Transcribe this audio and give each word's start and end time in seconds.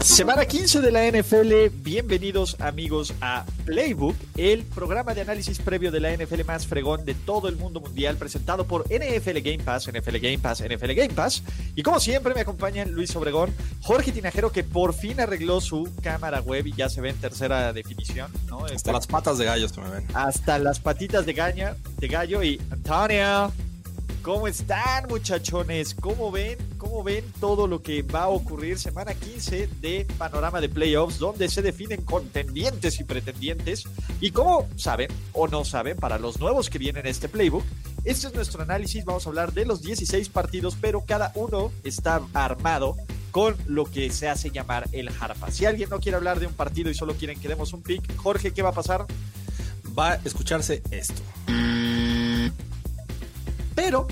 Semana 0.00 0.46
15 0.46 0.80
de 0.80 0.90
la 0.90 1.04
NFL, 1.10 1.74
bienvenidos 1.82 2.58
amigos 2.60 3.12
a 3.20 3.44
Playbook, 3.66 4.16
el 4.36 4.62
programa 4.62 5.12
de 5.12 5.20
análisis 5.20 5.58
previo 5.58 5.90
de 5.90 6.00
la 6.00 6.16
NFL 6.16 6.44
más 6.46 6.66
fregón 6.66 7.04
de 7.04 7.14
todo 7.14 7.48
el 7.48 7.56
mundo 7.56 7.80
mundial, 7.80 8.16
presentado 8.16 8.66
por 8.66 8.84
NFL 8.84 9.40
Game 9.42 9.58
Pass, 9.58 9.90
NFL 9.92 10.16
Game 10.16 10.38
Pass, 10.38 10.62
NFL 10.62 10.92
Game 10.92 11.14
Pass. 11.14 11.42
Y 11.74 11.82
como 11.82 12.00
siempre 12.00 12.32
me 12.32 12.40
acompañan 12.40 12.92
Luis 12.92 13.14
Obregón, 13.16 13.52
Jorge 13.82 14.12
Tinajero, 14.12 14.52
que 14.52 14.64
por 14.64 14.94
fin 14.94 15.20
arregló 15.20 15.60
su 15.60 15.92
cámara 16.02 16.40
web 16.40 16.66
y 16.66 16.72
ya 16.72 16.88
se 16.88 17.00
ve 17.02 17.10
en 17.10 17.16
tercera 17.16 17.72
definición. 17.74 18.30
¿no? 18.46 18.64
Hasta 18.64 18.92
las 18.92 19.06
patas 19.06 19.36
de 19.36 19.44
gallo 19.44 19.68
se 19.68 19.80
me 19.80 19.90
ven. 19.90 20.06
Hasta 20.14 20.58
las 20.58 20.80
patitas 20.80 21.26
de, 21.26 21.34
gaña, 21.34 21.76
de 21.98 22.08
gallo 22.08 22.42
y 22.42 22.60
Antonio. 22.70 23.52
¿Cómo 24.26 24.48
están, 24.48 25.06
muchachones? 25.08 25.94
¿Cómo 25.94 26.32
ven? 26.32 26.58
¿Cómo 26.78 27.04
ven 27.04 27.24
todo 27.38 27.68
lo 27.68 27.80
que 27.80 28.02
va 28.02 28.24
a 28.24 28.28
ocurrir 28.28 28.76
semana 28.76 29.14
15 29.14 29.68
de 29.80 30.04
panorama 30.18 30.60
de 30.60 30.68
playoffs, 30.68 31.20
donde 31.20 31.48
se 31.48 31.62
definen 31.62 32.02
contendientes 32.02 32.98
y 32.98 33.04
pretendientes? 33.04 33.84
Y 34.20 34.32
como 34.32 34.66
saben 34.74 35.12
o 35.32 35.46
no 35.46 35.64
saben, 35.64 35.96
para 35.96 36.18
los 36.18 36.40
nuevos 36.40 36.70
que 36.70 36.78
vienen 36.78 37.06
a 37.06 37.08
este 37.08 37.28
playbook, 37.28 37.62
este 38.04 38.26
es 38.26 38.34
nuestro 38.34 38.64
análisis. 38.64 39.04
Vamos 39.04 39.24
a 39.26 39.28
hablar 39.28 39.52
de 39.52 39.64
los 39.64 39.80
16 39.82 40.28
partidos, 40.30 40.76
pero 40.80 41.04
cada 41.06 41.30
uno 41.36 41.70
está 41.84 42.20
armado 42.34 42.96
con 43.30 43.54
lo 43.68 43.84
que 43.84 44.10
se 44.10 44.28
hace 44.28 44.50
llamar 44.50 44.88
el 44.90 45.08
harpa. 45.20 45.52
Si 45.52 45.66
alguien 45.66 45.88
no 45.88 46.00
quiere 46.00 46.16
hablar 46.16 46.40
de 46.40 46.48
un 46.48 46.54
partido 46.54 46.90
y 46.90 46.94
solo 46.94 47.14
quieren 47.14 47.38
que 47.38 47.46
demos 47.46 47.72
un 47.72 47.82
pick, 47.82 48.16
Jorge, 48.16 48.52
¿qué 48.52 48.62
va 48.62 48.70
a 48.70 48.74
pasar? 48.74 49.06
Va 49.96 50.14
a 50.14 50.20
escucharse 50.24 50.82
esto. 50.90 51.22
Pero 53.76 54.08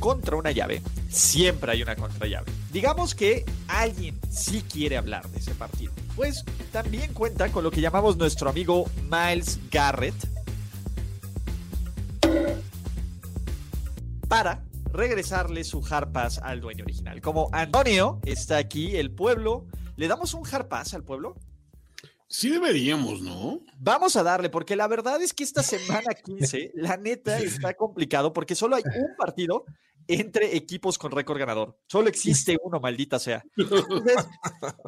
contra 0.00 0.36
una 0.36 0.50
llave, 0.50 0.82
siempre 1.08 1.72
hay 1.72 1.82
una 1.82 1.96
contrallave. 1.96 2.52
Digamos 2.70 3.14
que 3.14 3.46
alguien 3.68 4.20
sí 4.28 4.62
quiere 4.70 4.98
hablar 4.98 5.26
de 5.30 5.38
ese 5.38 5.54
partido. 5.54 5.92
Pues 6.14 6.44
también 6.72 7.14
cuenta 7.14 7.50
con 7.50 7.64
lo 7.64 7.70
que 7.70 7.80
llamamos 7.80 8.18
nuestro 8.18 8.50
amigo 8.50 8.84
Miles 9.10 9.58
Garrett 9.70 10.14
para 14.28 14.62
regresarle 14.92 15.64
su 15.64 15.82
harpas 15.88 16.38
al 16.38 16.60
dueño 16.60 16.84
original. 16.84 17.20
Como 17.20 17.48
Antonio 17.52 18.20
está 18.24 18.58
aquí, 18.58 18.96
el 18.96 19.12
pueblo, 19.12 19.64
¿le 19.96 20.08
damos 20.08 20.34
un 20.34 20.42
harpas 20.52 20.92
al 20.92 21.04
pueblo? 21.04 21.36
Sí 22.36 22.50
deberíamos, 22.50 23.20
¿no? 23.20 23.60
Vamos 23.78 24.16
a 24.16 24.24
darle, 24.24 24.50
porque 24.50 24.74
la 24.74 24.88
verdad 24.88 25.22
es 25.22 25.32
que 25.32 25.44
esta 25.44 25.62
semana 25.62 26.12
15, 26.14 26.72
la 26.74 26.96
neta 26.96 27.38
está 27.38 27.74
complicado 27.74 28.32
porque 28.32 28.56
solo 28.56 28.74
hay 28.74 28.82
un 28.82 29.14
partido 29.16 29.64
entre 30.08 30.56
equipos 30.56 30.98
con 30.98 31.12
récord 31.12 31.38
ganador. 31.38 31.78
Solo 31.86 32.08
existe 32.08 32.56
uno, 32.64 32.80
maldita 32.80 33.20
sea. 33.20 33.44
Entonces, 33.56 34.16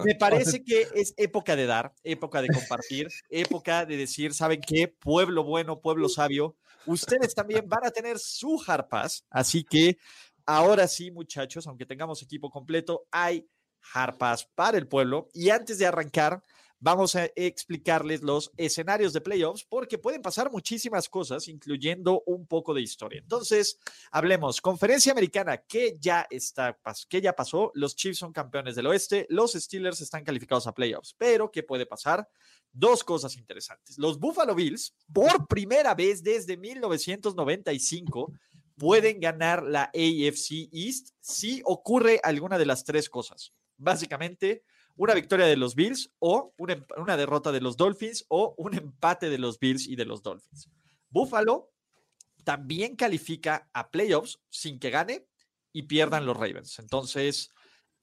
me 0.05 0.17
parece 0.17 0.65
que 0.65 0.89
es 0.93 1.15
época 1.17 1.55
de 1.55 1.67
dar, 1.67 1.95
época 2.03 2.43
de 2.43 2.49
compartir, 2.49 3.07
época 3.31 3.87
de 3.87 3.97
decir, 3.97 4.35
¿saben 4.35 4.61
qué? 4.61 4.89
Pueblo 4.89 5.45
bueno, 5.45 5.81
pueblo 5.81 6.09
sabio. 6.09 6.57
Ustedes 6.85 7.33
también 7.33 7.69
van 7.69 7.87
a 7.87 7.93
tener 7.93 8.19
su 8.19 8.61
harpas, 8.67 9.25
así 9.31 9.63
que 9.63 9.99
ahora 10.47 10.89
sí, 10.89 11.13
muchachos, 11.13 11.69
aunque 11.69 11.87
tengamos 11.87 12.21
equipo 12.23 12.51
completo, 12.51 13.07
hay 13.13 13.49
harpas 13.95 14.49
para 14.57 14.79
el 14.79 14.89
pueblo. 14.89 15.29
Y 15.33 15.51
antes 15.51 15.79
de 15.79 15.87
arrancar, 15.87 16.43
vamos 16.79 17.17
a 17.17 17.31
explicarles 17.35 18.23
los 18.23 18.53
escenarios 18.57 19.13
de 19.13 19.21
playoffs 19.21 19.65
porque 19.65 19.99
pueden 19.99 20.23
pasar 20.23 20.51
muchísimas 20.51 21.09
cosas, 21.09 21.49
incluyendo 21.49 22.23
un 22.27 22.47
poco 22.47 22.75
de 22.75 22.83
historia. 22.83 23.21
Entonces, 23.21 23.79
hablemos. 24.11 24.61
Conferencia 24.61 25.13
americana, 25.13 25.59
que 25.59 25.97
ya 26.01 26.27
está, 26.31 26.79
que 27.09 27.21
ya 27.21 27.33
pasó. 27.35 27.71
Los 27.75 27.97
Chiefs 27.97 28.19
son 28.19 28.33
campeones 28.33 28.75
del 28.77 28.87
oeste. 28.87 29.27
Los 29.31 29.53
Steelers 29.53 30.01
están 30.01 30.25
calificados 30.25 30.67
a 30.67 30.75
playoffs. 30.75 31.15
Pero, 31.19 31.51
¿qué 31.51 31.63
puede 31.63 31.87
pasar? 31.87 32.29
Dos 32.73 33.03
cosas 33.05 33.37
interesantes. 33.37 33.99
Los 33.99 34.19
Buffalo 34.19 34.55
Bills, 34.55 34.95
por 35.13 35.47
primera 35.47 35.95
vez 35.95 36.23
desde 36.23 36.57
1995, 36.57 38.33
pueden 38.77 39.21
ganar 39.21 39.63
la 39.63 39.85
AFC 39.85 40.69
East 40.73 41.11
si 41.21 41.63
ocurre 41.65 42.21
alguna 42.23 42.59
de 42.59 42.67
las 42.67 42.85
tres 42.85 43.09
cosas. 43.09 43.55
Básicamente, 43.79 44.65
una 44.97 45.15
victoria 45.15 45.47
de 45.47 45.57
los 45.57 45.75
Bills 45.75 46.11
o 46.19 46.55
una, 46.59 47.17
derrota 47.17 47.53
de 47.53 47.61
los 47.61 47.77
Dolphins 47.77 48.25
o 48.29 48.55
un 48.59 48.75
empate 48.75 49.31
de 49.31 49.39
los 49.39 49.59
Bills 49.59 49.87
y 49.87 49.97
de 49.97 50.07
los 50.07 50.23
Dolphins. 50.23 50.69
Buffalo 51.11 51.71
también 52.45 52.97
califica 52.97 53.69
a 53.73 53.91
playoffs 53.91 54.39
sin 54.51 54.79
que 54.79 54.91
gane 54.91 55.27
y 55.73 55.83
pierdan 55.83 56.27
los 56.27 56.37
Ravens. 56.37 56.79
Entonces, 56.79 57.51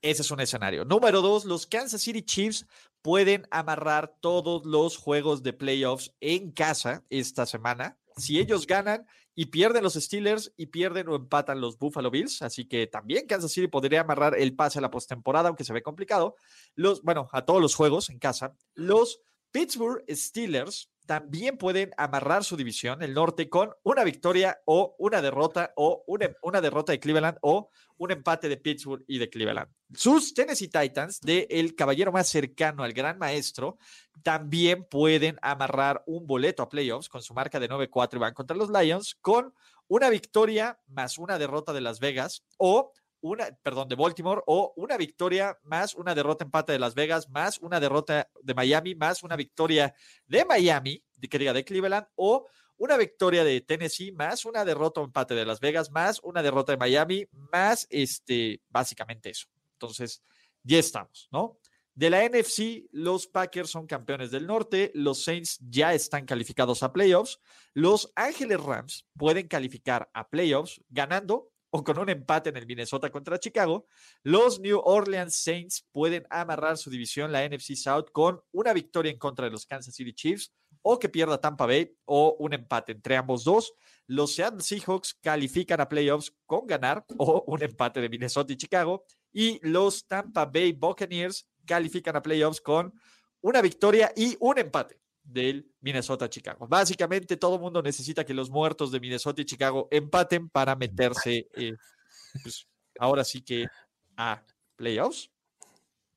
ese 0.01 0.21
es 0.21 0.31
un 0.31 0.41
escenario. 0.41 0.85
Número 0.85 1.21
dos, 1.21 1.45
los 1.45 1.65
Kansas 1.65 2.01
City 2.01 2.21
Chiefs 2.21 2.65
pueden 3.01 3.47
amarrar 3.51 4.15
todos 4.19 4.65
los 4.65 4.97
juegos 4.97 5.43
de 5.43 5.53
playoffs 5.53 6.13
en 6.19 6.51
casa 6.51 7.03
esta 7.09 7.45
semana. 7.45 7.97
Si 8.17 8.39
ellos 8.39 8.67
ganan, 8.67 9.07
y 9.35 9.47
pierden 9.47 9.83
los 9.83 9.95
Steelers 9.95 10.53
y 10.57 10.67
pierden 10.67 11.07
o 11.09 11.15
empatan 11.15 11.59
los 11.59 11.77
Buffalo 11.77 12.11
Bills, 12.11 12.41
así 12.41 12.65
que 12.67 12.87
también 12.87 13.25
Kansas 13.27 13.51
City 13.51 13.67
podría 13.67 14.01
amarrar 14.01 14.37
el 14.37 14.55
pase 14.55 14.79
a 14.79 14.81
la 14.81 14.91
postemporada, 14.91 15.49
aunque 15.49 15.63
se 15.63 15.73
ve 15.73 15.81
complicado. 15.81 16.35
Los, 16.75 17.01
bueno, 17.01 17.27
a 17.31 17.45
todos 17.45 17.61
los 17.61 17.75
juegos 17.75 18.09
en 18.09 18.19
casa. 18.19 18.55
Los 18.75 19.21
Pittsburgh 19.51 20.03
Steelers 20.09 20.92
también 21.05 21.57
pueden 21.57 21.91
amarrar 21.97 22.43
su 22.43 22.55
división, 22.55 23.03
el 23.03 23.13
norte, 23.13 23.49
con 23.49 23.73
una 23.83 24.03
victoria 24.03 24.59
o 24.65 24.95
una 24.99 25.21
derrota 25.21 25.73
o 25.75 26.03
una, 26.07 26.29
una, 26.41 26.61
derrota 26.61 26.91
de 26.91 26.99
Cleveland 26.99 27.37
o 27.41 27.69
un 27.97 28.11
empate 28.11 28.49
de 28.49 28.57
Pittsburgh 28.57 29.03
y 29.07 29.17
de 29.17 29.29
Cleveland. 29.29 29.69
Sus 29.93 30.33
Tennessee 30.33 30.69
Titans, 30.69 31.19
de 31.21 31.47
el 31.49 31.75
caballero 31.75 32.11
más 32.11 32.29
cercano 32.29 32.83
al 32.83 32.93
gran 32.93 33.17
maestro, 33.17 33.77
también 34.23 34.85
pueden 34.85 35.37
amarrar 35.41 36.03
un 36.05 36.25
boleto 36.25 36.63
a 36.63 36.69
playoffs 36.69 37.09
con 37.09 37.21
su 37.21 37.33
marca 37.33 37.59
de 37.59 37.69
9-4 37.69 38.15
y 38.15 38.19
van 38.19 38.33
contra 38.33 38.55
los 38.55 38.69
Lions 38.69 39.15
con 39.21 39.53
una 39.87 40.09
victoria 40.09 40.79
más 40.87 41.17
una 41.17 41.37
derrota 41.37 41.73
de 41.73 41.81
Las 41.81 41.99
Vegas 41.99 42.43
o 42.57 42.93
una, 43.23 43.47
perdón, 43.63 43.87
de 43.87 43.95
Baltimore, 43.95 44.41
o 44.47 44.73
una 44.75 44.97
victoria 44.97 45.57
más 45.63 45.95
una 45.95 46.13
derrota 46.13 46.43
empate 46.43 46.73
de 46.73 46.79
Las 46.79 46.93
Vegas, 46.93 47.29
más 47.29 47.57
una 47.59 47.79
derrota 47.79 48.29
de 48.41 48.53
Miami, 48.53 48.95
más 48.95 49.23
una 49.23 49.37
victoria 49.37 49.95
de 50.27 50.43
Miami, 50.43 51.01
que 51.29 51.39
diga 51.39 51.53
de 51.53 51.63
Cleveland, 51.63 52.05
o 52.15 52.45
una 52.75 52.97
victoria 52.97 53.45
de 53.45 53.61
Tennessee, 53.61 54.11
más 54.11 54.43
una 54.43 54.65
derrota 54.65 54.99
empate 55.01 55.35
de 55.35 55.45
Las 55.45 55.61
Vegas, 55.61 55.89
más 55.89 56.19
una 56.21 56.43
derrota 56.43 56.73
de 56.73 56.77
Miami, 56.77 57.25
más 57.31 57.87
este, 57.89 58.61
básicamente 58.69 59.29
eso. 59.29 59.47
Entonces, 59.75 60.21
ya 60.61 60.79
estamos, 60.79 61.29
¿no? 61.31 61.57
De 61.95 62.09
la 62.09 62.27
NFC, 62.27 62.89
los 62.91 63.27
Packers 63.27 63.69
son 63.69 63.87
campeones 63.87 64.31
del 64.31 64.47
norte, 64.47 64.91
los 64.95 65.23
Saints 65.23 65.59
ya 65.61 65.93
están 65.93 66.25
calificados 66.25 66.83
a 66.83 66.91
playoffs, 66.91 67.39
los 67.73 68.11
Ángeles 68.15 68.59
Rams 68.59 69.05
pueden 69.15 69.47
calificar 69.47 70.09
a 70.13 70.27
playoffs 70.27 70.81
ganando 70.89 71.52
o 71.75 71.83
con 71.83 71.97
un 71.97 72.07
empate 72.07 72.49
en 72.49 72.57
el 72.57 72.67
Minnesota 72.67 73.09
contra 73.09 73.39
Chicago, 73.39 73.87
los 74.21 74.59
New 74.59 74.79
Orleans 74.83 75.35
Saints 75.35 75.87
pueden 75.91 76.23
amarrar 76.29 76.77
su 76.77 76.91
división, 76.91 77.31
la 77.31 77.47
NFC 77.47 77.75
South, 77.75 78.11
con 78.11 78.39
una 78.51 78.73
victoria 78.73 79.11
en 79.11 79.17
contra 79.17 79.45
de 79.45 79.51
los 79.51 79.65
Kansas 79.65 79.95
City 79.95 80.13
Chiefs 80.13 80.53
o 80.83 80.99
que 80.99 81.09
pierda 81.09 81.41
Tampa 81.41 81.65
Bay 81.65 81.97
o 82.05 82.35
un 82.37 82.53
empate 82.53 82.91
entre 82.91 83.17
ambos 83.17 83.43
dos. 83.43 83.73
Los 84.05 84.35
Seattle 84.35 84.61
Seahawks 84.61 85.15
califican 85.15 85.81
a 85.81 85.89
playoffs 85.89 86.31
con 86.45 86.67
ganar 86.67 87.03
o 87.17 87.43
un 87.47 87.63
empate 87.63 88.01
de 88.01 88.09
Minnesota 88.09 88.53
y 88.53 88.57
Chicago. 88.57 89.03
Y 89.31 89.59
los 89.67 90.05
Tampa 90.05 90.45
Bay 90.45 90.73
Buccaneers 90.73 91.49
califican 91.65 92.15
a 92.15 92.21
playoffs 92.21 92.61
con 92.61 92.93
una 93.41 93.63
victoria 93.63 94.13
y 94.15 94.37
un 94.39 94.59
empate 94.59 95.02
del 95.23 95.71
Minnesota-Chicago. 95.81 96.67
Básicamente 96.67 97.37
todo 97.37 97.55
el 97.55 97.61
mundo 97.61 97.81
necesita 97.81 98.25
que 98.25 98.33
los 98.33 98.49
muertos 98.49 98.91
de 98.91 98.99
Minnesota 98.99 99.41
y 99.41 99.45
Chicago 99.45 99.87
empaten 99.91 100.49
para 100.49 100.75
meterse, 100.75 101.47
eh, 101.55 101.73
pues, 102.41 102.67
ahora 102.99 103.23
sí 103.23 103.41
que 103.41 103.65
a 104.17 104.43
playoffs. 104.75 105.29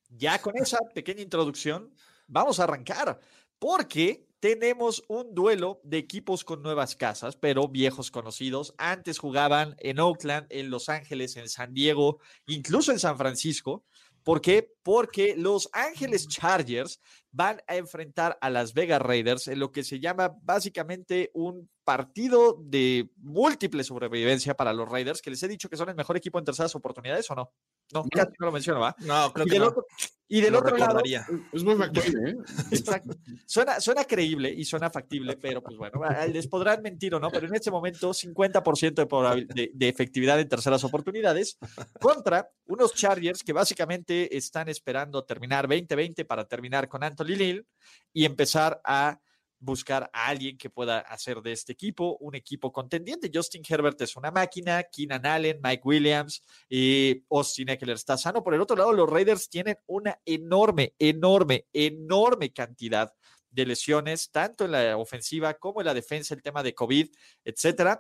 Ya 0.09 0.41
con 0.41 0.57
esa 0.57 0.79
pequeña 0.95 1.23
introducción, 1.23 1.93
vamos 2.27 2.61
a 2.61 2.65
arrancar, 2.65 3.21
porque 3.59 4.27
tenemos 4.41 5.03
un 5.09 5.35
duelo 5.35 5.81
de 5.83 5.99
equipos 5.99 6.45
con 6.45 6.63
nuevas 6.63 6.95
casas, 6.95 7.37
pero 7.37 7.69
viejos 7.69 8.11
conocidos. 8.11 8.75
Antes 8.79 9.19
jugaban 9.19 9.75
en 9.79 9.99
Oakland, 9.99 10.47
en 10.51 10.71
Los 10.71 10.89
Ángeles, 10.89 11.37
en 11.37 11.49
San 11.49 11.73
Diego, 11.73 12.21
incluso 12.47 12.93
en 12.93 12.99
San 12.99 13.17
Francisco. 13.17 13.85
¿Por 14.23 14.41
qué? 14.41 14.75
Porque 14.83 15.35
Los 15.37 15.69
Ángeles 15.73 16.29
Chargers 16.29 17.01
van 17.37 17.61
a 17.67 17.77
enfrentar 17.77 18.39
a 18.41 18.49
Las 18.49 18.73
Vegas 18.73 19.03
Raiders 19.03 19.47
en 19.49 19.59
lo 19.59 19.71
que 19.71 19.85
se 19.85 20.01
llama 20.01 20.35
básicamente 20.43 21.31
un 21.35 21.69
partido 21.85 22.59
de 22.65 23.11
múltiple 23.19 23.85
sobrevivencia 23.85 24.57
para 24.57 24.73
los 24.73 24.89
Raiders, 24.89 25.21
que 25.21 25.31
les 25.31 25.43
he 25.43 25.49
dicho 25.49 25.69
que 25.69 25.77
son 25.77 25.91
el 25.91 25.95
mejor 25.95 26.17
equipo 26.17 26.39
en 26.39 26.47
terceras 26.47 26.75
oportunidades 26.75 27.31
o 27.31 27.35
no. 27.35 27.53
No, 27.93 28.03
no, 28.03 28.25
no 28.25 28.47
lo 28.47 28.53
menciono, 28.53 28.81
¿va? 28.81 28.97
No, 29.01 29.33
creo 29.33 29.47
y 29.47 29.51
que 29.51 29.55
del 29.55 29.63
no. 29.63 29.69
Otro, 29.69 29.87
y 30.29 30.41
del 30.41 30.53
Lo 30.55 30.59
otro 30.59 30.77
lado, 30.77 30.99
recordaría. 30.99 31.25
Es 31.53 31.63
muy 31.63 31.77
factible, 31.77 32.31
¿eh? 32.31 32.37
Exacto. 32.73 33.15
Suena, 33.47 33.81
suena 33.81 34.05
creíble 34.05 34.53
y 34.53 34.65
suena 34.65 34.91
factible, 34.91 35.37
pero 35.37 35.63
pues 35.63 35.77
bueno, 35.77 36.01
ah, 36.05 36.27
les 36.27 36.49
podrán 36.49 36.83
mentir 36.83 37.15
o 37.15 37.21
no, 37.21 37.31
pero 37.31 37.47
en 37.47 37.55
este 37.55 37.71
momento 37.71 38.11
50% 38.11 39.37
de, 39.37 39.47
de, 39.55 39.71
de 39.73 39.89
efectividad 39.89 40.41
en 40.41 40.49
terceras 40.49 40.83
oportunidades 40.83 41.59
contra 42.01 42.51
unos 42.65 42.95
Chargers 42.95 43.45
que 43.45 43.53
básicamente 43.53 44.37
están 44.37 44.69
esperando 44.69 45.23
terminar 45.25 45.69
2020 45.69 46.25
para 46.25 46.45
terminar 46.49 46.89
con 46.89 47.05
Anthony 47.05 47.26
Lynn 47.35 47.67
y 48.13 48.25
empezar 48.25 48.81
a 48.85 49.21
buscar 49.59 50.11
a 50.13 50.29
alguien 50.29 50.57
que 50.57 50.71
pueda 50.71 51.01
hacer 51.01 51.41
de 51.41 51.53
este 51.53 51.73
equipo 51.73 52.17
un 52.21 52.35
equipo 52.35 52.73
contendiente. 52.73 53.31
Justin 53.33 53.63
Herbert 53.69 54.01
es 54.03 54.17
una 54.17 54.31
máquina, 54.31 54.83
Keenan 54.85 55.27
Allen, 55.27 55.61
Mike 55.63 55.83
Williams 55.85 56.43
y 56.69 57.25
Austin 57.31 57.71
Eckler 57.71 57.97
está 57.97 58.17
sano. 58.17 58.43
Por 58.43 58.55
el 58.55 58.61
otro 58.61 58.77
lado, 58.77 58.93
los 58.93 59.09
Raiders 59.09 59.49
tienen 59.49 59.79
una 59.87 60.21
enorme, 60.25 60.95
enorme, 60.99 61.67
enorme 61.73 62.53
cantidad 62.53 63.13
de 63.51 63.67
lesiones, 63.67 64.31
tanto 64.31 64.67
en 64.67 64.73
la 64.73 64.97
ofensiva 64.97 65.55
como 65.55 65.81
en 65.81 65.87
la 65.87 65.95
defensa, 65.95 66.35
el 66.35 66.43
tema 66.43 66.63
de 66.63 66.75
COVID, 66.75 67.09
etcétera. 67.45 67.99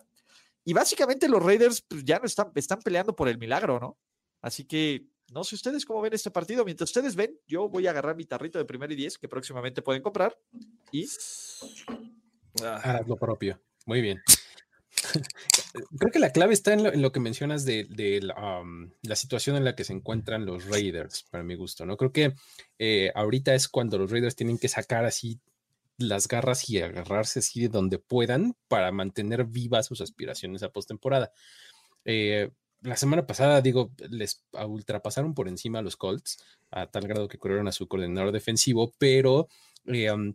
Y 0.65 0.73
básicamente 0.73 1.29
los 1.29 1.43
Raiders 1.43 1.83
pues, 1.83 2.05
ya 2.05 2.19
no 2.19 2.27
están, 2.27 2.53
están 2.55 2.81
peleando 2.81 3.17
por 3.17 3.29
el 3.29 3.39
milagro, 3.39 3.81
¿no? 3.81 3.99
Así 4.43 4.65
que 4.65 5.07
no 5.33 5.45
sé 5.45 5.55
ustedes 5.55 5.85
cómo 5.85 6.01
ven 6.01 6.15
este 6.15 6.31
partido. 6.31 6.65
Mientras 6.65 6.91
ustedes 6.91 7.17
ven, 7.17 7.39
yo 7.47 7.69
voy 7.69 7.87
a 7.87 7.91
agarrar 7.91 8.17
mi 8.17 8.25
tarrito 8.25 8.59
de 8.59 8.65
primer 8.65 8.93
y 8.93 8.97
diez 8.97 9.19
que 9.19 9.29
próximamente 9.29 9.83
pueden 9.83 10.03
comprar. 10.03 10.39
Y 10.93 11.07
Ah, 12.63 12.81
Harás 12.83 13.07
lo 13.07 13.17
propio. 13.17 13.61
Muy 13.85 14.01
bien. 14.01 14.23
Creo 15.99 16.11
que 16.13 16.19
la 16.19 16.33
clave 16.33 16.55
está 16.55 16.73
en 16.73 16.85
lo, 16.85 16.93
en 16.93 17.03
lo 17.03 17.13
que 17.13 17.21
mencionas 17.21 17.65
de, 17.65 17.85
de 17.85 18.21
la, 18.23 18.61
um, 18.61 18.91
la 19.03 19.17
situación 19.17 19.57
en 19.57 19.65
la 19.65 19.75
que 19.75 19.85
se 19.85 19.93
encuentran 19.93 20.47
los 20.47 20.67
Raiders, 20.67 21.25
para 21.31 21.45
mi 21.45 21.55
gusto, 21.55 21.85
¿no? 21.85 21.97
Creo 21.97 22.13
que 22.13 22.35
eh, 22.79 23.13
ahorita 23.15 23.55
es 23.55 23.69
cuando 23.69 23.99
los 23.99 24.11
Raiders 24.11 24.37
tienen 24.37 24.59
que 24.59 24.69
sacar 24.69 25.05
así 25.05 25.41
las 25.99 26.29
garras 26.29 26.69
y 26.69 26.81
agarrarse 26.81 27.39
así 27.41 27.63
de 27.63 27.69
donde 27.69 27.99
puedan 27.99 28.55
para 28.69 28.93
mantener 28.93 29.45
vivas 29.45 29.87
sus 29.87 30.01
aspiraciones 30.01 30.63
a 30.63 30.71
postemporada. 30.71 31.33
Eh, 32.05 32.51
la 32.87 32.97
semana 32.97 33.27
pasada, 33.27 33.61
digo, 33.61 33.93
les 34.11 34.45
ultrapasaron 34.67 35.35
por 35.35 35.49
encima 35.49 35.81
a 35.81 35.83
los 35.83 35.97
Colts, 35.97 36.39
a 36.71 36.87
tal 36.87 37.07
grado 37.09 37.29
que 37.29 37.39
corrieron 37.39 37.69
a 37.69 37.73
su 37.73 37.89
coordinador 37.89 38.33
defensivo, 38.33 38.93
pero 38.99 39.49
eh, 39.87 40.11
um, 40.11 40.35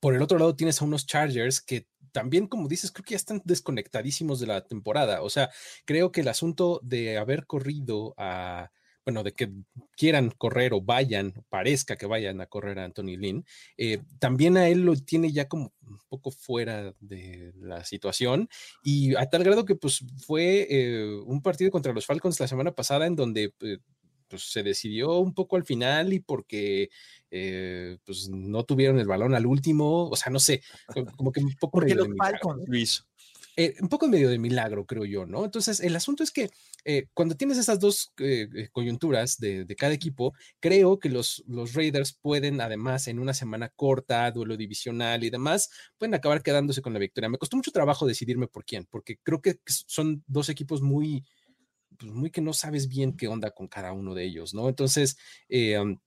por 0.00 0.14
el 0.14 0.22
otro 0.22 0.38
lado 0.38 0.56
tienes 0.56 0.80
a 0.80 0.84
unos 0.84 1.06
Chargers 1.06 1.60
que 1.60 1.86
también, 2.12 2.46
como 2.46 2.68
dices, 2.68 2.92
creo 2.92 3.04
que 3.04 3.12
ya 3.12 3.16
están 3.16 3.42
desconectadísimos 3.44 4.38
de 4.40 4.46
la 4.46 4.64
temporada. 4.64 5.22
O 5.22 5.30
sea, 5.30 5.50
creo 5.84 6.12
que 6.12 6.20
el 6.20 6.28
asunto 6.28 6.80
de 6.82 7.18
haber 7.18 7.46
corrido 7.46 8.14
a, 8.16 8.70
bueno, 9.04 9.22
de 9.22 9.32
que 9.32 9.50
quieran 9.96 10.30
correr 10.30 10.72
o 10.72 10.80
vayan, 10.80 11.32
parezca 11.48 11.96
que 11.96 12.06
vayan 12.06 12.40
a 12.40 12.46
correr 12.46 12.78
a 12.78 12.84
Anthony 12.84 13.16
Lynn, 13.18 13.44
eh, 13.76 14.00
también 14.18 14.56
a 14.56 14.68
él 14.68 14.82
lo 14.82 14.96
tiene 14.96 15.30
ya 15.32 15.46
como 15.48 15.72
un 15.86 15.98
poco 16.08 16.30
fuera 16.30 16.94
de 17.00 17.52
la 17.60 17.84
situación 17.84 18.48
y 18.82 19.14
a 19.16 19.28
tal 19.28 19.44
grado 19.44 19.64
que 19.64 19.74
pues 19.74 20.04
fue 20.26 20.66
eh, 20.70 21.04
un 21.26 21.42
partido 21.42 21.70
contra 21.70 21.92
los 21.92 22.06
Falcons 22.06 22.40
la 22.40 22.48
semana 22.48 22.72
pasada 22.72 23.06
en 23.06 23.16
donde... 23.16 23.52
eh, 23.60 23.78
pues 24.26 24.50
se 24.50 24.62
decidió 24.62 25.18
un 25.18 25.34
poco 25.34 25.54
al 25.56 25.64
final 25.64 26.14
y 26.14 26.18
porque 26.18 26.88
eh, 27.30 27.98
pues 28.06 28.30
no 28.30 28.64
tuvieron 28.64 28.98
el 28.98 29.06
balón 29.06 29.34
al 29.34 29.44
último, 29.44 30.08
o 30.08 30.16
sea, 30.16 30.32
no 30.32 30.40
sé, 30.40 30.62
co- 30.86 31.04
como 31.14 31.30
que 31.30 31.40
un 31.40 31.52
poco 31.60 31.78
medio 31.82 31.96
los 31.96 32.04
de 32.06 32.14
milagro, 32.14 32.38
Falcons, 32.40 32.66
Luis. 32.68 33.04
eh, 33.54 33.74
un 33.82 33.88
poco 33.90 34.08
medio 34.08 34.30
de 34.30 34.38
milagro, 34.38 34.86
creo 34.86 35.04
yo, 35.04 35.26
¿no? 35.26 35.44
Entonces, 35.44 35.78
el 35.80 35.94
asunto 35.94 36.22
es 36.24 36.30
que 36.30 36.48
eh, 36.84 37.06
cuando 37.14 37.36
tienes 37.36 37.58
esas 37.58 37.80
dos 37.80 38.12
eh, 38.18 38.48
eh, 38.54 38.68
coyunturas 38.72 39.38
de, 39.38 39.64
de 39.64 39.76
cada 39.76 39.94
equipo, 39.94 40.34
creo 40.60 40.98
que 40.98 41.08
los, 41.08 41.44
Raiders 41.74 42.18
pueden, 42.20 42.60
además, 42.60 43.08
en 43.08 43.18
una 43.18 43.34
semana 43.34 43.70
corta, 43.70 44.30
duelo 44.30 44.56
divisional 44.56 45.24
y 45.24 45.30
demás, 45.30 45.70
pueden 45.98 46.14
acabar 46.14 46.42
quedándose 46.42 46.82
con 46.82 46.92
la 46.92 46.98
victoria. 46.98 47.28
Me 47.28 47.38
costó 47.38 47.56
mucho 47.56 47.72
trabajo 47.72 48.06
decidirme 48.06 48.48
por 48.48 48.64
quién, 48.64 48.86
porque 48.90 49.16
creo 49.22 49.40
que 49.40 49.56
son 49.66 50.22
dos 50.26 50.48
equipos 50.48 50.82
muy, 50.82 51.24
pues, 51.98 52.12
muy 52.12 52.30
que 52.30 52.40
no 52.40 52.52
sabes 52.52 52.88
bien 52.88 53.16
qué 53.16 53.28
onda 53.28 53.50
con 53.50 53.68
cada 53.68 53.92
uno 53.92 54.14
de 54.14 54.24
ellos, 54.24 54.54
¿no? 54.54 54.68
Entonces, 54.68 55.16
eh, 55.48 55.78
um, 55.78 55.98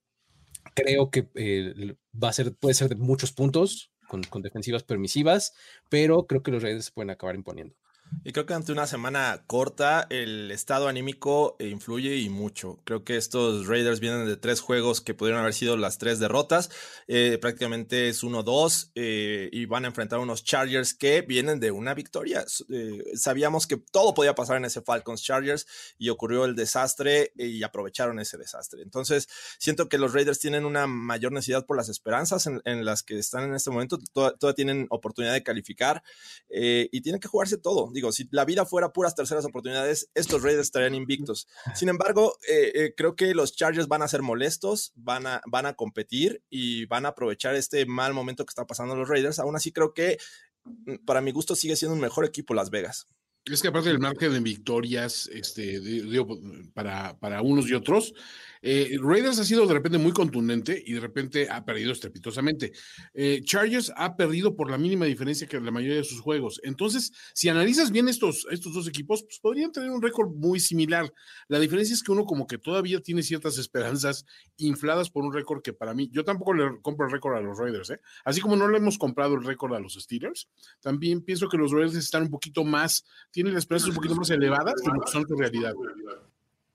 creo 0.75 1.09
que 1.12 1.29
eh, 1.35 1.95
va 2.21 2.29
a 2.29 2.33
ser, 2.33 2.56
puede 2.56 2.75
ser 2.75 2.89
de 2.89 2.95
muchos 2.95 3.31
puntos. 3.33 3.91
Con, 4.09 4.24
con 4.24 4.41
defensivas 4.41 4.83
permisivas, 4.83 5.51
pero 5.89 6.27
creo 6.27 6.41
que 6.41 6.50
los 6.50 6.63
Raiders 6.63 6.85
se 6.85 6.91
pueden 6.94 7.09
acabar 7.09 7.35
imponiendo. 7.35 7.75
Y 8.24 8.33
creo 8.33 8.45
que 8.45 8.54
ante 8.54 8.71
una 8.74 8.88
semana 8.88 9.44
corta, 9.48 10.06
el 10.09 10.51
estado 10.51 10.88
anímico 10.89 11.56
eh, 11.59 11.69
influye 11.69 12.18
y 12.18 12.30
mucho. 12.30 12.80
Creo 12.83 13.06
que 13.06 13.15
estos 13.15 13.68
Raiders 13.68 14.00
vienen 14.01 14.25
de 14.25 14.36
tres 14.36 14.59
juegos 14.59 15.00
que 15.00 15.13
pudieron 15.13 15.39
haber 15.42 15.54
sido 15.54 15.77
las 15.77 15.98
tres 15.98 16.19
derrotas. 16.19 16.69
Eh, 17.07 17.38
prácticamente 17.39 18.09
es 18.09 18.24
1-2 18.24 18.92
eh, 18.95 19.50
y 19.54 19.65
van 19.65 19.86
a 19.86 19.88
enfrentar 19.88 20.19
unos 20.19 20.44
Chargers 20.44 20.94
que 20.94 21.21
vienen 21.21 21.59
de 21.62 21.71
una 21.71 21.94
victoria. 21.94 22.45
Eh, 22.69 23.04
sabíamos 23.15 23.65
que 23.65 23.77
todo 23.77 24.13
podía 24.13 24.36
pasar 24.36 24.57
en 24.57 24.65
ese 24.65 24.81
Falcons 24.81 25.24
Chargers 25.24 25.65
y 25.98 26.10
ocurrió 26.10 26.44
el 26.45 26.56
desastre 26.56 27.31
eh, 27.38 27.48
y 27.48 27.63
aprovecharon 27.63 28.19
ese 28.19 28.38
desastre. 28.38 28.81
Entonces, 28.81 29.30
siento 29.57 29.88
que 29.88 29.98
los 29.98 30.13
Raiders 30.13 30.39
tienen 30.39 30.65
una 30.65 30.86
mayor 30.86 31.31
necesidad 31.31 31.65
por 31.65 31.77
las 31.77 31.88
esperanzas 31.88 32.48
en, 32.48 32.86
las 32.86 33.03
que 33.03 33.18
están 33.19 33.45
en 33.45 33.56
este 33.56 33.69
momento. 33.69 33.98
Toda- 34.13 34.36
Todavía 34.38 34.56
tienen 34.56 34.88
oportunidad 34.89 35.33
de 35.33 35.44
calificar 35.44 36.03
y 36.50 37.01
tienen 37.01 37.19
que 37.21 37.27
jugarse 37.27 37.57
todo. 37.57 37.92
Digo, 37.98 38.12
si 38.12 38.28
la 38.30 38.46
vida 38.46 38.64
fuera 38.64 38.94
puras 38.94 39.16
terceras 39.16 39.44
oportunidades, 39.44 40.12
estos 40.14 40.44
Raiders 40.44 40.68
estarían 40.68 40.94
invictos. 40.94 41.48
Sin 41.74 41.89
embargo, 41.89 42.38
eh, 42.48 42.72
eh, 42.75 42.94
creo 42.96 43.16
que 43.16 43.34
los 43.34 43.56
Chargers 43.56 43.88
van 43.88 44.04
a 44.04 44.08
ser 44.08 44.22
molestos, 44.22 44.94
van 44.94 45.25
a, 45.25 45.42
van 45.48 45.66
a 45.66 45.74
competir 45.74 46.44
y 46.48 46.86
van 46.86 47.08
a 47.08 47.10
aprovechar 47.10 47.56
este 47.56 47.88
mal 47.88 48.13
momento 48.13 48.46
que 48.46 48.51
está 48.51 48.68
pasando 48.68 48.96
los 48.96 49.10
Raiders. 49.10 49.39
Aún 49.39 49.56
así, 49.56 49.72
creo 49.72 49.96
que 49.96 50.20
mm, 50.63 51.06
para 51.06 51.22
mi 51.22 51.32
gusto 51.32 51.56
sigue 51.56 51.75
siendo 51.75 51.96
un 51.96 52.01
mejor 52.01 52.24
equipo 52.24 52.54
Las 52.54 52.70
Vegas. 52.70 53.08
Es 53.46 53.63
que 53.63 53.70
aparte 53.70 53.89
del 53.89 53.98
margen 53.98 54.32
de 54.32 54.39
victorias 54.42 55.27
este, 55.34 55.80
digo, 55.80 56.27
para, 56.75 57.18
para 57.18 57.42
unos 57.42 57.68
y 57.68 57.74
otros, 57.74 58.13
eh, 58.62 58.98
Raiders 59.02 59.40
ha 59.40 59.44
sido 59.44 59.66
de 59.66 59.74
repente 59.74 59.98
muy 59.98 60.12
contundente 60.12 60.82
y 60.86 60.94
de 60.94 61.00
repente 61.00 61.48
ha 61.50 61.64
perdido 61.66 61.92
estrepitosamente. 61.92 62.72
Eh, 63.14 63.42
Chargers 63.44 63.92
ha 63.96 64.16
perdido 64.16 64.56
por 64.56 64.70
la 64.72 64.78
mínima 64.78 65.06
diferencia 65.06 65.48
que 65.48 65.60
la 65.60 65.72
mayoría 65.72 65.98
de 65.98 66.04
sus 66.04 66.22
juegos. 66.22 66.60
Entonces, 66.64 67.12
si 67.34 67.50
analizas 67.50 67.92
bien 67.92 68.08
estos, 68.08 68.48
estos 68.52 68.74
dos 68.74 68.88
equipos, 68.88 69.24
pues 69.24 69.40
podrían 69.40 69.72
tener 69.72 69.92
un 69.92 70.02
récord 70.02 70.30
muy 70.30 70.60
similar. 70.60 71.12
La 71.48 71.60
diferencia 71.60 71.94
es 71.94 72.04
que 72.04 72.12
uno 72.12 72.26
como 72.26 72.48
que 72.48 72.58
todavía 72.58 73.02
tiene 73.02 73.24
ciertas 73.24 73.58
esperanzas 73.58 74.26
infladas 74.58 75.10
por 75.10 75.24
un 75.24 75.34
récord 75.34 75.62
que 75.62 75.74
para 75.74 75.94
mí, 75.94 76.10
yo 76.12 76.24
tampoco 76.24 76.54
le 76.54 76.82
compro 76.82 77.06
el 77.06 77.12
récord 77.12 77.36
a 77.36 77.42
los 77.42 77.58
Raiders, 77.58 77.90
¿eh? 77.92 78.00
así 78.26 78.42
como 78.42 78.56
no 78.56 78.68
le 78.68 78.78
hemos 78.78 78.98
comprado 78.98 79.36
el 79.36 79.44
récord 79.44 79.74
a 79.74 79.80
los 79.80 79.94
Steelers, 79.94 80.50
también 80.82 81.22
pienso 81.22 81.48
que 81.48 81.58
los 81.58 81.72
Raiders 81.72 81.96
están 81.96 82.24
un 82.24 82.30
poquito 82.30 82.64
más 82.64 83.06
tienen 83.32 83.54
las 83.54 83.64
esperanzas 83.64 83.90
un 83.90 83.96
poquito 83.96 84.16
más 84.16 84.30
elevadas 84.30 84.76
de 84.84 84.92
lo 84.92 85.02
que 85.02 85.12
son 85.12 85.28
su 85.28 85.36
realidad. 85.36 85.74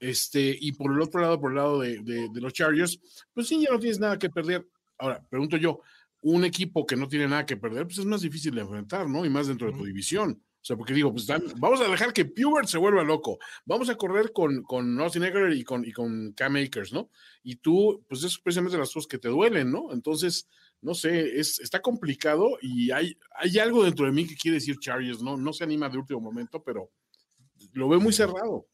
Este, 0.02 0.56
y 0.60 0.72
por 0.72 0.92
el 0.92 1.00
otro 1.00 1.20
lado, 1.20 1.40
por 1.40 1.52
el 1.52 1.58
lado 1.58 1.78
de, 1.78 2.00
de, 2.00 2.28
de, 2.28 2.40
los 2.40 2.52
Chargers, 2.52 2.98
pues 3.32 3.46
sí, 3.46 3.62
ya 3.62 3.70
no 3.70 3.78
tienes 3.78 4.00
nada 4.00 4.18
que 4.18 4.28
perder. 4.28 4.66
Ahora, 4.98 5.24
pregunto 5.30 5.56
yo, 5.56 5.80
un 6.22 6.44
equipo 6.44 6.84
que 6.84 6.96
no 6.96 7.06
tiene 7.06 7.28
nada 7.28 7.46
que 7.46 7.56
perder, 7.56 7.84
pues 7.86 7.98
es 7.98 8.04
más 8.04 8.20
difícil 8.20 8.52
de 8.52 8.62
enfrentar, 8.62 9.08
¿no? 9.08 9.24
Y 9.24 9.30
más 9.30 9.46
dentro 9.46 9.70
de 9.70 9.78
tu 9.78 9.84
división. 9.84 10.42
O 10.60 10.64
sea, 10.64 10.76
porque 10.76 10.92
digo, 10.92 11.12
pues 11.12 11.28
vamos 11.56 11.80
a 11.80 11.88
dejar 11.88 12.12
que 12.12 12.24
Pubert 12.24 12.66
se 12.66 12.78
vuelva 12.78 13.04
loco. 13.04 13.38
Vamos 13.64 13.90
a 13.90 13.94
correr 13.94 14.32
con, 14.32 14.64
con 14.64 15.00
Austin 15.00 15.24
y 15.52 15.62
con, 15.62 15.84
y 15.84 15.92
con 15.92 16.32
Cam 16.32 16.56
Akers, 16.56 16.92
¿no? 16.92 17.08
Y 17.44 17.56
tú, 17.56 18.04
pues 18.08 18.24
es 18.24 18.36
precisamente 18.38 18.78
las 18.78 18.92
cosas 18.92 19.06
que 19.06 19.18
te 19.18 19.28
duelen, 19.28 19.70
¿no? 19.70 19.92
Entonces, 19.92 20.48
no 20.80 20.94
sé, 20.94 21.38
es, 21.38 21.60
está 21.60 21.80
complicado 21.80 22.58
y 22.60 22.90
hay, 22.90 23.16
hay 23.36 23.60
algo 23.60 23.84
dentro 23.84 24.04
de 24.06 24.10
mí 24.10 24.26
que 24.26 24.34
quiere 24.34 24.56
decir 24.56 24.80
Chargers, 24.80 25.22
¿no? 25.22 25.36
No 25.36 25.52
se 25.52 25.62
anima 25.62 25.88
de 25.88 25.98
último 25.98 26.20
momento, 26.20 26.60
pero 26.60 26.90
lo 27.72 27.88
veo 27.88 28.00
muy 28.00 28.12
cerrado. 28.12 28.66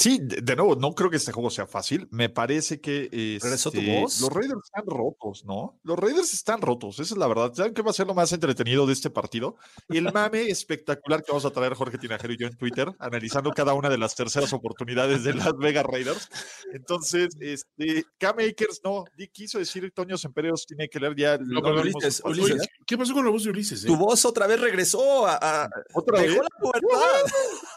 Sí, 0.00 0.18
de, 0.22 0.56
nuevo, 0.56 0.76
no 0.76 0.94
creo 0.94 1.10
que 1.10 1.18
este 1.18 1.30
juego 1.30 1.50
sea 1.50 1.66
fácil. 1.66 2.08
Me 2.10 2.30
parece 2.30 2.80
que 2.80 3.38
¿Regresó 3.42 3.70
tu 3.70 3.80
este, 3.80 4.00
voz? 4.00 4.18
los 4.22 4.30
Raiders 4.30 4.60
están 4.64 4.86
rotos, 4.86 5.44
¿no? 5.44 5.78
Los 5.82 5.98
Raiders 5.98 6.32
están 6.32 6.62
rotos, 6.62 6.98
esa 7.00 7.12
es 7.12 7.18
la 7.18 7.26
verdad. 7.26 7.52
¿Saben 7.52 7.74
qué 7.74 7.82
va 7.82 7.90
a 7.90 7.92
ser 7.92 8.06
lo 8.06 8.14
más 8.14 8.32
entretenido 8.32 8.86
de 8.86 8.94
este 8.94 9.10
partido? 9.10 9.56
El 9.90 10.10
mame 10.10 10.44
espectacular 10.48 11.22
que 11.22 11.32
vamos 11.32 11.44
a 11.44 11.50
traer 11.50 11.74
Jorge 11.74 11.98
Tinajero 11.98 12.32
y 12.32 12.38
yo 12.38 12.46
en 12.46 12.56
Twitter, 12.56 12.90
analizando 12.98 13.50
cada 13.50 13.74
una 13.74 13.90
de 13.90 13.98
las 13.98 14.14
terceras 14.14 14.54
oportunidades 14.54 15.22
de 15.22 15.34
Las 15.34 15.54
Vegas 15.58 15.84
Raiders. 15.84 16.30
Entonces, 16.72 17.28
este, 17.38 18.04
Cam 18.16 18.36
Akers, 18.38 18.80
no, 18.82 19.04
quiso 19.32 19.58
decir 19.58 19.92
Toño 19.94 20.16
Sempereos, 20.16 20.64
tiene 20.64 20.88
que 20.88 20.98
leer 20.98 21.14
ya. 21.14 21.36
No, 21.36 21.60
no 21.60 21.78
Ulises. 21.78 22.22
Oye, 22.24 22.56
¿Qué 22.86 22.96
pasó 22.96 23.12
con 23.12 23.26
la 23.26 23.30
voz 23.30 23.44
de 23.44 23.50
Ulises? 23.50 23.84
eh? 23.84 23.86
Tu 23.86 23.96
voz 23.96 24.24
otra 24.24 24.46
vez 24.46 24.58
regresó 24.58 25.26
a. 25.26 25.34
a- 25.64 25.68
¿Otra 25.92 26.20
dejó 26.22 26.40
vez? 26.40 26.48
la. 26.62 26.80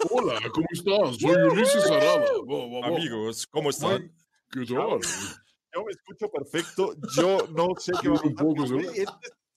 Hola, 0.10 0.40
¿cómo 0.54 0.68
estás? 0.72 1.18
Soy 1.20 1.52
Ulises 1.52 1.86
Arada. 1.92 2.13
Bo. 2.46 2.84
Amigos, 2.86 3.48
¿cómo 3.48 3.70
están? 3.70 4.12
¿Qué 4.52 4.66
tal? 4.66 5.00
Yo 5.76 5.84
me 5.86 5.92
escucho 5.92 6.30
perfecto. 6.30 6.94
Yo 7.16 7.48
no 7.56 7.70
sé 7.80 7.92
qué 8.02 8.10
va 8.10 8.16
a 8.16 8.18
Este 8.20 8.30
es 9.00 9.08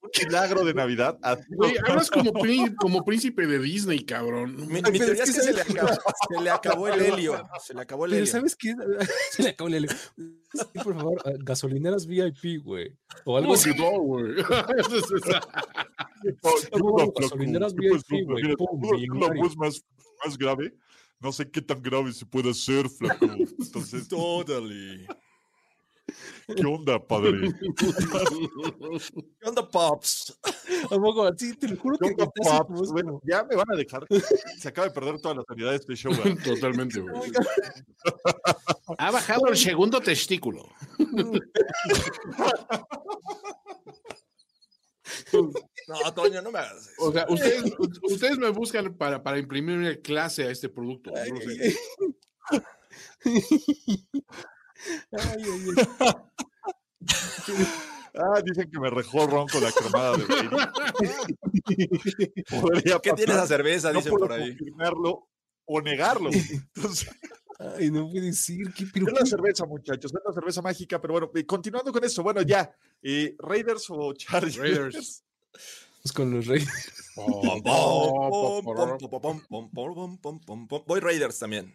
un 0.01 0.11
milagro 0.29 0.65
de 0.65 0.73
Navidad. 0.73 1.19
Güey, 1.49 1.75
hablas 1.87 2.11
como, 2.11 2.33
como 2.81 3.05
príncipe 3.05 3.47
de 3.47 3.59
Disney, 3.59 4.03
cabrón. 4.05 4.57
Mi, 4.57 4.67
mi 4.75 4.83
Pero 4.83 5.05
teoría 5.07 5.25
es 5.25 5.29
es 5.31 5.37
que 5.37 5.43
se 5.43 5.53
le, 5.53 5.61
acabó, 5.61 5.89
se 6.29 6.41
le 6.43 6.51
acabó 6.51 6.89
el 6.89 7.01
helio. 7.03 7.43
Se 7.63 7.75
le 7.75 7.81
acabó 7.83 8.07
el 8.07 8.13
Pero 8.13 8.23
helio. 8.23 8.33
¿sabes 8.33 8.57
qué? 8.57 8.75
Se 9.33 9.43
le 9.43 9.49
acabó 9.51 9.69
el 9.69 9.75
helio. 9.75 9.91
Sí, 10.17 10.79
por 10.83 10.95
favor, 10.97 11.23
gasolineras 11.45 12.07
VIP, 12.07 12.63
güey. 12.65 12.97
O 13.27 13.37
algo 13.37 13.49
¿Cómo 13.49 13.55
así. 13.55 13.71
no, 13.77 13.91
güey? 14.01 14.37
Gasolineras 17.21 17.75
¿Qué 17.75 17.89
pasó, 17.91 18.05
VIP, 18.09 18.27
güey. 18.27 18.43
Mira, 18.43 18.57
Pum, 18.57 18.81
¿puedo 18.81 18.95
hacer 18.95 19.09
la 19.09 19.15
millonario. 19.15 19.43
voz 19.43 19.57
más, 19.57 19.85
más 20.25 20.39
grave? 20.39 20.75
No 21.21 21.33
sé 21.33 21.51
qué 21.51 21.63
tan 21.63 21.83
grave 21.83 22.13
se 22.13 22.27
puede 22.27 22.51
hacer, 22.51 22.89
flaco. 22.91 23.25
Entonces, 23.27 24.07
Totally. 24.47 25.07
¿qué 26.55 26.65
onda, 26.65 27.05
padre? 27.05 27.53
¿Qué 27.77 29.49
onda, 29.49 29.69
Pops? 29.69 30.39
¿A 30.85 30.89
poco? 30.97 31.29
Sí, 31.37 31.55
te 31.57 31.67
lo 31.69 31.77
juro 31.77 31.99
¿Qué 31.99 32.15
que 32.15 32.23
onda, 32.23 32.65
como- 32.65 32.93
Bueno, 32.93 33.21
ya 33.25 33.43
me 33.45 33.57
van 33.57 33.67
a 33.73 33.77
dejar. 33.77 34.07
Se 34.59 34.69
acaba 34.69 34.87
de 34.89 34.95
perder 34.95 35.21
toda 35.21 35.35
la 35.37 35.43
seriedad 35.49 35.71
de 35.71 35.77
este 35.79 35.97
show. 35.97 36.13
¿verdad? 36.15 36.37
Totalmente, 36.45 37.01
güey. 37.01 37.15
Ha 38.99 39.11
bajado 39.11 39.49
el 39.49 39.57
segundo 39.57 40.01
testículo. 40.01 40.69
No, 45.89 46.13
Toño, 46.15 46.43
no 46.43 46.51
me 46.51 46.59
hagas 46.59 46.89
eso. 46.89 46.91
O 46.99 47.13
sea, 47.13 47.27
ustedes, 47.29 47.63
ustedes 48.03 48.39
me 48.39 48.49
buscan 48.51 48.93
para, 48.97 49.23
para 49.23 49.39
imprimir 49.39 49.79
una 49.79 49.95
clase 49.97 50.43
a 50.45 50.51
este 50.51 50.69
producto. 50.69 51.13
Ay, 51.17 51.31
no 51.31 51.39
ay, 51.39 51.47
sé. 51.47 51.77
ay. 52.51 52.61
Ay, 55.13 55.43
ay, 55.43 55.75
ay. 56.01 56.15
Ah, 58.19 58.41
dicen 58.43 58.71
que 58.71 58.81
me 58.81 58.89
rejó 58.91 59.27
ronco 59.27 59.61
la 59.61 59.71
cremada 59.71 60.17
de 60.17 60.25
Brady. 60.25 60.49
¿Qué 63.03 63.13
tiene 63.13 63.35
esa 63.35 63.47
cerveza? 63.47 63.93
No 63.93 63.99
Dicen 63.99 64.11
puedo 64.13 64.27
por 64.27 64.33
ahí. 64.33 64.57
confirmarlo 64.57 65.29
o 65.67 65.81
negarlo. 65.83 66.31
Entonces, 66.75 67.11
Ay, 67.59 67.91
no 67.91 68.11
puede 68.11 68.27
decir. 68.27 68.73
¿Qué, 68.75 68.87
pero 68.93 69.09
es 69.09 69.15
la 69.15 69.27
cerveza, 69.27 69.65
muchachos. 69.65 70.13
Es 70.13 70.21
la 70.25 70.33
cerveza 70.33 70.63
mágica. 70.63 71.01
Pero 71.01 71.13
bueno, 71.15 71.31
continuando 71.47 71.93
con 71.93 72.05
esto, 72.05 72.23
bueno, 72.23 72.43
ya. 72.43 72.71
¿Raiders 73.39 73.87
o 73.91 74.13
Chargers? 74.13 74.57
Raiders. 74.57 75.25
Vamos 75.97 76.13
con 76.15 76.31
los 76.31 76.47
Raiders. 76.47 77.03
Voy 80.87 81.01
Raiders 81.01 81.39
también. 81.39 81.75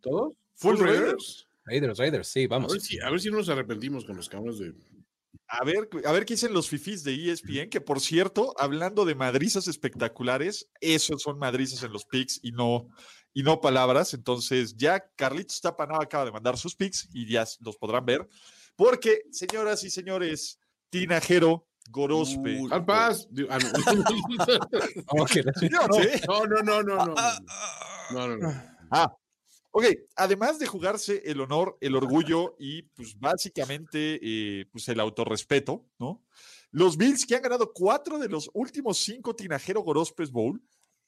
¿Todos? 0.00 0.32
¿Full, 0.54 0.78
Raiders? 0.78 1.46
Raiders? 1.64 1.98
Raiders, 1.98 2.28
sí, 2.28 2.46
vamos. 2.46 2.72
A 2.72 2.74
ver 2.74 2.80
si, 2.80 3.00
a 3.00 3.10
ver 3.10 3.20
si 3.20 3.30
nos 3.30 3.48
arrepentimos 3.48 4.04
con 4.04 4.16
los 4.16 4.28
cabrones 4.28 4.58
de. 4.58 4.74
A 5.46 5.64
ver, 5.64 5.88
a 6.04 6.12
ver 6.12 6.26
qué 6.26 6.34
dicen 6.34 6.52
los 6.52 6.68
fifis 6.68 7.04
de 7.04 7.30
ESPN, 7.30 7.70
que 7.70 7.80
por 7.80 8.00
cierto, 8.00 8.54
hablando 8.58 9.04
de 9.04 9.14
madrizas 9.14 9.66
espectaculares, 9.66 10.68
esos 10.80 11.22
son 11.22 11.38
madrizas 11.38 11.82
en 11.82 11.92
los 11.92 12.04
picks 12.04 12.40
y 12.42 12.52
no 12.52 12.88
y 13.34 13.42
no 13.42 13.60
palabras. 13.60 14.14
Entonces, 14.14 14.76
ya 14.76 15.00
Carlitos 15.16 15.60
Tapanaba 15.60 16.02
acaba 16.04 16.24
de 16.24 16.32
mandar 16.32 16.56
sus 16.58 16.74
picks 16.74 17.08
y 17.12 17.26
ya 17.28 17.44
los 17.60 17.76
podrán 17.76 18.04
ver. 18.06 18.28
Porque, 18.76 19.22
señoras 19.32 19.82
y 19.84 19.90
señores, 19.90 20.58
Tinajero, 20.90 21.66
Gorospe. 21.90 22.60
Al 22.70 22.84
paz. 22.84 23.28
No. 23.30 23.46
Ok, 25.22 25.30
la- 25.44 25.52
¿Sí 25.54 25.66
o 25.74 25.88
no? 25.88 25.94
Sí. 25.94 26.08
No, 26.26 26.46
no, 26.46 26.62
no, 26.62 26.82
no, 26.82 27.06
no. 27.06 27.14
Ah, 27.16 27.38
No, 28.12 28.28
no, 28.28 28.36
no. 28.36 28.62
Ah, 28.90 29.14
ok. 29.70 29.84
Además 30.16 30.58
de 30.58 30.66
jugarse 30.66 31.22
el 31.24 31.40
honor, 31.40 31.76
el 31.80 31.94
orgullo 31.96 32.56
y, 32.58 32.82
pues, 32.82 33.18
básicamente, 33.18 34.18
eh, 34.22 34.66
pues, 34.70 34.88
el 34.88 35.00
autorrespeto, 35.00 35.86
¿no? 35.98 36.22
Los 36.70 36.96
Bills, 36.98 37.24
que 37.26 37.34
han 37.36 37.42
ganado 37.42 37.72
cuatro 37.72 38.18
de 38.18 38.28
los 38.28 38.50
últimos 38.52 38.98
cinco 38.98 39.34
Tinajero 39.34 39.80
Gorospes 39.82 40.30
Bowl, 40.30 40.62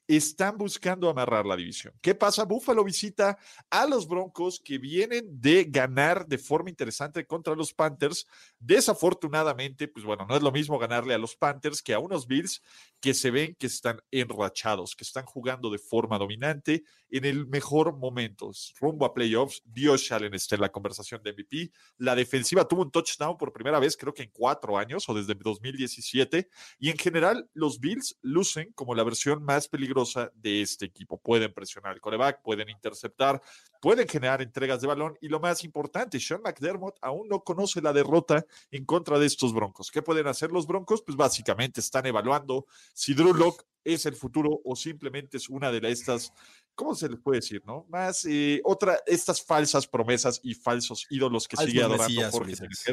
están 0.06 0.58
buscando 0.58 1.08
amarrar 1.08 1.46
la 1.46 1.56
división. 1.56 1.94
¿Qué 2.00 2.14
pasa? 2.14 2.44
Buffalo 2.44 2.82
visita 2.84 3.38
a 3.70 3.86
los 3.86 4.08
Broncos 4.08 4.60
que 4.60 4.78
vienen 4.78 5.40
de 5.40 5.64
ganar 5.64 6.26
de 6.26 6.38
forma 6.38 6.70
interesante 6.70 7.26
contra 7.26 7.54
los 7.54 7.72
Panthers. 7.72 8.26
Desafortunadamente, 8.58 9.88
pues 9.88 10.04
bueno, 10.04 10.26
no 10.28 10.36
es 10.36 10.42
lo 10.42 10.52
mismo 10.52 10.78
ganarle 10.78 11.14
a 11.14 11.18
los 11.18 11.36
Panthers 11.36 11.82
que 11.82 11.94
a 11.94 11.98
unos 11.98 12.26
Bills 12.26 12.62
que 13.00 13.14
se 13.14 13.30
ven 13.30 13.56
que 13.58 13.66
están 13.66 14.02
enrachados, 14.10 14.94
que 14.94 15.04
están 15.04 15.24
jugando 15.24 15.70
de 15.70 15.78
forma 15.78 16.18
dominante 16.18 16.84
en 17.10 17.24
el 17.24 17.46
mejor 17.46 17.96
momento, 17.96 18.50
rumbo 18.78 19.04
a 19.04 19.14
playoffs. 19.14 19.62
Dios 19.64 20.12
Allen 20.12 20.34
está 20.34 20.54
en 20.54 20.60
la 20.60 20.70
conversación 20.70 21.22
de 21.22 21.32
MVP. 21.32 21.72
La 21.98 22.14
defensiva 22.14 22.68
tuvo 22.68 22.82
un 22.82 22.90
touchdown 22.90 23.36
por 23.36 23.52
primera 23.52 23.80
vez, 23.80 23.96
creo 23.96 24.14
que 24.14 24.22
en 24.22 24.30
cuatro 24.30 24.78
años 24.78 25.08
o 25.08 25.14
desde 25.14 25.34
2017. 25.34 26.48
Y 26.78 26.90
en 26.90 26.98
general, 26.98 27.48
los 27.54 27.80
Bills 27.80 28.18
lucen 28.22 28.72
como 28.74 28.94
la 28.94 29.02
versión 29.02 29.42
más 29.42 29.66
peligrosa 29.66 30.30
de 30.34 30.62
este 30.62 30.84
equipo. 30.84 31.18
Pueden 31.18 31.52
presionar 31.52 31.94
el 31.94 32.00
coreback, 32.00 32.42
pueden 32.42 32.68
interceptar, 32.68 33.42
pueden 33.80 34.06
generar 34.06 34.42
entregas 34.42 34.80
de 34.80 34.86
balón. 34.86 35.16
Y 35.20 35.28
lo 35.28 35.40
más 35.40 35.64
importante, 35.64 36.20
Sean 36.20 36.42
McDermott 36.42 36.96
aún 37.00 37.28
no 37.28 37.42
conoce 37.42 37.80
la 37.80 37.92
derrota 37.92 38.44
en 38.70 38.84
contra 38.84 39.18
de 39.18 39.26
estos 39.26 39.52
Broncos. 39.52 39.90
¿Qué 39.90 40.02
pueden 40.02 40.26
hacer 40.26 40.52
los 40.52 40.66
Broncos? 40.66 41.02
Pues 41.02 41.16
básicamente 41.16 41.80
están 41.80 42.06
evaluando 42.06 42.66
si 42.94 43.14
Drew 43.14 43.34
Lock 43.34 43.64
es 43.84 44.06
el 44.06 44.14
futuro 44.14 44.60
o 44.64 44.76
simplemente 44.76 45.36
es 45.36 45.48
una 45.48 45.70
de 45.70 45.90
estas, 45.90 46.32
¿cómo 46.74 46.94
se 46.94 47.08
les 47.08 47.18
puede 47.20 47.38
decir, 47.38 47.62
no? 47.64 47.86
Más 47.88 48.24
eh, 48.26 48.60
otra, 48.64 48.98
estas 49.06 49.42
falsas 49.42 49.86
promesas 49.86 50.40
y 50.42 50.54
falsos 50.54 51.06
ídolos 51.10 51.48
que 51.48 51.56
sigue 51.56 51.80
Falsos 51.80 51.84
adorando 51.84 52.08
mesías, 52.08 52.30
Jorge 52.32 52.52
Ulises. 52.52 52.84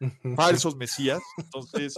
Falsos 0.36 0.76
mesías. 0.76 1.20
Entonces, 1.36 1.94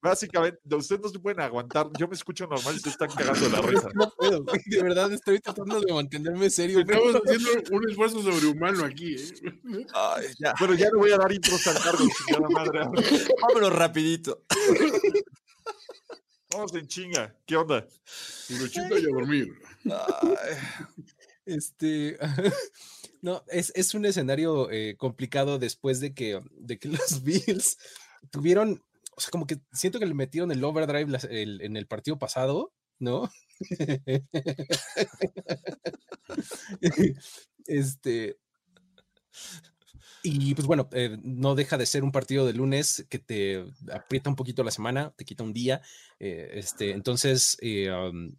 básicamente, 0.00 0.58
ustedes 0.74 1.00
no 1.00 1.08
se 1.08 1.18
pueden 1.18 1.40
aguantar. 1.40 1.88
Yo 1.98 2.06
me 2.08 2.14
escucho 2.14 2.46
normal 2.46 2.74
y 2.74 2.76
ustedes 2.76 2.94
están 2.94 3.10
cagando 3.10 3.48
la 3.48 3.60
risa. 3.62 3.88
No 3.94 4.10
puedo, 4.10 4.44
güey, 4.44 4.60
de 4.66 4.82
verdad 4.82 5.12
estoy 5.12 5.40
tratando 5.40 5.80
de 5.80 5.92
mantenerme 5.92 6.50
serio. 6.50 6.84
güey. 6.84 6.96
Estamos 6.96 7.22
haciendo 7.24 7.76
un 7.76 7.90
esfuerzo 7.90 8.22
sobrehumano 8.22 8.84
aquí. 8.84 9.16
¿eh? 9.16 9.86
Ay, 9.94 10.26
ya. 10.38 10.54
Bueno, 10.58 10.74
ya 10.74 10.90
no 10.90 10.98
voy 10.98 11.12
a 11.12 11.18
dar 11.18 11.32
intros 11.32 11.62
tan 11.64 11.74
largos, 11.74 12.08
chingada 12.18 12.48
madre. 12.50 12.80
Vámonos 13.42 13.72
rapidito. 13.72 14.42
Vamos 16.54 16.74
en 16.74 16.86
chinga. 16.86 17.34
¿Qué 17.46 17.56
onda? 17.56 17.86
Chinga 18.70 18.98
y 18.98 19.04
a 19.04 19.08
dormir. 19.08 19.54
Ay, 19.84 20.56
Este, 21.46 22.16
no, 23.22 23.42
es, 23.48 23.72
es 23.74 23.94
un 23.94 24.04
escenario 24.06 24.70
eh, 24.70 24.96
complicado 24.96 25.58
después 25.58 26.00
de 26.00 26.14
que, 26.14 26.40
de 26.52 26.78
que 26.78 26.88
los 26.88 27.22
Bills 27.22 27.76
tuvieron, 28.30 28.82
o 29.16 29.20
sea, 29.20 29.30
como 29.30 29.46
que 29.46 29.58
siento 29.72 29.98
que 29.98 30.06
le 30.06 30.14
metieron 30.14 30.52
el 30.52 30.64
overdrive 30.64 31.10
las- 31.10 31.24
el- 31.24 31.60
en 31.60 31.76
el 31.76 31.86
partido 31.86 32.18
pasado, 32.18 32.72
¿no? 32.98 33.30
este, 37.66 38.38
y 40.24 40.54
pues 40.54 40.66
bueno, 40.66 40.88
eh, 40.92 41.18
no 41.22 41.54
deja 41.54 41.78
de 41.78 41.86
ser 41.86 42.02
un 42.04 42.10
partido 42.12 42.46
de 42.46 42.54
lunes 42.54 43.06
que 43.10 43.18
te 43.20 43.64
aprieta 43.92 44.30
un 44.30 44.36
poquito 44.36 44.64
la 44.64 44.70
semana, 44.72 45.12
te 45.16 45.24
quita 45.24 45.44
un 45.44 45.52
día, 45.52 45.80
eh, 46.18 46.50
este, 46.54 46.90
entonces, 46.92 47.56
eh, 47.62 47.90
um, 47.92 48.34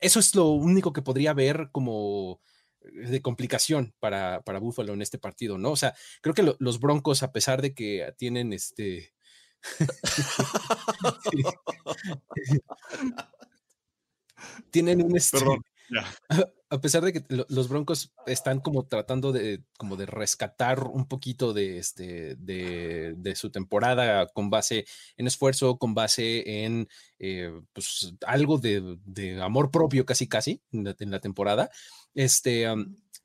eso 0.00 0.18
es 0.20 0.34
lo 0.34 0.48
único 0.48 0.92
que 0.92 1.02
podría 1.02 1.30
haber 1.32 1.70
como 1.72 2.40
de 2.82 3.22
complicación 3.22 3.94
para, 4.00 4.42
para 4.42 4.58
Buffalo 4.60 4.92
en 4.94 5.02
este 5.02 5.18
partido, 5.18 5.58
¿no? 5.58 5.70
O 5.72 5.76
sea, 5.76 5.94
creo 6.22 6.34
que 6.34 6.42
lo- 6.42 6.56
los 6.60 6.80
Broncos, 6.80 7.22
a 7.22 7.32
pesar 7.32 7.62
de 7.62 7.74
que 7.74 8.12
tienen 8.18 8.52
este... 8.52 9.14
tienen 14.70 15.02
un 15.02 15.16
este, 15.16 15.38
Perdón. 15.38 15.62
Ya. 15.90 16.06
a 16.70 16.80
pesar 16.80 17.04
de 17.04 17.12
que 17.12 17.24
los 17.48 17.68
Broncos 17.68 18.12
están 18.26 18.60
como 18.60 18.86
tratando 18.86 19.32
de, 19.32 19.64
como 19.76 19.96
de 19.96 20.06
rescatar 20.06 20.84
un 20.84 21.08
poquito 21.08 21.52
de, 21.52 21.78
este, 21.78 22.36
de, 22.36 23.34
su 23.34 23.50
temporada 23.50 24.28
con 24.28 24.50
base 24.50 24.86
en 25.16 25.26
esfuerzo, 25.26 25.78
con 25.78 25.94
base 25.94 26.64
en 26.64 26.88
eh, 27.18 27.50
pues, 27.72 28.14
algo 28.24 28.58
de, 28.58 29.40
amor 29.42 29.72
propio 29.72 30.06
casi 30.06 30.28
casi 30.28 30.62
en 30.70 31.10
la, 31.10 31.20
temporada, 31.20 31.70
este, 32.14 32.66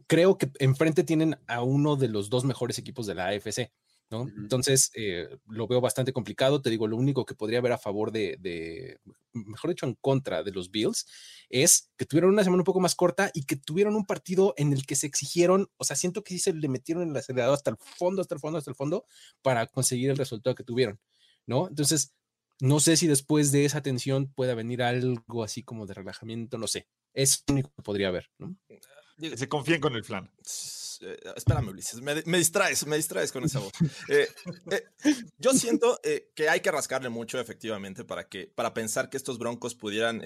creo 0.08 0.40
que 0.40 0.50
enfrente 0.58 1.04
tienen 1.04 1.38
a 1.46 1.62
uno 1.62 1.98
de 1.98 2.08
los 2.08 2.32
dos 2.32 2.46
mejores 2.46 2.80
equipos 2.80 3.06
de 3.06 3.14
la 3.14 3.28
AFC. 3.28 3.72
Entonces, 4.10 4.92
eh, 4.96 5.28
lo 5.48 5.68
veo 5.68 5.82
bastante 5.82 6.14
complicado. 6.14 6.62
Te 6.62 6.70
digo, 6.70 6.88
lo 6.88 6.98
único 6.98 7.26
que 7.26 7.36
podría 7.36 7.60
haber 7.60 7.72
a 7.72 7.78
favor 7.78 8.12
de, 8.12 9.00
mejor 9.34 9.72
dicho, 9.72 9.86
en 9.86 9.96
contra 9.96 10.44
de 10.44 10.52
los 10.52 10.72
Bills, 10.72 11.06
es 11.50 11.92
que 11.98 12.06
tuvieron 12.06 12.32
una 12.32 12.44
semana 12.44 12.62
un 12.62 12.66
poco 12.66 12.80
más 12.80 12.96
corta 12.96 13.32
y 13.34 13.46
que 13.46 13.56
tuvieron 13.56 13.96
un 13.96 14.06
partido 14.06 14.54
en 14.58 14.74
el 14.74 14.86
que 14.86 14.96
se 14.96 15.08
exigieron, 15.08 15.70
o 15.78 15.84
sea, 15.84 15.96
siento 15.96 16.24
que 16.24 16.34
sí 16.34 16.40
se 16.40 16.54
le 16.54 16.70
metieron 16.70 17.04
en 17.04 17.10
el 17.10 17.18
acelerador 17.18 17.56
hasta 17.56 17.72
el 17.72 17.78
fondo, 17.78 18.22
hasta 18.22 18.36
el 18.36 18.42
fondo, 18.42 18.58
hasta 18.58 18.72
el 18.72 18.76
fondo, 18.76 19.06
para 19.42 19.68
conseguir 19.68 20.10
el 20.10 20.18
resultado 20.18 20.56
que 20.56 20.64
tuvieron, 20.64 21.00
¿no? 21.46 21.68
Entonces, 21.68 22.14
no 22.62 22.80
sé 22.80 22.96
si 22.96 23.08
después 23.08 23.52
de 23.52 23.66
esa 23.66 23.82
tensión 23.82 24.32
pueda 24.34 24.56
venir 24.56 24.82
algo 24.82 25.44
así 25.44 25.64
como 25.64 25.86
de 25.86 25.94
relajamiento, 25.94 26.58
no 26.58 26.68
sé. 26.68 26.88
Es 27.14 27.44
lo 27.48 27.54
único 27.54 27.72
que 27.76 27.82
podría 27.82 28.08
haber, 28.10 28.32
¿no? 28.38 28.56
Se 29.36 29.50
confíen 29.50 29.82
con 29.82 29.96
el 29.96 30.04
flan. 30.04 30.32
Eh, 31.06 31.20
espérame, 31.36 31.70
Ulises, 31.70 32.02
me, 32.02 32.16
distraes, 32.38 32.88
me 32.88 32.98
distraes 32.98 33.32
con 33.32 33.44
esa 33.44 33.60
voz. 33.60 33.72
Eh, 34.10 34.28
eh, 34.72 34.84
yo 35.38 35.54
siento 35.54 36.00
que 36.34 36.50
hay 36.50 36.62
que 36.62 36.72
rascarle 36.72 37.10
mucho, 37.10 37.40
efectivamente, 37.40 38.04
para, 38.04 38.28
que, 38.28 38.48
para 38.48 38.74
pensar 38.74 39.10
que 39.10 39.18
estos 39.18 39.38
Broncos 39.38 39.76
pudieran 39.76 40.22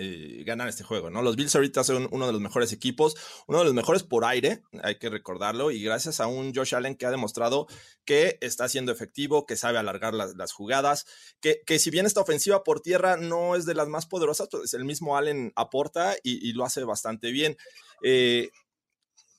ganar 0.45 0.69
este 0.69 0.83
juego, 0.83 1.09
¿no? 1.09 1.21
Los 1.21 1.36
Bills 1.36 1.53
ahorita 1.55 1.83
son 1.83 2.07
uno 2.12 2.27
de 2.27 2.31
los 2.31 2.41
mejores 2.41 2.71
equipos, 2.71 3.15
uno 3.48 3.59
de 3.59 3.65
los 3.65 3.74
mejores 3.74 4.03
por 4.03 4.24
aire, 4.24 4.62
hay 4.83 4.98
que 4.98 5.09
recordarlo, 5.09 5.71
y 5.71 5.83
gracias 5.83 6.19
a 6.19 6.27
un 6.27 6.53
Josh 6.53 6.75
Allen 6.75 6.95
que 6.95 7.05
ha 7.05 7.12
demostrado 7.12 7.67
que 8.05 8.38
está 8.41 8.69
siendo 8.69 8.91
efectivo, 8.91 9.45
que 9.45 9.55
sabe 9.55 9.77
alargar 9.77 10.13
las, 10.13 10.51
jugadas, 10.53 11.05
que, 11.41 11.62
que, 11.65 11.79
si 11.79 11.89
bien 11.89 12.05
esta 12.05 12.21
ofensiva 12.21 12.63
por 12.63 12.81
tierra 12.81 13.17
no 13.17 13.55
es 13.55 13.65
de 13.65 13.75
las 13.75 13.88
más 13.88 14.05
poderosas, 14.05 14.48
pues 14.50 14.74
el 14.74 14.86
mismo 14.86 15.17
Allen 15.17 15.51
aporta 15.55 16.15
y, 16.24 16.48
y 16.48 16.53
lo 16.53 16.65
hace 16.65 16.83
bastante 16.83 17.31
bien. 17.31 17.57
Eh, 18.03 18.50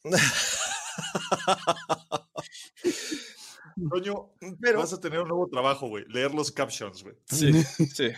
Pero 4.61 4.79
vas 4.79 4.93
a 4.93 5.01
tener 5.01 5.21
un 5.21 5.29
nuevo 5.29 5.49
trabajo, 5.49 5.89
güey. 5.89 6.05
Leer 6.09 6.35
los 6.35 6.51
captions, 6.51 7.03
güey. 7.03 7.17
Sí, 7.27 7.53
sí. 7.95 8.11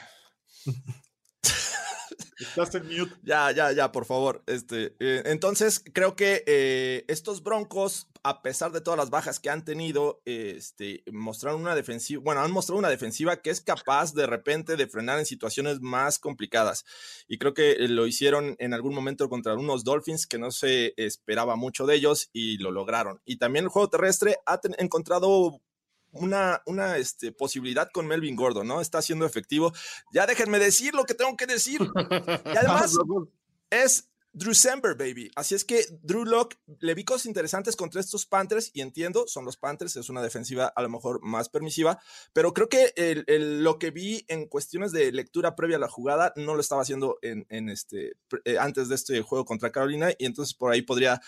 Mute. 2.84 3.14
Ya, 3.22 3.50
ya, 3.52 3.72
ya, 3.72 3.92
por 3.92 4.04
favor. 4.04 4.42
Este, 4.46 4.94
eh, 5.00 5.22
entonces, 5.26 5.82
creo 5.92 6.16
que 6.16 6.44
eh, 6.46 7.04
estos 7.08 7.42
Broncos, 7.42 8.08
a 8.22 8.42
pesar 8.42 8.72
de 8.72 8.80
todas 8.80 8.98
las 8.98 9.10
bajas 9.10 9.40
que 9.40 9.50
han 9.50 9.64
tenido, 9.64 10.22
este, 10.24 11.02
mostraron 11.12 11.60
una 11.60 11.74
defensiva, 11.74 12.22
bueno, 12.24 12.40
han 12.40 12.52
mostrado 12.52 12.78
una 12.78 12.88
defensiva 12.88 13.42
que 13.42 13.50
es 13.50 13.60
capaz 13.60 14.14
de 14.14 14.26
repente 14.26 14.76
de 14.76 14.86
frenar 14.86 15.18
en 15.18 15.26
situaciones 15.26 15.80
más 15.80 16.18
complicadas. 16.18 16.84
Y 17.28 17.38
creo 17.38 17.54
que 17.54 17.72
eh, 17.72 17.88
lo 17.88 18.06
hicieron 18.06 18.56
en 18.58 18.74
algún 18.74 18.94
momento 18.94 19.28
contra 19.28 19.54
unos 19.54 19.84
Dolphins 19.84 20.26
que 20.26 20.38
no 20.38 20.50
se 20.50 20.94
esperaba 20.96 21.56
mucho 21.56 21.86
de 21.86 21.96
ellos 21.96 22.30
y 22.32 22.58
lo 22.58 22.70
lograron. 22.70 23.20
Y 23.24 23.36
también 23.36 23.64
el 23.64 23.70
juego 23.70 23.90
terrestre 23.90 24.36
ha 24.46 24.60
encontrado 24.78 25.60
una, 26.12 26.62
una 26.66 26.96
este, 26.96 27.32
posibilidad 27.32 27.90
con 27.92 28.06
Melvin 28.06 28.36
Gordon, 28.36 28.66
¿no? 28.66 28.80
Está 28.80 29.02
siendo 29.02 29.26
efectivo. 29.26 29.72
Ya 30.12 30.26
déjenme 30.26 30.58
decir 30.58 30.94
lo 30.94 31.04
que 31.04 31.14
tengo 31.14 31.36
que 31.36 31.46
decir. 31.46 31.80
Y 31.82 31.86
además 32.56 32.96
es 33.70 34.08
Drew 34.34 34.54
Sember, 34.54 34.96
baby. 34.96 35.30
Así 35.36 35.54
es 35.54 35.64
que 35.64 35.84
Drew 36.02 36.24
Locke 36.24 36.58
le 36.80 36.94
vi 36.94 37.04
cosas 37.04 37.26
interesantes 37.26 37.76
contra 37.76 38.00
estos 38.00 38.24
Panthers 38.24 38.70
y 38.72 38.80
entiendo, 38.80 39.26
son 39.26 39.44
los 39.44 39.58
Panthers, 39.58 39.96
es 39.96 40.08
una 40.08 40.22
defensiva 40.22 40.72
a 40.74 40.82
lo 40.82 40.88
mejor 40.88 41.20
más 41.22 41.50
permisiva, 41.50 42.00
pero 42.32 42.54
creo 42.54 42.68
que 42.68 42.94
el, 42.96 43.62
lo 43.62 43.78
que 43.78 43.90
vi 43.90 44.24
en 44.28 44.46
cuestiones 44.46 44.92
de 44.92 45.12
lectura 45.12 45.54
previa 45.54 45.76
a 45.76 45.80
la 45.80 45.88
jugada 45.88 46.32
no 46.36 46.54
lo 46.54 46.62
estaba 46.62 46.80
haciendo 46.80 47.18
en, 47.20 47.46
en 47.50 47.68
este, 47.68 48.12
eh, 48.44 48.58
antes 48.58 48.88
de 48.88 48.94
este 48.94 49.20
juego 49.20 49.44
contra 49.44 49.70
Carolina 49.70 50.12
y 50.16 50.24
entonces 50.24 50.54
por 50.54 50.72
ahí 50.72 50.80
podría 50.80 51.20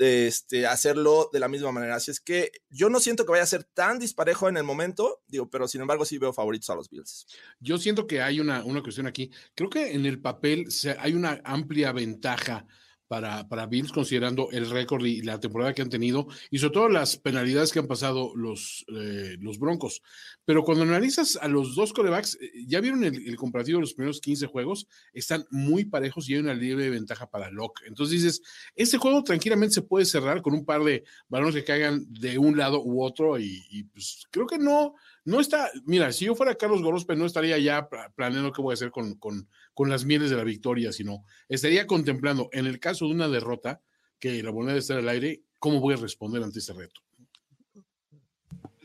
este, 0.00 0.66
hacerlo 0.66 1.28
de 1.32 1.40
la 1.40 1.48
misma 1.48 1.72
manera. 1.72 1.96
Así 1.96 2.10
es 2.10 2.20
que 2.20 2.50
yo 2.70 2.88
no 2.88 3.00
siento 3.00 3.24
que 3.24 3.32
vaya 3.32 3.42
a 3.42 3.46
ser 3.46 3.64
tan 3.64 3.98
disparejo 3.98 4.48
en 4.48 4.56
el 4.56 4.64
momento, 4.64 5.22
digo, 5.28 5.50
pero 5.50 5.68
sin 5.68 5.82
embargo 5.82 6.04
sí 6.04 6.18
veo 6.18 6.32
favoritos 6.32 6.70
a 6.70 6.74
los 6.74 6.88
Bills. 6.88 7.26
Yo 7.58 7.78
siento 7.78 8.06
que 8.06 8.22
hay 8.22 8.40
una, 8.40 8.64
una 8.64 8.82
cuestión 8.82 9.06
aquí. 9.06 9.30
Creo 9.54 9.68
que 9.68 9.92
en 9.92 10.06
el 10.06 10.20
papel 10.20 10.66
hay 10.98 11.12
una 11.12 11.40
amplia 11.44 11.92
ventaja 11.92 12.66
para, 13.10 13.48
para 13.48 13.66
Bills, 13.66 13.90
considerando 13.90 14.52
el 14.52 14.70
récord 14.70 15.04
y 15.04 15.20
la 15.22 15.40
temporada 15.40 15.74
que 15.74 15.82
han 15.82 15.90
tenido, 15.90 16.28
y 16.48 16.58
sobre 16.60 16.74
todo 16.74 16.88
las 16.88 17.16
penalidades 17.16 17.72
que 17.72 17.80
han 17.80 17.88
pasado 17.88 18.30
los, 18.36 18.86
eh, 18.86 19.36
los 19.40 19.58
Broncos. 19.58 20.00
Pero 20.44 20.62
cuando 20.62 20.84
analizas 20.84 21.34
a 21.42 21.48
los 21.48 21.74
dos 21.74 21.92
corebacks, 21.92 22.38
eh, 22.40 22.52
ya 22.68 22.80
vieron 22.80 23.02
el, 23.02 23.34
comparativo 23.34 23.78
de 23.78 23.80
los 23.80 23.94
primeros 23.94 24.20
15 24.20 24.46
juegos, 24.46 24.86
están 25.12 25.44
muy 25.50 25.86
parejos 25.86 26.28
y 26.28 26.34
hay 26.34 26.38
una 26.38 26.54
libre 26.54 26.88
ventaja 26.88 27.28
para 27.28 27.50
Locke. 27.50 27.82
Entonces 27.88 28.22
dices, 28.22 28.42
este 28.76 28.96
juego 28.96 29.24
tranquilamente 29.24 29.74
se 29.74 29.82
puede 29.82 30.04
cerrar 30.04 30.40
con 30.40 30.54
un 30.54 30.64
par 30.64 30.84
de 30.84 31.02
balones 31.28 31.56
que 31.56 31.64
caigan 31.64 32.06
de 32.08 32.38
un 32.38 32.56
lado 32.56 32.80
u 32.80 33.02
otro, 33.02 33.40
y, 33.40 33.66
y 33.70 33.82
pues 33.82 34.28
creo 34.30 34.46
que 34.46 34.58
no, 34.58 34.94
no 35.24 35.40
está, 35.40 35.70
mira, 35.84 36.12
si 36.12 36.24
yo 36.24 36.34
fuera 36.34 36.54
Carlos 36.54 36.82
Gorospe, 36.82 37.16
no 37.16 37.26
estaría 37.26 37.58
ya 37.58 37.88
planeando 38.14 38.52
qué 38.52 38.62
voy 38.62 38.72
a 38.72 38.74
hacer 38.74 38.90
con, 38.90 39.14
con, 39.14 39.48
con, 39.74 39.90
las 39.90 40.04
mieles 40.04 40.30
de 40.30 40.36
la 40.36 40.44
victoria, 40.44 40.92
sino 40.92 41.24
estaría 41.48 41.86
contemplando, 41.86 42.48
en 42.52 42.66
el 42.66 42.80
caso 42.80 43.06
de 43.06 43.12
una 43.12 43.28
derrota, 43.28 43.80
que 44.18 44.42
la 44.42 44.52
moneda 44.52 44.76
está 44.76 44.96
al 44.96 45.08
aire, 45.08 45.42
cómo 45.58 45.80
voy 45.80 45.94
a 45.94 45.98
responder 45.98 46.42
ante 46.42 46.58
ese 46.58 46.72
reto 46.72 47.00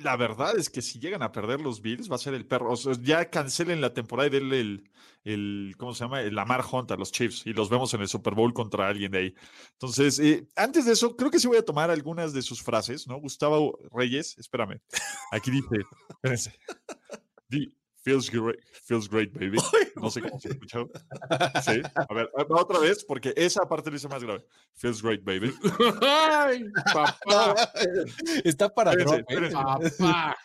la 0.06 0.15
verdad 0.15 0.56
es 0.56 0.70
que 0.70 0.84
si 0.84 1.00
llegan 1.00 1.24
a 1.24 1.32
perder 1.32 1.60
los 1.60 1.82
Bills, 1.82 2.10
va 2.10 2.15
a 2.15 2.20
ser 2.20 2.36
el 2.36 2.46
perro. 2.46 2.72
O 2.72 2.76
sea, 2.76 2.94
ya 3.02 3.30
cancelen 3.32 3.82
la 3.82 3.94
temporada 3.94 4.28
y 4.28 4.30
denle 4.30 4.60
el, 4.62 4.91
el, 5.24 5.74
¿cómo 5.80 5.96
se 5.96 6.04
llama? 6.04 6.22
El 6.22 6.36
Lamar 6.36 6.63
Hunt 6.72 6.91
a 6.91 6.96
los 6.96 7.12
Chiefs 7.12 7.48
y 7.48 7.54
los 7.54 7.70
vemos 7.70 7.91
en 7.96 8.02
el 8.02 8.08
Super 8.08 8.36
Bowl 8.36 8.54
contra 8.54 8.88
alguien 8.88 9.12
de 9.12 9.18
ahí. 9.18 9.36
Entonces, 9.74 10.20
eh, 10.20 10.48
antes 10.56 10.86
de 10.86 10.94
eso, 10.94 11.15
creo 11.18 11.32
que 11.32 11.39
sí 11.39 11.48
voy 11.48 11.58
a 11.58 11.65
tomar 11.65 11.89
algunas 11.89 12.34
de 12.34 12.44
sus 12.44 12.62
frases, 12.62 13.08
¿no? 13.08 13.20
Gustavo 13.20 13.80
Reyes, 13.91 14.38
espérame. 14.38 14.80
Aquí 15.32 15.50
dice, 15.50 15.76
espérense. 16.10 16.54
Feels 18.06 18.30
great, 18.30 18.60
feels 18.84 19.08
great, 19.10 19.34
baby. 19.34 19.58
No 19.96 20.12
sé 20.12 20.22
cómo 20.22 20.39
se 20.39 20.50
escucha. 20.50 20.80
Sí. 21.63 21.82
A 21.96 22.13
ver, 22.13 22.30
otra 22.50 22.78
vez, 22.78 23.04
porque 23.04 23.34
esa 23.36 23.68
parte 23.68 23.89
lo 23.89 23.96
hice 23.96 24.08
más 24.08 24.24
grave. 24.24 24.46
Feels 24.76 25.02
great, 25.02 25.24
baby. 25.24 25.52
Ay, 26.02 26.65
papá. 26.94 27.56
Está 28.44 28.70
para 28.70 28.91
drop, 28.91 29.22
¿eh? 29.28 29.50
Papá. 29.52 30.38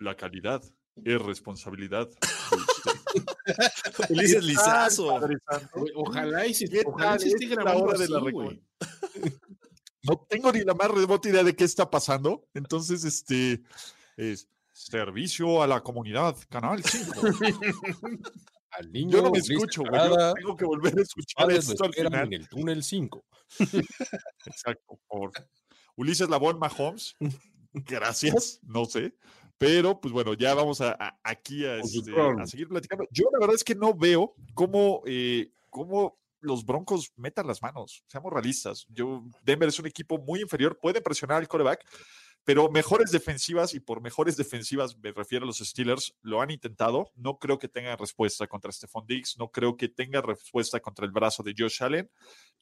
La 0.00 0.14
calidad 0.14 0.62
es 1.02 1.22
responsabilidad. 1.22 2.10
Ulises 4.10 4.44
Lizazo. 4.44 5.18
Ojalá 5.94 6.46
y 6.46 6.52
si, 6.52 6.66
ojalá 6.84 7.16
esté 7.16 7.46
grabando 7.46 7.92
de 7.92 8.08
la 8.08 8.18
güey. 8.18 8.62
No 10.02 10.26
tengo 10.28 10.52
ni 10.52 10.60
la 10.60 10.74
más 10.74 10.90
remota 10.90 11.28
idea 11.30 11.42
de 11.42 11.56
qué 11.56 11.64
está 11.64 11.88
pasando. 11.88 12.46
Entonces, 12.52 13.04
este 13.04 13.62
es 14.18 14.46
Servicio 14.90 15.62
a 15.62 15.66
la 15.68 15.80
comunidad, 15.80 16.36
Canal 16.48 16.82
5. 16.82 17.12
al 18.72 18.90
niño 18.90 19.18
yo 19.18 19.22
no 19.22 19.30
me 19.30 19.38
escucho, 19.38 19.82
güey. 19.88 20.34
tengo 20.34 20.56
que 20.56 20.64
volver 20.64 20.98
a 20.98 21.02
escuchar 21.02 21.52
esto 21.52 21.84
al 21.84 21.94
final. 21.94 22.26
En 22.26 22.32
el 22.32 22.48
túnel 22.48 22.82
5. 22.82 23.24
Exacto, 24.46 24.98
por 25.06 25.30
Ulises 25.94 26.28
Labón 26.28 26.58
Mahomes. 26.58 27.14
Gracias, 27.72 28.58
no 28.62 28.84
sé. 28.84 29.14
Pero, 29.56 30.00
pues 30.00 30.12
bueno, 30.12 30.34
ya 30.34 30.52
vamos 30.54 30.80
a, 30.80 30.96
aquí 31.22 31.64
este, 31.64 32.12
a, 32.20 32.44
seguir 32.46 32.66
platicando. 32.66 33.06
Yo 33.12 33.26
la 33.32 33.38
verdad 33.38 33.54
es 33.54 33.62
que 33.62 33.76
no 33.76 33.94
veo 33.94 34.34
cómo, 34.54 35.02
eh, 35.06 35.52
cómo 35.70 36.18
los 36.40 36.66
Broncos 36.66 37.12
metan 37.14 37.46
las 37.46 37.62
manos. 37.62 38.02
Seamos 38.08 38.32
realistas. 38.32 38.84
Yo, 38.88 39.22
Denver 39.44 39.68
es 39.68 39.78
un 39.78 39.86
equipo 39.86 40.18
muy 40.18 40.40
inferior, 40.40 40.76
puede 40.80 41.00
presionar 41.00 41.38
al 41.38 41.46
coreback, 41.46 41.84
pero 42.44 42.70
mejores 42.70 43.10
defensivas, 43.12 43.74
y 43.74 43.80
por 43.80 44.00
mejores 44.00 44.36
defensivas 44.36 44.98
me 44.98 45.12
refiero 45.12 45.44
a 45.44 45.46
los 45.46 45.58
Steelers, 45.58 46.14
lo 46.22 46.40
han 46.40 46.50
intentado. 46.50 47.10
No 47.14 47.38
creo 47.38 47.58
que 47.58 47.68
tengan 47.68 47.98
respuesta 47.98 48.46
contra 48.46 48.72
Stephon 48.72 49.06
Diggs, 49.06 49.36
no 49.38 49.50
creo 49.50 49.76
que 49.76 49.88
tenga 49.88 50.20
respuesta 50.20 50.80
contra 50.80 51.06
el 51.06 51.12
brazo 51.12 51.42
de 51.42 51.54
Josh 51.56 51.82
Allen. 51.82 52.10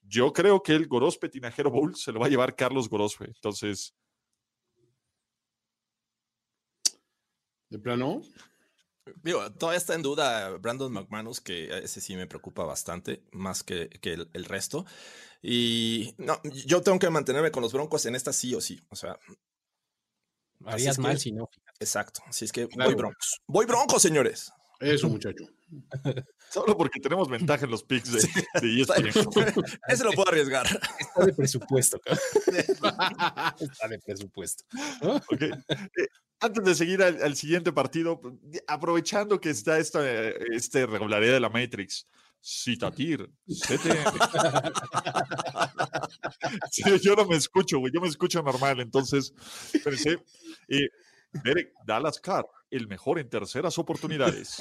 Yo 0.03 0.33
creo 0.33 0.63
que 0.63 0.73
el 0.73 0.87
Gorospe 0.87 1.29
Tinajero 1.29 1.71
Bowl 1.71 1.97
se 1.97 2.13
lo 2.13 2.21
va 2.21 2.27
a 2.27 2.29
llevar 2.29 2.55
Carlos 2.55 2.89
Gorospe. 2.89 3.27
Entonces. 3.27 3.95
¿De 7.71 7.79
plano? 7.79 8.23
Digo, 9.23 9.51
todavía 9.53 9.79
está 9.79 9.95
en 9.95 10.03
duda 10.03 10.51
Brandon 10.59 10.93
McManus, 10.93 11.41
que 11.41 11.69
ese 11.79 12.01
sí 12.01 12.17
me 12.17 12.27
preocupa 12.27 12.65
bastante, 12.65 13.25
más 13.33 13.63
que, 13.63 13.89
el, 14.03 14.29
el, 14.33 14.45
resto. 14.45 14.85
Y 15.43 16.15
no, 16.19 16.41
yo 16.45 16.83
tengo 16.83 16.99
que 16.99 17.11
mantenerme 17.11 17.51
con 17.51 17.63
los 17.63 17.73
Broncos 17.73 18.07
en 18.07 18.15
esta 18.15 18.33
sí 18.33 18.55
o 18.55 18.61
sí. 18.61 18.81
O 18.91 18.97
sea, 18.97 19.19
Harías 20.67 20.99
mal 20.99 21.19
si 21.19 21.33
no. 21.33 21.49
Exacto. 21.79 22.23
Así 22.27 22.45
es 22.45 22.53
que 22.53 22.67
voy 22.67 22.95
broncos. 22.95 23.41
Voy 23.47 23.67
broncos, 23.67 24.03
señores. 24.03 24.53
Eso, 24.81 25.09
muchacho. 25.09 25.45
Solo 26.51 26.77
porque 26.77 26.99
tenemos 27.01 27.29
ventaja 27.29 27.65
en 27.65 27.71
los 27.71 27.85
picks 27.85 28.13
de, 28.13 28.21
de 28.61 28.81
ESPN. 28.81 29.09
Ese 29.89 30.05
lo 30.05 30.13
puedo 30.13 30.29
arriesgar. 30.29 30.67
Está 30.99 31.27
de 31.27 31.33
presupuesto, 31.33 32.01
cabrón. 32.01 32.25
Está 33.61 33.89
de 33.89 33.99
presupuesto. 34.01 34.65
Ok. 35.03 35.43
Eh, 35.43 36.09
antes 36.41 36.65
de 36.65 36.75
seguir 36.75 37.03
al, 37.03 37.23
al 37.23 37.37
siguiente 37.37 37.73
partido, 37.73 38.21
aprovechando 38.67 39.41
que 39.41 39.51
está 39.51 39.79
esta 39.79 40.01
este 40.53 40.87
regularidad 40.87 41.35
de 41.35 41.41
la 41.41 41.51
Matrix, 41.51 42.07
Citatir, 42.41 43.31
CTM. 43.47 44.05
Sí, 46.71 46.83
yo 47.01 47.15
no 47.15 47.27
me 47.27 47.37
escucho, 47.37 47.79
güey, 47.79 47.93
yo 47.93 48.01
me 48.01 48.09
escucho 48.09 48.43
normal, 48.43 48.81
entonces 48.81 49.33
pensé, 49.85 50.19
eh, 50.69 50.89
Derek 51.45 51.73
Dallas 51.87 52.19
Carr, 52.19 52.47
el 52.71 52.89
mejor 52.89 53.19
en 53.19 53.29
terceras 53.29 53.79
oportunidades. 53.79 54.57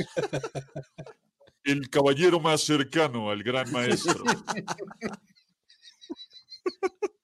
El 1.63 1.89
caballero 1.89 2.39
más 2.39 2.61
cercano 2.61 3.29
al 3.29 3.43
gran 3.43 3.71
maestro. 3.71 4.23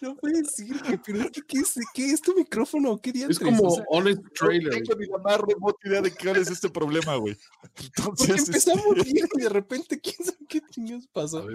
No 0.00 0.16
puede 0.16 0.42
decir, 0.42 0.74
pero 1.04 1.20
es 1.22 1.30
que, 1.30 1.42
¿qué, 1.42 1.58
es, 1.58 1.74
¿qué 1.94 2.10
es 2.10 2.20
tu 2.20 2.34
micrófono? 2.34 2.98
¿Qué 3.00 3.10
Es 3.10 3.14
diantres? 3.14 3.38
como 3.38 3.62
O 3.68 3.74
sea, 3.76 3.84
Honest 3.90 4.22
No 4.22 4.30
Trailer. 4.34 4.72
tengo 4.72 4.94
ni 4.98 5.06
la 5.06 5.18
más 5.18 5.38
remota 5.40 5.88
idea 5.88 6.00
de 6.02 6.10
cuál 6.14 6.36
es 6.36 6.50
este 6.50 6.68
problema, 6.70 7.16
güey. 7.16 7.36
porque 7.62 7.84
Entonces, 7.96 8.48
empezamos 8.48 8.84
este, 8.96 9.12
bien 9.12 9.28
y 9.34 9.40
de 9.42 9.48
repente, 9.48 10.00
¿quién 10.00 10.16
sabe 10.22 10.38
qué 10.48 10.60
chingados 10.70 11.06
A 11.06 11.12
pasó? 11.12 11.46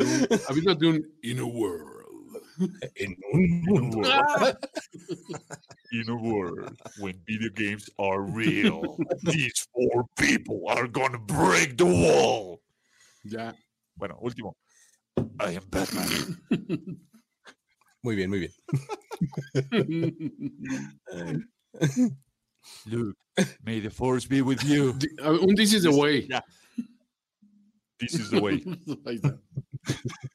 avítate 0.47 0.85
un 0.85 1.13
In 1.23 1.39
a 1.39 1.43
World. 1.45 2.01
En 2.95 3.17
un 3.33 3.61
mundo. 3.63 4.01
in 5.91 6.09
a 6.09 6.15
world 6.15 6.77
when 6.99 7.19
video 7.25 7.49
games 7.55 7.89
are 7.97 8.21
real, 8.21 8.81
these 9.23 9.67
four 9.73 10.05
people 10.15 10.61
are 10.69 10.87
gonna 10.87 11.17
break 11.17 11.75
the 11.77 11.85
wall. 11.85 12.61
Ya. 13.23 13.55
Bueno, 13.95 14.17
último. 14.21 14.55
I 15.39 15.55
am 15.57 15.63
Batman. 15.69 16.39
Muy 18.03 18.15
bien, 18.15 18.29
muy 18.29 18.39
bien. 18.39 18.51
Luke, 22.85 23.17
may 23.63 23.79
the 23.79 23.89
force 23.89 24.27
be 24.27 24.41
with 24.41 24.63
you. 24.63 24.93
Un 25.23 25.55
This 25.55 25.73
is 25.73 25.83
the 25.83 25.91
way. 25.91 26.27
This 27.99 28.15
is 28.15 28.29
the 28.31 28.41
way. 28.41 28.57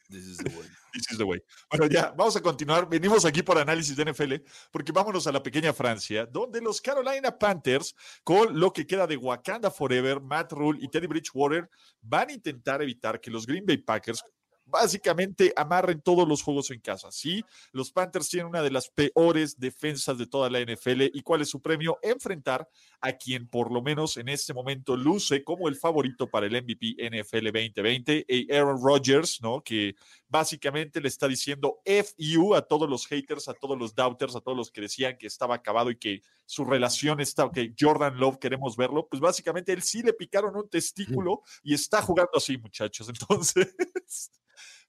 This 0.08 0.26
is 0.26 0.38
the 0.38 0.50
way. 0.50 0.66
This 0.94 1.10
is 1.10 1.18
the 1.18 1.24
way. 1.24 1.40
Bueno, 1.70 1.86
ya, 1.86 2.12
vamos 2.16 2.36
a 2.36 2.40
continuar. 2.40 2.88
Venimos 2.88 3.24
aquí 3.24 3.42
por 3.42 3.58
análisis 3.58 3.96
de 3.96 4.04
NFL, 4.04 4.34
porque 4.70 4.92
vámonos 4.92 5.26
a 5.26 5.32
la 5.32 5.42
pequeña 5.42 5.72
Francia, 5.72 6.26
donde 6.26 6.60
los 6.60 6.80
Carolina 6.80 7.36
Panthers, 7.36 7.94
con 8.24 8.58
lo 8.58 8.72
que 8.72 8.86
queda 8.86 9.06
de 9.06 9.16
Wakanda 9.16 9.70
Forever, 9.70 10.20
Matt 10.20 10.52
Rule 10.52 10.78
y 10.80 10.88
Teddy 10.88 11.06
Bridgewater, 11.06 11.68
van 12.00 12.30
a 12.30 12.32
intentar 12.32 12.82
evitar 12.82 13.20
que 13.20 13.30
los 13.30 13.46
Green 13.46 13.66
Bay 13.66 13.78
Packers 13.78 14.22
básicamente 14.66 15.52
amarren 15.56 16.00
todos 16.00 16.28
los 16.28 16.42
juegos 16.42 16.70
en 16.70 16.80
casa. 16.80 17.10
Sí, 17.10 17.44
los 17.72 17.92
Panthers 17.92 18.28
tienen 18.28 18.48
una 18.48 18.62
de 18.62 18.70
las 18.70 18.90
peores 18.90 19.58
defensas 19.58 20.18
de 20.18 20.26
toda 20.26 20.50
la 20.50 20.60
NFL. 20.60 21.02
¿Y 21.14 21.22
cuál 21.22 21.42
es 21.42 21.48
su 21.48 21.62
premio? 21.62 21.98
Enfrentar 22.02 22.68
a 23.00 23.12
quien 23.12 23.48
por 23.48 23.72
lo 23.72 23.82
menos 23.82 24.16
en 24.16 24.28
este 24.28 24.52
momento 24.52 24.96
luce 24.96 25.44
como 25.44 25.68
el 25.68 25.76
favorito 25.76 26.28
para 26.28 26.46
el 26.46 26.62
MVP 26.62 26.96
NFL 26.98 27.46
2020, 27.46 28.24
eh, 28.28 28.46
Aaron 28.50 28.82
Rodgers, 28.82 29.40
¿no? 29.40 29.62
Que 29.62 29.94
básicamente 30.28 31.00
le 31.00 31.08
está 31.08 31.28
diciendo 31.28 31.80
FU 31.84 32.54
a 32.54 32.62
todos 32.62 32.88
los 32.88 33.06
haters, 33.06 33.48
a 33.48 33.54
todos 33.54 33.78
los 33.78 33.94
doubters, 33.94 34.34
a 34.36 34.40
todos 34.40 34.56
los 34.56 34.70
que 34.70 34.80
decían 34.80 35.16
que 35.18 35.26
estaba 35.26 35.54
acabado 35.54 35.90
y 35.90 35.96
que 35.96 36.22
su 36.44 36.64
relación 36.64 37.20
está, 37.20 37.50
que 37.50 37.74
Jordan 37.78 38.18
Love 38.18 38.38
queremos 38.38 38.76
verlo, 38.76 39.06
pues 39.08 39.20
básicamente 39.20 39.72
él 39.72 39.82
sí 39.82 40.02
le 40.02 40.12
picaron 40.12 40.56
un 40.56 40.68
testículo 40.68 41.42
y 41.62 41.74
está 41.74 42.02
jugando 42.02 42.32
así, 42.34 42.56
muchachos. 42.58 43.08
Entonces, 43.08 43.74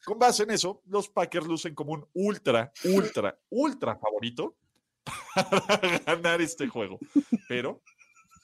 con 0.07 0.17
base 0.17 0.43
en 0.43 0.51
eso, 0.51 0.81
los 0.85 1.09
Packers 1.09 1.45
lucen 1.45 1.75
como 1.75 1.91
un 1.91 2.07
ultra, 2.13 2.71
ultra, 2.85 3.37
ultra 3.49 3.97
favorito 3.97 4.55
para 5.35 5.99
ganar 6.05 6.41
este 6.41 6.69
juego. 6.69 6.97
Pero, 7.49 7.83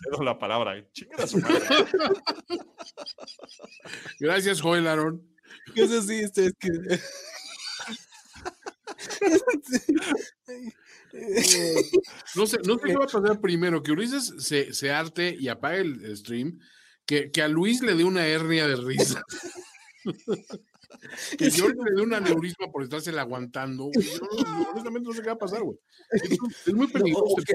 cedo 0.03 0.23
la 0.23 0.37
palabra, 0.37 0.77
eh. 0.77 0.89
Su 1.25 1.37
madre. 1.37 1.65
Gracias, 4.19 4.59
Joel 4.59 4.87
Aaron. 4.87 5.25
Eso 5.73 6.01
sí, 6.01 6.15
este, 6.15 6.47
es 6.47 6.53
que. 6.59 6.69
No 12.35 12.47
sé, 12.47 12.57
no 12.65 12.73
sé 12.75 12.87
qué 12.87 12.97
va 12.97 13.05
a 13.05 13.07
pasar 13.07 13.39
primero, 13.39 13.83
que 13.83 13.91
Ulises 13.91 14.33
se, 14.39 14.73
se 14.73 14.91
arte 14.91 15.33
y 15.39 15.47
apague 15.47 15.81
el 15.81 16.17
stream, 16.17 16.59
que, 17.05 17.31
que 17.31 17.41
a 17.43 17.47
Luis 17.47 17.83
le 17.83 17.93
dé 17.93 18.03
una 18.03 18.25
hernia 18.25 18.67
de 18.67 18.75
risa. 18.75 19.23
que 21.37 21.49
yo 21.49 21.67
le 21.69 21.75
dé 21.95 22.01
un 22.01 22.13
aneurisma 22.13 22.71
por 22.71 22.83
estársela 22.83 23.21
aguantando. 23.21 23.85
güey. 23.93 24.05
Yo 24.07 24.19
no- 24.45 24.69
honestamente 24.71 25.07
no 25.09 25.13
sé 25.13 25.21
qué 25.21 25.27
va 25.27 25.33
a 25.33 25.37
pasar, 25.37 25.63
güey. 25.63 25.77
Es, 26.11 26.21
es 26.67 26.73
muy 26.73 26.87
peligroso. 26.91 27.25
o, 27.33 27.35
que, 27.37 27.53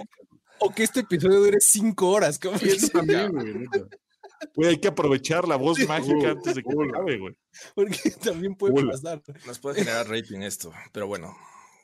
o 0.61 0.74
que 0.74 0.83
este 0.85 1.01
episodio 1.01 1.40
dure 1.40 1.59
cinco 1.61 2.11
horas. 2.11 2.38
¿cómo 2.38 2.55
podcast. 2.59 2.77
Eso 2.77 2.88
también, 2.88 3.33
güey. 3.33 4.68
hay 4.68 4.79
que 4.79 4.88
aprovechar 4.88 5.46
la 5.48 5.57
voz 5.57 5.79
mágica 5.88 6.31
antes 6.31 6.55
de 6.55 6.62
que 6.62 6.68
hola. 6.74 6.90
acabe, 6.94 7.18
güey. 7.18 7.37
Porque 7.74 7.98
también 8.22 8.55
puede 8.55 8.85
pasar. 8.87 9.22
Nos 9.46 9.59
puede 9.59 9.81
generar 9.81 10.09
rating 10.09 10.40
esto, 10.40 10.72
pero 10.92 11.07
bueno. 11.07 11.37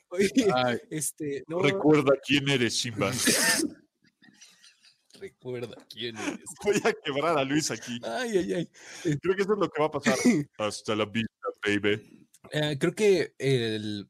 Oye, 0.09 0.29
Ay, 0.53 0.77
este, 0.91 1.43
no 1.47 1.59
Recuerda 1.59 2.13
quién 2.25 2.47
eres, 2.47 2.79
Simba. 2.79 3.11
Recuerda 5.19 5.75
quién 5.89 6.17
eres. 6.17 6.39
Voy 6.63 6.81
a 6.83 6.93
quebrar 7.03 7.37
a 7.37 7.43
Luis 7.43 7.71
aquí. 7.71 7.99
Ay, 8.03 8.37
ay, 8.37 8.53
ay. 8.53 8.69
Creo 9.21 9.35
que 9.35 9.41
eso 9.43 9.53
es 9.53 9.59
lo 9.59 9.69
que 9.69 9.81
va 9.81 9.87
a 9.87 9.91
pasar. 9.91 10.15
Hasta 10.57 10.95
la 10.95 11.05
vista, 11.05 11.31
baby. 11.65 12.27
Eh, 12.51 12.77
creo 12.79 12.93
que 12.93 13.33
el- 13.39 14.07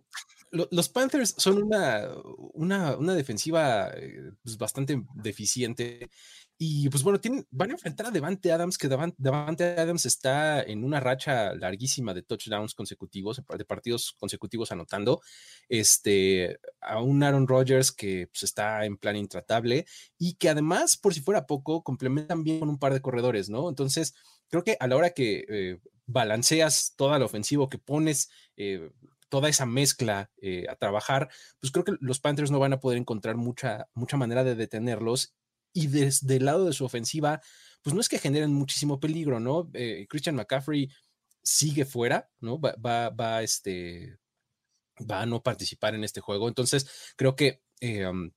lo- 0.51 0.67
los 0.71 0.89
Panthers 0.89 1.35
son 1.37 1.63
una, 1.63 2.07
una, 2.53 2.95
una 2.97 3.13
defensiva 3.15 3.89
eh, 3.95 4.31
pues, 4.43 4.57
bastante 4.57 5.01
deficiente. 5.15 6.09
Y 6.57 6.87
pues 6.89 7.03
bueno, 7.03 7.19
van 7.51 7.69
a 7.69 7.73
enfrentar 7.73 8.05
a 8.05 8.11
Devante 8.11 8.51
Adams, 8.51 8.77
que 8.77 8.89
Devan- 8.89 9.13
Devante 9.17 9.77
Adams 9.77 10.05
está 10.05 10.63
en 10.63 10.85
una 10.85 11.01
racha 11.01 11.53
larguísima 11.53 12.13
de 12.13 12.21
touchdowns 12.23 12.73
consecutivos, 12.73 13.41
de 13.57 13.65
partidos 13.65 14.15
consecutivos 14.17 14.71
anotando. 14.71 15.21
Este, 15.67 16.57
a 16.79 17.01
un 17.01 17.23
Aaron 17.23 17.47
Rodgers 17.47 17.91
que 17.91 18.27
pues, 18.27 18.43
está 18.43 18.85
en 18.85 18.95
plan 18.95 19.17
intratable 19.17 19.85
y 20.17 20.35
que 20.35 20.47
además, 20.49 20.95
por 20.95 21.13
si 21.13 21.19
fuera 21.19 21.45
poco, 21.45 21.83
complementan 21.83 22.43
bien 22.45 22.61
con 22.61 22.69
un 22.69 22.79
par 22.79 22.93
de 22.93 23.01
corredores, 23.01 23.49
¿no? 23.49 23.67
Entonces, 23.67 24.13
creo 24.47 24.63
que 24.63 24.77
a 24.79 24.87
la 24.87 24.95
hora 24.95 25.09
que 25.09 25.43
eh, 25.49 25.79
balanceas 26.05 26.93
toda 26.95 27.19
la 27.19 27.25
ofensiva, 27.25 27.67
que 27.69 27.79
pones 27.79 28.29
eh, 28.55 28.91
toda 29.27 29.49
esa 29.49 29.65
mezcla 29.65 30.31
eh, 30.37 30.67
a 30.69 30.75
trabajar, 30.77 31.27
pues 31.59 31.71
creo 31.73 31.83
que 31.83 31.95
los 31.99 32.21
Panthers 32.21 32.51
no 32.51 32.59
van 32.59 32.71
a 32.71 32.79
poder 32.79 32.97
encontrar 32.97 33.35
mucha, 33.35 33.89
mucha 33.93 34.15
manera 34.15 34.45
de 34.45 34.55
detenerlos. 34.55 35.33
Y 35.75 35.87
desde 35.87 36.37
el 36.37 36.45
lado 36.45 36.65
de 36.65 36.71
su 36.73 36.85
ofensiva, 36.85 37.41
pues 37.83 37.93
no 37.93 37.99
es 37.99 38.07
que 38.07 38.17
generen 38.17 38.53
muchísimo 38.53 38.97
peligro, 38.97 39.41
¿no? 39.41 39.69
Eh, 39.73 40.07
Christian 40.09 40.35
McCaffrey 40.35 40.89
sigue 41.43 41.83
fuera, 41.83 42.29
¿no? 42.39 42.59
Va, 42.59 42.75
va, 42.83 43.09
va, 43.09 43.43
este, 43.43 44.17
va 44.99 45.21
a 45.21 45.25
no 45.25 45.43
participar 45.43 45.93
en 45.93 46.05
este 46.05 46.21
juego. 46.21 46.47
Entonces, 46.47 47.13
creo 47.17 47.35
que 47.35 47.61
um, 48.09 48.31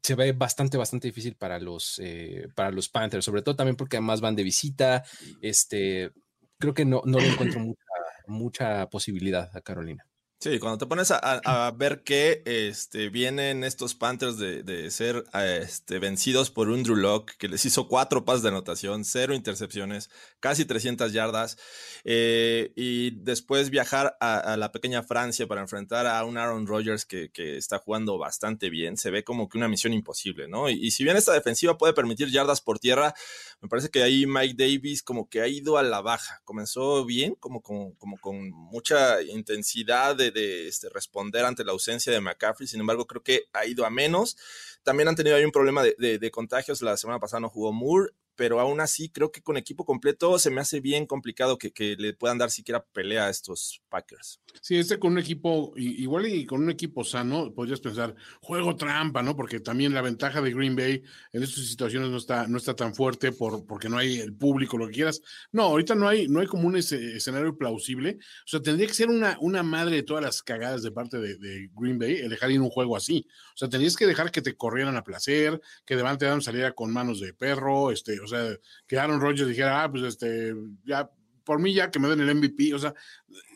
se 0.00 0.14
ve 0.14 0.30
bastante, 0.30 0.76
bastante 0.76 1.08
difícil 1.08 1.34
para 1.34 1.58
los, 1.58 2.00
eh, 2.02 2.46
para 2.54 2.70
los 2.70 2.88
Panthers, 2.88 3.24
sobre 3.24 3.42
todo 3.42 3.56
también 3.56 3.76
porque 3.76 3.96
además 3.96 4.20
van 4.20 4.36
de 4.36 4.44
visita. 4.44 5.04
Este, 5.42 6.12
creo 6.58 6.72
que 6.72 6.84
no, 6.84 7.02
no 7.04 7.18
le 7.18 7.28
encuentro 7.28 7.58
mucha, 7.60 7.82
mucha 8.28 8.88
posibilidad 8.88 9.50
a 9.56 9.60
Carolina. 9.60 10.06
Sí, 10.38 10.58
cuando 10.58 10.76
te 10.76 10.86
pones 10.86 11.10
a, 11.10 11.18
a- 11.18 11.70
ver 11.70 12.02
que 12.04 12.42
este, 12.44 13.08
vienen 13.08 13.64
estos 13.64 13.94
Panthers 13.94 14.36
de, 14.36 14.62
de 14.62 14.90
ser 14.90 15.24
eh, 15.32 15.60
este, 15.62 15.98
vencidos 15.98 16.50
por 16.50 16.68
un 16.68 16.82
Drew 16.82 16.94
Lock 16.94 17.32
que 17.38 17.48
les 17.48 17.64
hizo 17.64 17.88
cuatro 17.88 18.26
pases 18.26 18.42
de 18.42 18.50
anotación, 18.50 19.06
cero 19.06 19.34
intercepciones, 19.34 20.10
casi 20.38 20.66
300 20.66 21.14
yardas, 21.14 21.56
eh, 22.04 22.70
y 22.76 23.12
después 23.22 23.70
viajar 23.70 24.18
a, 24.20 24.56
la 24.58 24.72
pequeña 24.72 25.02
Francia 25.02 25.46
para 25.46 25.62
enfrentar 25.62 26.06
a 26.06 26.22
un 26.24 26.36
Aaron 26.36 26.66
Rodgers 26.66 27.06
que, 27.06 27.30
que 27.30 27.56
está 27.56 27.78
jugando 27.78 28.18
bastante 28.18 28.68
bien, 28.68 28.98
se 28.98 29.10
ve 29.10 29.24
como 29.24 29.48
que 29.48 29.56
una 29.56 29.68
misión 29.68 29.94
imposible, 29.94 30.48
¿no? 30.48 30.68
Y, 30.68 30.90
si 30.90 31.02
bien 31.02 31.16
esta 31.16 31.32
defensiva 31.32 31.78
puede 31.78 31.94
permitir 31.94 32.28
yardas 32.28 32.60
por 32.60 32.78
tierra, 32.78 33.14
me 33.60 33.68
parece 33.68 33.88
que 33.88 34.02
ahí 34.02 34.26
Mike 34.26 34.54
Davis 34.56 35.02
como 35.02 35.28
que 35.28 35.40
ha 35.40 35.48
ido 35.48 35.78
a 35.78 35.82
la 35.82 36.02
baja. 36.02 36.40
Comenzó 36.44 37.04
bien, 37.04 37.34
como 37.34 37.62
con, 37.62 37.92
como 37.92 38.18
con 38.18 38.50
mucha 38.50 39.22
intensidad 39.22 40.14
de, 40.14 40.25
de, 40.30 40.68
este, 40.68 40.88
responder 40.88 41.44
ante 41.44 41.64
la 41.64 41.72
ausencia 41.72 42.12
de 42.12 42.20
McCaffrey. 42.20 42.66
Sin 42.66 42.80
embargo, 42.80 43.06
creo 43.06 43.22
que 43.22 43.44
ha 43.52 43.66
ido 43.66 43.84
a 43.84 43.90
menos. 43.90 44.36
También 44.82 45.08
han 45.08 45.16
tenido 45.16 45.36
ahí 45.36 45.44
un 45.44 45.52
problema 45.52 45.82
de, 45.82 45.94
de, 45.98 46.18
de 46.18 46.30
contagios. 46.30 46.82
La 46.82 46.96
semana 46.96 47.18
pasada 47.18 47.40
no 47.40 47.48
jugó 47.48 47.72
Moore. 47.72 48.12
Pero 48.36 48.60
aún 48.60 48.80
así 48.80 49.08
creo 49.08 49.32
que 49.32 49.42
con 49.42 49.56
equipo 49.56 49.84
completo 49.84 50.38
se 50.38 50.50
me 50.50 50.60
hace 50.60 50.80
bien 50.80 51.06
complicado 51.06 51.58
que, 51.58 51.72
que 51.72 51.96
le 51.96 52.14
puedan 52.14 52.38
dar 52.38 52.50
siquiera 52.50 52.84
pelea 52.84 53.26
a 53.26 53.30
estos 53.30 53.82
Packers. 53.88 54.40
Sí, 54.60 54.76
este 54.76 54.98
con 54.98 55.12
un 55.12 55.18
equipo, 55.18 55.72
igual 55.76 56.26
y 56.26 56.46
con 56.46 56.62
un 56.62 56.70
equipo 56.70 57.04
sano, 57.04 57.52
podrías 57.52 57.80
pensar, 57.80 58.14
juego 58.40 58.76
trampa, 58.76 59.22
¿no? 59.22 59.36
Porque 59.36 59.60
también 59.60 59.94
la 59.94 60.02
ventaja 60.02 60.40
de 60.40 60.52
Green 60.52 60.76
Bay 60.76 61.02
en 61.32 61.42
estas 61.42 61.66
situaciones 61.66 62.10
no 62.10 62.16
está, 62.16 62.46
no 62.46 62.58
está 62.58 62.74
tan 62.74 62.94
fuerte 62.94 63.32
por, 63.32 63.66
porque 63.66 63.88
no 63.88 63.98
hay 63.98 64.18
el 64.18 64.34
público, 64.34 64.78
lo 64.78 64.86
que 64.86 64.94
quieras. 64.94 65.20
No, 65.52 65.62
ahorita 65.64 65.94
no 65.94 66.08
hay, 66.08 66.28
no 66.28 66.40
hay 66.40 66.46
como 66.46 66.66
un 66.66 66.76
escenario 66.76 67.56
plausible. 67.56 68.18
O 68.20 68.48
sea, 68.48 68.60
tendría 68.60 68.86
que 68.86 68.94
ser 68.94 69.08
una, 69.08 69.36
una 69.40 69.62
madre 69.62 69.96
de 69.96 70.02
todas 70.02 70.22
las 70.22 70.42
cagadas 70.42 70.82
de 70.82 70.90
parte 70.90 71.18
de, 71.18 71.70
Green 71.74 71.98
Bay 71.98 72.16
el 72.16 72.30
dejar 72.30 72.50
ir 72.50 72.60
un 72.60 72.70
juego 72.70 72.96
así. 72.96 73.26
O 73.54 73.56
sea, 73.56 73.68
tendrías 73.68 73.96
que 73.96 74.06
dejar 74.06 74.30
que 74.30 74.42
te 74.42 74.56
corrieran 74.56 74.96
a 74.96 75.04
placer, 75.04 75.60
que 75.84 75.96
Devante 75.96 76.26
Adams 76.26 76.44
saliera 76.44 76.72
con 76.72 76.92
manos 76.92 77.20
de 77.20 77.32
perro, 77.34 77.90
este, 77.90 78.18
o 78.26 78.36
sea, 78.36 78.56
que 78.86 78.98
Aaron 78.98 79.20
Rodgers 79.20 79.48
dijera, 79.48 79.82
ah, 79.82 79.90
pues 79.90 80.02
este, 80.04 80.54
ya, 80.84 81.10
por 81.44 81.58
mí 81.58 81.72
ya 81.72 81.90
que 81.90 81.98
me 81.98 82.08
den 82.08 82.20
el 82.20 82.34
MVP, 82.34 82.74
o 82.74 82.78
sea, 82.78 82.94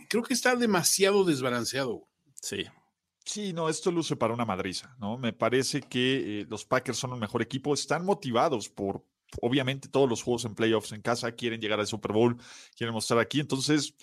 creo 0.09 0.23
que 0.23 0.35
está 0.35 0.55
demasiado 0.57 1.25
desbalanceado. 1.25 2.09
Sí. 2.41 2.65
Sí, 3.25 3.53
no, 3.53 3.69
esto 3.69 3.93
luce 3.93 4.17
para 4.17 4.35
una 4.35 4.45
madriza, 4.45 4.97
¿no? 4.99 5.19
Me 5.19 5.33
parece 5.33 5.83
que 5.83 6.41
eh, 6.41 6.47
los 6.49 6.65
Packers 6.65 6.99
son 6.99 7.13
un 7.13 7.19
mejor 7.21 7.43
equipo, 7.43 7.75
están 7.75 8.05
motivados 8.05 8.69
por, 8.69 9.05
obviamente, 9.43 9.89
todos 9.89 10.09
los 10.09 10.23
juegos 10.23 10.45
en 10.47 10.55
playoffs 10.55 10.93
en 10.93 11.03
casa, 11.03 11.33
quieren 11.33 11.61
llegar 11.61 11.79
al 11.79 11.87
Super 11.87 12.13
Bowl, 12.13 12.37
quieren 12.77 12.95
mostrar 12.95 13.21
aquí, 13.21 13.39
entonces, 13.41 13.95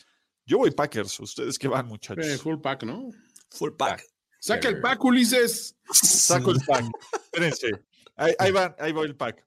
yo 0.46 0.60
voy 0.60 0.72
Packers, 0.72 1.20
ustedes 1.20 1.58
que 1.58 1.68
van, 1.68 1.88
muchachos. 1.88 2.26
Eh, 2.26 2.38
full 2.38 2.60
pack, 2.62 2.84
¿no? 2.84 3.10
Full 3.50 3.72
pack. 3.72 4.06
Saca 4.40 4.70
el 4.70 4.82
pack, 4.82 5.04
Ulises. 5.04 5.76
Saco 5.92 6.52
el 6.52 6.60
pack. 6.66 6.86
Espérense. 7.14 7.72
Ahí, 8.16 8.34
ahí, 8.40 8.52
va, 8.52 8.76
ahí 8.80 8.92
va 8.92 9.04
el 9.04 9.16
pack. 9.16 9.47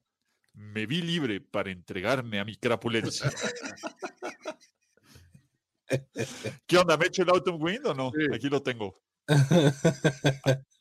Me 0.53 0.85
vi 0.85 1.01
libre 1.01 1.41
para 1.41 1.71
entregarme 1.71 2.39
a 2.39 2.45
mi 2.45 2.55
crapulencia. 2.55 3.31
¿Qué 6.67 6.77
onda? 6.77 6.97
¿Me 6.97 7.07
echo 7.07 7.23
el 7.23 7.29
Autumn 7.29 7.61
Wind 7.61 7.85
o 7.85 7.93
no? 7.93 8.11
Sí. 8.11 8.25
Aquí 8.33 8.49
lo 8.49 8.61
tengo. 8.61 9.01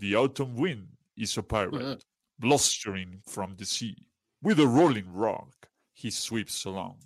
The 0.00 0.14
autumn 0.14 0.56
wind 0.56 0.96
is 1.14 1.36
a 1.36 1.42
pirate, 1.42 2.06
blustering 2.38 3.20
from 3.28 3.56
the 3.56 3.66
sea. 3.66 4.06
With 4.40 4.58
a 4.58 4.66
rolling 4.66 5.12
rock, 5.12 5.68
he 5.92 6.10
sweeps 6.10 6.64
along, 6.64 7.00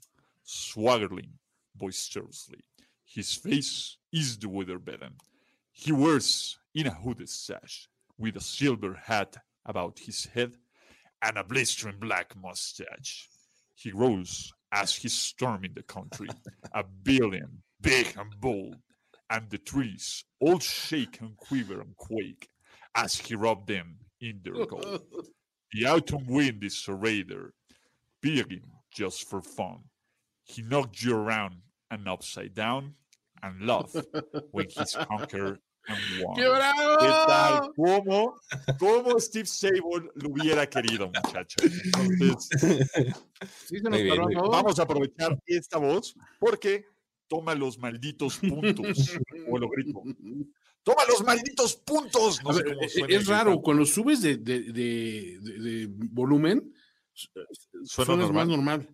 swaggering 0.44 1.32
boisterously. 1.74 2.62
His 3.04 3.34
face 3.34 3.96
is 4.12 4.38
the 4.38 4.48
weather 4.48 4.78
beaten. 4.78 5.16
He 5.72 5.90
wears 5.90 6.56
in 6.72 6.86
a 6.86 6.94
hooded 6.94 7.28
sash, 7.28 7.88
with 8.16 8.36
a 8.36 8.40
silver 8.40 8.94
hat 8.94 9.38
about 9.66 9.98
his 9.98 10.26
head, 10.26 10.56
and 11.24 11.38
a 11.38 11.44
blistering 11.44 11.98
black 11.98 12.36
mustache. 12.36 13.28
He 13.74 13.90
rose 13.90 14.52
as 14.70 14.94
he 14.94 15.08
stormed 15.08 15.64
in 15.64 15.74
the 15.74 15.82
country, 15.82 16.28
a 16.72 16.84
billion, 16.84 17.62
big 17.80 18.14
and 18.18 18.38
bold, 18.40 18.76
and 19.30 19.48
the 19.48 19.58
trees 19.58 20.24
all 20.40 20.58
shake 20.58 21.20
and 21.20 21.36
quiver 21.36 21.80
and 21.80 21.96
quake 21.96 22.48
as 22.94 23.16
he 23.16 23.34
rubbed 23.34 23.68
them 23.68 23.96
in 24.20 24.40
their 24.44 24.66
gold. 24.66 25.02
The 25.72 25.86
autumn 25.86 26.26
wind 26.26 26.62
is 26.62 26.84
a 26.86 26.94
raider, 26.94 27.54
begging 28.22 28.70
just 28.94 29.28
for 29.28 29.42
fun. 29.42 29.78
He 30.44 30.62
knocked 30.62 31.02
you 31.02 31.16
around 31.16 31.56
and 31.90 32.06
upside 32.06 32.54
down 32.54 32.94
and 33.42 33.66
laughed 33.66 33.96
when 34.50 34.66
he's 34.68 34.94
conquered 35.08 35.58
¡Qué 36.36 36.48
bravo! 36.48 36.96
¿Qué 37.00 37.06
tal? 37.26 37.72
¿Cómo, 37.76 38.40
cómo 38.78 39.20
Steve 39.20 39.46
Sable 39.46 40.10
lo 40.14 40.30
hubiera 40.30 40.68
querido, 40.68 41.06
muchachos? 41.08 41.62
Entonces, 41.94 42.48
Sí, 43.66 43.78
se 43.78 43.82
nos 43.82 43.90
Muy 43.90 44.02
bien, 44.04 44.16
paró, 44.16 44.24
muy 44.24 44.34
¿no? 44.34 44.48
vamos 44.50 44.78
a 44.78 44.82
aprovechar 44.84 45.38
esta 45.46 45.76
voz 45.78 46.14
porque 46.40 46.86
toma 47.28 47.54
los 47.54 47.78
malditos 47.78 48.38
puntos. 48.38 49.12
O 49.50 49.58
lo 49.58 49.68
grito. 49.68 50.02
¡Toma 50.82 51.02
los 51.08 51.22
malditos 51.24 51.76
puntos! 51.76 52.42
No 52.42 52.52
ver, 52.54 52.76
eh, 52.80 52.88
suena 52.88 53.14
es 53.16 53.26
raro, 53.26 53.50
grito. 53.52 53.62
cuando 53.62 53.84
subes 53.86 54.20
de, 54.22 54.36
de, 54.38 54.60
de- 54.72 55.38
de- 55.40 55.58
de 55.58 55.86
volumen, 56.10 56.72
Suena 57.12 57.46
suenas 57.84 58.30
más 58.32 58.48
normal. 58.48 58.88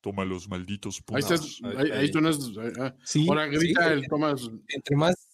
Toma 0.00 0.24
los 0.24 0.48
malditos 0.48 0.98
Ahí 0.98 1.22
puntos. 1.22 1.30
estás, 1.30 1.76
ahí, 1.76 1.90
ahí 1.90 2.12
suenas. 2.12 2.38
ah, 2.58 2.72
ah. 2.80 2.94
Sí, 3.04 3.26
Ahora 3.28 3.46
grita 3.46 3.88
sí, 3.88 3.92
el 3.94 4.06
Tomás. 4.08 4.50
entre 4.68 4.96
más 4.96 5.25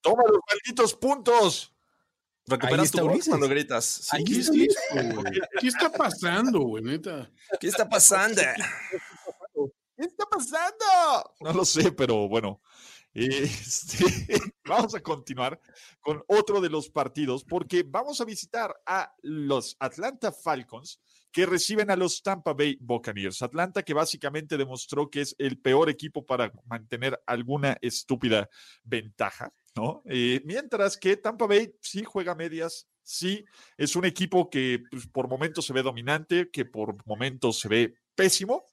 ¡Toma 0.00 0.22
los 0.28 0.40
malditos 0.48 0.94
puntos! 0.94 1.74
Recuperas 2.46 2.90
tu 2.90 3.06
voz 3.06 3.28
cuando 3.28 3.48
gritas. 3.48 3.84
Sí, 3.84 4.16
Ahí 4.16 4.24
¿Qué 4.24 4.38
es 4.38 5.74
está 5.74 5.92
pasando, 5.92 6.60
güey, 6.60 6.82
neta? 6.82 7.30
¿Qué 7.60 7.68
está 7.68 7.86
pasando? 7.86 8.40
¿Qué 9.96 10.04
está 10.04 10.24
pasando? 10.26 11.34
No 11.40 11.52
lo 11.52 11.64
sé, 11.64 11.92
pero 11.92 12.28
bueno. 12.28 12.62
Este, 13.12 14.04
vamos 14.64 14.94
a 14.94 15.00
continuar 15.00 15.60
con 16.00 16.22
otro 16.28 16.60
de 16.60 16.70
los 16.70 16.88
partidos 16.88 17.44
porque 17.44 17.82
vamos 17.82 18.20
a 18.20 18.24
visitar 18.24 18.74
a 18.86 19.12
los 19.22 19.76
Atlanta 19.80 20.30
Falcons 20.30 21.00
que 21.38 21.46
reciben 21.46 21.88
a 21.88 21.94
los 21.94 22.20
Tampa 22.20 22.52
Bay 22.52 22.76
Buccaneers. 22.80 23.42
Atlanta 23.42 23.84
que 23.84 23.94
básicamente 23.94 24.56
demostró 24.56 25.08
que 25.08 25.20
es 25.20 25.36
el 25.38 25.56
peor 25.56 25.88
equipo 25.88 26.26
para 26.26 26.50
mantener 26.66 27.22
alguna 27.26 27.78
estúpida 27.80 28.50
ventaja, 28.82 29.52
¿no? 29.76 30.02
Eh, 30.06 30.42
mientras 30.44 30.96
que 30.96 31.16
Tampa 31.16 31.46
Bay 31.46 31.72
sí 31.80 32.02
juega 32.02 32.34
medias, 32.34 32.88
sí 33.04 33.44
es 33.76 33.94
un 33.94 34.04
equipo 34.04 34.50
que 34.50 34.82
pues, 34.90 35.06
por 35.06 35.28
momentos 35.28 35.64
se 35.64 35.72
ve 35.72 35.84
dominante, 35.84 36.50
que 36.50 36.64
por 36.64 36.96
momentos 37.06 37.60
se 37.60 37.68
ve 37.68 37.94
pésimo, 38.16 38.64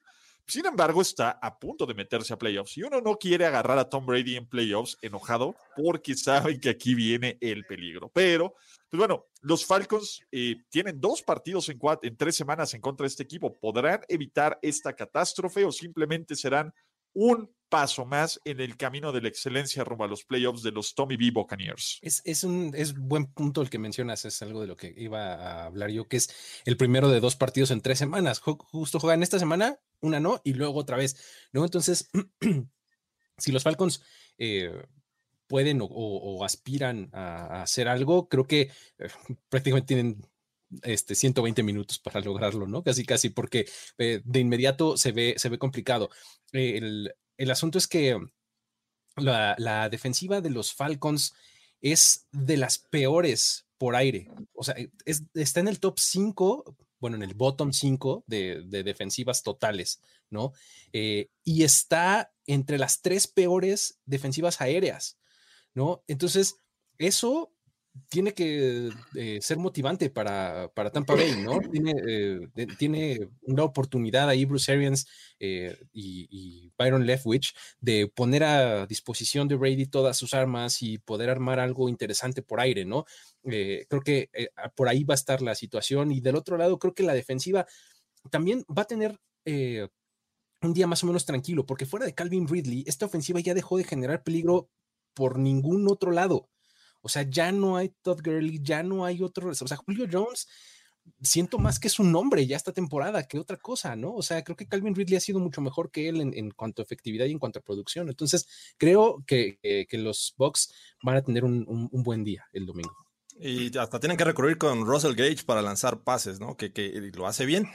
sin 0.47 0.67
embargo, 0.67 1.01
está 1.01 1.31
a 1.41 1.57
punto 1.57 1.87
de 1.87 1.95
meterse 1.95 2.33
a 2.33 2.37
playoffs 2.37 2.77
y 2.77 2.83
uno 2.83 3.01
no 3.01 3.17
quiere 3.17 3.47
agarrar 3.47 3.79
a 3.79 3.89
Tom 3.89 4.05
Brady 4.05 4.35
en 4.35 4.47
playoffs 4.47 4.95
enojado 5.01 5.55
porque 5.75 6.15
saben 6.15 6.59
que 6.59 6.69
aquí 6.69 6.93
viene 6.93 7.39
el 7.41 7.65
peligro. 7.65 8.11
Pero, 8.13 8.53
pues 8.95 9.07
bueno, 9.09 9.25
los 9.41 9.65
Falcons 9.65 10.21
eh, 10.31 10.55
tienen 10.69 11.01
dos 11.01 11.21
partidos 11.21 11.67
en, 11.69 11.79
en 12.01 12.15
tres 12.17 12.35
semanas 12.35 12.73
en 12.73 12.81
contra 12.81 13.03
de 13.03 13.09
este 13.09 13.23
equipo. 13.23 13.53
¿Podrán 13.59 14.01
evitar 14.07 14.57
esta 14.61 14.93
catástrofe 14.95 15.65
o 15.65 15.71
simplemente 15.71 16.35
serán 16.35 16.73
un 17.13 17.53
paso 17.67 18.05
más 18.05 18.39
en 18.45 18.61
el 18.61 18.77
camino 18.77 19.11
de 19.11 19.21
la 19.21 19.27
excelencia 19.27 19.83
rumbo 19.83 20.03
a 20.05 20.07
los 20.07 20.23
playoffs 20.23 20.63
de 20.63 20.71
los 20.71 20.95
Tommy 20.95 21.17
B. 21.17 21.31
Buccaneers? 21.31 21.99
Es, 22.01 22.43
un 22.43 22.71
es 22.73 22.93
buen 22.93 23.25
punto 23.33 23.61
el 23.61 23.69
que 23.69 23.79
mencionas, 23.79 24.23
es 24.23 24.41
algo 24.41 24.61
de 24.61 24.67
lo 24.67 24.77
que 24.77 24.93
iba 24.95 25.33
a 25.33 25.65
hablar 25.65 25.89
yo, 25.89 26.07
que 26.07 26.17
es 26.17 26.29
el 26.65 26.77
primero 26.77 27.09
de 27.09 27.19
dos 27.19 27.35
partidos 27.35 27.71
en 27.71 27.81
tres 27.81 27.99
semanas. 27.99 28.41
Ju- 28.41 28.57
Justo 28.71 28.99
juegan 28.99 29.23
esta 29.23 29.39
semana, 29.39 29.77
una 29.99 30.19
no, 30.21 30.41
y 30.45 30.53
luego 30.53 30.79
otra 30.79 30.95
vez. 30.95 31.17
¿no? 31.51 31.65
Entonces, 31.65 32.09
si 33.37 33.51
los 33.51 33.63
Falcons 33.63 34.01
eh, 34.37 34.71
pueden 35.55 35.79
o, 35.81 36.43
aspiran 36.43 37.09
a, 37.13 37.61
hacer 37.61 37.87
algo, 37.87 38.27
creo 38.27 38.45
que 38.45 38.63
eh, 38.99 39.07
prácticamente 39.49 39.87
tienen 39.87 40.27
este 40.81 41.15
120 41.15 41.63
minutos 41.63 41.97
para 41.97 42.19
lograrlo, 42.19 42.67
¿no? 42.67 42.83
Casi, 42.83 43.05
casi, 43.05 43.29
porque 43.29 43.65
eh, 43.97 44.19
de 44.25 44.39
inmediato 44.41 44.97
se 44.97 45.13
ve, 45.13 45.35
se 45.37 45.47
ve 45.47 45.57
complicado. 45.57 46.09
Eh, 46.51 46.75
el, 46.75 47.15
el 47.37 47.51
asunto 47.51 47.77
es 47.77 47.87
que 47.87 48.19
la, 49.15 49.87
defensiva 49.89 50.41
de 50.41 50.49
los 50.49 50.73
Falcons 50.73 51.33
es 51.79 52.27
de 52.33 52.57
las 52.57 52.77
peores 52.77 53.65
por 53.77 53.95
aire. 53.95 54.27
O 54.51 54.65
sea, 54.65 54.75
es- 55.05 55.23
está 55.35 55.61
en 55.61 55.69
el 55.69 55.79
top 55.79 55.99
5, 55.99 56.75
bueno, 56.99 57.15
en 57.15 57.23
el 57.23 57.33
bottom 57.33 57.71
5 57.71 58.25
de, 58.27 58.61
de 58.65 58.83
defensivas 58.83 59.41
totales, 59.41 60.01
¿no? 60.29 60.51
Eh, 60.91 61.29
y 61.45 61.63
está 61.63 62.33
entre 62.45 62.77
las 62.77 63.01
tres 63.01 63.27
peores 63.27 64.01
defensivas 64.05 64.59
aéreas, 64.59 65.17
¿no? 65.75 66.03
Entonces, 66.07 66.61
eso 66.97 67.51
tiene 68.09 68.33
que 68.33 68.89
eh, 69.15 69.39
ser 69.41 69.57
motivante 69.57 70.09
para, 70.09 70.69
para 70.75 70.91
Tampa 70.91 71.15
Bay, 71.15 71.41
¿no? 71.41 71.59
Tiene, 71.71 71.93
eh, 72.07 72.39
de- 72.53 72.67
tiene 72.77 73.29
una 73.43 73.63
oportunidad 73.63 74.27
ahí 74.27 74.43
Bruce 74.43 74.69
Arians 74.71 75.07
eh, 75.39 75.77
y, 75.93 76.27
y 76.29 76.73
Byron 76.77 77.05
Leftwich 77.05 77.55
de 77.79 78.07
poner 78.13 78.43
a 78.43 78.85
disposición 78.85 79.47
de 79.47 79.55
Brady 79.55 79.85
todas 79.85 80.17
sus 80.17 80.33
armas 80.33 80.81
y 80.81 80.97
poder 80.97 81.29
armar 81.29 81.59
algo 81.61 81.87
interesante 81.87 82.41
por 82.41 82.59
aire, 82.59 82.83
¿no? 82.83 83.05
Creo 83.43 84.01
que 84.03 84.29
por 84.75 84.89
ahí 84.89 85.03
va 85.05 85.13
a 85.13 85.15
estar 85.15 85.41
la 85.41 85.55
situación 85.55 86.11
y 86.11 86.19
del 86.19 86.35
otro 86.35 86.57
lado 86.57 86.79
creo 86.79 86.93
que 86.93 87.03
la 87.03 87.13
defensiva 87.13 87.65
también 88.31 88.65
va 88.75 88.81
a 88.83 88.87
tener... 88.87 89.19
un 90.61 90.73
día 90.73 90.87
más 90.87 91.03
o 91.03 91.07
menos 91.07 91.25
tranquilo, 91.25 91.65
porque 91.65 91.85
fuera 91.85 92.05
de 92.05 92.13
Calvin 92.15 92.47
Ridley, 92.47 92.83
esta 92.87 93.05
ofensiva 93.05 93.39
ya 93.39 93.53
dejó 93.53 93.77
de 93.77 93.83
generar 93.83 94.23
peligro 94.23 94.69
por 95.15 95.39
ningún 95.39 95.87
otro 95.89 96.11
lado. 96.11 96.49
O 97.01 97.09
sea, 97.09 97.23
ya 97.23 97.51
no 97.51 97.77
hay 97.77 97.89
Todd 98.03 98.19
Gurley, 98.23 98.59
ya 98.61 98.83
no 98.83 99.05
hay 99.05 99.21
otro. 99.23 99.49
O 99.49 99.53
sea, 99.55 99.77
Julio 99.77 100.07
Jones, 100.11 100.47
siento 101.21 101.59
más 101.59 101.79
que 101.79 101.87
es 101.87 101.99
un 101.99 102.11
nombre 102.11 102.47
ya 102.47 102.57
esta 102.57 102.73
temporada 102.73 103.27
que 103.27 103.37
otra 103.39 103.57
cosa, 103.57 103.95
¿no? 103.95 104.13
O 104.13 104.23
sea, 104.23 104.43
creo 104.43 104.55
que 104.55 104.67
Calvin 104.67 104.95
Ridley 104.95 105.15
ha 105.17 105.19
sido 105.21 105.39
mucho 105.39 105.61
mejor 105.61 105.91
que 105.91 106.09
él 106.09 106.19
en, 106.21 106.51
cuanto 106.51 106.81
a 106.81 106.85
efectividad 106.85 107.27
y 107.27 107.31
en 107.31 107.39
cuanto 107.39 107.59
a 107.59 107.61
producción. 107.61 108.09
Entonces, 108.09 108.47
creo 108.77 109.23
que, 109.27 109.59
que- 109.61 109.97
los 109.99 110.33
Bucks 110.37 110.73
van 111.03 111.17
a 111.17 111.21
tener 111.23 111.43
un- 111.45 111.65
un 111.91 112.03
buen 112.03 112.23
día 112.23 112.45
el 112.53 112.65
domingo. 112.65 113.04
Y 113.37 113.77
hasta 113.77 113.99
tienen 113.99 114.17
que 114.17 114.23
recurrir 114.23 114.57
con 114.57 114.85
Russell 114.85 115.15
Gage 115.15 115.43
para 115.45 115.61
lanzar 115.61 116.03
pases, 116.03 116.39
¿no? 116.39 116.55
Que, 116.55 116.71
que 116.71 116.89
lo 117.13 117.27
hace 117.27 117.45
bien. 117.45 117.67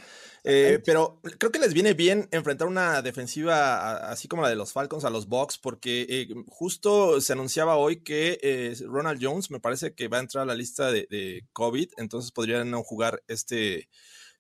Eh, 0.43 0.81
pero 0.87 1.21
creo 1.39 1.53
que 1.53 1.59
les 1.59 1.75
viene 1.75 1.93
bien 1.93 2.27
enfrentar 2.31 2.67
una 2.67 3.03
defensiva 3.03 4.11
así 4.11 4.27
como 4.27 4.43
la 4.43 4.49
de 4.49 4.57
los 4.57 4.73
Falcons 4.73 5.05
a 5.05 5.11
los 5.11 5.29
Bucks, 5.29 5.59
porque 5.59 6.07
eh, 6.09 6.29
justo 6.49 7.21
se 7.21 7.35
anunciaba 7.35 7.77
hoy 7.77 8.03
que 8.03 8.39
eh, 8.43 8.75
Ronald 8.87 9.23
Jones 9.23 9.51
me 9.51 9.61
parece 9.61 9.95
que 9.95 10.09
va 10.09 10.17
a 10.17 10.21
entrar 10.21 10.43
a 10.43 10.47
la 10.47 10.55
lista 10.55 10.91
de, 10.91 11.07
de 11.11 11.47
COVID, 11.53 11.91
entonces 11.99 12.33
podrían 12.33 12.71
no 12.71 12.83
jugar 12.83 13.23
este 13.29 13.91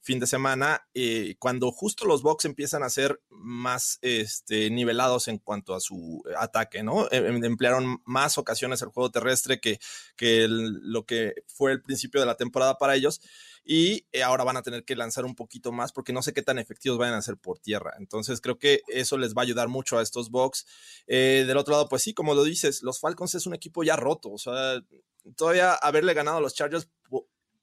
fin 0.00 0.18
de 0.18 0.26
semana, 0.26 0.86
cuando 1.38 1.70
justo 1.70 2.06
los 2.06 2.22
Bucks 2.22 2.44
empiezan 2.44 2.82
a 2.82 2.90
ser 2.90 3.20
más 3.28 3.98
este, 4.02 4.70
nivelados 4.70 5.28
en 5.28 5.38
cuanto 5.38 5.74
a 5.74 5.80
su 5.80 6.22
ataque, 6.38 6.82
¿no? 6.82 7.06
E, 7.10 7.16
em, 7.16 7.44
emplearon 7.44 8.02
más 8.04 8.38
ocasiones 8.38 8.82
el 8.82 8.88
juego 8.88 9.10
terrestre 9.10 9.60
que, 9.60 9.78
que 10.16 10.46
lo 10.48 11.04
que 11.04 11.34
fue 11.46 11.72
el 11.72 11.82
principio 11.82 12.20
de 12.20 12.26
la 12.26 12.36
temporada 12.36 12.78
para 12.78 12.94
ellos 12.94 13.20
y 13.64 14.06
eh, 14.12 14.22
ahora 14.22 14.44
van 14.44 14.56
a 14.56 14.62
tener 14.62 14.84
que 14.84 14.96
lanzar 14.96 15.24
un 15.24 15.34
poquito 15.34 15.72
más 15.72 15.92
porque 15.92 16.12
no 16.12 16.22
sé 16.22 16.32
qué 16.32 16.42
tan 16.42 16.58
efectivos 16.58 16.98
vayan 16.98 17.14
a 17.14 17.22
ser 17.22 17.36
por 17.36 17.58
tierra. 17.58 17.94
Entonces 17.98 18.40
creo 18.40 18.58
que 18.58 18.82
eso 18.88 19.18
les 19.18 19.34
va 19.34 19.42
a 19.42 19.44
ayudar 19.44 19.68
mucho 19.68 19.98
a 19.98 20.02
estos 20.02 20.30
Bucks. 20.30 20.66
Eh, 21.06 21.44
del 21.46 21.56
otro 21.56 21.72
lado, 21.72 21.88
pues 21.88 22.02
sí, 22.02 22.14
como 22.14 22.34
lo 22.34 22.44
dices, 22.44 22.82
los 22.82 23.00
Falcons 23.00 23.34
es 23.34 23.46
un 23.46 23.54
equipo 23.54 23.84
ya 23.84 23.96
roto. 23.96 24.30
O 24.30 24.38
sea, 24.38 24.82
todavía 25.36 25.74
haberle 25.74 26.14
ganado 26.14 26.38
a 26.38 26.40
los 26.40 26.54
Chargers 26.54 26.88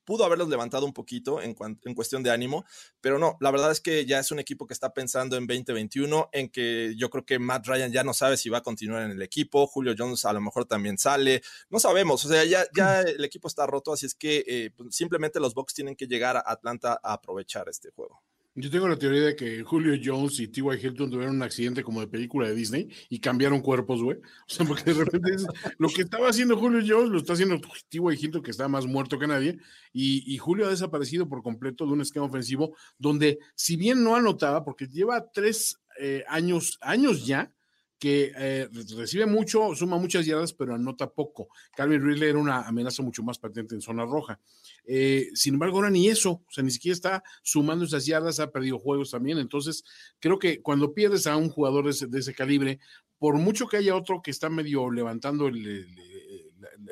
pudo 0.08 0.24
haberlos 0.24 0.48
levantado 0.48 0.86
un 0.86 0.94
poquito 0.94 1.42
en, 1.42 1.54
cuestión 1.94 2.24
de 2.24 2.32
ánimo, 2.32 2.64
pero 3.02 3.20
no, 3.20 3.36
la 3.42 3.52
verdad 3.52 3.74
es 3.74 3.82
que 3.82 4.06
ya 4.06 4.20
es 4.20 4.32
un 4.32 4.40
equipo 4.40 4.66
que 4.66 4.74
está 4.74 4.94
pensando 4.94 5.36
en 5.36 5.46
2021, 5.46 6.30
en 6.32 6.48
que 6.48 6.94
yo 6.96 7.10
creo 7.10 7.26
que 7.26 7.40
Matt 7.40 7.68
Ryan 7.68 7.92
ya 7.92 8.06
no 8.06 8.14
sabe 8.14 8.38
si 8.38 8.48
va 8.48 8.60
a 8.60 8.64
continuar 8.64 9.04
en 9.04 9.12
el 9.12 9.22
equipo, 9.22 9.68
Julio 9.68 9.94
Jones 9.98 10.24
a 10.24 10.32
lo 10.32 10.40
mejor 10.40 10.64
también 10.64 10.98
sale, 10.98 11.42
no 11.70 11.78
sabemos, 11.78 12.24
o 12.24 12.30
sea, 12.30 12.46
ya, 12.46 12.66
ya 12.74 13.02
el 13.02 13.26
equipo 13.26 13.50
está 13.50 13.66
roto, 13.66 13.92
así 13.92 14.06
es 14.06 14.16
que 14.16 14.46
eh, 14.48 14.72
pues, 14.74 14.96
simplemente 14.96 15.42
los 15.42 15.54
Bucks 15.54 15.74
tienen 15.74 15.98
que 15.98 16.08
llegar 16.08 16.38
a 16.38 16.44
Atlanta 16.46 16.98
a 17.04 17.12
aprovechar 17.12 17.68
este 17.68 17.92
juego. 17.92 18.22
Yo 18.60 18.72
tengo 18.72 18.88
la 18.88 18.98
teoría 18.98 19.22
de 19.22 19.36
que 19.36 19.62
Julio 19.62 20.02
Jones 20.04 20.40
y 20.40 20.48
T.Y. 20.48 20.84
Hilton 20.84 21.12
tuvieron 21.12 21.36
un 21.36 21.44
accidente 21.44 21.84
como 21.84 22.02
de 22.02 22.08
película 22.08 22.48
de 22.48 22.56
Disney 22.56 22.90
y 23.08 23.20
cambiaron 23.20 23.62
cuerpos, 23.62 24.02
güey. 24.02 24.18
O 24.18 24.24
sea, 24.48 24.66
porque 24.66 24.94
de 24.94 25.04
repente 25.04 25.36
es, 25.36 25.46
lo 25.78 25.90
que 25.90 26.02
estaba 26.02 26.28
haciendo 26.28 26.58
Julio 26.58 26.82
Jones 26.84 27.12
lo 27.12 27.20
está 27.20 27.34
haciendo 27.34 27.62
T.Y. 27.62 28.16
Hilton, 28.20 28.42
que 28.42 28.50
está 28.50 28.68
más 28.68 28.88
muerto 28.88 29.20
que 29.20 29.28
nadie, 29.28 29.60
y, 29.94 30.24
y, 30.34 30.40
Julio 30.40 30.66
ha 30.66 30.70
desaparecido 30.72 31.30
por 31.30 31.44
completo 31.44 31.86
de 31.86 31.92
un 31.92 32.02
esquema 32.02 32.26
ofensivo 32.26 32.76
donde, 32.98 33.38
si 33.54 33.76
bien 33.76 34.04
no 34.04 34.16
anotaba, 34.16 34.66
porque 34.66 34.88
lleva 34.88 35.30
tres 35.32 35.80
eh, 36.00 36.24
años, 36.28 36.80
años 36.82 37.28
ya, 37.28 37.52
que 38.00 38.32
eh, 38.38 38.68
recibe 38.96 39.26
mucho, 39.26 39.74
suma 39.76 39.98
muchas 39.98 40.26
yardas, 40.26 40.54
pero 40.54 40.76
anota 40.76 41.10
poco. 41.10 41.50
Calvin 41.76 42.02
Ridley 42.02 42.30
era 42.30 42.38
una 42.38 42.62
amenaza 42.62 43.02
mucho 43.02 43.24
más 43.24 43.40
patente 43.40 43.76
en 43.76 43.82
zona 43.82 44.06
roja. 44.06 44.40
Eh, 44.86 45.30
sin 45.34 45.56
embargo, 45.56 45.78
ahora 45.78 45.90
ni 45.90 46.08
eso, 46.08 46.32
o 46.32 46.52
sea, 46.52 46.64
ni 46.64 46.72
siquiera 46.72 46.94
está 46.94 47.24
sumando 47.42 47.86
esas 47.86 48.06
yardas, 48.06 48.40
ha 48.40 48.52
perdido 48.52 48.78
juegos 48.78 49.12
también. 49.12 49.40
Entonces, 49.40 49.84
creo 50.20 50.38
que 50.38 50.62
cuando 50.62 50.94
pierdes 50.94 51.26
a 51.28 51.36
un 51.38 51.50
jugador 51.50 51.86
de 51.86 52.20
ese, 52.20 52.34
calibre, 52.34 52.80
por 53.18 53.36
mucho 53.36 53.68
que 53.68 53.78
haya 53.78 53.96
otro 53.96 54.22
que 54.22 54.32
está 54.32 54.50
medio 54.50 54.92
levantando 54.92 55.48
el, 55.48 55.88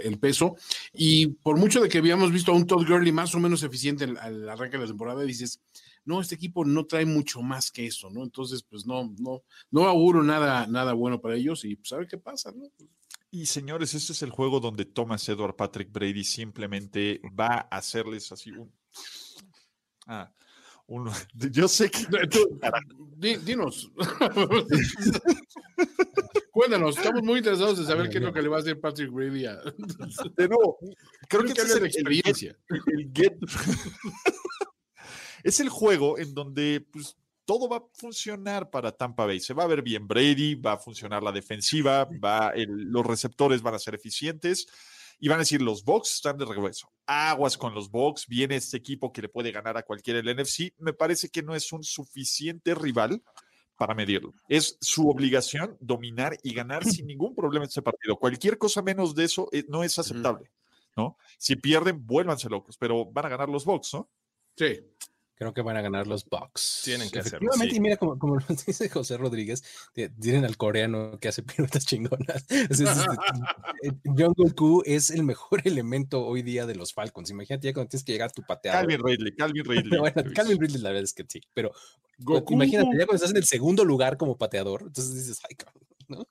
el, 0.03 0.19
peso, 0.19 0.55
y 0.91 1.27
por 1.27 1.57
mucho 1.57 1.81
de 1.81 1.89
que 1.89 1.99
habíamos 1.99 2.31
visto 2.31 2.51
a 2.51 2.55
un 2.55 2.65
Todd 2.65 2.87
Gurley 2.87 3.11
más 3.11 3.35
o 3.35 3.39
menos 3.39 3.61
eficiente 3.61 4.05
al 4.05 4.49
arranque 4.49 4.77
de 4.77 4.83
la 4.83 4.89
temporada, 4.89 5.21
dices, 5.23 5.61
no, 6.05 6.21
este 6.21 6.35
equipo 6.35 6.63
no 6.63 6.85
trae 6.85 7.05
mucho 7.05 7.41
más 7.41 7.71
que 7.71 7.85
eso, 7.85 8.09
¿no? 8.09 8.23
Entonces, 8.23 8.63
pues 8.63 8.85
no, 8.85 9.13
no, 9.19 9.43
no 9.71 9.85
auguro 9.85 10.23
nada, 10.23 10.65
nada 10.67 10.93
bueno 10.93 11.19
para 11.19 11.35
ellos 11.35 11.65
y 11.65 11.75
pues 11.75 11.91
a 11.91 11.97
ver 11.97 12.07
qué 12.07 12.17
pasa, 12.17 12.53
¿no? 12.55 12.69
Y 13.31 13.47
señores, 13.47 13.93
este 13.93 14.13
es 14.13 14.21
el 14.21 14.29
juego 14.29 14.61
donde 14.61 14.85
Thomas 14.85 15.27
Edward 15.27 15.57
Patrick 15.57 15.91
Brady 15.91 16.23
simplemente 16.23 17.19
va 17.37 17.67
a 17.69 17.77
hacerles 17.77 18.31
así 18.31 18.51
un. 18.51 18.71
Ah, 20.07 20.31
un, 20.87 21.11
yo 21.51 21.67
sé 21.67 21.91
que. 21.91 22.07
dinos. 23.43 23.91
Cuéntanos, 26.51 26.97
estamos 26.97 27.23
muy 27.23 27.39
interesados 27.39 27.77
en 27.79 27.85
saber 27.85 28.09
qué 28.09 28.19
es 28.19 28.23
lo 28.23 28.31
que 28.31 28.41
le 28.41 28.47
va 28.47 28.55
a 28.55 28.61
hacer 28.61 28.79
Patrick 28.79 29.11
Brady 29.11 29.45
a. 29.45 29.57
De 30.37 30.47
nuevo, 30.47 30.77
creo, 31.27 31.43
que, 31.43 31.51
es 31.51 31.81
la 31.81 31.87
experiencia. 31.87 32.57
el 32.69 33.11
get, 33.13 33.37
es 35.45 35.59
el 35.59 35.69
juego 35.69 36.17
en 36.17 36.33
donde 36.33 36.83
pues, 36.91 37.15
todo 37.45 37.69
va 37.69 37.77
a 37.77 37.83
funcionar 37.93 38.71
para 38.71 38.91
Tampa 38.91 39.27
Bay. 39.27 39.39
Se 39.39 39.53
va 39.53 39.63
a 39.63 39.67
ver 39.67 39.83
bien 39.83 40.07
Brady, 40.07 40.55
va 40.55 40.73
a 40.73 40.77
funcionar 40.79 41.21
la 41.21 41.31
defensiva, 41.31 42.09
va 42.23 42.51
los 42.55 43.05
receptores 43.05 43.61
van 43.61 43.75
a 43.75 43.79
ser 43.79 43.93
eficientes 43.93 44.65
y 45.19 45.27
van 45.27 45.37
a 45.37 45.43
decir 45.43 45.61
los 45.61 45.83
Bucks 45.83 46.15
están 46.15 46.39
de 46.39 46.45
regreso. 46.45 46.91
Aguas 47.05 47.59
con 47.59 47.75
los 47.75 47.91
Bucks, 47.91 48.25
viene 48.27 48.55
este 48.55 48.77
equipo 48.77 49.13
que 49.13 49.21
le 49.21 49.29
puede 49.29 49.51
ganar 49.51 49.77
a 49.77 49.83
cualquiera 49.83 50.19
el 50.19 50.35
NFC. 50.35 50.73
Me 50.79 50.93
parece 50.93 51.29
que 51.29 51.43
no 51.43 51.53
es 51.53 51.71
un 51.71 51.83
suficiente 51.83 52.73
rival 52.73 53.21
para 53.77 53.93
medirlo. 53.93 54.33
Es 54.49 54.79
su 54.81 55.07
obligación 55.07 55.77
dominar 55.79 56.39
y 56.41 56.55
ganar 56.55 56.83
sin 56.85 57.05
ningún 57.05 57.35
problema 57.35 57.65
este 57.65 57.83
partido. 57.83 58.15
Cualquier 58.15 58.57
cosa 58.57 58.81
menos 58.81 59.13
de 59.13 59.25
eso 59.25 59.47
eh, 59.51 59.63
no 59.69 59.83
es 59.83 59.99
aceptable, 59.99 60.49
¿no? 60.97 61.17
Si 61.37 61.55
pierden, 61.55 62.03
vuélvanse 62.03 62.49
locos, 62.49 62.77
pero 62.79 63.05
van 63.05 63.27
a 63.27 63.29
ganar 63.29 63.47
los 63.47 63.63
Bucks, 63.63 63.93
¿no? 63.93 64.09
Sí. 64.57 64.79
Creo 65.37 65.53
que 65.53 65.61
van 65.61 65.75
a 65.75 65.81
ganar 65.81 66.07
los 66.07 66.25
Bucks. 66.25 66.81
Tienen 66.85 67.09
que 67.09 67.19
hacerlo. 67.19 67.51
y 67.69 67.79
mira, 67.81 67.97
como, 67.97 68.17
como 68.17 68.35
nos 68.49 68.65
dice 68.65 68.89
José 68.89 69.17
Rodríguez, 69.17 69.63
tienen 69.93 70.45
al 70.45 70.55
coreano 70.55 71.19
que 71.19 71.27
hace 71.27 71.43
piruetas 71.43 71.85
chingonas. 71.85 72.45
Eh, 73.83 73.91
John 74.17 74.33
Goku 74.35 74.81
es 74.85 75.09
el 75.09 75.23
mejor 75.23 75.61
elemento 75.65 76.25
hoy 76.25 76.41
día 76.41 76.65
de 76.65 76.75
los 76.75 76.93
Falcons. 76.93 77.29
Imagínate 77.29 77.67
ya 77.67 77.73
cuando 77.73 77.89
tienes 77.89 78.03
que 78.03 78.13
llegar 78.13 78.29
a 78.29 78.31
tu 78.31 78.41
pateador. 78.41 78.81
Calvin 78.81 79.05
Ridley, 79.05 79.35
Calvin 79.35 79.65
Ridley. 79.65 79.99
bueno, 79.99 80.23
Calvin 80.33 80.59
Ridley, 80.59 80.81
la 80.81 80.89
verdad 80.89 81.03
es 81.03 81.13
que 81.13 81.25
sí, 81.27 81.41
pero 81.53 81.71
imagínate 82.49 82.97
ya 82.97 83.05
cuando 83.05 83.15
estás 83.15 83.31
en 83.31 83.37
el 83.37 83.45
segundo 83.45 83.83
lugar 83.83 84.17
como 84.17 84.37
pateador, 84.37 84.83
entonces 84.83 85.13
dices, 85.13 85.39
ay, 85.47 85.55
¿no? 86.07 86.27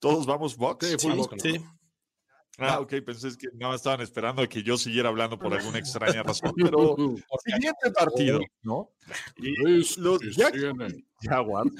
Todos 0.00 0.26
vamos 0.26 0.56
Bucks. 0.56 0.86
Sí, 0.86 0.96
sí. 1.42 1.64
Ah, 2.58 2.80
ok, 2.80 2.94
pensé 3.06 3.28
que 3.38 3.48
nada 3.54 3.72
más 3.72 3.76
estaban 3.80 4.00
esperando 4.00 4.42
a 4.42 4.48
que 4.48 4.62
yo 4.64 4.76
siguiera 4.76 5.08
hablando 5.08 5.38
por 5.38 5.54
alguna 5.54 5.78
extraña 6.18 6.22
razón. 6.24 6.52
Pero 6.56 6.96
siguiente 7.44 7.90
partido, 7.94 8.40
¿no? 8.62 8.90
Y 9.36 9.54
los 10.00 10.20
Jaguars. 11.22 11.70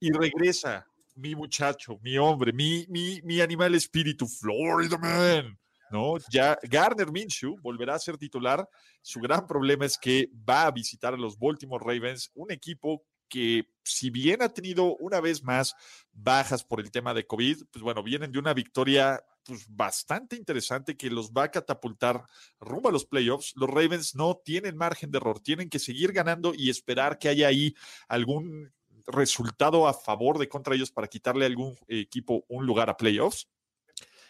Y 0.00 0.10
regresa 0.12 0.86
mi 1.14 1.34
muchacho, 1.34 1.98
mi 2.02 2.18
hombre, 2.18 2.52
mi, 2.52 2.84
mi, 2.88 3.20
mi 3.22 3.40
animal 3.40 3.74
espíritu, 3.74 4.26
Florida 4.26 4.98
Man. 4.98 5.58
¿no? 5.90 6.16
Ya 6.30 6.58
Garner 6.62 7.10
Minshew 7.10 7.56
volverá 7.62 7.94
a 7.94 7.98
ser 7.98 8.18
titular. 8.18 8.68
Su 9.00 9.20
gran 9.20 9.46
problema 9.46 9.86
es 9.86 9.96
que 9.96 10.28
va 10.48 10.66
a 10.66 10.70
visitar 10.70 11.14
a 11.14 11.16
los 11.16 11.38
Baltimore 11.38 11.82
Ravens, 11.84 12.30
un 12.34 12.52
equipo 12.52 13.04
que 13.28 13.64
si 13.84 14.10
bien 14.10 14.42
ha 14.42 14.48
tenido 14.48 14.96
una 14.96 15.20
vez 15.20 15.42
más 15.42 15.74
bajas 16.12 16.64
por 16.64 16.80
el 16.80 16.90
tema 16.90 17.14
de 17.14 17.26
COVID, 17.26 17.64
pues 17.70 17.82
bueno, 17.82 18.02
vienen 18.02 18.32
de 18.32 18.38
una 18.38 18.54
victoria 18.54 19.22
pues, 19.48 19.64
bastante 19.66 20.36
interesante 20.36 20.94
que 20.94 21.08
los 21.08 21.30
va 21.32 21.44
a 21.44 21.50
catapultar 21.50 22.22
rumbo 22.60 22.90
a 22.90 22.92
los 22.92 23.06
playoffs. 23.06 23.54
Los 23.56 23.70
Ravens 23.70 24.14
no 24.14 24.36
tienen 24.44 24.76
margen 24.76 25.10
de 25.10 25.16
error, 25.16 25.40
tienen 25.40 25.70
que 25.70 25.78
seguir 25.78 26.12
ganando 26.12 26.52
y 26.54 26.68
esperar 26.68 27.18
que 27.18 27.30
haya 27.30 27.48
ahí 27.48 27.74
algún 28.08 28.70
resultado 29.06 29.88
a 29.88 29.94
favor 29.94 30.38
de 30.38 30.50
contra 30.50 30.74
ellos 30.74 30.92
para 30.92 31.08
quitarle 31.08 31.46
a 31.46 31.48
algún 31.48 31.74
equipo 31.88 32.44
un 32.48 32.66
lugar 32.66 32.90
a 32.90 32.96
playoffs. 32.98 33.48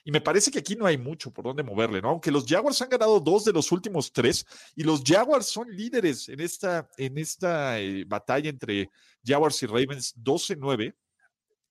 Y 0.04 0.12
me 0.12 0.20
parece 0.20 0.52
que 0.52 0.60
aquí 0.60 0.76
no 0.76 0.86
hay 0.86 0.96
mucho 0.96 1.32
por 1.32 1.44
dónde 1.44 1.64
moverle, 1.64 2.00
¿no? 2.00 2.10
Aunque 2.10 2.30
los 2.30 2.46
Jaguars 2.46 2.80
han 2.80 2.88
ganado 2.88 3.18
dos 3.18 3.44
de 3.44 3.52
los 3.52 3.72
últimos 3.72 4.12
tres 4.12 4.46
y 4.76 4.84
los 4.84 5.02
Jaguars 5.04 5.46
son 5.46 5.68
líderes 5.68 6.28
en 6.28 6.38
esta, 6.38 6.88
en 6.96 7.18
esta 7.18 7.80
eh, 7.80 8.04
batalla 8.06 8.48
entre 8.48 8.88
Jaguars 9.26 9.60
y 9.64 9.66
Ravens 9.66 10.14
12-9. 10.16 10.94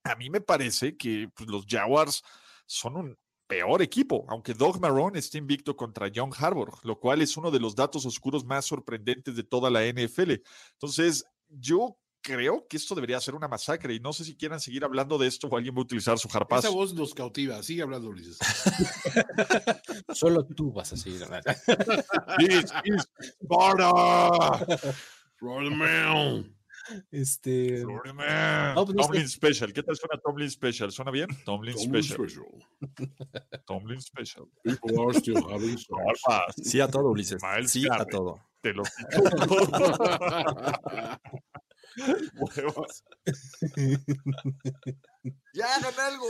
A 0.04 0.16
mí 0.18 0.30
me 0.30 0.42
parece 0.42 0.98
que 0.98 1.30
pues, 1.34 1.50
los 1.50 1.66
Jaguars 1.66 2.22
son 2.66 2.98
un 2.98 3.18
peor 3.48 3.82
equipo, 3.82 4.26
aunque 4.30 4.54
Doug 4.54 4.80
Marrone 4.80 5.20
esté 5.20 5.38
invicto 5.38 5.76
contra 5.76 6.12
John 6.14 6.32
Harbour, 6.38 6.74
lo 6.84 7.00
cual 7.00 7.22
es 7.22 7.38
uno 7.38 7.50
de 7.50 7.60
los 7.60 7.76
datos 7.76 8.06
oscuros 8.06 8.46
más 8.46 8.66
sorprendentes 8.66 9.36
de 9.36 9.44
toda 9.44 9.70
la 9.70 9.86
NFL. 9.86 10.34
Entonces, 10.74 11.26
yo 11.50 11.98
creo 12.22 12.68
que 12.68 12.76
esto 12.76 12.94
debería 12.94 13.20
ser 13.22 13.36
una 13.36 13.48
masacre 13.48 13.94
y 13.94 14.00
no 14.02 14.12
sé 14.12 14.26
si 14.26 14.36
quieran 14.36 14.60
seguir 14.60 14.84
hablando 14.84 15.18
de 15.18 15.28
esto 15.28 15.48
o 15.48 15.56
alguien 15.56 15.74
va 15.76 15.80
a 15.80 15.84
utilizar 15.84 16.20
su 16.20 16.28
harpazo. 16.32 16.68
Esa 16.68 16.76
voz 16.76 16.94
nos 16.94 17.14
cautiva, 17.14 17.64
sigue 17.64 17.84
hablando, 17.84 18.10
Ulises. 18.10 18.38
Solo 20.14 20.46
tú 20.46 20.74
vas 20.74 20.92
a 20.92 20.98
seguir 20.98 21.24
hablando. 21.24 21.54
This 22.38 22.66
is 22.84 23.08
Sparta. 23.42 24.76
Este. 27.12 27.84
No, 27.86 28.86
pues 28.86 28.98
Tomlin 28.98 29.28
Special. 29.28 29.74
¿Qué 29.74 29.84
tal 29.84 29.96
suena 29.96 30.20
Tomlin 30.24 30.50
Special? 30.50 30.92
¿Suena 30.92 31.12
bien? 31.12 31.28
Tomlin, 31.46 31.76
Tomlin 31.76 32.04
Special. 32.04 32.30
Special. 32.30 32.46
Tomlin 33.66 34.02
Special. 34.02 34.48
People 34.64 35.00
are 35.02 35.14
still 35.20 35.44
having 35.50 35.78
Sí 36.64 36.80
a 36.80 36.88
todo, 36.88 37.12
Ulises. 37.12 37.42
Miles 37.44 37.72
sí 37.72 37.88
a 37.90 38.06
todo. 38.06 38.40
Te 38.62 38.74
lo 38.74 38.84
Ya 45.54 45.76
hagan 45.76 45.94
algo. 46.00 46.26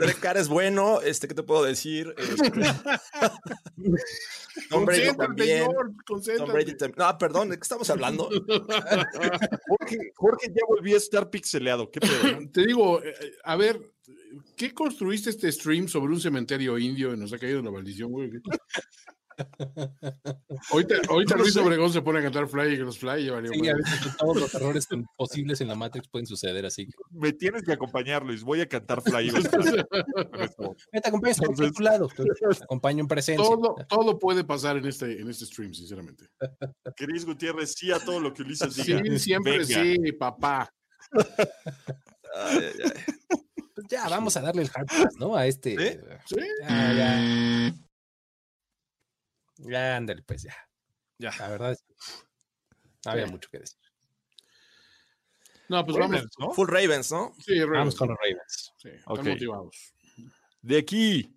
Derek 0.00 0.20
Carr 0.20 0.36
es 0.36 0.48
bueno, 0.48 1.00
este, 1.00 1.28
¿qué 1.28 1.34
te 1.34 1.42
puedo 1.42 1.62
decir? 1.62 2.14
Este, 2.18 2.50
Tom 4.68 4.84
Brady 4.84 5.16
también. 5.16 5.70
George, 5.70 5.94
Tom 6.04 6.16
concéntrate. 6.16 6.52
Brady 6.52 6.76
también. 6.76 6.98
No, 6.98 7.18
perdón, 7.18 7.48
¿de 7.50 7.56
qué 7.56 7.62
estamos 7.62 7.88
hablando? 7.88 8.28
Jorge, 9.68 10.12
Jorge 10.16 10.48
ya 10.48 10.62
volvió 10.68 10.96
a 10.96 10.98
estar 10.98 11.30
pixeleado. 11.30 11.90
¿Qué 11.90 12.00
pedo? 12.00 12.50
Te 12.52 12.66
digo, 12.66 13.02
eh, 13.02 13.14
a 13.44 13.56
ver, 13.56 13.80
¿qué 14.56 14.74
construiste 14.74 15.30
este 15.30 15.50
stream 15.52 15.88
sobre 15.88 16.12
un 16.12 16.20
cementerio 16.20 16.78
indio 16.78 17.14
y 17.14 17.16
nos 17.16 17.32
ha 17.32 17.38
caído 17.38 17.62
la 17.62 17.70
maldición, 17.70 18.10
güey? 18.10 18.30
Ahorita, 20.70 20.94
ahorita 21.08 21.34
No 21.36 21.42
Luis 21.42 21.54
sé. 21.54 21.60
Obregón 21.60 21.92
se 21.92 22.02
pone 22.02 22.18
a 22.20 22.22
cantar 22.22 22.46
Fly 22.48 22.76
Fly 22.76 23.22
y 23.22 23.26
Sí, 23.26 23.68
a 23.68 23.74
veces 23.74 24.16
todos 24.18 24.36
los 24.40 24.54
errores 24.54 24.86
posibles 25.16 25.60
en 25.60 25.68
la 25.68 25.74
Matrix 25.74 26.08
pueden 26.08 26.26
suceder 26.26 26.64
así. 26.66 26.88
Me 27.10 27.32
tienes 27.32 27.62
que 27.62 27.72
acompañar, 27.72 28.24
Luis. 28.24 28.42
Voy 28.42 28.60
a 28.60 28.68
cantar 28.68 29.02
Fly 29.02 29.30
Fly. 29.30 29.84
Me 30.92 31.00
te 31.00 31.08
acompaño, 31.08 31.32
estoy 31.32 31.46
Entonces- 31.48 31.68
a 31.68 31.72
tu 31.72 31.82
lado. 31.82 32.08
Te 32.08 32.22
acompaño 32.64 33.00
en 33.00 33.08
presencia. 33.08 33.44
Todo, 33.44 33.76
todo 33.88 34.18
puede 34.18 34.44
pasar 34.44 34.76
en 34.76 34.86
este, 34.86 35.20
en 35.20 35.28
este 35.28 35.46
stream, 35.46 35.74
sinceramente. 35.74 36.26
Cris 36.96 37.24
Gutiérrez, 37.24 37.74
sí 37.76 37.90
a 37.90 37.98
todo 37.98 38.20
lo 38.20 38.32
que 38.32 38.42
Ulises 38.42 38.72
Sí, 38.74 38.94
diga. 38.94 39.18
siempre 39.18 39.58
Venga. 39.58 39.64
sí, 39.82 40.12
papá. 40.12 40.72
Ay, 42.34 42.58
ay, 42.58 42.72
ay. 42.84 42.92
Ya, 43.90 44.08
vamos 44.08 44.36
a 44.36 44.40
darle 44.40 44.62
el 44.62 44.70
hard 44.74 44.86
pass, 44.86 45.14
¿no? 45.18 45.36
A 45.36 45.46
este. 45.46 45.76
¿Sí? 45.76 46.36
Sí. 46.36 46.36
Ya, 46.62 46.92
ya. 46.94 47.74
Ya, 49.62 49.96
ándale, 49.96 50.22
pues 50.22 50.42
ya. 50.42 50.54
Ya. 51.18 51.32
La 51.38 51.48
verdad 51.48 51.72
es 51.72 51.82
que 51.82 51.94
no 53.04 53.10
había 53.12 53.26
mucho 53.26 53.48
que 53.50 53.58
decir. 53.60 53.78
No, 55.68 55.84
pues 55.84 55.96
vamos. 55.96 56.24
¿no? 56.38 56.50
Full 56.52 56.68
Ravens, 56.68 57.10
¿no? 57.12 57.34
Sí, 57.38 57.58
Vamos 57.60 57.70
Ravens. 57.76 57.94
con 57.96 58.08
los 58.08 58.18
Ravens. 58.18 58.72
Sí, 58.76 58.88
están 58.88 59.26
motivados. 59.26 59.94
De 60.60 60.78
aquí, 60.78 61.34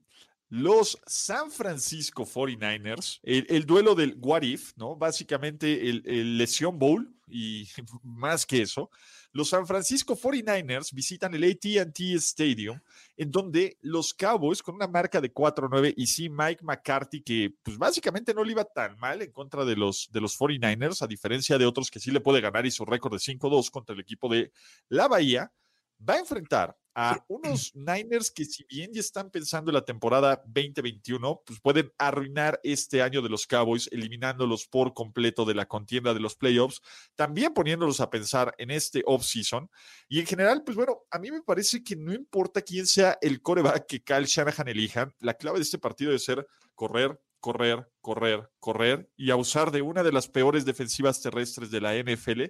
los 0.49 0.99
San 1.07 1.51
Francisco 1.51 2.25
49ers, 2.25 3.19
el, 3.23 3.45
el 3.49 3.65
duelo 3.65 3.95
del 3.95 4.17
What 4.19 4.41
If, 4.43 4.73
¿no? 4.75 4.95
Básicamente 4.95 5.89
el, 5.89 6.03
el 6.05 6.37
Lesión 6.37 6.77
Bowl 6.77 7.15
y 7.27 7.67
más 8.03 8.45
que 8.45 8.61
eso. 8.61 8.89
Los 9.35 9.49
San 9.49 9.67
Francisco 9.67 10.15
49ers 10.15 10.93
visitan 10.93 11.35
el 11.35 11.43
ATT 11.43 11.99
Stadium, 12.15 12.79
en 13.17 13.31
donde 13.31 13.77
los 13.81 14.13
Cowboys, 14.13 14.63
con 14.63 14.75
una 14.75 14.87
marca 14.87 15.19
de 15.19 15.33
4-9, 15.33 15.93
y 15.97 16.07
sí, 16.07 16.29
Mike 16.29 16.63
McCarthy, 16.63 17.21
que 17.21 17.53
pues 17.61 17.77
básicamente 17.77 18.33
no 18.33 18.45
le 18.45 18.53
iba 18.53 18.63
tan 18.63 18.97
mal 18.97 19.21
en 19.21 19.33
contra 19.33 19.65
de 19.65 19.75
los, 19.75 20.09
de 20.09 20.21
los 20.21 20.39
49ers, 20.39 21.01
a 21.01 21.07
diferencia 21.07 21.57
de 21.57 21.65
otros 21.65 21.91
que 21.91 21.99
sí 21.99 22.11
le 22.11 22.21
puede 22.21 22.39
ganar 22.39 22.65
y 22.65 22.71
su 22.71 22.85
récord 22.85 23.11
de 23.11 23.19
5-2 23.19 23.71
contra 23.71 23.93
el 23.93 23.99
equipo 23.99 24.29
de 24.29 24.53
la 24.87 25.09
Bahía, 25.09 25.51
va 25.99 26.15
a 26.15 26.19
enfrentar 26.19 26.77
a 26.97 27.23
unos 27.27 27.75
Niners 27.75 28.31
que 28.31 28.45
si 28.45 28.63
bien 28.63 28.91
ya 28.93 29.01
están 29.01 29.29
pensando 29.29 29.69
en 29.69 29.75
la 29.75 29.83
temporada 29.83 30.41
2021, 30.45 31.43
pues 31.45 31.59
pueden 31.59 31.91
arruinar 31.97 32.59
este 32.63 33.01
año 33.01 33.21
de 33.21 33.27
los 33.27 33.45
Cowboys, 33.45 33.89
eliminándolos 33.91 34.65
por 34.65 34.93
completo 34.93 35.43
de 35.43 35.55
la 35.55 35.67
contienda 35.67 36.13
de 36.13 36.21
los 36.21 36.37
playoffs, 36.37 36.81
también 37.15 37.53
poniéndolos 37.53 37.99
a 37.99 38.09
pensar 38.09 38.55
en 38.57 38.71
este 38.71 39.03
off-season. 39.05 39.69
Y 40.07 40.21
en 40.21 40.25
general, 40.25 40.63
pues 40.63 40.77
bueno, 40.77 41.01
a 41.11 41.19
mí 41.19 41.31
me 41.31 41.41
parece 41.41 41.83
que 41.83 41.97
no 41.97 42.13
importa 42.13 42.61
quién 42.61 42.87
sea 42.87 43.17
el 43.21 43.41
coreback 43.41 43.85
que 43.87 44.01
Kyle 44.01 44.25
Shanahan 44.25 44.69
elija, 44.69 45.13
la 45.19 45.33
clave 45.33 45.59
de 45.59 45.63
este 45.63 45.79
partido 45.79 46.11
debe 46.11 46.19
ser 46.19 46.47
correr, 46.75 47.19
correr, 47.41 47.91
correr, 47.99 48.49
correr 48.59 49.09
y 49.17 49.31
abusar 49.31 49.69
de 49.71 49.81
una 49.81 50.01
de 50.01 50.13
las 50.13 50.29
peores 50.29 50.63
defensivas 50.63 51.21
terrestres 51.21 51.69
de 51.71 51.81
la 51.81 51.93
NFL. 51.93 52.43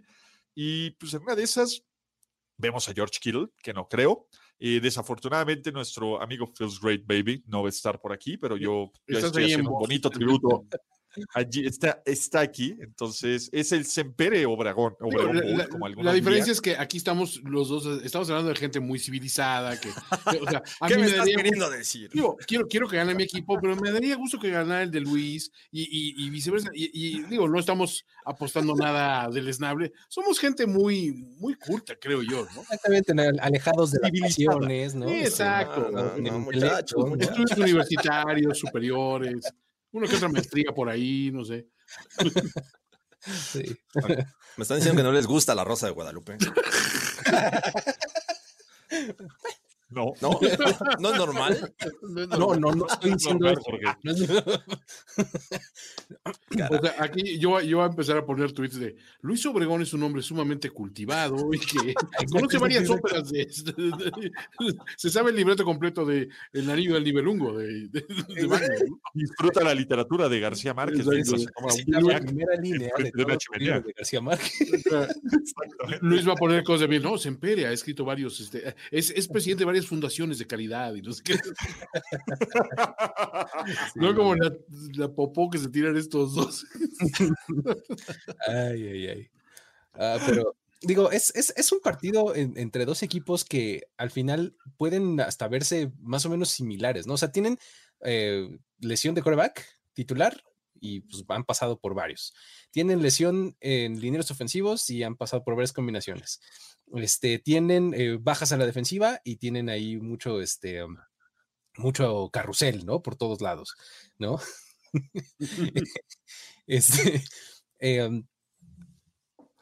Y 0.53 0.91
pues 0.91 1.15
en 1.15 1.23
una 1.23 1.35
de 1.35 1.43
esas 1.43 1.83
vemos 2.57 2.87
a 2.89 2.93
George 2.93 3.19
Kittle, 3.19 3.47
que 3.61 3.73
no 3.73 3.87
creo. 3.87 4.27
Eh, 4.59 4.79
desafortunadamente, 4.79 5.71
nuestro 5.71 6.21
amigo 6.21 6.47
Feels 6.55 6.79
Great 6.79 7.01
Baby 7.05 7.43
no 7.47 7.61
va 7.61 7.67
a 7.67 7.69
estar 7.69 7.99
por 7.99 8.13
aquí, 8.13 8.37
pero 8.37 8.57
yo 8.57 8.91
Estás 9.05 9.25
estoy 9.25 9.45
haciendo 9.45 9.71
un 9.71 9.79
bonito 9.79 10.09
tributo. 10.09 10.65
Allí 11.33 11.65
está, 11.65 12.01
está 12.05 12.39
aquí, 12.41 12.75
entonces 12.79 13.49
es 13.51 13.71
el 13.71 13.85
Sempere 13.85 14.45
Obregón, 14.45 14.95
Obregón 14.99 15.35
la, 15.37 15.41
Bowl, 15.43 15.57
la- 15.57 15.67
como 15.67 15.85
la 15.85 15.89
algunos 15.89 16.13
diferencia 16.13 16.51
es 16.51 16.61
que 16.61 16.77
aquí 16.77 16.97
estamos 16.97 17.41
los 17.43 17.69
dos, 17.69 17.85
estamos 18.03 18.29
hablando 18.29 18.49
de 18.49 18.55
gente 18.55 18.79
muy 18.79 18.99
civilizada, 18.99 19.79
que, 19.79 19.89
que, 20.31 20.37
o 20.37 20.49
sea, 20.49 20.61
a 20.81 20.87
¿Qué 20.87 20.95
mí 20.95 21.01
me 21.01 21.07
estás 21.07 21.19
daría 21.19 21.35
queriendo 21.37 21.69
decir? 21.69 22.09
Digo, 22.13 22.37
quiero, 22.47 22.67
quiero 22.67 22.87
que 22.87 22.97
gane 22.97 23.13
mi 23.15 23.23
equipo, 23.23 23.59
pero 23.61 23.75
me 23.75 23.91
daría 23.91 24.15
gusto 24.15 24.39
que 24.39 24.49
ganara 24.49 24.83
el 24.83 24.91
de 24.91 24.99
Luis 25.01 25.51
y, 25.71 25.81
y- 25.83 26.25
y 26.25 26.29
viceversa. 26.29 26.69
Y, 26.73 26.89
y 26.93 27.23
digo, 27.23 27.47
no 27.47 27.59
estamos 27.59 28.05
apostando 28.25 28.75
nada 28.75 29.29
deleznable. 29.29 29.91
Somos 30.09 30.39
gente 30.39 30.65
muy, 30.65 31.11
muy 31.13 31.55
culta, 31.55 31.95
creo 31.99 32.21
yo, 32.23 32.45
¿no? 32.55 32.61
Exactamente, 32.61 33.13
alejados 33.39 33.91
de 33.91 33.99
las 34.01 34.95
¿no? 34.95 35.07
Sí, 35.09 35.15
exacto. 35.15 35.89
No, 35.91 36.17
no. 36.17 36.51
Estudios 36.51 37.57
universitarios, 37.57 38.57
superiores, 38.57 39.53
uno 39.95 40.07
que 40.07 40.15
otra 40.17 40.27
maestría 40.27 40.73
por 40.73 40.89
ahí, 40.89 41.31
no 41.31 41.45
sé. 41.45 41.67
Sí. 43.25 43.63
Me 44.57 44.61
están 44.61 44.77
diciendo 44.77 44.97
que 44.97 45.03
no 45.03 45.13
les 45.13 45.25
gusta 45.25 45.55
la 45.55 45.63
Rosa 45.63 45.87
de 45.87 45.93
Guadalupe. 45.93 46.37
No, 49.95 50.13
No, 50.21 50.39
no 50.99 51.11
es 51.11 51.17
normal. 51.17 51.73
No, 52.37 52.53
no, 52.55 52.71
no 52.75 52.85
estoy 52.87 53.13
diciendo 53.13 53.49
eso. 53.49 53.61
O 56.69 56.81
sea, 56.81 56.95
aquí 56.99 57.39
yo, 57.39 57.59
yo 57.61 57.77
voy 57.77 57.85
a 57.85 57.89
empezar 57.89 58.17
a 58.17 58.25
poner 58.25 58.51
tweets 58.51 58.77
de 58.79 58.95
Luis 59.21 59.45
Obregón 59.45 59.81
es 59.81 59.93
un 59.93 60.03
hombre 60.03 60.21
sumamente 60.21 60.69
cultivado 60.69 61.49
y 61.53 61.59
que 61.59 61.93
conoce 62.31 62.57
varias 62.57 62.89
óperas 62.89 63.29
de, 63.31 63.47
se 64.97 65.09
sabe 65.09 65.31
el 65.31 65.35
libreto 65.37 65.63
completo 65.65 66.05
de 66.05 66.29
El 66.53 66.69
anillo 66.69 66.93
del 66.95 67.03
Nibelungo 67.03 67.57
de, 67.57 67.87
de- 67.87 68.05
de 68.35 68.45
Wagner, 68.47 68.89
¿no? 68.89 68.99
disfruta 69.13 69.63
la 69.63 69.73
literatura 69.73 70.29
de 70.29 70.39
García 70.39 70.73
Márquez. 70.73 71.05
Se 71.05 71.45
la 72.01 72.19
primera 72.19 72.55
línea 72.55 72.91
de 72.99 73.11
García. 73.93 74.19
Luis 76.01 76.27
va 76.27 76.33
a 76.33 76.35
poner 76.35 76.63
cosas 76.63 76.81
de 76.81 76.87
bien, 76.87 77.03
no, 77.03 77.17
Sempere 77.17 77.65
ha 77.67 77.71
escrito 77.71 78.05
varios, 78.05 78.39
este, 78.39 78.75
es, 78.91 79.09
es 79.11 79.27
presidente 79.27 79.61
de 79.61 79.65
varias 79.65 79.84
fundaciones 79.85 80.39
de 80.39 80.47
caridad 80.47 80.93
y 80.95 81.01
no 81.01 81.11
sé 81.13 81.23
qué. 81.23 81.35
no 83.95 84.15
como 84.15 84.35
la, 84.35 84.53
la 84.95 85.13
popó 85.13 85.49
que 85.49 85.57
se 85.57 85.69
tiran 85.69 85.95
estos 85.97 86.35
dos. 86.35 86.65
Ay, 88.47 88.87
ay, 88.87 89.07
ay. 89.07 89.27
Ah, 89.93 90.17
pero 90.25 90.55
digo, 90.81 91.11
es, 91.11 91.33
es, 91.35 91.53
es 91.55 91.71
un 91.71 91.79
partido 91.79 92.35
en- 92.35 92.57
entre 92.57 92.85
dos 92.85 93.01
equipos 93.03 93.45
que 93.45 93.87
al 93.97 94.11
final 94.11 94.55
pueden 94.77 95.19
hasta 95.21 95.47
verse 95.47 95.91
más 96.01 96.25
o 96.25 96.29
menos 96.29 96.49
similares, 96.49 97.07
¿no? 97.07 97.13
O 97.13 97.17
sea, 97.17 97.31
tienen 97.31 97.57
eh, 98.01 98.57
lesión 98.79 99.15
de 99.15 99.21
coreback 99.21 99.65
titular 99.93 100.43
y 100.79 101.01
pues 101.01 101.23
han 101.29 101.43
pasado 101.45 101.79
por 101.79 101.93
varios. 101.95 102.33
Tienen 102.71 103.01
lesión 103.01 103.55
en 103.61 103.99
lineros 103.99 104.31
ofensivos 104.31 104.89
y 104.89 105.03
han 105.03 105.15
pasado 105.15 105.43
por 105.43 105.55
varias 105.55 105.73
combinaciones. 105.73 106.39
Este, 106.95 107.39
tienen 107.39 107.93
eh, 107.95 108.17
bajas 108.19 108.51
a 108.51 108.57
la 108.57 108.65
defensiva 108.65 109.21
y 109.23 109.37
tienen 109.37 109.69
ahí 109.69 109.97
mucho, 109.97 110.41
este, 110.41 110.83
um, 110.83 110.97
mucho 111.77 112.29
carrusel, 112.31 112.85
¿no? 112.85 113.01
Por 113.01 113.15
todos 113.15 113.41
lados, 113.41 113.75
¿no? 114.17 114.39
este, 116.67 117.23
em, 117.79 118.25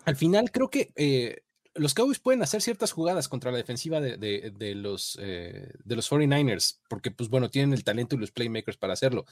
al 0.05 0.15
final 0.15 0.51
creo 0.51 0.69
que 0.69 0.91
eh, 0.95 1.41
los 1.75 1.93
Cowboys 1.93 2.19
pueden 2.19 2.43
hacer 2.43 2.61
ciertas 2.61 2.91
jugadas 2.91 3.27
contra 3.27 3.51
la 3.51 3.57
defensiva 3.57 3.99
de, 4.01 4.17
de- 4.17 4.51
de 4.55 4.75
los, 4.75 5.17
eh, 5.21 5.71
de 5.83 5.95
los 5.95 6.05
49ers, 6.05 6.79
porque 6.89 7.09
pues 7.11 7.29
bueno, 7.29 7.49
tienen 7.49 7.73
el 7.73 7.83
talento 7.83 8.15
y 8.15 8.19
los 8.19 8.31
playmakers 8.31 8.77
para 8.77 8.93
hacerlo. 8.93 9.25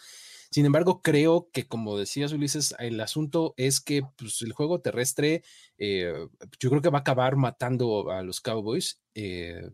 Sin 0.51 0.65
embargo, 0.65 1.01
creo 1.01 1.49
que 1.53 1.65
como 1.67 1.97
decías 1.97 2.33
Ulises, 2.33 2.75
el 2.79 2.99
asunto 2.99 3.53
es 3.55 3.79
que 3.79 4.03
pues, 4.17 4.41
el 4.41 4.51
juego 4.51 4.81
terrestre 4.81 5.43
eh, 5.77 6.13
yo 6.59 6.69
creo 6.69 6.81
que 6.81 6.89
va 6.89 6.99
a 6.99 7.01
acabar 7.01 7.37
matando 7.37 8.11
a 8.11 8.21
los 8.21 8.41
Cowboys, 8.41 9.01
eh, 9.15 9.69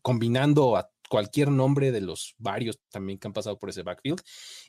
combinando 0.00 0.76
a 0.76 0.90
cualquier 1.08 1.50
nombre 1.50 1.90
de 1.90 2.00
los 2.00 2.36
varios 2.38 2.78
también 2.90 3.18
que 3.18 3.26
han 3.26 3.32
pasado 3.32 3.58
por 3.58 3.70
ese 3.70 3.82
backfield. 3.82 4.20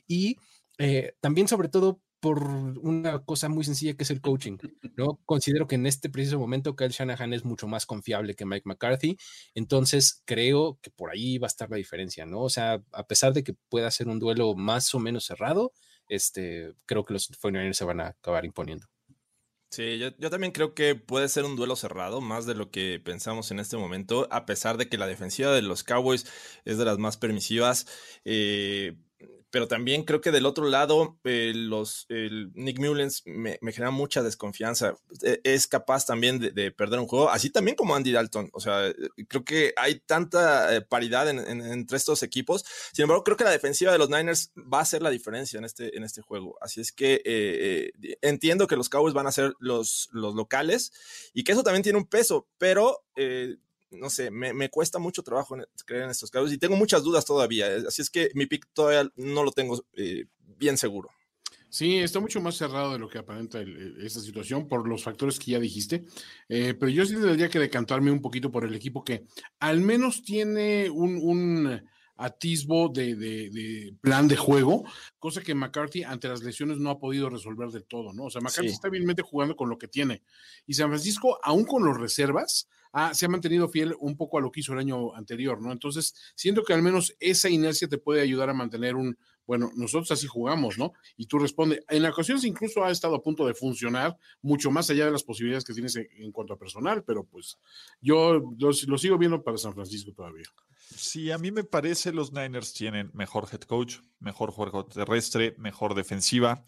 Y 0.08 0.36
eh, 0.78 1.14
también 1.20 1.46
sobre 1.46 1.68
todo 1.68 2.00
por 2.20 2.42
una 2.42 3.24
cosa 3.24 3.48
muy 3.48 3.64
sencilla 3.64 3.94
que 3.94 4.04
es 4.04 4.10
el 4.10 4.20
coaching, 4.20 4.58
¿no? 4.96 5.18
Considero 5.24 5.66
que 5.66 5.76
en 5.76 5.86
este 5.86 6.10
preciso 6.10 6.38
momento 6.38 6.76
Kyle 6.76 6.90
Shanahan 6.90 7.32
es 7.32 7.44
mucho 7.44 7.66
más 7.66 7.86
confiable 7.86 8.34
que 8.34 8.44
Mike 8.44 8.64
McCarthy, 8.66 9.16
entonces 9.54 10.22
creo 10.26 10.78
que 10.82 10.90
por 10.90 11.10
ahí 11.10 11.38
va 11.38 11.46
a 11.46 11.48
estar 11.48 11.70
la 11.70 11.76
diferencia, 11.78 12.26
¿no? 12.26 12.40
O 12.42 12.50
sea, 12.50 12.82
a 12.92 13.06
pesar 13.06 13.32
de 13.32 13.42
que 13.42 13.54
pueda 13.68 13.90
ser 13.90 14.08
un 14.08 14.18
duelo 14.18 14.54
más 14.54 14.94
o 14.94 15.00
menos 15.00 15.24
cerrado, 15.24 15.72
este, 16.08 16.74
creo 16.86 17.04
que 17.04 17.14
los 17.14 17.30
49ers 17.30 17.74
se 17.74 17.84
van 17.84 18.00
a 18.00 18.08
acabar 18.08 18.44
imponiendo. 18.44 18.86
Sí, 19.70 19.98
yo, 19.98 20.08
yo 20.18 20.30
también 20.30 20.52
creo 20.52 20.74
que 20.74 20.96
puede 20.96 21.28
ser 21.28 21.44
un 21.44 21.54
duelo 21.54 21.76
cerrado, 21.76 22.20
más 22.20 22.44
de 22.44 22.54
lo 22.56 22.72
que 22.72 23.00
pensamos 23.02 23.52
en 23.52 23.60
este 23.60 23.76
momento, 23.76 24.26
a 24.32 24.44
pesar 24.44 24.76
de 24.76 24.88
que 24.88 24.98
la 24.98 25.06
defensiva 25.06 25.52
de 25.52 25.62
los 25.62 25.84
Cowboys 25.84 26.26
es 26.64 26.76
de 26.76 26.84
las 26.84 26.98
más 26.98 27.16
permisivas. 27.16 27.86
Eh, 28.24 28.96
pero 29.50 29.68
también 29.68 30.04
creo 30.04 30.20
que 30.20 30.30
del 30.30 30.46
otro 30.46 30.66
lado, 30.66 31.18
eh, 31.24 31.52
los, 31.54 32.06
Nick 32.08 32.78
Mullens 32.78 33.22
me, 33.26 33.58
genera 33.72 33.90
mucha 33.90 34.22
desconfianza. 34.22 34.94
E, 35.22 35.40
es 35.44 35.66
capaz 35.66 36.06
también 36.06 36.38
de, 36.38 36.50
de, 36.50 36.70
perder 36.70 37.00
un 37.00 37.06
juego, 37.06 37.30
así 37.30 37.50
también 37.50 37.76
como 37.76 37.94
Andy 37.94 38.12
Dalton. 38.12 38.50
O 38.52 38.60
sea, 38.60 38.92
creo 39.28 39.44
que 39.44 39.74
hay 39.76 40.00
tanta 40.00 40.74
eh, 40.74 40.80
paridad 40.82 41.28
en, 41.28 41.38
en, 41.38 41.60
entre 41.60 41.96
estos 41.96 42.22
equipos. 42.22 42.64
Sin 42.92 43.04
embargo, 43.04 43.24
creo 43.24 43.36
que 43.36 43.44
la 43.44 43.50
defensiva 43.50 43.92
de 43.92 43.98
los 43.98 44.10
Niners 44.10 44.52
va 44.56 44.78
a 44.78 44.82
hacer 44.82 45.02
la 45.02 45.10
diferencia 45.10 45.58
en 45.58 45.64
este, 45.64 45.96
en 45.96 46.04
este 46.04 46.22
juego. 46.22 46.56
Así 46.60 46.80
es 46.80 46.92
que 46.92 47.22
eh, 47.24 47.92
eh 48.02 48.18
entiendo 48.22 48.66
que 48.66 48.76
los 48.76 48.88
Cowboys 48.88 49.14
van 49.14 49.26
a 49.26 49.32
ser 49.32 49.54
los, 49.58 50.08
los 50.12 50.34
locales 50.34 50.92
y 51.34 51.44
que 51.44 51.52
eso 51.52 51.62
también 51.62 51.82
tiene 51.82 51.98
un 51.98 52.06
peso, 52.06 52.48
pero 52.58 53.04
eh, 53.16 53.56
no 53.90 54.10
sé, 54.10 54.30
me, 54.30 54.52
me, 54.52 54.68
cuesta 54.70 54.98
mucho 54.98 55.22
trabajo 55.22 55.56
en, 55.56 55.64
creer 55.84 56.04
en 56.04 56.10
estos 56.10 56.30
casos 56.30 56.52
y 56.52 56.58
tengo 56.58 56.76
muchas 56.76 57.02
dudas 57.02 57.24
todavía. 57.24 57.74
Eh, 57.74 57.84
así 57.86 58.02
es 58.02 58.10
que 58.10 58.30
mi 58.34 58.46
pick 58.46 58.68
todavía 58.72 59.10
no 59.16 59.42
lo 59.42 59.52
tengo 59.52 59.84
eh, 59.94 60.26
bien 60.58 60.76
seguro. 60.76 61.10
Sí, 61.68 61.98
está 61.98 62.18
mucho 62.18 62.40
más 62.40 62.56
cerrado 62.56 62.92
de 62.92 62.98
lo 62.98 63.08
que 63.08 63.18
aparenta 63.18 63.60
el, 63.60 64.04
esta 64.04 64.20
situación 64.20 64.66
por 64.66 64.88
los 64.88 65.04
factores 65.04 65.38
que 65.38 65.52
ya 65.52 65.60
dijiste. 65.60 66.04
Eh, 66.48 66.74
pero 66.74 66.90
yo 66.90 67.06
sí 67.06 67.14
tendría 67.14 67.48
que 67.48 67.60
decantarme 67.60 68.10
un 68.10 68.20
poquito 68.20 68.50
por 68.50 68.64
el 68.64 68.74
equipo 68.74 69.04
que 69.04 69.24
al 69.60 69.80
menos 69.80 70.22
tiene 70.22 70.90
un, 70.90 71.20
un 71.22 71.80
atisbo 72.16 72.88
de, 72.88 73.14
de, 73.14 73.50
de, 73.50 73.94
plan 74.00 74.26
de 74.26 74.36
juego, 74.36 74.84
cosa 75.18 75.42
que 75.42 75.54
McCarthy 75.54 76.02
ante 76.02 76.28
las 76.28 76.42
lesiones 76.42 76.78
no 76.78 76.90
ha 76.90 76.98
podido 76.98 77.30
resolver 77.30 77.70
del 77.70 77.84
todo, 77.84 78.12
¿no? 78.12 78.24
O 78.24 78.30
sea, 78.30 78.42
McCarthy 78.42 78.68
sí. 78.68 78.74
está 78.74 78.88
bilmente 78.90 79.22
jugando 79.22 79.56
con 79.56 79.70
lo 79.70 79.78
que 79.78 79.88
tiene. 79.88 80.22
Y 80.66 80.74
San 80.74 80.88
Francisco, 80.88 81.38
aún 81.42 81.64
con 81.64 81.84
los 81.84 81.98
reservas, 81.98 82.68
ah, 82.92 83.14
se 83.14 83.26
ha 83.26 83.28
mantenido 83.28 83.68
fiel 83.68 83.94
un 84.00 84.16
poco 84.16 84.38
a 84.38 84.40
lo 84.40 84.50
que 84.50 84.60
hizo 84.60 84.72
el 84.72 84.78
año 84.78 85.14
anterior, 85.14 85.60
¿no? 85.60 85.72
Entonces, 85.72 86.14
siento 86.34 86.62
que 86.62 86.72
al 86.72 86.82
menos 86.82 87.14
esa 87.20 87.48
inercia 87.48 87.88
te 87.88 87.98
puede 87.98 88.20
ayudar 88.20 88.50
a 88.50 88.54
mantener 88.54 88.96
un, 88.96 89.16
bueno, 89.50 89.72
nosotros 89.74 90.12
así 90.12 90.28
jugamos, 90.28 90.78
¿no? 90.78 90.92
Y 91.16 91.26
tú 91.26 91.40
respondes, 91.40 91.80
en 91.88 92.04
ocasiones 92.04 92.44
incluso 92.44 92.84
ha 92.84 92.90
estado 92.92 93.16
a 93.16 93.22
punto 93.22 93.44
de 93.44 93.54
funcionar, 93.54 94.16
mucho 94.42 94.70
más 94.70 94.88
allá 94.90 95.06
de 95.06 95.10
las 95.10 95.24
posibilidades 95.24 95.64
que 95.64 95.74
tienes 95.74 95.96
en, 95.96 96.30
cuanto 96.30 96.54
a 96.54 96.56
personal, 96.56 97.02
pero 97.02 97.24
pues 97.24 97.58
yo 98.00 98.40
lo, 98.56 98.72
sigo 98.72 99.18
viendo 99.18 99.42
para 99.42 99.58
San 99.58 99.74
Francisco 99.74 100.12
todavía. 100.12 100.44
Sí, 100.94 101.32
a 101.32 101.38
mí 101.38 101.50
me 101.50 101.64
parece 101.64 102.12
los 102.12 102.32
Niners 102.32 102.72
tienen 102.72 103.10
mejor 103.12 103.48
head 103.50 103.62
coach, 103.62 103.96
mejor 104.20 104.52
juego 104.52 104.86
terrestre, 104.86 105.56
mejor 105.58 105.96
defensiva 105.96 106.64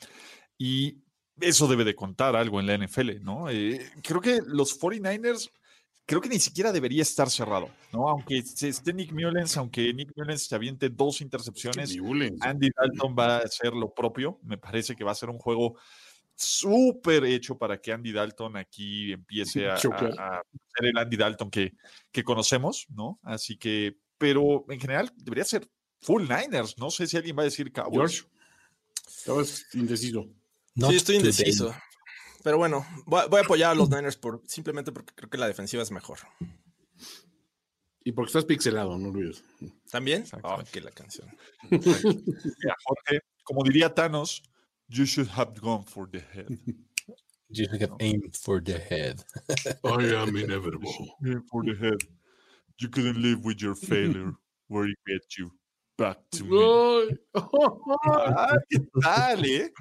y 0.58 1.04
eso 1.40 1.68
debe 1.68 1.84
de 1.84 1.94
contar 1.94 2.34
algo 2.34 2.58
en 2.58 2.66
la 2.66 2.76
NFL, 2.76 3.22
¿no? 3.22 3.48
Eh, 3.48 3.80
creo 4.02 4.20
que 4.20 4.40
los 4.44 4.76
49ers 4.80 5.52
creo 6.06 6.20
que 6.20 6.28
ni 6.28 6.38
siquiera 6.38 6.72
debería 6.72 7.02
estar 7.02 7.30
cerrado, 7.30 7.70
¿no? 7.92 8.08
Aunque 8.08 8.38
esté 8.38 8.92
Nick 8.92 9.12
Mullens, 9.12 9.56
aunque 9.56 9.92
Nick 9.92 10.12
Mullens 10.16 10.44
se 10.44 10.54
aviente 10.54 10.88
dos 10.88 11.20
intercepciones, 11.20 11.96
Andy 12.40 12.70
Dalton 12.76 13.14
va 13.18 13.36
a 13.36 13.38
hacer 13.40 13.72
lo 13.72 13.92
propio. 13.94 14.38
Me 14.42 14.58
parece 14.58 14.96
que 14.96 15.04
va 15.04 15.12
a 15.12 15.16
ser 15.16 15.30
un 15.30 15.38
juego 15.38 15.76
súper 16.34 17.24
hecho 17.24 17.56
para 17.56 17.80
que 17.80 17.92
Andy 17.92 18.12
Dalton 18.12 18.56
aquí 18.56 19.12
empiece 19.12 19.68
a, 19.68 19.74
a, 19.74 19.76
a, 19.76 20.42
ser 20.76 20.86
el 20.86 20.98
Andy 20.98 21.16
Dalton 21.16 21.50
que, 21.50 21.74
que 22.10 22.24
conocemos, 22.24 22.86
¿no? 22.90 23.20
Así 23.22 23.56
que, 23.56 23.96
pero 24.18 24.64
en 24.68 24.80
general 24.80 25.12
debería 25.16 25.44
ser 25.44 25.68
full 26.00 26.22
Niners. 26.22 26.76
No 26.78 26.90
sé 26.90 27.06
si 27.06 27.16
alguien 27.16 27.36
va 27.36 27.42
a 27.42 27.46
decir 27.46 27.72
Cowboys. 27.72 28.26
Estabas 29.06 29.66
indeciso. 29.74 30.26
No 30.74 30.90
sí, 30.90 30.96
estoy 30.96 31.16
indeciso. 31.16 31.66
Today. 31.66 31.91
Pero 32.42 32.58
bueno, 32.58 32.84
voy, 33.06 33.22
voy, 33.30 33.40
a 33.40 33.44
apoyar 33.44 33.70
a 33.70 33.74
los 33.74 33.88
Niners 33.88 34.16
por, 34.16 34.42
simplemente 34.46 34.92
porque 34.92 35.14
creo 35.14 35.30
que 35.30 35.38
la 35.38 35.46
defensiva 35.46 35.82
es 35.82 35.90
mejor. 35.90 36.18
Y 38.04 38.12
porque 38.12 38.30
estás 38.30 38.44
pixelado, 38.44 38.98
no 38.98 39.10
olvides. 39.10 39.44
¿También? 39.90 40.24
Oh, 40.42 40.58
que 40.70 40.80
la 40.80 40.90
canción. 40.90 41.28
Jorge, 41.70 43.20
como 43.44 43.62
diría 43.62 43.94
Thanos, 43.94 44.42
you 44.88 45.04
should 45.04 45.30
have 45.30 45.52
gone 45.60 45.84
for 45.84 46.08
the 46.10 46.20
head. 46.34 46.48
You 47.48 47.66
should 47.66 47.82
have 47.82 47.96
aimed 48.00 48.34
for 48.36 48.60
the 48.60 48.78
head. 48.78 49.22
I 49.84 50.14
am 50.16 50.36
inevitable. 50.36 51.16
Aim 51.24 51.44
for 51.50 51.62
the 51.62 51.74
head. 51.74 51.98
You 52.78 52.88
couldn't 52.88 53.20
live 53.20 53.44
with 53.44 53.60
your 53.60 53.76
failure 53.76 54.32
where 54.68 54.86
it 54.86 54.98
get 55.06 55.38
you. 55.38 55.52
Back 56.02 56.18
to 56.30 56.44
me. 56.46 57.16
ah, 57.36 58.56
¿Qué 58.68 58.78
tal, 59.00 59.44
eh? 59.46 59.72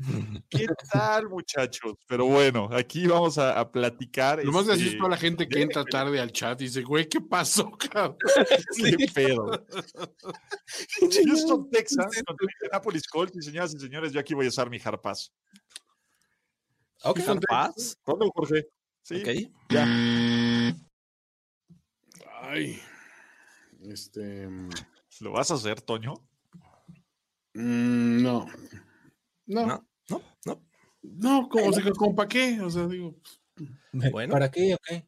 ¿Qué 0.51 0.67
tal, 0.91 1.27
muchachos? 1.27 1.95
Pero 2.07 2.27
bueno, 2.27 2.69
aquí 2.71 3.07
vamos 3.07 3.39
a, 3.39 3.59
a 3.59 3.71
platicar. 3.71 4.37
Lo 4.45 4.51
más 4.51 4.67
este, 4.67 4.75
gracioso 4.75 5.03
es 5.03 5.09
la 5.09 5.17
gente 5.17 5.49
que 5.49 5.63
entra 5.63 5.83
tarde 5.83 6.19
al 6.19 6.31
chat 6.31 6.61
y 6.61 6.65
dice, 6.65 6.83
güey, 6.83 7.09
¿qué 7.09 7.21
pasó, 7.21 7.71
cabrón? 7.71 8.17
¿Qué 8.99 9.07
pedo? 9.11 9.65
Houston, 10.99 11.71
Texas, 11.71 12.05
contra 12.23 12.47
Indianapolis 12.53 13.07
Colts. 13.07 13.35
Y 13.37 13.41
señoras 13.41 13.73
y 13.73 13.79
señores, 13.79 14.13
yo 14.13 14.19
aquí 14.19 14.35
voy 14.35 14.45
a 14.45 14.49
usar 14.49 14.69
mi 14.69 14.79
Harpaz. 14.83 15.31
Ok, 17.03 17.19
Harpaz. 17.27 17.97
¿Cuándo, 18.03 18.29
Jorge? 18.29 18.67
Sí. 19.01 19.23
Ok. 19.23 19.51
Ya. 19.71 19.87
Ay. 22.43 22.79
Este. 23.81 24.47
¿Lo 25.19 25.31
vas 25.31 25.51
a 25.51 25.55
hacer, 25.55 25.81
Toño? 25.81 26.13
Mm, 27.53 28.23
no. 28.23 28.47
No. 29.45 29.65
No, 29.65 29.87
no. 30.09 30.23
No, 30.45 30.61
no 31.01 31.49
como, 31.49 31.67
o 31.67 31.73
sea, 31.73 31.91
¿como 31.91 32.15
para 32.15 32.29
qué? 32.29 32.59
O 32.61 32.69
sea, 32.69 32.87
digo. 32.87 33.15
Bueno. 33.91 34.31
¿Para 34.31 34.49
qué? 34.49 34.75
Okay. 34.75 35.05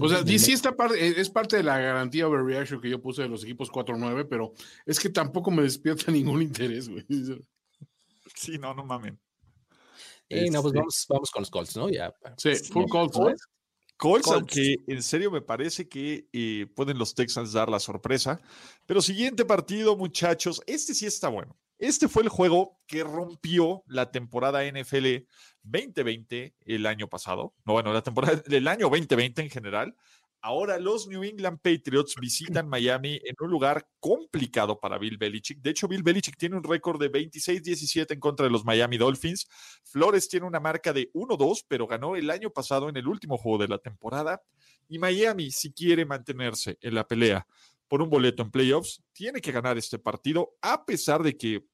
O 0.00 0.08
sea, 0.08 0.24
sí 0.24 0.52
está 0.52 0.76
parte, 0.76 1.20
es 1.20 1.30
parte 1.30 1.56
de 1.56 1.64
la 1.64 1.78
garantía 1.78 2.28
overreaction 2.28 2.80
que 2.80 2.90
yo 2.90 3.02
puse 3.02 3.22
de 3.22 3.28
los 3.28 3.42
equipos 3.42 3.70
4-9, 3.70 4.26
pero 4.28 4.52
es 4.86 5.00
que 5.00 5.08
tampoco 5.08 5.50
me 5.50 5.62
despierta 5.62 6.12
ningún 6.12 6.42
interés, 6.42 6.88
güey. 6.88 7.04
Sí, 8.34 8.58
no, 8.58 8.74
no 8.74 8.84
mamen. 8.84 9.18
Y 10.28 10.50
no, 10.50 10.62
pues 10.62 10.74
vamos, 10.74 11.06
vamos 11.08 11.30
con 11.30 11.42
los 11.42 11.50
Colts, 11.50 11.76
¿no? 11.76 11.90
Ya. 11.90 12.12
Sí, 12.36 12.54
full 12.54 12.86
Colts. 12.88 13.18
¿no? 13.18 13.34
Colts, 13.96 14.28
aunque 14.28 14.76
en 14.86 15.02
serio 15.02 15.30
me 15.30 15.40
parece 15.40 15.88
que 15.88 16.26
eh, 16.32 16.66
pueden 16.74 16.98
los 16.98 17.14
Texans 17.14 17.52
dar 17.52 17.68
la 17.68 17.80
sorpresa. 17.80 18.40
Pero 18.86 19.00
siguiente 19.00 19.44
partido, 19.44 19.96
muchachos, 19.96 20.60
este 20.66 20.94
sí 20.94 21.06
está 21.06 21.28
bueno. 21.28 21.56
Este 21.78 22.08
fue 22.08 22.22
el 22.22 22.28
juego 22.28 22.78
que 22.86 23.02
rompió 23.02 23.82
la 23.86 24.10
temporada 24.10 24.62
NFL 24.64 25.26
2020 25.62 26.54
el 26.60 26.86
año 26.86 27.08
pasado. 27.08 27.54
No, 27.64 27.72
bueno, 27.72 27.92
la 27.92 28.02
temporada 28.02 28.36
del 28.46 28.68
año 28.68 28.88
2020 28.88 29.42
en 29.42 29.50
general. 29.50 29.96
Ahora 30.46 30.78
los 30.78 31.08
New 31.08 31.24
England 31.24 31.58
Patriots 31.62 32.16
visitan 32.20 32.68
Miami 32.68 33.18
en 33.24 33.34
un 33.40 33.50
lugar 33.50 33.88
complicado 33.98 34.78
para 34.78 34.98
Bill 34.98 35.16
Belichick. 35.16 35.62
De 35.62 35.70
hecho, 35.70 35.88
Bill 35.88 36.02
Belichick 36.02 36.36
tiene 36.36 36.54
un 36.54 36.62
récord 36.62 37.00
de 37.00 37.10
26-17 37.10 38.12
en 38.12 38.20
contra 38.20 38.44
de 38.44 38.52
los 38.52 38.62
Miami 38.62 38.98
Dolphins. 38.98 39.48
Flores 39.84 40.28
tiene 40.28 40.44
una 40.44 40.60
marca 40.60 40.92
de 40.92 41.10
1-2, 41.14 41.64
pero 41.66 41.86
ganó 41.86 42.14
el 42.14 42.28
año 42.28 42.50
pasado 42.50 42.90
en 42.90 42.96
el 42.98 43.08
último 43.08 43.38
juego 43.38 43.56
de 43.56 43.68
la 43.68 43.78
temporada. 43.78 44.42
Y 44.86 44.98
Miami, 44.98 45.50
si 45.50 45.72
quiere 45.72 46.04
mantenerse 46.04 46.76
en 46.82 46.94
la 46.94 47.08
pelea 47.08 47.46
por 47.88 48.02
un 48.02 48.10
boleto 48.10 48.42
en 48.42 48.50
playoffs, 48.50 49.02
tiene 49.14 49.40
que 49.40 49.50
ganar 49.50 49.78
este 49.78 49.98
partido, 49.98 50.58
a 50.60 50.84
pesar 50.84 51.22
de 51.22 51.38
que, 51.38 51.64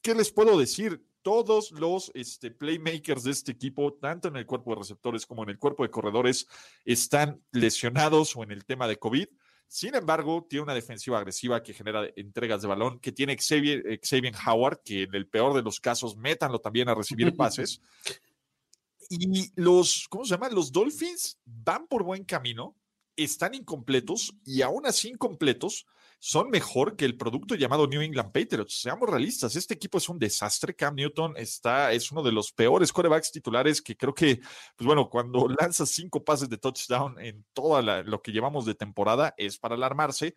¿qué 0.00 0.14
les 0.14 0.30
puedo 0.30 0.56
decir? 0.56 1.04
Todos 1.28 1.72
los 1.72 2.10
este, 2.14 2.50
playmakers 2.50 3.24
de 3.24 3.32
este 3.32 3.52
equipo, 3.52 3.92
tanto 3.92 4.28
en 4.28 4.36
el 4.36 4.46
cuerpo 4.46 4.70
de 4.70 4.78
receptores 4.78 5.26
como 5.26 5.42
en 5.42 5.50
el 5.50 5.58
cuerpo 5.58 5.82
de 5.82 5.90
corredores, 5.90 6.48
están 6.86 7.44
lesionados 7.52 8.34
o 8.34 8.42
en 8.42 8.50
el 8.50 8.64
tema 8.64 8.88
de 8.88 8.98
COVID. 8.98 9.26
Sin 9.66 9.94
embargo, 9.94 10.46
tiene 10.48 10.62
una 10.62 10.72
defensiva 10.72 11.18
agresiva 11.18 11.62
que 11.62 11.74
genera 11.74 12.08
entregas 12.16 12.62
de 12.62 12.68
balón, 12.68 12.98
que 12.98 13.12
tiene 13.12 13.36
Xavier, 13.36 14.00
Xavier 14.02 14.32
Howard, 14.46 14.80
que 14.82 15.02
en 15.02 15.14
el 15.14 15.26
peor 15.28 15.54
de 15.54 15.60
los 15.60 15.80
casos, 15.80 16.16
métanlo 16.16 16.60
también 16.60 16.88
a 16.88 16.94
recibir 16.94 17.30
pases. 17.36 17.82
Y 19.10 19.52
los, 19.60 20.08
¿cómo 20.08 20.24
se 20.24 20.30
llama? 20.30 20.48
Los 20.48 20.72
Dolphins 20.72 21.38
van 21.44 21.88
por 21.88 22.04
buen 22.04 22.24
camino, 22.24 22.74
están 23.16 23.52
incompletos 23.54 24.34
y 24.46 24.62
aún 24.62 24.86
así 24.86 25.10
incompletos 25.10 25.84
son 26.18 26.50
mejor 26.50 26.96
que 26.96 27.04
el 27.04 27.16
producto 27.16 27.54
llamado 27.54 27.86
New 27.86 28.00
England 28.00 28.32
Patriots. 28.32 28.80
Seamos 28.80 29.08
realistas, 29.08 29.54
este 29.54 29.74
equipo 29.74 29.98
es 29.98 30.08
un 30.08 30.18
desastre. 30.18 30.74
Cam 30.74 30.94
Newton 30.94 31.34
está, 31.36 31.92
es 31.92 32.10
uno 32.10 32.22
de 32.22 32.32
los 32.32 32.52
peores 32.52 32.92
corebacks 32.92 33.30
titulares 33.30 33.80
que 33.80 33.96
creo 33.96 34.14
que, 34.14 34.40
pues 34.76 34.86
bueno, 34.86 35.08
cuando 35.08 35.46
lanza 35.60 35.86
cinco 35.86 36.24
pases 36.24 36.48
de 36.48 36.58
touchdown 36.58 37.20
en 37.20 37.44
toda 37.52 38.02
lo 38.02 38.20
que 38.20 38.32
llevamos 38.32 38.66
de 38.66 38.74
temporada 38.74 39.34
es 39.36 39.58
para 39.58 39.76
alarmarse. 39.76 40.34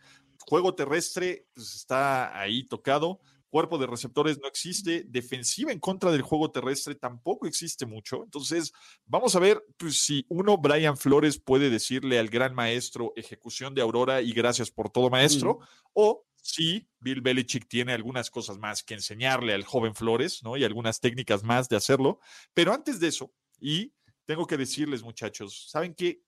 Juego 0.47 0.75
terrestre 0.75 1.47
pues, 1.53 1.75
está 1.75 2.39
ahí 2.39 2.63
tocado 2.63 3.19
cuerpo 3.51 3.77
de 3.77 3.85
receptores 3.85 4.39
no 4.39 4.47
existe, 4.47 5.03
defensiva 5.07 5.71
en 5.71 5.79
contra 5.79 6.11
del 6.11 6.23
juego 6.23 6.49
terrestre 6.49 6.95
tampoco 6.95 7.45
existe 7.45 7.85
mucho. 7.85 8.23
Entonces, 8.23 8.71
vamos 9.05 9.35
a 9.35 9.39
ver 9.39 9.63
pues, 9.77 10.01
si 10.01 10.25
uno, 10.29 10.57
Brian 10.57 10.97
Flores, 10.97 11.37
puede 11.37 11.69
decirle 11.69 12.17
al 12.17 12.29
gran 12.29 12.55
maestro 12.55 13.13
ejecución 13.15 13.75
de 13.75 13.81
Aurora 13.81 14.21
y 14.21 14.31
gracias 14.31 14.71
por 14.71 14.89
todo, 14.89 15.09
maestro, 15.09 15.59
mm. 15.59 15.65
o 15.93 16.25
si 16.41 16.87
Bill 16.99 17.21
Belichick 17.21 17.67
tiene 17.67 17.93
algunas 17.93 18.31
cosas 18.31 18.57
más 18.57 18.81
que 18.81 18.95
enseñarle 18.95 19.53
al 19.53 19.63
joven 19.63 19.93
Flores, 19.93 20.41
¿no? 20.43 20.57
Y 20.57 20.63
algunas 20.63 20.99
técnicas 20.99 21.43
más 21.43 21.69
de 21.69 21.75
hacerlo. 21.75 22.19
Pero 22.53 22.73
antes 22.73 22.99
de 22.99 23.09
eso, 23.09 23.31
y 23.59 23.93
tengo 24.25 24.47
que 24.47 24.57
decirles, 24.57 25.03
muchachos, 25.03 25.67
¿saben 25.69 25.93
qué? 25.93 26.23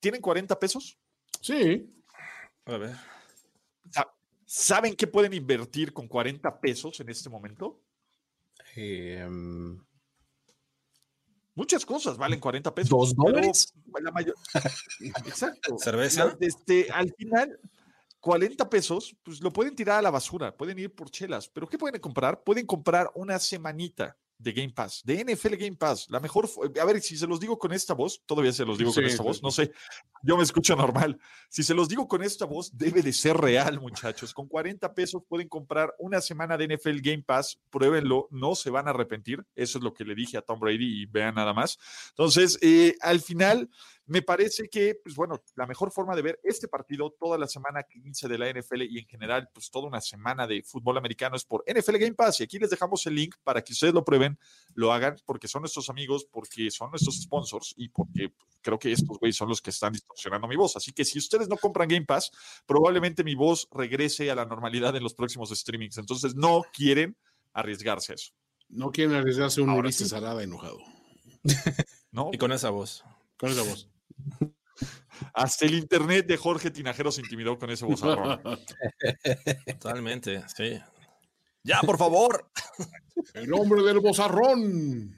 ¿Tienen 0.00 0.20
40 0.20 0.58
pesos? 0.58 0.98
Sí. 1.40 1.86
A 2.64 2.76
ver. 2.76 3.11
¿Saben 4.54 4.94
qué 4.96 5.06
pueden 5.06 5.32
invertir 5.32 5.94
con 5.94 6.06
40 6.06 6.60
pesos 6.60 7.00
en 7.00 7.08
este 7.08 7.30
momento? 7.30 7.80
Eh, 8.76 9.26
mm, 9.26 9.80
Muchas 11.54 11.86
cosas 11.86 12.18
valen 12.18 12.38
40 12.38 12.74
pesos. 12.74 12.90
¿Dos 12.90 13.14
dólares? 13.16 13.72
la 14.02 14.10
mayor- 14.10 14.34
Exacto. 15.26 15.78
¿Cerveza? 15.78 16.36
Este, 16.38 16.90
al 16.90 17.14
final, 17.14 17.58
40 18.20 18.68
pesos, 18.68 19.16
pues 19.22 19.40
lo 19.40 19.50
pueden 19.50 19.74
tirar 19.74 20.00
a 20.00 20.02
la 20.02 20.10
basura, 20.10 20.54
pueden 20.54 20.78
ir 20.78 20.94
por 20.94 21.10
chelas. 21.10 21.48
¿Pero 21.48 21.66
qué 21.66 21.78
pueden 21.78 21.98
comprar? 21.98 22.42
Pueden 22.44 22.66
comprar 22.66 23.10
una 23.14 23.38
semanita 23.38 24.18
de 24.42 24.52
Game 24.52 24.72
Pass, 24.72 25.02
de 25.04 25.24
NFL 25.24 25.54
Game 25.54 25.76
Pass. 25.76 26.06
La 26.10 26.20
mejor, 26.20 26.48
a 26.80 26.84
ver, 26.84 27.00
si 27.00 27.16
se 27.16 27.26
los 27.26 27.40
digo 27.40 27.58
con 27.58 27.72
esta 27.72 27.94
voz, 27.94 28.22
todavía 28.26 28.52
se 28.52 28.64
los 28.64 28.78
digo 28.78 28.92
con 28.92 29.02
Sí, 29.02 29.10
esta 29.10 29.22
sí, 29.22 29.28
voz, 29.28 29.42
no 29.42 29.50
sé, 29.50 29.72
yo 30.22 30.36
me 30.36 30.42
escucho 30.42 30.76
normal. 30.76 31.18
Si 31.48 31.62
se 31.62 31.74
los 31.74 31.88
digo 31.88 32.08
con 32.08 32.22
esta 32.22 32.44
voz, 32.44 32.76
debe 32.76 33.02
de 33.02 33.12
ser 33.12 33.36
real, 33.36 33.80
muchachos. 33.80 34.34
Con 34.34 34.48
40 34.48 34.94
pesos 34.94 35.22
pueden 35.28 35.48
comprar 35.48 35.94
una 35.98 36.20
semana 36.20 36.56
de 36.56 36.76
NFL 36.76 37.00
Game 37.00 37.22
Pass, 37.22 37.60
pruébenlo, 37.70 38.28
no 38.30 38.54
se 38.54 38.70
van 38.70 38.86
a 38.88 38.90
arrepentir. 38.90 39.44
Eso 39.54 39.78
es 39.78 39.84
lo 39.84 39.94
que 39.94 40.04
le 40.04 40.14
dije 40.14 40.36
a 40.36 40.42
Tom 40.42 40.60
Brady 40.60 41.02
y 41.02 41.06
vean 41.06 41.34
nada 41.34 41.52
más. 41.52 41.78
Entonces, 42.10 42.58
eh, 42.62 42.96
al 43.00 43.20
final, 43.20 43.70
me 44.06 44.22
parece 44.22 44.68
que, 44.68 44.96
pues 45.02 45.14
bueno, 45.14 45.42
la 45.54 45.66
mejor 45.66 45.92
forma 45.92 46.16
de 46.16 46.22
ver 46.22 46.40
este 46.42 46.68
partido 46.68 47.14
toda 47.18 47.38
la 47.38 47.46
semana 47.46 47.84
15 47.84 48.28
de 48.28 48.38
la 48.38 48.50
NFL 48.50 48.82
y 48.82 48.98
en 48.98 49.06
general, 49.06 49.48
pues 49.54 49.70
toda 49.70 49.86
una 49.86 50.00
semana 50.00 50.46
de 50.46 50.62
fútbol 50.62 50.98
americano 50.98 51.36
es 51.36 51.44
por 51.44 51.64
NFL 51.66 51.98
Game 51.98 52.14
Pass. 52.14 52.40
Y 52.40 52.44
aquí 52.44 52.58
les 52.58 52.70
dejamos 52.70 53.06
el 53.06 53.14
link 53.14 53.36
para 53.44 53.62
que 53.62 53.72
ustedes 53.72 53.94
lo 53.94 54.04
prueben, 54.04 54.38
lo 54.74 54.92
hagan, 54.92 55.16
porque 55.24 55.46
son 55.46 55.62
nuestros 55.62 55.88
amigos, 55.88 56.26
porque 56.30 56.70
son 56.70 56.90
nuestros 56.90 57.22
sponsors 57.22 57.74
y 57.76 57.88
porque 57.88 58.32
creo 58.60 58.78
que 58.78 58.92
estos 58.92 59.18
güeyes 59.18 59.36
son 59.36 59.48
los 59.48 59.62
que 59.62 59.70
están 59.70 59.92
distorsionando 59.92 60.48
mi 60.48 60.56
voz. 60.56 60.76
Así 60.76 60.92
que 60.92 61.04
si 61.04 61.18
ustedes 61.18 61.48
no 61.48 61.56
compran 61.56 61.88
Game 61.88 62.06
Pass, 62.06 62.30
probablemente 62.66 63.22
mi 63.24 63.34
voz 63.34 63.68
regrese 63.70 64.30
a 64.30 64.34
la 64.34 64.44
normalidad 64.44 64.96
en 64.96 65.02
los 65.02 65.14
próximos 65.14 65.50
streamings. 65.50 65.98
Entonces, 65.98 66.34
no 66.34 66.62
quieren 66.72 67.16
arriesgarse 67.52 68.12
a 68.12 68.14
eso. 68.16 68.32
No 68.68 68.90
quieren 68.90 69.14
arriesgarse 69.14 69.60
un 69.60 69.70
Ulises 69.70 70.08
sí. 70.08 70.14
Arada 70.14 70.42
enojado. 70.42 70.78
¿no? 72.10 72.30
Y 72.32 72.38
con 72.38 72.52
esa 72.52 72.70
voz. 72.70 73.04
Con 73.36 73.50
esa 73.50 73.62
voz. 73.62 73.91
Hasta 75.34 75.66
el 75.66 75.74
internet 75.74 76.26
de 76.26 76.36
Jorge 76.36 76.70
Tinajero 76.70 77.12
se 77.12 77.20
intimidó 77.20 77.58
con 77.58 77.70
ese 77.70 77.84
vozarrón. 77.84 78.40
Totalmente, 79.80 80.42
sí. 80.54 80.80
Ya, 81.62 81.80
por 81.82 81.96
favor. 81.98 82.50
El 83.34 83.52
hombre 83.54 83.82
del 83.82 84.00
bozarrón. 84.00 85.14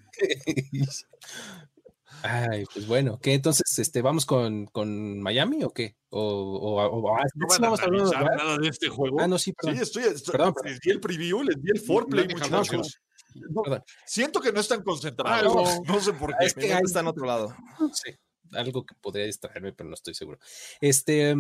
Ay, 2.23 2.65
pues 2.73 2.87
bueno, 2.87 3.19
¿qué 3.21 3.35
entonces 3.35 3.79
este, 3.79 4.01
vamos 4.01 4.25
con, 4.25 4.67
con 4.67 5.21
Miami 5.21 5.63
o 5.65 5.71
qué? 5.71 5.97
O, 6.09 6.21
o, 6.23 6.83
o- 6.83 7.17
ah, 7.17 7.23
No 7.35 7.47
sí, 7.51 7.61
van 7.61 7.65
a 7.65 7.67
vamos 7.69 7.81
a 7.81 7.85
hablar- 7.85 8.01
analizar 8.03 8.37
nada 8.37 8.59
de 8.59 8.69
este 8.69 8.89
juego. 8.89 9.21
Ah, 9.21 9.29
no, 9.29 9.37
sí, 9.39 9.51
Sí, 9.51 9.55
perdón. 9.61 9.83
estoy, 9.83 10.03
estoy- 10.05 10.33
Perdón, 10.33 10.55
perdón. 10.55 10.73
les 10.73 10.81
di 10.81 10.91
el 10.91 11.01
preview, 11.01 11.43
les 11.43 11.63
di 11.63 11.71
el 11.71 11.81
foreplay, 11.81 12.27
muchachos. 12.29 12.99
No, 13.35 13.63
Perdón. 13.63 13.83
siento 14.07 14.41
que 14.41 14.53
no 14.53 14.61
están 14.61 14.83
concentrados. 14.83 15.69
Ah, 15.69 15.81
no. 15.87 16.01
sé 16.01 16.13
por 16.15 16.33
Ah, 16.33 16.37
qué. 16.41 16.47
es 16.47 16.55
que 16.55 16.73
hay- 16.73 16.83
está 16.85 17.01
en 17.01 17.09
otro 17.09 17.27
lado. 17.27 17.55
Sí, 17.93 18.15
algo 18.55 18.85
que 18.85 18.95
podría 19.01 19.27
distraerme, 19.27 19.73
pero 19.73 19.89
no 19.89 19.95
estoy 19.95 20.15
seguro. 20.15 20.39
Este, 20.81 21.35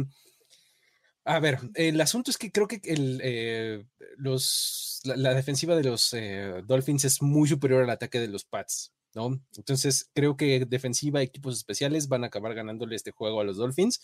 a 1.24 1.40
ver, 1.40 1.58
el 1.74 2.00
asunto 2.00 2.30
es 2.30 2.36
que 2.36 2.52
creo 2.52 2.68
que 2.68 2.80
el, 2.84 3.20
eh, 3.22 3.86
los, 4.16 5.00
la, 5.04 5.32
defensiva 5.32 5.74
de 5.74 5.84
los 5.84 6.12
eh, 6.12 6.62
Dolphins 6.66 7.06
es 7.06 7.22
muy 7.22 7.48
superior 7.48 7.82
al 7.82 7.90
ataque 7.90 8.20
de 8.20 8.28
los 8.28 8.44
Pats, 8.44 8.92
¿no? 9.14 9.40
Entonces, 9.56 10.10
creo 10.12 10.36
que 10.36 10.66
defensiva, 10.66 11.22
equipos 11.22 11.56
especiales 11.56 12.08
van 12.08 12.24
a 12.24 12.26
acabar 12.26 12.54
ganándole 12.54 12.94
este 12.94 13.10
juego 13.10 13.40
a 13.40 13.44
los 13.44 13.56
Dolphins, 13.56 14.02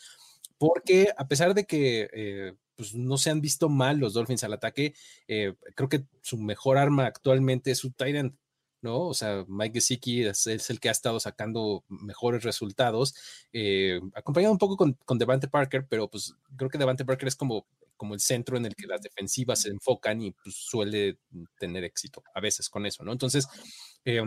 porque 0.56 1.12
a 1.16 1.28
pesar 1.28 1.52
de 1.52 1.64
que 1.66 2.08
eh, 2.14 2.54
pues 2.74 2.94
no 2.94 3.18
se 3.18 3.28
han 3.28 3.42
visto 3.42 3.68
mal 3.68 3.98
los 3.98 4.14
Dolphins 4.14 4.44
al 4.44 4.54
ataque, 4.54 4.94
creo 5.26 5.88
que 5.90 6.04
su 6.22 6.38
mejor 6.38 6.78
arma 6.78 7.04
actualmente 7.04 7.70
es 7.70 7.78
su 7.78 7.92
end, 7.98 8.34
¿no? 8.83 9.07
O 9.09 9.14
sea, 9.14 9.45
Mike 9.49 9.74
Gesicki 9.74 10.22
es, 10.24 10.47
es 10.47 10.70
el 10.70 10.81
que 10.81 10.89
ha 10.89 10.93
estado 10.93 11.20
sacando 11.20 11.85
mejores 11.89 12.43
resultados, 12.45 13.14
eh, 13.53 14.01
acompañado 14.14 14.53
un 14.53 14.59
poco 14.59 14.76
con, 14.76 14.95
con 15.05 15.18
Devante 15.18 15.49
Parker, 15.49 15.87
pero 15.89 16.09
pues 16.09 16.35
creo 16.57 16.70
que 16.70 16.78
Devante 16.78 17.05
Parker 17.05 17.28
es 17.28 17.37
como, 17.37 17.66
como 17.97 18.14
el 18.14 18.20
centro 18.20 18.57
en 18.57 18.66
el 18.66 18.74
que 18.74 18.87
las 18.87 19.03
defensivas 19.03 19.62
se 19.62 19.68
enfocan 19.70 20.20
y 20.22 20.33
pues 20.33 20.55
suele 20.57 21.18
tener 21.59 21.85
éxito 21.85 22.22
a 22.35 22.41
veces 22.41 22.68
con 22.70 22.87
eso, 22.87 23.05
¿no? 23.05 23.12
Entonces, 23.12 23.49
eh, 24.05 24.22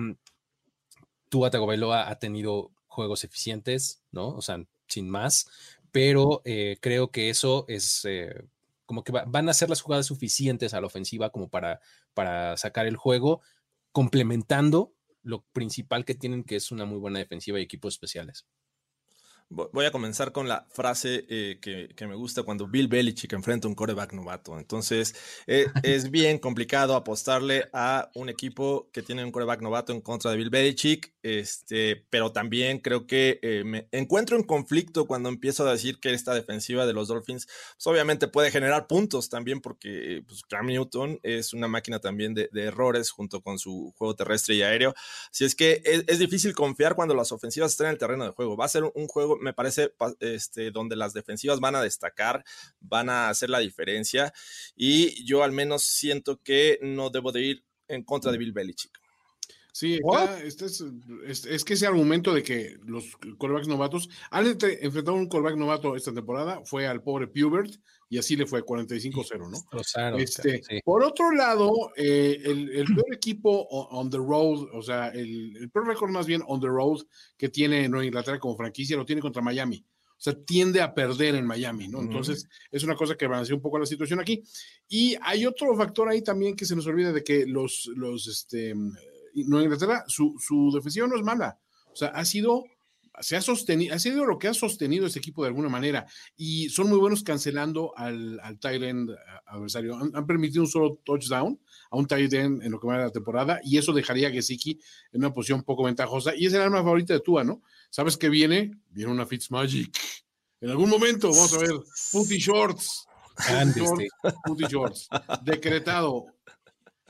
Tua 1.29 1.49
Tagovailoa 1.49 2.09
ha 2.09 2.19
tenido 2.19 2.71
juegos 2.87 3.23
eficientes, 3.23 4.03
¿no? 4.11 4.29
O 4.29 4.41
sea, 4.41 4.63
sin 4.87 5.09
más, 5.09 5.47
pero 5.91 6.41
eh, 6.45 6.77
creo 6.81 7.11
que 7.11 7.29
eso 7.29 7.65
es 7.67 8.05
eh, 8.05 8.43
como 8.85 9.03
que 9.03 9.11
va- 9.11 9.25
van 9.25 9.49
a 9.49 9.53
ser 9.53 9.69
las 9.69 9.81
jugadas 9.81 10.05
suficientes 10.05 10.73
a 10.73 10.81
la 10.81 10.87
ofensiva 10.87 11.31
como 11.31 11.49
para, 11.49 11.81
para 12.13 12.55
sacar 12.57 12.85
el 12.85 12.97
juego, 12.97 13.41
complementando 13.93 14.95
lo 15.23 15.45
principal 15.53 16.05
que 16.05 16.15
tienen, 16.15 16.43
que 16.43 16.57
es 16.57 16.71
una 16.71 16.85
muy 16.85 16.99
buena 16.99 17.19
defensiva 17.19 17.59
y 17.59 17.63
equipos 17.63 17.95
especiales. 17.95 18.45
Vo- 19.49 19.69
Voy 19.73 19.85
a 19.85 19.91
comenzar 19.91 20.31
con 20.31 20.47
la 20.47 20.65
frase 20.71 21.25
eh, 21.29 21.59
que, 21.61 21.89
que 21.95 22.07
me 22.07 22.15
gusta 22.15 22.43
cuando 22.43 22.67
Bill 22.67 22.87
Belichick 22.87 23.33
enfrenta 23.33 23.67
a 23.67 23.69
un 23.69 23.75
coreback 23.75 24.13
novato. 24.13 24.57
Entonces, 24.59 25.15
eh, 25.47 25.67
es 25.83 26.11
bien 26.11 26.39
complicado 26.39 26.95
apostarle 26.95 27.69
a 27.73 28.09
un 28.15 28.29
equipo 28.29 28.89
que 28.91 29.03
tiene 29.03 29.23
un 29.23 29.31
coreback 29.31 29.61
novato 29.61 29.93
en 29.93 30.01
contra 30.01 30.31
de 30.31 30.37
Bill 30.37 30.49
Belichick, 30.49 31.12
este, 31.23 32.05
pero 32.09 32.33
también 32.33 32.79
creo 32.79 33.07
que 33.07 33.39
eh, 33.41 33.63
me 33.63 33.87
encuentro 33.91 34.35
en 34.35 34.43
conflicto 34.43 35.07
cuando 35.07 35.29
empiezo 35.29 35.65
a 35.65 35.71
decir 35.71 35.99
que 36.01 36.11
esta 36.11 36.33
defensiva 36.33 36.85
de 36.85 36.91
los 36.91 37.07
Dolphins, 37.07 37.47
pues, 37.75 37.87
obviamente 37.87 38.27
puede 38.27 38.51
generar 38.51 38.87
puntos 38.87 39.29
también, 39.29 39.61
porque 39.61 40.21
pues, 40.27 40.43
Cam 40.43 40.67
Newton 40.67 41.19
es 41.23 41.53
una 41.53 41.69
máquina 41.69 41.99
también 41.99 42.33
de, 42.33 42.49
errores 42.53 43.09
junto 43.09 43.41
con 43.41 43.57
su 43.57 43.93
juego 43.97 44.15
terrestre 44.15 44.55
y 44.55 44.63
aéreo. 44.63 44.93
Así 45.31 45.45
es 45.45 45.55
que 45.55 45.81
es, 45.85 46.19
difícil 46.19 46.53
confiar 46.53 46.95
cuando 46.95 47.15
las 47.15 47.31
ofensivas 47.31 47.71
están 47.71 47.87
en 47.87 47.93
el 47.93 47.97
terreno 47.97 48.25
de 48.25 48.31
juego. 48.31 48.57
Va 48.57 48.65
a 48.65 48.69
ser 48.69 48.83
un 48.83 49.07
juego, 49.07 49.37
me 49.37 49.53
parece, 49.53 49.89
pa- 49.89 50.13
este, 50.19 50.71
donde 50.71 50.97
las 50.97 51.13
defensivas 51.13 51.59
van 51.61 51.75
a 51.75 51.81
destacar, 51.81 52.43
van 52.81 53.09
a 53.09 53.29
hacer 53.29 53.49
la 53.49 53.59
diferencia. 53.59 54.33
Y 54.75 55.25
yo 55.25 55.43
al 55.43 55.53
menos 55.53 55.83
siento 55.83 56.41
que 56.43 56.79
no 56.81 57.09
debo 57.09 57.31
de 57.31 57.41
ir 57.41 57.63
en 57.87 58.03
contra 58.03 58.31
de 58.31 58.37
Bill 58.37 58.51
Belichick. 58.51 59.02
Sí, 59.75 59.95
está- 59.95 60.39
este 60.43 60.65
es, 60.65 60.83
es- 61.25 61.45
es 61.47 61.63
que 61.65 61.73
ese 61.73 61.87
argumento 61.87 62.31
de 62.31 62.43
que 62.43 62.77
los 62.85 63.05
corebacks 63.39 63.67
novatos 63.67 64.07
han 64.29 64.45
entre- 64.45 64.85
enfrentado 64.85 65.17
a 65.17 65.19
un 65.19 65.27
coreback 65.27 65.55
novato 65.57 65.95
esta 65.95 66.13
temporada 66.13 66.61
fue 66.63 66.85
al 66.85 67.01
pobre 67.01 67.25
Pubert 67.27 67.73
y 68.07 68.19
así 68.19 68.35
le 68.35 68.45
fue 68.45 68.63
45-0, 68.63 69.49
¿no? 69.49 69.57
Destrozaron, 69.57 70.19
Este, 70.21 70.61
sí. 70.61 70.79
Por 70.85 71.03
otro 71.03 71.31
lado, 71.31 71.71
eh, 71.97 72.39
el, 72.45 72.69
el 72.69 72.85
peor 72.95 73.15
equipo 73.15 73.49
on 73.69 74.11
the 74.11 74.17
road, 74.17 74.67
o 74.73 74.81
sea, 74.83 75.07
el, 75.07 75.57
el 75.57 75.71
peor 75.71 75.87
récord 75.87 76.11
más 76.11 76.27
bien 76.27 76.43
on 76.45 76.61
the 76.61 76.67
road 76.67 76.99
que 77.35 77.49
tiene 77.49 77.89
Nueva 77.89 78.05
Inglaterra 78.05 78.39
como 78.39 78.55
franquicia 78.55 78.95
lo 78.95 79.05
tiene 79.05 79.21
contra 79.23 79.41
Miami. 79.41 79.83
O 80.15 80.21
sea, 80.23 80.35
tiende 80.35 80.79
a 80.81 80.93
perder 80.93 81.33
en 81.35 81.45
Miami, 81.47 81.87
¿no? 81.89 81.99
Entonces, 81.99 82.47
es 82.71 82.83
una 82.83 82.95
cosa 82.95 83.15
que 83.15 83.27
balancea 83.27 83.55
un 83.55 83.61
poco 83.61 83.79
la 83.79 83.85
situación 83.87 84.19
aquí. 84.21 84.41
Y 84.87 85.15
hay 85.21 85.45
otro 85.47 85.75
factor 85.75 86.07
ahí 86.07 86.21
también 86.21 86.55
que 86.55 86.63
se 86.65 86.75
nos 86.77 86.85
olvida 86.87 87.11
de 87.11 87.23
que 87.25 87.45
los, 87.45 87.89
los, 87.95 88.27
este, 88.27 88.73
Nueva 89.33 89.63
Inglaterra, 89.63 90.03
su, 90.07 90.35
su 90.39 90.71
defensiva 90.73 91.07
no 91.07 91.15
es 91.15 91.23
mala. 91.23 91.59
O 91.91 91.95
sea, 91.95 92.09
ha 92.09 92.25
sido, 92.25 92.63
se 93.19 93.35
ha 93.35 93.41
sostenido, 93.41 93.93
ha 93.95 93.99
sido 93.99 94.25
lo 94.25 94.39
que 94.39 94.47
ha 94.47 94.53
sostenido 94.53 95.05
ese 95.05 95.19
equipo 95.19 95.43
de 95.43 95.49
alguna 95.49 95.69
manera. 95.69 96.05
Y 96.35 96.69
son 96.69 96.89
muy 96.89 96.97
buenos 96.97 97.23
cancelando 97.23 97.93
al, 97.95 98.39
al 98.41 98.59
tight 98.59 98.81
end 98.83 99.11
adversario. 99.45 99.95
Han, 99.97 100.11
han 100.15 100.25
permitido 100.25 100.63
un 100.63 100.69
solo 100.69 100.99
touchdown 101.03 101.59
a 101.91 101.97
un 101.97 102.07
tight 102.07 102.33
end 102.33 102.63
en 102.63 102.71
lo 102.71 102.79
que 102.79 102.87
va 102.87 102.97
de 102.97 103.03
la 103.05 103.11
temporada 103.11 103.59
y 103.63 103.77
eso 103.77 103.93
dejaría 103.93 104.29
a 104.29 104.31
Gesicki 104.31 104.79
en 105.11 105.21
una 105.21 105.33
posición 105.33 105.63
poco 105.63 105.83
ventajosa. 105.83 106.35
Y 106.35 106.47
es 106.47 106.53
el 106.53 106.61
arma 106.61 106.83
favorita 106.83 107.13
de 107.13 107.19
Tua, 107.19 107.43
¿no? 107.43 107.61
¿Sabes 107.89 108.17
qué 108.17 108.29
viene? 108.29 108.71
Viene 108.89 109.11
una 109.11 109.25
Fitzmagic. 109.25 109.95
En 110.61 110.69
algún 110.69 110.89
momento, 110.89 111.29
vamos 111.29 111.53
a 111.53 111.57
ver, 111.59 111.73
Putty 112.11 112.37
Shorts. 112.37 113.05
Ande, 113.35 113.81
Shorts, 113.81 114.05
Putty 114.45 114.63
Shorts. 114.69 115.09
Decretado. 115.43 116.25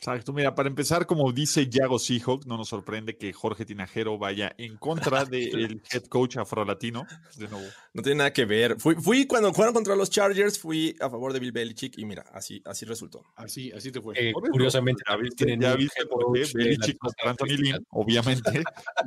Exacto, 0.03 0.33
mira, 0.33 0.53
para 0.53 0.67
empezar, 0.67 1.05
como 1.05 1.31
dice 1.31 1.69
Yago 1.69 1.97
Seahawk, 1.97 2.45
no 2.45 2.57
nos 2.57 2.67
sorprende 2.67 3.15
que 3.15 3.31
Jorge 3.31 3.63
Tinajero 3.63 4.17
vaya 4.17 4.53
en 4.57 4.75
contra 4.75 5.23
del 5.25 5.81
head 5.89 6.03
coach 6.09 6.35
afrolatino. 6.35 7.07
De 7.37 7.47
nuevo. 7.47 7.65
No 7.93 8.01
tiene 8.01 8.17
nada 8.17 8.33
que 8.33 8.43
ver. 8.43 8.75
Fui, 8.81 8.95
fui 8.95 9.25
cuando 9.25 9.53
jugaron 9.53 9.73
contra 9.73 9.95
los 9.95 10.09
Chargers, 10.09 10.59
fui 10.59 10.93
a 10.99 11.09
favor 11.09 11.31
de 11.31 11.39
Bill 11.39 11.53
Belichick 11.53 11.97
y 11.97 12.03
mira, 12.03 12.25
así, 12.33 12.61
así 12.65 12.83
resultó. 12.83 13.23
Así, 13.37 13.71
así 13.71 13.93
te 13.93 14.01
fue. 14.01 14.13
eh, 14.17 14.33
curiosamente, 14.33 15.03
ya 15.07 15.13
también 15.13 15.29
viste, 15.29 15.45
tienen 15.45 15.61
ya 15.61 15.71
un 15.71 15.77
viste 15.77 16.01
head 16.01 16.07
por 16.09 16.33
qué 16.33 16.47
Belichick 16.53 16.97
contra 16.97 17.29
Anthony 17.29 17.57
Lynn, 17.57 17.85
obviamente. 17.91 18.63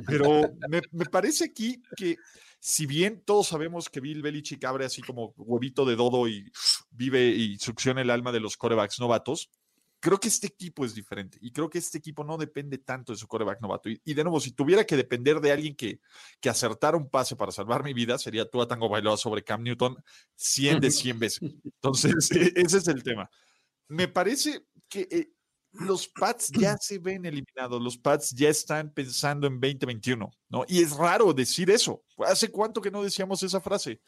Pero 0.07 0.49
me, 0.67 0.81
me 0.91 1.05
parece 1.05 1.45
aquí 1.45 1.79
que 1.95 2.15
si 2.59 2.87
bien 2.87 3.21
todos 3.23 3.49
sabemos 3.49 3.87
que 3.87 3.99
Bill 3.99 4.23
Belichick 4.23 4.65
abre 4.65 4.85
así 4.85 5.03
como 5.03 5.35
huevito 5.37 5.85
de 5.85 5.95
dodo 5.95 6.27
y 6.27 6.51
vive 6.89 7.27
y 7.27 7.59
succiona 7.59 8.01
el 8.01 8.09
alma 8.09 8.31
de 8.31 8.39
los 8.39 8.57
corebacks 8.57 8.99
novatos, 8.99 9.51
creo 9.99 10.19
que 10.19 10.27
este 10.27 10.47
equipo 10.47 10.85
es 10.85 10.93
diferente 10.93 11.37
y 11.41 11.51
creo 11.51 11.69
que 11.69 11.77
este 11.77 11.97
equipo 11.97 12.23
no 12.23 12.37
depende 12.37 12.77
tanto 12.77 13.11
de 13.11 13.17
su 13.17 13.27
coreback 13.27 13.61
novato. 13.61 13.89
Y, 13.89 14.13
de 14.13 14.23
nuevo, 14.23 14.39
si 14.39 14.51
tuviera 14.51 14.85
que 14.85 14.95
depender 14.95 15.39
de 15.39 15.51
alguien 15.51 15.75
que, 15.75 15.99
que 16.39 16.49
acertara 16.49 16.97
un 16.97 17.09
pase 17.09 17.35
para 17.35 17.51
salvar 17.51 17.83
mi 17.83 17.93
vida, 17.93 18.17
sería 18.17 18.49
Tua 18.49 18.67
Tango 18.67 18.89
Bailoa 18.89 19.17
sobre 19.17 19.43
Cam 19.43 19.63
Newton 19.63 19.97
100 20.35 20.79
de 20.79 20.91
100 20.91 21.19
veces. 21.19 21.55
Entonces, 21.63 22.31
e, 22.31 22.53
ese 22.55 22.77
es 22.77 22.87
el 22.87 23.03
tema. 23.03 23.29
Me 23.87 24.07
parece 24.07 24.65
que 24.87 25.07
eh, 25.09 25.31
los 25.71 26.07
Pats 26.07 26.51
ya 26.51 26.77
se 26.81 26.99
ven 26.99 27.25
eliminados, 27.25 27.81
los 27.81 27.97
Pats 27.97 28.31
ya 28.31 28.49
están 28.49 28.93
pensando 28.93 29.47
en 29.47 29.59
2021, 29.59 30.29
¿no? 30.49 30.65
Y 30.67 30.81
es 30.81 30.95
raro 30.95 31.33
decir 31.33 31.69
eso. 31.69 32.03
¿Hace 32.25 32.49
cuánto 32.49 32.81
que 32.81 32.91
no 32.91 33.03
decíamos 33.03 33.41
esa 33.43 33.61
frase? 33.61 34.01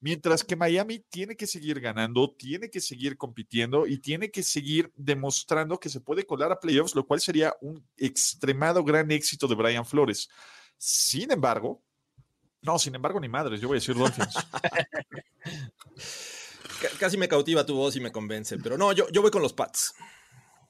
Mientras 0.00 0.44
que 0.44 0.56
Miami 0.56 0.98
tiene 0.98 1.36
que 1.36 1.46
seguir 1.46 1.80
ganando, 1.80 2.30
tiene 2.30 2.70
que 2.70 2.80
seguir 2.80 3.16
compitiendo 3.16 3.86
y 3.86 3.98
tiene 3.98 4.30
que 4.30 4.42
seguir 4.42 4.92
demostrando 4.94 5.80
que 5.80 5.88
se 5.88 6.00
puede 6.00 6.26
colar 6.26 6.52
a 6.52 6.60
playoffs, 6.60 6.94
lo 6.94 7.06
cual 7.06 7.20
sería 7.20 7.54
un 7.62 7.82
extremado 7.96 8.84
gran 8.84 9.10
éxito 9.10 9.48
de 9.48 9.54
Brian 9.54 9.86
Flores. 9.86 10.28
Sin 10.76 11.32
embargo, 11.32 11.82
no, 12.60 12.78
sin 12.78 12.94
embargo, 12.94 13.20
ni 13.20 13.28
madres, 13.28 13.60
yo 13.60 13.68
voy 13.68 13.76
a 13.76 13.80
decir 13.80 13.94
Dolphins. 13.94 14.34
Casi 16.98 17.16
me 17.16 17.28
cautiva 17.28 17.64
tu 17.64 17.74
voz 17.74 17.96
y 17.96 18.00
me 18.00 18.12
convence, 18.12 18.58
pero 18.58 18.76
no, 18.76 18.92
yo, 18.92 19.08
yo 19.10 19.22
voy 19.22 19.30
con 19.30 19.40
los 19.40 19.52
Pats. 19.52 19.94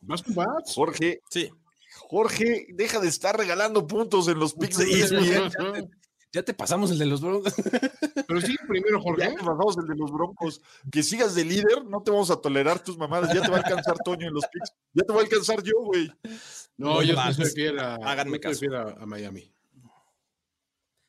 ¿Más 0.02 0.22
con 0.22 0.34
Pats? 0.34 0.74
Jorge. 0.74 1.20
Sí. 1.30 1.50
Jorge, 1.96 2.66
deja 2.68 3.00
de 3.00 3.08
estar 3.08 3.36
regalando 3.36 3.86
puntos 3.86 4.28
en 4.28 4.38
los 4.38 4.54
picks 4.54 4.76
de 4.76 4.84
ESPN. 4.84 5.90
Ya 6.32 6.42
te 6.42 6.54
pasamos 6.54 6.90
el 6.90 6.98
de 6.98 7.06
los 7.06 7.20
Broncos. 7.20 7.54
Pero 8.28 8.40
sí, 8.40 8.56
primero, 8.68 9.00
Jorge. 9.00 9.22
Ya 9.22 9.30
te 9.30 9.36
pasamos 9.36 9.78
el 9.78 9.86
de 9.86 9.96
los 9.96 10.12
Broncos. 10.12 10.60
Que 10.90 11.02
sigas 11.02 11.34
de 11.34 11.44
líder, 11.44 11.84
no 11.86 12.02
te 12.02 12.10
vamos 12.10 12.30
a 12.30 12.36
tolerar 12.36 12.82
tus 12.82 12.98
mamadas. 12.98 13.32
Ya 13.34 13.42
te 13.42 13.48
va 13.48 13.56
a 13.56 13.60
alcanzar 13.60 13.96
Toño 14.04 14.26
en 14.28 14.34
los 14.34 14.44
picks. 14.46 14.72
Ya 14.92 15.04
te 15.04 15.12
va 15.12 15.20
a 15.20 15.22
alcanzar 15.22 15.62
yo, 15.62 15.74
güey. 15.84 16.12
No, 16.76 17.02
yo 17.02 17.14
prefiero, 17.36 17.80
a, 17.80 17.94
Háganme 17.96 18.38
caso. 18.40 18.60
prefiero 18.60 18.88
a 19.00 19.06
Miami. 19.06 19.52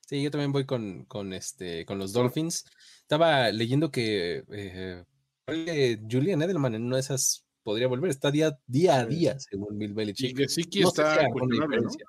Sí, 0.07 0.23
yo 0.23 0.31
también 0.31 0.53
voy 0.53 0.65
con, 0.65 1.03
con, 1.05 1.33
este, 1.33 1.85
con 1.85 1.99
los 1.99 2.13
Dolphins. 2.13 2.65
Estaba 3.01 3.51
leyendo 3.51 3.91
que 3.91 4.45
eh, 4.49 5.97
Julian 6.09 6.41
Edelman 6.41 6.75
en 6.75 6.83
una 6.83 6.95
de 6.95 7.01
esas 7.01 7.45
podría 7.63 7.89
volver. 7.89 8.09
Está 8.09 8.31
día, 8.31 8.57
día 8.65 8.95
a 8.95 9.05
día, 9.05 9.37
según 9.39 9.77
Bill 9.77 9.93
Belichick. 9.93 10.39
Y 10.39 10.47
sí 10.47 10.63
que 10.63 10.83
está 10.83 11.27
con 11.29 11.49
diferencia, 11.49 12.05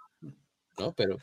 ¿no? 0.79 0.93
Pero 0.93 1.19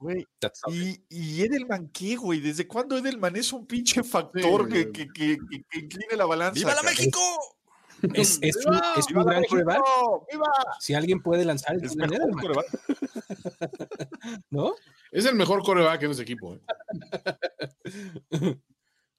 Güey, 0.00 0.24
y, 0.68 1.02
y, 1.08 1.42
Edelman, 1.42 1.88
¿qué, 1.88 2.14
güey? 2.14 2.40
¿Desde 2.40 2.68
cuándo 2.68 2.96
Edelman 2.96 3.34
es 3.34 3.52
un 3.52 3.66
pinche 3.66 4.04
factor 4.04 4.68
que, 4.68 4.92
que, 4.92 5.08
que, 5.08 5.38
que, 5.70 5.78
incline 5.78 6.16
la 6.16 6.24
balanza? 6.24 6.54
¡Viva 6.54 6.74
la 6.74 6.82
México! 6.82 7.18
Es, 8.14 8.38
es, 8.42 8.64
un, 8.64 8.80
es 8.96 9.10
un 9.10 9.24
gran 9.24 9.42
coreback. 9.44 9.82
Si 10.78 10.94
alguien 10.94 11.20
puede 11.20 11.44
lanzar, 11.44 11.76
es, 11.82 11.96
el 11.96 12.08
mejor 12.08 12.30
coreback. 12.40 12.66
¿No? 14.50 14.74
Es 15.10 15.24
el 15.24 15.34
mejor 15.34 15.64
coreback 15.64 16.02
en 16.04 16.12
ese 16.12 16.22
equipo. 16.22 16.54
¿eh? 16.54 16.60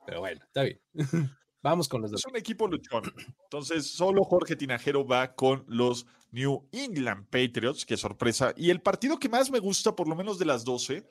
Pero 0.06 0.20
bueno, 0.22 0.42
está 0.46 0.64
bien. 0.64 0.80
Vamos 1.62 1.90
con 1.90 2.02
los 2.02 2.12
dos. 2.12 2.22
Es 2.22 2.32
un 2.32 2.38
equipo 2.38 2.68
luchón. 2.68 3.04
Entonces, 3.44 3.92
solo 3.92 4.24
Jorge 4.24 4.56
Tinajero 4.56 5.06
va 5.06 5.36
con 5.36 5.66
los 5.68 6.06
New 6.32 6.68
England 6.72 7.26
Patriots. 7.30 7.86
Qué 7.86 7.98
sorpresa. 7.98 8.54
Y 8.56 8.70
el 8.70 8.82
partido 8.82 9.20
que 9.20 9.30
más 9.30 9.52
me 9.52 9.60
gusta, 9.60 9.96
por 9.96 10.08
lo 10.08 10.16
menos 10.16 10.40
de 10.40 10.46
las 10.46 10.64
12, 10.64 11.06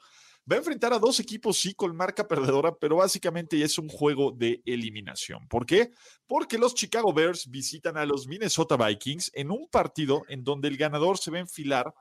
va 0.51 0.57
a 0.57 0.59
enfrentar 0.59 0.93
a 0.95 0.99
dos 0.99 1.21
equipos, 1.21 1.59
sí, 1.59 1.75
con 1.75 1.95
marca 1.95 2.27
perdedora, 2.27 2.75
pero 2.81 2.97
básicamente 2.97 3.63
es 3.63 3.79
un 3.79 3.89
juego 3.89 4.33
de 4.33 4.63
eliminación. 4.65 5.47
¿Por 5.49 5.67
qué? 5.67 5.91
Porque 6.27 6.57
los 6.57 6.75
Chicago 6.75 7.13
Bears 7.13 7.51
visitan 7.51 7.99
a 7.99 8.07
los 8.07 8.27
Minnesota 8.27 8.77
Vikings 8.77 9.31
en 9.35 9.51
un 9.51 9.69
partido 9.69 10.23
en 10.29 10.45
donde 10.45 10.69
el 10.69 10.79
ganador 10.79 11.19
se 11.19 11.31
va 11.31 11.37
a 11.37 11.41
enfilar 11.41 11.93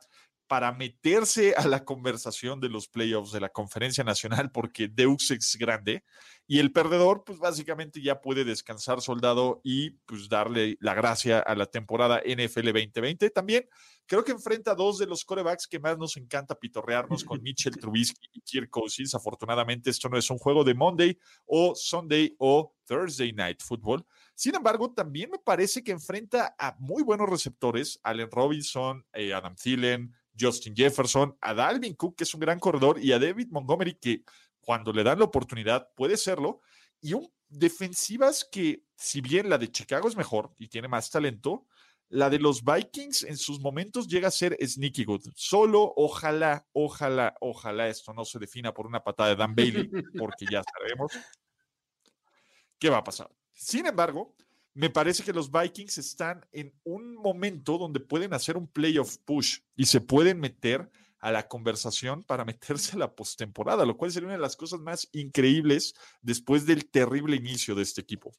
para 0.47 0.71
meterse 0.71 1.53
a 1.55 1.67
la 1.67 1.83
conversación 1.83 2.59
de 2.59 2.69
los 2.69 2.87
playoffs 2.87 3.31
de 3.31 3.41
la 3.41 3.49
conferencia 3.49 4.03
nacional 4.03 4.51
porque 4.51 4.87
Deux 4.87 5.31
es 5.31 5.57
grande 5.57 6.03
y 6.47 6.59
el 6.59 6.71
perdedor 6.71 7.25
pues 7.25 7.39
básicamente 7.39 8.01
ya 8.01 8.21
puede 8.21 8.45
descansar 8.45 9.01
soldado 9.01 9.59
y 9.63 9.91
pues 10.05 10.29
darle 10.29 10.77
la 10.79 10.93
gracia 10.93 11.39
a 11.39 11.55
la 11.55 11.65
temporada 11.65 12.21
NFL 12.25 12.67
2020. 12.67 13.29
También 13.31 13.67
creo 14.05 14.23
que 14.23 14.31
enfrenta 14.31 14.71
a 14.71 14.75
dos 14.75 14.97
de 14.97 15.05
los 15.05 15.25
corebacks 15.25 15.67
que 15.67 15.79
más 15.79 15.97
nos 15.97 16.15
encanta 16.15 16.55
pitorrearnos 16.55 17.25
con 17.25 17.43
Mitchell 17.43 17.75
Trubisky 17.79 18.29
y 18.31 18.41
Kirk 18.41 18.69
Cousins. 18.69 19.13
Afortunadamente 19.13 19.89
esto 19.89 20.07
no 20.07 20.17
es 20.17 20.29
un 20.29 20.37
juego 20.37 20.63
de 20.63 20.73
Monday 20.73 21.19
o 21.45 21.75
Sunday 21.75 22.33
o 22.39 22.73
Thursday 22.87 23.33
Night 23.33 23.61
Football. 23.61 24.05
Sin 24.33 24.55
embargo, 24.55 24.93
también 24.93 25.29
me 25.31 25.39
parece 25.39 25.83
que 25.83 25.91
enfrenta 25.91 26.55
a 26.57 26.75
muy 26.79 27.03
buenos 27.03 27.29
receptores, 27.29 27.99
Allen 28.03 28.31
Robinson, 28.31 29.05
eh, 29.13 29.33
Adam 29.33 29.55
Thielen, 29.55 30.13
Justin 30.39 30.75
Jefferson, 30.75 31.37
a 31.41 31.53
Dalvin 31.53 31.95
Cook, 31.95 32.17
que 32.17 32.23
es 32.23 32.33
un 32.33 32.39
gran 32.39 32.59
corredor, 32.59 32.99
y 32.99 33.11
a 33.11 33.19
David 33.19 33.47
Montgomery, 33.49 33.95
que 33.95 34.23
cuando 34.59 34.91
le 34.93 35.03
dan 35.03 35.19
la 35.19 35.25
oportunidad 35.25 35.89
puede 35.95 36.17
serlo, 36.17 36.61
y 37.01 37.13
un 37.13 37.29
defensivas 37.49 38.47
que, 38.49 38.83
si 38.95 39.21
bien 39.21 39.49
la 39.49 39.57
de 39.57 39.71
Chicago 39.71 40.07
es 40.07 40.15
mejor 40.15 40.53
y 40.57 40.67
tiene 40.67 40.87
más 40.87 41.09
talento, 41.09 41.65
la 42.09 42.29
de 42.29 42.39
los 42.39 42.63
Vikings 42.63 43.23
en 43.23 43.37
sus 43.37 43.59
momentos 43.59 44.07
llega 44.07 44.29
a 44.29 44.31
ser 44.31 44.57
sneaky 44.65 45.03
good. 45.03 45.27
Solo 45.35 45.93
ojalá, 45.95 46.65
ojalá, 46.71 47.35
ojalá 47.41 47.87
esto 47.87 48.13
no 48.13 48.23
se 48.23 48.39
defina 48.39 48.73
por 48.73 48.87
una 48.87 49.03
patada 49.03 49.29
de 49.29 49.35
Dan 49.35 49.55
Bailey, 49.55 49.89
porque 50.17 50.45
ya 50.49 50.61
sabemos 50.63 51.11
qué 52.79 52.89
va 52.89 52.97
a 52.97 53.03
pasar. 53.03 53.29
Sin 53.53 53.85
embargo, 53.85 54.35
me 54.77 54.91
parece 54.91 55.23
que 55.23 55.33
los 55.33 55.51
Vikings 55.51 55.97
están 55.97 56.45
en 56.51 56.71
un 56.83 57.15
momento 57.15 57.79
donde 57.79 57.99
pueden 57.99 58.35
hacer 58.35 58.57
un 58.57 58.67
playoff 58.67 59.17
push 59.25 59.61
y 59.75 59.87
se 59.87 60.01
pueden 60.01 60.39
meter 60.39 60.91
a 61.17 61.31
la 61.31 61.47
conversación 61.47 62.23
para 62.23 62.45
meterse 62.45 62.95
a 62.95 62.99
la 62.99 63.15
postemporada, 63.15 63.87
lo 63.87 63.97
cual 63.97 64.11
sería 64.11 64.27
una 64.27 64.35
de 64.35 64.41
las 64.41 64.55
cosas 64.55 64.79
más 64.79 65.09
increíbles 65.13 65.95
después 66.21 66.67
del 66.67 66.91
terrible 66.91 67.35
inicio 67.35 67.73
de 67.73 67.81
este 67.81 68.01
equipo. 68.01 68.31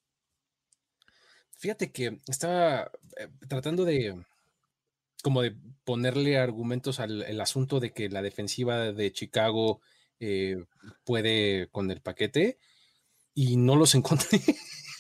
Fíjate 1.57 1.91
que 1.91 2.20
estaba 2.28 2.93
eh, 3.16 3.28
tratando 3.49 3.84
de 3.84 4.24
como 5.24 5.43
de 5.43 5.57
ponerle 5.82 6.39
argumentos 6.39 7.01
al 7.01 7.41
asunto 7.41 7.80
de 7.80 7.93
que 7.93 8.09
la 8.09 8.22
defensiva 8.22 8.93
de 8.93 9.12
Chicago 9.12 9.80
eh, 10.20 10.64
puede 11.03 11.68
con 11.72 11.91
el 11.91 12.01
paquete 12.01 12.59
y 13.34 13.57
no 13.57 13.74
los 13.74 13.95
encontré. 13.97 14.41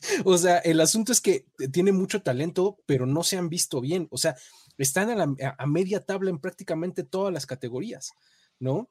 o 0.24 0.38
sea, 0.38 0.58
el 0.58 0.80
asunto 0.80 1.12
es 1.12 1.20
que 1.20 1.46
tiene 1.72 1.92
mucho 1.92 2.22
talento, 2.22 2.78
pero 2.86 3.06
no 3.06 3.22
se 3.22 3.36
han 3.36 3.48
visto 3.48 3.80
bien. 3.80 4.08
O 4.10 4.18
sea, 4.18 4.36
están 4.76 5.36
a, 5.40 5.66
media 5.66 6.04
tabla 6.04 6.30
en 6.30 6.38
prácticamente 6.38 7.02
todas 7.02 7.32
las 7.32 7.46
categorías, 7.46 8.12
¿no? 8.58 8.88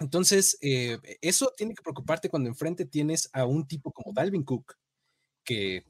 Entonces, 0.00 0.58
eh, 0.60 0.98
eso 1.20 1.52
tiene 1.56 1.74
que 1.74 1.82
preocuparte 1.82 2.28
cuando 2.28 2.48
enfrente 2.48 2.86
tienes 2.86 3.28
a 3.32 3.44
un 3.44 3.66
tipo 3.66 3.92
como 3.92 4.12
Dalvin 4.12 4.44
Cook, 4.44 4.74
que 5.44 5.84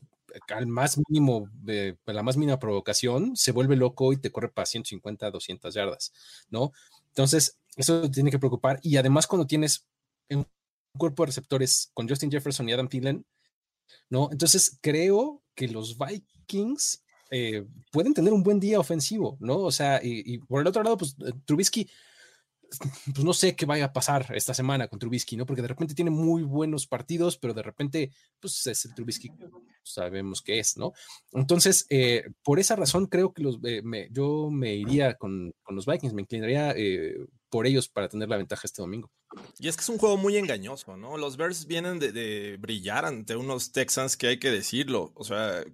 al 0.48 0.66
más 0.66 0.98
mínimo, 1.08 1.48
de 1.52 1.98
la 2.06 2.22
más 2.22 2.36
mínima 2.36 2.58
provocación, 2.58 3.36
se 3.36 3.52
vuelve 3.52 3.76
loco 3.76 4.12
y 4.12 4.16
te 4.16 4.30
corre 4.30 4.48
para 4.48 4.66
150, 4.66 5.30
200 5.30 5.74
yardas, 5.74 6.12
¿no? 6.48 6.72
Entonces, 7.08 7.58
eso 7.76 8.10
tiene 8.10 8.30
que 8.30 8.38
preocupar. 8.38 8.80
Y 8.82 8.96
además, 8.96 9.26
cuando 9.26 9.46
tienes 9.46 9.86
un 10.30 10.46
cuerpo 10.96 11.22
de 11.22 11.28
receptores 11.28 11.90
con 11.94 12.08
Justin 12.08 12.30
Jefferson 12.30 12.68
y 12.68 12.72
Adam 12.72 12.88
Thielen, 12.88 13.26
¿no? 14.10 14.28
Entonces 14.30 14.78
creo 14.80 15.42
que 15.54 15.68
los 15.68 15.96
Vikings 15.98 17.04
eh, 17.30 17.66
pueden 17.92 18.14
tener 18.14 18.32
un 18.32 18.42
buen 18.42 18.58
día 18.60 18.80
ofensivo, 18.80 19.36
¿no? 19.40 19.58
O 19.58 19.72
sea, 19.72 20.00
y, 20.02 20.38
por 20.38 20.60
el 20.60 20.66
otro 20.66 20.82
lado, 20.82 20.96
pues 20.96 21.16
eh, 21.26 21.32
Trubisky, 21.44 21.88
pues 23.14 23.24
no 23.24 23.32
sé 23.32 23.54
qué 23.54 23.66
vaya 23.66 23.86
a 23.86 23.92
pasar 23.92 24.26
esta 24.34 24.54
semana 24.54 24.88
con 24.88 24.98
Trubisky, 24.98 25.36
¿no? 25.36 25.44
Porque 25.44 25.62
de 25.62 25.68
repente 25.68 25.94
tiene 25.94 26.10
muy 26.10 26.42
buenos 26.42 26.86
partidos, 26.86 27.36
pero 27.36 27.52
de 27.54 27.62
repente, 27.62 28.12
pues 28.40 28.66
es 28.66 28.84
el 28.84 28.94
Trubisky 28.94 29.28
que 29.28 29.46
sabemos 29.82 30.42
que 30.42 30.58
es, 30.58 30.76
¿no? 30.76 30.92
Entonces, 31.32 31.86
eh, 31.90 32.24
por 32.42 32.58
esa 32.58 32.76
razón 32.76 33.06
creo 33.06 33.32
que 33.32 33.42
los, 33.42 33.58
yo 34.10 34.50
me 34.50 34.74
iría 34.74 35.14
con, 35.14 35.54
con, 35.62 35.76
los 35.76 35.86
Vikings, 35.86 36.14
me 36.14 36.22
inclinaría 36.22 36.74
por 37.50 37.66
ellos 37.66 37.88
para 37.88 38.08
tener 38.08 38.28
la 38.28 38.36
ventaja 38.36 38.62
este 38.64 38.82
domingo. 38.82 39.10
Y 39.58 39.68
es 39.68 39.76
que 39.76 39.82
es 39.82 39.88
un 39.88 39.98
juego 39.98 40.16
muy 40.16 40.36
engañoso, 40.36 40.96
¿no? 40.96 41.16
Los 41.16 41.36
Bears 41.36 41.66
vienen 41.66 41.98
de, 41.98 42.56
brillar 42.58 43.04
ante 43.04 43.36
unos 43.36 43.72
Texans 43.72 44.16
que 44.16 44.28
hay 44.28 44.38
que 44.38 44.50
decirlo. 44.50 45.12
O 45.14 45.24
sea, 45.24 45.64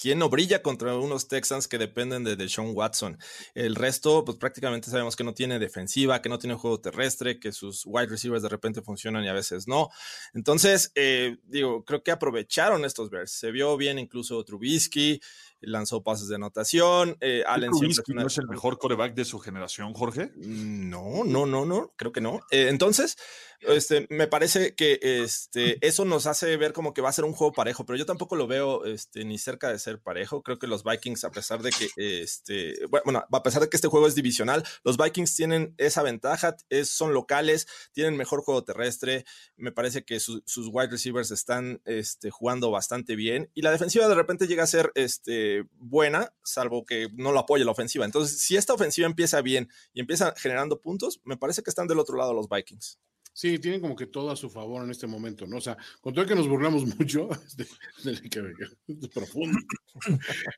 ¿quién 0.00 0.18
no 0.18 0.28
brilla 0.28 0.62
contra 0.62 0.96
unos 0.96 1.28
Texans 1.28 1.68
que 1.68 1.78
dependen 1.78 2.24
de 2.24 2.36
Deshaun 2.36 2.72
Watson? 2.74 3.18
El 3.54 3.74
resto, 3.74 4.24
pues 4.24 4.38
prácticamente 4.38 4.90
sabemos 4.90 5.16
que 5.16 5.24
no 5.24 5.34
tiene 5.34 5.58
defensiva, 5.58 6.22
que 6.22 6.28
no 6.28 6.38
tiene 6.38 6.54
juego 6.54 6.80
terrestre, 6.80 7.38
que 7.38 7.52
sus 7.52 7.84
wide 7.86 8.06
receivers 8.06 8.42
de 8.42 8.48
repente 8.48 8.82
funcionan 8.82 9.24
y 9.24 9.28
a 9.28 9.34
veces 9.34 9.66
no. 9.66 9.90
Entonces, 10.34 10.92
eh, 10.94 11.36
digo, 11.44 11.84
creo 11.84 12.02
que 12.02 12.10
aprovecharon 12.10 12.84
estos 12.84 13.10
Bears. 13.10 13.32
Se 13.32 13.50
vio 13.50 13.76
bien 13.76 13.98
incluso 13.98 14.44
Trubisky. 14.44 15.20
Lanzó 15.60 16.02
pases 16.02 16.28
de 16.28 16.36
anotación. 16.36 17.16
Eh, 17.20 17.42
Allen 17.46 17.72
siempre 17.74 18.14
no 18.14 18.26
es 18.26 18.38
el 18.38 18.48
mejor 18.48 18.78
coreback 18.78 19.14
de 19.14 19.24
su 19.24 19.38
generación, 19.38 19.92
Jorge. 19.94 20.32
Mm, 20.36 20.88
No, 20.90 21.24
no, 21.24 21.46
no, 21.46 21.64
no, 21.64 21.92
creo 21.96 22.12
que 22.12 22.20
no. 22.20 22.40
Eh, 22.50 22.68
entonces, 22.68 23.16
este, 23.60 24.06
me 24.10 24.26
parece 24.26 24.74
que 24.74 24.98
este, 25.02 25.84
eso 25.86 26.04
nos 26.04 26.26
hace 26.26 26.56
ver 26.56 26.72
como 26.72 26.94
que 26.94 27.00
va 27.02 27.08
a 27.08 27.12
ser 27.12 27.24
un 27.24 27.32
juego 27.32 27.52
parejo, 27.52 27.84
pero 27.84 27.96
yo 27.96 28.06
tampoco 28.06 28.36
lo 28.36 28.46
veo 28.46 28.84
este, 28.84 29.24
ni 29.24 29.38
cerca 29.38 29.70
de 29.70 29.78
ser 29.78 30.00
parejo. 30.00 30.42
Creo 30.42 30.58
que 30.58 30.66
los 30.66 30.84
Vikings, 30.84 31.24
a 31.24 31.30
pesar 31.30 31.62
de 31.62 31.70
que, 31.70 31.88
este, 32.22 32.74
bueno, 33.04 33.24
a 33.30 33.42
pesar 33.42 33.62
de 33.62 33.68
que 33.68 33.76
este 33.76 33.88
juego 33.88 34.06
es 34.06 34.14
divisional, 34.14 34.64
los 34.84 34.96
Vikings 34.96 35.34
tienen 35.34 35.74
esa 35.78 36.02
ventaja, 36.02 36.56
es, 36.68 36.88
son 36.90 37.12
locales, 37.14 37.66
tienen 37.92 38.16
mejor 38.16 38.42
juego 38.42 38.64
terrestre. 38.64 39.24
Me 39.56 39.72
parece 39.72 40.04
que 40.04 40.20
su- 40.20 40.42
sus 40.46 40.68
wide 40.72 40.88
receivers 40.90 41.30
están 41.30 41.80
este, 41.84 42.30
jugando 42.30 42.70
bastante 42.70 43.16
bien 43.16 43.50
y 43.54 43.62
la 43.62 43.70
defensiva 43.70 44.08
de 44.08 44.14
repente 44.14 44.46
llega 44.46 44.62
a 44.64 44.66
ser 44.66 44.92
este, 44.94 45.64
buena, 45.72 46.32
salvo 46.44 46.84
que 46.84 47.08
no 47.14 47.32
lo 47.32 47.40
apoye 47.40 47.64
la 47.64 47.72
ofensiva. 47.72 48.04
Entonces, 48.04 48.38
si 48.40 48.56
esta 48.56 48.74
ofensiva 48.74 49.06
empieza 49.06 49.40
bien 49.42 49.68
y 49.92 50.00
empieza 50.00 50.34
generando 50.36 50.80
puntos, 50.80 51.20
me 51.24 51.36
parece 51.36 51.62
que 51.62 51.70
están 51.70 51.86
del 51.88 51.98
otro 51.98 52.16
lado 52.16 52.32
los 52.34 52.48
Vikings. 52.48 52.98
Sí, 53.38 53.60
tienen 53.60 53.80
como 53.80 53.94
que 53.94 54.06
todo 54.06 54.32
a 54.32 54.36
su 54.36 54.50
favor 54.50 54.82
en 54.82 54.90
este 54.90 55.06
momento, 55.06 55.46
¿no? 55.46 55.58
O 55.58 55.60
sea, 55.60 55.76
con 56.00 56.12
todo 56.12 56.26
que 56.26 56.34
nos 56.34 56.48
burlamos 56.48 56.84
mucho, 56.98 57.28
este, 57.46 57.68
es 58.04 59.08
profundo, 59.14 59.56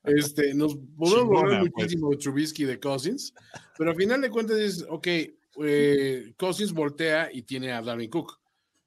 este, 0.04 0.54
nos 0.54 0.78
podemos 0.96 1.26
burlar 1.26 1.60
pues. 1.60 1.72
muchísimo 1.76 2.08
de 2.08 2.16
Trubisky 2.16 2.62
y 2.62 2.64
de 2.64 2.80
Cousins, 2.80 3.34
pero 3.76 3.90
al 3.90 3.96
final 3.96 4.22
de 4.22 4.30
cuentas 4.30 4.56
es, 4.56 4.86
ok, 4.88 5.06
eh, 5.62 6.32
Cousins 6.38 6.72
voltea 6.72 7.28
y 7.30 7.42
tiene 7.42 7.70
a 7.70 7.82
Darwin 7.82 8.08
Cook, 8.08 8.40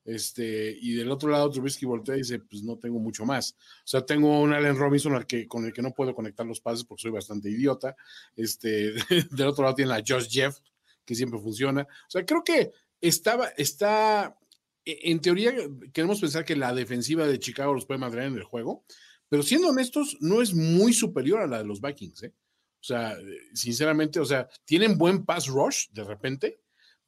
este, 0.05 0.75
y 0.81 0.95
del 0.95 1.11
otro 1.11 1.29
lado 1.29 1.51
Trubisky 1.51 1.85
voltea 1.85 2.15
y 2.15 2.21
dice, 2.21 2.39
pues 2.39 2.63
no 2.63 2.79
tengo 2.79 2.97
mucho 2.97 3.25
más. 3.25 3.55
O 3.59 3.85
sea, 3.85 4.03
tengo 4.03 4.41
un 4.41 4.53
Allen 4.53 4.75
Robinson 4.75 5.13
al 5.13 5.27
que, 5.27 5.47
con 5.47 5.65
el 5.65 5.71
que 5.71 5.83
no 5.83 5.93
puedo 5.93 6.15
conectar 6.15 6.47
los 6.47 6.61
pases 6.61 6.83
porque 6.83 7.03
soy 7.03 7.11
bastante 7.11 7.47
idiota. 7.47 7.95
Este, 8.35 8.93
del 9.29 9.47
otro 9.47 9.65
lado 9.65 9.75
tiene 9.75 9.93
a 9.93 10.03
Josh 10.03 10.29
Jeff, 10.31 10.57
que 11.05 11.13
siempre 11.13 11.39
funciona. 11.39 11.83
O 11.83 12.09
sea, 12.09 12.25
creo 12.25 12.43
que 12.43 12.71
estaba, 13.03 13.49
está, 13.57 14.37
e- 14.85 15.11
en 15.11 15.19
teoría 15.19 15.53
queremos 15.93 16.21
pensar 16.21 16.45
que 16.45 16.55
la 16.55 16.73
defensiva 16.73 17.27
de 17.27 17.39
Chicago 17.39 17.73
los 17.73 17.85
puede 17.85 17.99
madrear 17.99 18.27
en 18.27 18.37
el 18.37 18.43
juego, 18.43 18.85
pero 19.29 19.43
siendo 19.43 19.69
honestos, 19.69 20.17
no 20.21 20.41
es 20.41 20.53
muy 20.53 20.93
superior 20.93 21.41
a 21.41 21.47
la 21.47 21.57
de 21.59 21.65
los 21.65 21.81
Vikings, 21.81 22.23
¿eh? 22.23 22.33
O 22.79 22.85
sea, 22.85 23.13
eh, 23.13 23.37
sinceramente, 23.53 24.19
o 24.19 24.25
sea, 24.25 24.47
tienen 24.65 24.97
buen 24.97 25.25
pass 25.25 25.47
rush 25.47 25.87
de 25.91 26.03
repente, 26.03 26.59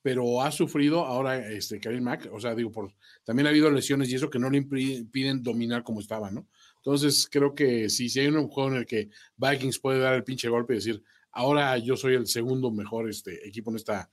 pero 0.01 0.41
ha 0.41 0.51
sufrido 0.51 1.05
ahora 1.05 1.49
este 1.51 1.79
Khalil 1.79 2.01
Mack, 2.01 2.29
o 2.31 2.39
sea, 2.39 2.53
digo, 2.55 2.71
por, 2.71 2.93
también 3.23 3.47
ha 3.47 3.49
habido 3.49 3.71
lesiones 3.71 4.09
y 4.09 4.15
eso 4.15 4.29
que 4.29 4.39
no 4.39 4.49
le 4.49 4.59
impiden 4.59 5.43
dominar 5.43 5.83
como 5.83 5.99
estaba, 5.99 6.29
¿no? 6.29 6.47
Entonces, 6.77 7.27
creo 7.31 7.55
que 7.55 7.89
sí, 7.89 8.09
si 8.09 8.19
hay 8.19 8.27
un 8.27 8.47
juego 8.47 8.69
en 8.69 8.77
el 8.77 8.85
que 8.85 9.09
Vikings 9.37 9.79
puede 9.79 9.99
dar 9.99 10.13
el 10.13 10.23
pinche 10.23 10.47
golpe 10.47 10.73
y 10.73 10.77
decir, 10.77 11.03
ahora 11.31 11.77
yo 11.77 11.97
soy 11.97 12.15
el 12.15 12.27
segundo 12.27 12.71
mejor 12.71 13.09
este, 13.09 13.47
equipo 13.47 13.71
en 13.71 13.77
esta, 13.77 14.09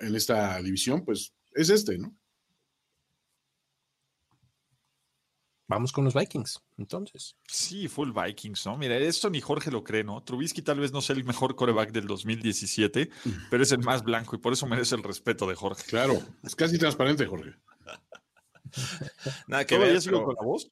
en 0.00 0.14
esta 0.14 0.60
división, 0.62 1.04
pues 1.04 1.32
es 1.54 1.70
este, 1.70 1.98
¿no? 1.98 2.14
Vamos 5.70 5.92
con 5.92 6.02
los 6.04 6.14
Vikings, 6.14 6.62
entonces. 6.78 7.36
Sí, 7.46 7.88
full 7.88 8.10
Vikings, 8.12 8.64
¿no? 8.64 8.78
Mira, 8.78 8.96
esto 8.96 9.28
ni 9.28 9.42
Jorge 9.42 9.70
lo 9.70 9.84
cree, 9.84 10.02
¿no? 10.02 10.22
Trubisky 10.22 10.62
tal 10.62 10.80
vez 10.80 10.92
no 10.92 11.02
sea 11.02 11.14
el 11.14 11.24
mejor 11.24 11.56
coreback 11.56 11.92
del 11.92 12.06
2017, 12.06 13.10
pero 13.50 13.62
es 13.62 13.70
el 13.72 13.80
más 13.80 14.02
blanco 14.02 14.34
y 14.34 14.38
por 14.38 14.54
eso 14.54 14.66
merece 14.66 14.94
el 14.94 15.02
respeto 15.02 15.46
de 15.46 15.54
Jorge. 15.54 15.84
Claro, 15.86 16.14
es 16.42 16.56
casi 16.56 16.78
transparente, 16.78 17.26
Jorge. 17.26 17.54
Nada 19.46 19.66
que 19.66 19.74
¿Todavía 19.74 19.94
ver. 19.94 20.02
sigo 20.02 20.16
pero- 20.18 20.26
con 20.26 20.34
la 20.36 20.42
voz? 20.42 20.70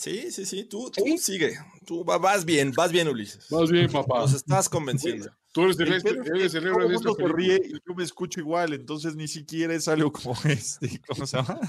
Sí, 0.00 0.30
sí, 0.32 0.46
sí, 0.46 0.64
tú, 0.64 0.90
tú 0.90 1.04
sigue. 1.18 1.58
Tú 1.84 2.02
va- 2.04 2.16
vas 2.18 2.44
bien, 2.44 2.72
vas 2.74 2.90
bien, 2.90 3.06
Ulises. 3.08 3.50
Más 3.52 3.70
bien, 3.70 3.90
papá. 3.92 4.20
Nos 4.20 4.32
estás 4.32 4.68
convenciendo. 4.68 5.30
Tú 5.52 5.64
eres 5.64 5.78
el, 5.78 5.88
El 5.88 5.94
este- 5.94 6.10
eres 6.10 6.52
que 6.52 6.58
el 6.58 6.66
héroe 6.68 6.88
de 6.88 6.96
se 6.98 7.04
película. 7.04 7.34
ríe 7.34 7.60
y 7.66 7.72
yo 7.72 7.94
me 7.94 8.04
escucho 8.04 8.40
igual, 8.40 8.72
entonces 8.72 9.14
ni 9.14 9.28
siquiera 9.28 9.74
es 9.74 9.88
algo 9.88 10.10
como 10.10 10.34
este, 10.44 11.00
¿cómo 11.06 11.26
se 11.26 11.36
llama? 11.36 11.60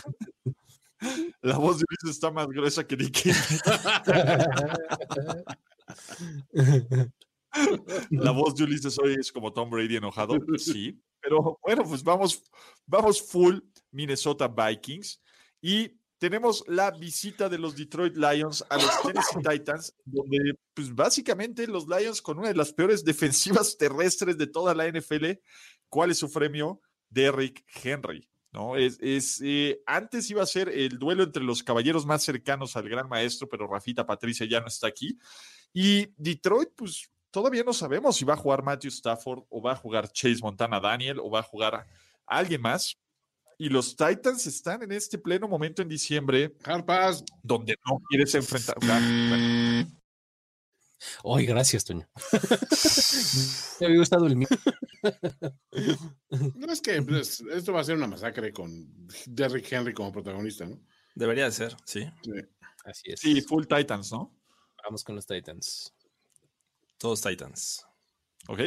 La 1.41 1.57
voz 1.57 1.79
de 1.79 1.85
Luis 1.89 2.15
está 2.15 2.31
más 2.31 2.47
gruesa 2.47 2.85
que 2.87 2.95
Nicky. 2.95 3.31
La 8.11 8.31
voz 8.31 8.55
de 8.55 8.63
Ulises 8.63 8.97
hoy 8.99 9.15
es 9.19 9.31
como 9.31 9.51
Tom 9.51 9.69
Brady 9.69 9.97
enojado, 9.97 10.37
sí. 10.57 11.01
Pero 11.19 11.59
bueno, 11.63 11.83
pues 11.83 12.03
vamos, 12.03 12.43
vamos 12.85 13.21
full 13.21 13.59
Minnesota 13.91 14.47
Vikings 14.47 15.21
y 15.61 15.99
tenemos 16.21 16.63
la 16.67 16.91
visita 16.91 17.49
de 17.49 17.57
los 17.57 17.75
Detroit 17.75 18.15
Lions 18.15 18.63
a 18.69 18.75
los 18.75 19.01
Tennessee 19.01 19.41
Titans, 19.49 19.95
donde 20.05 20.53
pues 20.75 20.93
básicamente 20.93 21.65
los 21.65 21.87
Lions 21.87 22.21
con 22.21 22.37
una 22.37 22.49
de 22.49 22.53
las 22.53 22.71
peores 22.71 23.03
defensivas 23.03 23.75
terrestres 23.79 24.37
de 24.37 24.45
toda 24.45 24.75
la 24.75 24.87
NFL, 24.87 25.31
¿cuál 25.89 26.11
es 26.11 26.19
su 26.19 26.31
premio? 26.31 26.79
Derrick 27.09 27.65
Henry. 27.83 28.29
¿no? 28.51 28.75
Es, 28.75 28.99
es, 29.01 29.41
eh, 29.43 29.81
antes 29.87 30.29
iba 30.29 30.43
a 30.43 30.45
ser 30.45 30.69
el 30.69 30.99
duelo 30.99 31.23
entre 31.23 31.41
los 31.41 31.63
caballeros 31.63 32.05
más 32.05 32.21
cercanos 32.21 32.77
al 32.77 32.87
gran 32.87 33.09
maestro, 33.09 33.49
pero 33.49 33.65
Rafita 33.65 34.05
Patricia 34.05 34.45
ya 34.45 34.59
no 34.59 34.67
está 34.67 34.85
aquí. 34.85 35.17
Y 35.73 36.13
Detroit, 36.17 36.69
pues 36.75 37.09
todavía 37.31 37.63
no 37.63 37.73
sabemos 37.73 38.15
si 38.15 38.25
va 38.25 38.35
a 38.35 38.37
jugar 38.37 38.61
Matthew 38.61 38.89
Stafford 38.89 39.45
o 39.49 39.59
va 39.59 39.71
a 39.71 39.75
jugar 39.75 40.11
Chase 40.11 40.41
Montana 40.43 40.79
Daniel 40.79 41.19
o 41.19 41.31
va 41.31 41.39
a 41.39 41.43
jugar 41.43 41.73
a 41.73 41.87
alguien 42.27 42.61
más. 42.61 42.95
Y 43.61 43.69
los 43.69 43.95
Titans 43.95 44.47
están 44.47 44.81
en 44.81 44.91
este 44.91 45.19
pleno 45.19 45.47
momento 45.47 45.83
en 45.83 45.87
diciembre 45.87 46.55
Harpas. 46.63 47.23
donde 47.43 47.75
no 47.87 48.01
quieres 48.09 48.33
enfrentar. 48.33 48.75
Ay, 51.23 51.45
gracias, 51.45 51.85
Toño. 51.85 52.09
Me 53.79 53.85
había 53.85 53.99
gustado 53.99 54.25
el 54.25 54.35
mío. 54.35 54.47
No 56.55 56.73
es 56.73 56.81
que 56.81 57.03
pues, 57.03 57.41
esto 57.53 57.71
va 57.71 57.81
a 57.81 57.83
ser 57.83 57.97
una 57.97 58.07
masacre 58.07 58.51
con 58.51 59.07
Derrick 59.27 59.71
Henry 59.71 59.93
como 59.93 60.11
protagonista, 60.11 60.65
¿no? 60.65 60.81
Debería 61.13 61.45
de 61.45 61.51
ser, 61.51 61.77
sí. 61.85 62.03
Sí. 62.23 62.31
Así 62.83 63.11
es. 63.11 63.19
sí, 63.19 63.41
full 63.43 63.65
Titans, 63.67 64.11
¿no? 64.11 64.35
Vamos 64.83 65.03
con 65.03 65.13
los 65.15 65.27
Titans. 65.27 65.93
Todos 66.97 67.21
Titans. 67.21 67.85
¿Ok? 68.47 68.61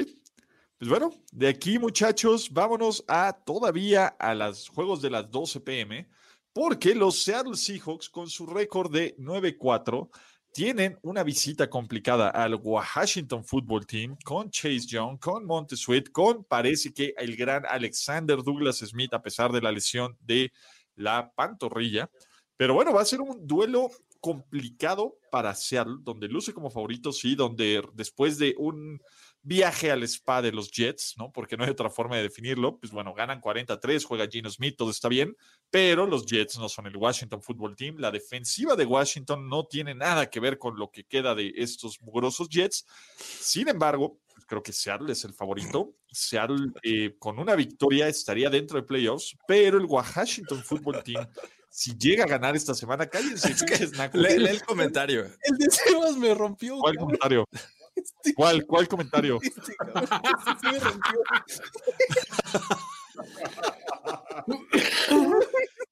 Pues 0.85 1.01
bueno, 1.01 1.15
de 1.33 1.49
aquí, 1.49 1.79
muchachos, 1.79 2.51
vámonos 2.53 3.03
a 3.09 3.33
todavía 3.33 4.09
a 4.19 4.35
los 4.35 4.69
juegos 4.69 5.01
de 5.01 5.09
las 5.09 5.31
12 5.31 5.61
pm, 5.61 6.07
porque 6.53 6.95
los 6.95 7.23
Seattle 7.23 7.57
Seahawks, 7.57 8.11
con 8.11 8.29
su 8.29 8.45
récord 8.45 8.93
de 8.93 9.17
9-4, 9.17 10.11
tienen 10.53 10.99
una 11.01 11.23
visita 11.23 11.71
complicada 11.71 12.29
al 12.29 12.57
Washington 12.57 13.43
Football 13.47 13.87
Team 13.87 14.19
con 14.27 14.51
Chase 14.51 14.87
Young, 14.87 15.19
con 15.19 15.47
Montesuet, 15.47 16.11
con 16.13 16.45
parece 16.45 16.93
que 16.93 17.15
el 17.17 17.35
gran 17.35 17.65
Alexander 17.65 18.43
Douglas 18.43 18.81
Smith, 18.81 19.15
a 19.15 19.23
pesar 19.23 19.53
de 19.53 19.63
la 19.63 19.73
lesión 19.73 20.19
de 20.21 20.53
la 20.97 21.33
pantorrilla. 21.35 22.11
Pero 22.59 22.75
bueno, 22.75 22.93
va 22.93 23.01
a 23.01 23.07
ser 23.07 23.23
un 23.23 23.47
duelo 23.47 23.91
complicado 24.21 25.17
para 25.31 25.55
Seattle, 25.55 25.97
donde 26.01 26.29
luce 26.29 26.53
como 26.53 26.69
favorito, 26.69 27.11
sí, 27.11 27.35
donde 27.35 27.83
después 27.95 28.37
de 28.37 28.55
un 28.59 29.01
viaje 29.45 29.91
al 29.91 30.03
spa 30.03 30.43
de 30.43 30.51
los 30.51 30.71
Jets, 30.71 31.15
¿no? 31.19 31.31
Porque 31.31 31.57
no 31.57 31.65
hay 31.65 31.71
otra 31.71 31.91
forma 31.91 32.17
de 32.17 32.23
definirlo, 32.23 32.79
pues 32.79 32.91
bueno, 32.91 33.15
ganan 33.15 33.41
43, 33.41 34.05
juega 34.05 34.27
Gino 34.27 34.51
Smith, 34.51 34.75
todo 34.77 34.91
está 34.91 35.09
bien, 35.09 35.37
pero 35.71 36.07
los 36.07 36.25
Jets 36.25 36.59
no 36.59 36.69
son 36.69 36.87
el 36.87 36.97
Washington 36.97 37.43
Football 37.43 37.77
Team, 37.77 37.97
la 37.99 38.11
defensiva 38.11 38.75
de 38.75 38.87
Washington 38.87 39.49
no 39.49 39.67
tiene 39.67 39.95
nada 39.95 40.31
que 40.31 40.41
ver 40.41 40.59
con 40.59 40.79
lo 40.79 40.91
que 40.91 41.05
queda 41.05 41.35
de 41.35 41.53
estos 41.57 42.01
mugrosos 42.01 42.49
Jets. 42.49 42.87
Sin 43.17 43.69
embargo, 43.69 44.19
pues 44.33 44.47
creo 44.47 44.63
que 44.63 44.73
Seattle 44.73 45.13
es 45.13 45.25
el 45.25 45.35
favorito. 45.35 45.95
Seattle 46.11 46.73
eh, 46.83 47.15
con 47.19 47.39
una 47.39 47.55
victoria 47.55 48.09
estaría 48.09 48.49
dentro 48.49 48.81
de 48.81 48.87
playoffs, 48.87 49.37
pero 49.47 49.77
el 49.77 49.85
Washington 49.85 50.65
Football 50.65 51.03
Team, 51.05 51.27
si 51.69 51.97
llega 51.99 52.25
a 52.25 52.29
ganar 52.29 52.57
esta 52.57 52.73
semana, 52.73 53.07
cállense. 53.07 53.55
Lee, 54.15 54.39
lee 54.39 54.49
el 54.49 54.63
comentario. 54.63 55.27
El 55.43 55.59
de 55.59 55.71
Sebas 55.71 56.17
me 56.17 56.33
rompió. 56.35 56.79
¿Cuál 56.79 56.97
cabrón. 57.21 57.45
¿Cuál, 58.37 58.67
cuál 58.67 58.89
comentario? 58.89 59.39
Este, 59.43 59.75
cabrón, 59.77 60.09
sí 60.61 60.67
me 60.73 60.79
rompió. 60.79 61.21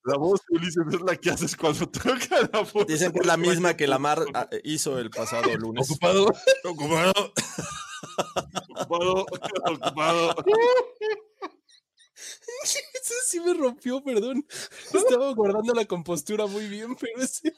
La 0.05 0.17
voz 0.17 0.41
de 0.49 0.57
Ulises 0.57 0.85
es 0.93 1.01
la 1.01 1.17
que 1.17 1.31
haces 1.31 1.57
cuando 1.57 1.89
toca 1.89 2.49
la 2.53 2.61
voz. 2.61 2.87
Dicen 2.87 3.13
que 3.13 3.21
es 3.21 3.27
la 3.27 3.37
misma 3.37 3.77
que 3.77 3.87
Lamar 3.87 4.25
ah, 4.35 4.49
hizo 4.65 4.99
el 4.99 5.11
pasado 5.11 5.55
lunes. 5.57 5.89
Ocupado. 5.89 6.33
Ocupado. 6.65 7.33
Ocupado, 8.75 9.27
ocupado. 9.67 10.35
Eso 12.65 13.15
sí 13.27 13.41
me 13.41 13.55
rompió, 13.55 14.03
perdón. 14.03 14.47
Estaba 14.93 15.33
guardando 15.35 15.73
la 15.75 15.85
compostura 15.85 16.47
muy 16.47 16.69
bien, 16.69 16.95
pero 16.97 17.21
ese... 17.21 17.53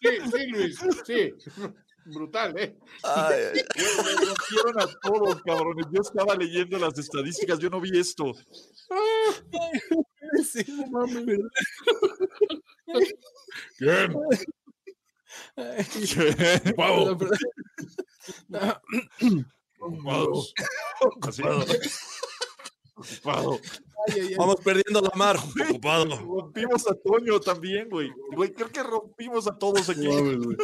Sí, 0.00 0.08
sí, 0.32 0.46
Luis, 0.48 0.78
sí. 1.06 1.32
Brutal, 2.06 2.58
¿eh? 2.58 2.76
Ay, 3.02 3.34
ay, 3.34 3.44
ay. 3.54 3.64
Me 3.76 3.84
rompieron 4.26 4.80
a 4.80 4.86
todos, 5.02 5.42
cabrones. 5.42 5.86
Yo 5.92 6.00
estaba 6.02 6.34
leyendo 6.34 6.78
las 6.78 6.98
estadísticas, 6.98 7.58
yo 7.58 7.68
no 7.70 7.80
vi 7.80 7.98
esto. 7.98 8.32
Sí, 10.44 10.64
no 10.68 10.86
mames, 10.86 11.24
perdón. 11.24 11.50
Bien. 13.78 14.14
Ay, 15.56 15.86
¿Qué? 16.14 16.60
Ocupado. 16.72 17.18
Ocupado. 21.00 23.58
Vamos 24.36 24.56
perdiendo 24.64 25.00
la 25.00 25.12
mar. 25.16 25.36
Güey, 25.54 25.70
Ocupado. 25.70 26.18
Rompimos 26.18 26.86
a 26.88 26.94
Toño 26.94 27.40
también, 27.40 27.88
güey. 27.88 28.10
Güey, 28.34 28.52
creo 28.52 28.68
que 28.70 28.82
rompimos 28.82 29.46
a 29.46 29.56
todos 29.56 29.88
aquí. 29.88 30.06
No 30.06 30.14
mames, 30.14 30.38
güey. 30.38 30.56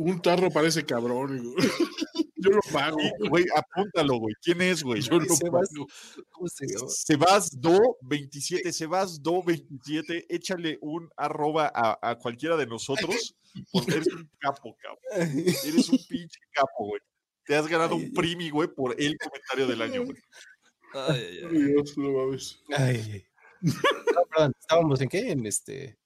Un 0.00 0.22
tarro 0.22 0.50
parece 0.50 0.84
cabrón. 0.84 1.42
güey. 1.52 1.54
Yo 2.36 2.50
lo 2.52 2.62
pago. 2.72 2.96
Güey, 3.28 3.44
apúntalo, 3.54 4.16
güey. 4.16 4.34
¿Quién 4.40 4.62
es, 4.62 4.82
güey? 4.82 5.02
Yo 5.02 5.18
lo 5.18 5.34
Sebas, 5.34 5.68
pago. 5.68 5.86
¿Cómo 6.30 6.48
se 6.48 6.66
llama? 6.66 6.88
Sebas 6.88 7.60
Do 7.60 7.98
27, 8.00 8.72
Sebas 8.72 9.22
Do 9.22 9.42
27, 9.42 10.24
échale 10.34 10.78
un 10.80 11.10
arroba 11.18 11.70
a, 11.74 11.98
a 12.00 12.16
cualquiera 12.16 12.56
de 12.56 12.66
nosotros, 12.66 13.36
porque 13.72 13.92
eres 13.92 14.06
un 14.06 14.30
capo, 14.38 14.74
cabrón. 14.80 15.38
Eres 15.66 15.90
un 15.90 15.98
pinche 16.08 16.40
capo, 16.52 16.86
güey. 16.86 17.02
Te 17.44 17.56
has 17.56 17.66
ganado 17.68 17.94
un 17.96 18.10
primi, 18.12 18.48
güey, 18.48 18.68
por 18.68 18.98
el 18.98 19.18
comentario 19.18 19.66
del 19.66 19.82
año, 19.82 20.06
güey. 20.06 20.16
Ay, 20.94 21.20
ay, 21.20 21.38
ay. 21.42 21.48
Ay, 21.50 21.62
Dios, 21.64 21.98
no 21.98 22.10
mames. 22.12 22.58
Ay. 22.70 23.26
No, 23.60 23.72
perdón, 24.30 24.52
estábamos 24.58 25.00
en 25.02 25.08
qué? 25.10 25.30
En 25.30 25.44
este. 25.44 25.98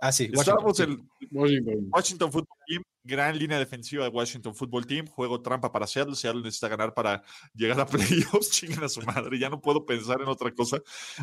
Ah, 0.00 0.12
sí. 0.12 0.30
Estábamos 0.32 0.78
Washington, 0.78 1.10
en 1.20 1.28
Washington. 1.30 1.88
Washington 1.92 2.32
Football 2.32 2.58
Team, 2.66 2.82
gran 3.04 3.38
línea 3.38 3.58
defensiva 3.58 4.04
de 4.04 4.10
Washington 4.10 4.54
Football 4.54 4.86
Team, 4.86 5.06
juego 5.06 5.42
trampa 5.42 5.70
para 5.70 5.86
Seattle, 5.86 6.16
Seattle 6.16 6.42
necesita 6.42 6.68
ganar 6.68 6.94
para 6.94 7.22
llegar 7.54 7.80
a 7.80 7.86
playoffs, 7.86 8.50
chingan 8.50 8.84
a 8.84 8.88
su 8.88 9.02
madre, 9.02 9.38
ya 9.38 9.50
no 9.50 9.60
puedo 9.60 9.84
pensar 9.84 10.20
en 10.22 10.28
otra 10.28 10.54
cosa. 10.54 10.80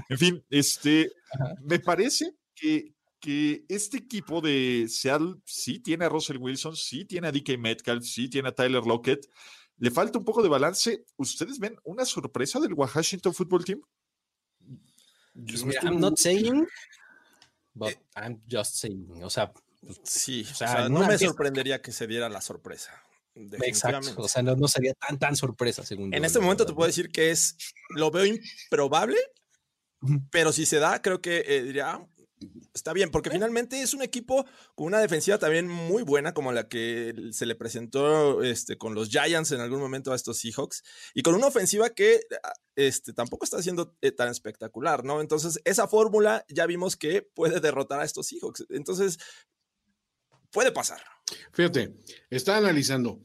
En 0.09 0.17
fin, 0.17 0.45
este, 0.49 1.11
Ajá. 1.33 1.55
me 1.63 1.79
parece 1.79 2.35
que, 2.53 2.93
que 3.19 3.65
este 3.67 3.97
equipo 3.97 4.41
de 4.41 4.85
Seattle 4.89 5.35
sí 5.45 5.79
tiene 5.79 6.05
a 6.05 6.09
Russell 6.09 6.37
Wilson, 6.37 6.75
sí 6.75 7.05
tiene 7.05 7.27
a 7.27 7.31
DK 7.31 7.57
Metcalf, 7.57 8.03
sí 8.03 8.29
tiene 8.29 8.49
a 8.49 8.55
Tyler 8.55 8.83
Lockett, 8.85 9.27
le 9.79 9.91
falta 9.91 10.17
un 10.19 10.25
poco 10.25 10.41
de 10.41 10.49
balance. 10.49 11.05
¿Ustedes 11.17 11.59
ven 11.59 11.75
una 11.83 12.05
sorpresa 12.05 12.59
del 12.59 12.73
Washington 12.73 13.33
Football 13.33 13.65
Team? 13.65 13.81
Pues 15.33 15.63
mira, 15.63 15.81
I'm 15.83 15.99
not 15.99 16.17
saying, 16.17 16.65
but 17.77 17.93
I'm 18.15 18.41
just 18.49 18.75
saying. 18.75 19.23
O 19.23 19.29
sea, 19.29 19.51
Sí, 20.03 20.43
o 20.47 20.51
O 20.51 20.55
sea, 20.55 20.67
sea, 20.67 20.85
en 20.87 20.93
no 20.93 21.05
me 21.07 21.17
sorprendería 21.17 21.81
que 21.81 21.91
se 21.91 22.07
diera 22.07 22.27
la 22.29 22.41
sorpresa. 22.41 22.91
exacto. 23.61 24.21
O 24.21 24.27
sea, 24.27 24.41
no, 24.41 24.55
no 24.55 24.67
sería 24.67 24.93
tan, 24.95 25.17
tan 25.19 25.35
sorpresa, 25.35 25.83
según 25.85 26.11
yo, 26.11 26.17
En 26.17 26.25
este 26.25 26.39
la 26.39 26.43
momento 26.45 26.65
te 26.65 26.71
verdad, 26.71 26.75
puedo 26.75 26.87
¿no? 26.87 26.89
decir 26.89 27.09
que 27.11 27.31
es, 27.31 27.55
lo 27.89 28.09
veo 28.11 28.25
improbable, 28.25 29.17
pero 30.31 30.51
si 30.51 30.65
se 30.65 30.79
da, 30.79 31.01
creo 31.01 31.21
que 31.21 31.43
eh, 31.47 31.63
diría, 31.63 31.91
"Ah, 31.91 32.07
está 32.73 32.93
bien, 32.93 33.09
porque 33.09 33.29
finalmente 33.29 33.81
es 33.81 33.93
un 33.93 34.01
equipo 34.01 34.45
con 34.75 34.87
una 34.87 34.99
defensiva 34.99 35.37
también 35.37 35.67
muy 35.67 36.03
buena, 36.03 36.33
como 36.33 36.51
la 36.51 36.67
que 36.67 37.13
se 37.31 37.45
le 37.45 37.55
presentó 37.55 38.43
este, 38.43 38.77
con 38.77 38.95
los 38.95 39.09
Giants 39.09 39.51
en 39.51 39.61
algún 39.61 39.79
momento 39.79 40.11
a 40.11 40.15
estos 40.15 40.37
Seahawks, 40.37 40.83
y 41.13 41.21
con 41.21 41.35
una 41.35 41.47
ofensiva 41.47 41.89
que 41.89 42.21
ah, 42.43 42.53
este, 42.75 43.13
tampoco 43.13 43.45
está 43.45 43.61
siendo 43.61 43.95
eh, 44.01 44.11
tan 44.11 44.29
espectacular, 44.29 45.03
¿no? 45.03 45.21
Entonces, 45.21 45.59
esa 45.65 45.87
fórmula 45.87 46.45
ya 46.47 46.65
vimos 46.65 46.95
que 46.95 47.21
puede 47.21 47.59
derrotar 47.59 47.99
a 47.99 48.05
estos 48.05 48.27
Seahawks. 48.27 48.65
Entonces, 48.69 49.17
puede 50.51 50.71
pasar. 50.71 51.01
Fíjate, 51.53 51.97
está 52.29 52.57
analizando. 52.57 53.21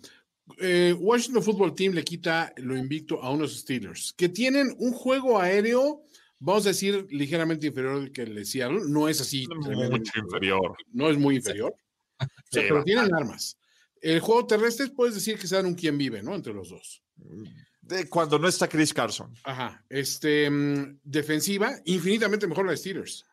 Eh, 0.58 0.94
Washington 0.98 1.42
Football 1.42 1.74
Team 1.74 1.94
le 1.94 2.04
quita 2.04 2.52
lo 2.56 2.76
invicto 2.76 3.22
a 3.22 3.30
unos 3.30 3.60
Steelers 3.60 4.12
que 4.16 4.28
tienen 4.28 4.74
un 4.78 4.92
juego 4.92 5.38
aéreo, 5.38 6.04
vamos 6.44 6.66
a 6.66 6.70
decir, 6.70 7.06
ligeramente 7.10 7.66
inferior 7.68 7.94
al 8.02 8.12
que 8.12 8.26
le 8.26 8.44
Seattle. 8.44 8.80
No 8.88 9.08
es 9.08 9.20
así, 9.20 9.46
Mucho 9.48 10.18
inferior. 10.18 10.76
no 10.92 11.08
es 11.08 11.16
muy 11.16 11.36
inferior, 11.36 11.72
O 12.18 12.24
sea, 12.50 12.62
Sí, 12.62 12.68
pero 12.68 12.76
va. 12.76 12.84
tienen 12.84 13.14
armas. 13.14 13.56
El 14.00 14.20
juego 14.20 14.46
terrestre 14.46 14.88
puedes 14.88 15.14
decir 15.14 15.38
que 15.38 15.46
se 15.46 15.54
dan 15.56 15.66
un 15.66 15.74
quien 15.74 15.96
vive, 15.96 16.22
¿no? 16.22 16.34
Entre 16.34 16.52
los 16.52 16.70
dos. 16.70 17.02
De 17.80 18.08
cuando 18.08 18.38
no 18.38 18.48
está 18.48 18.68
Chris 18.68 18.92
Carson. 18.92 19.32
Ajá. 19.44 19.84
Este, 19.88 20.50
mm, 20.50 21.00
defensiva, 21.04 21.72
infinitamente 21.84 22.46
mejor 22.46 22.64
la 22.66 22.72
de 22.72 22.78
Steelers. 22.78 23.24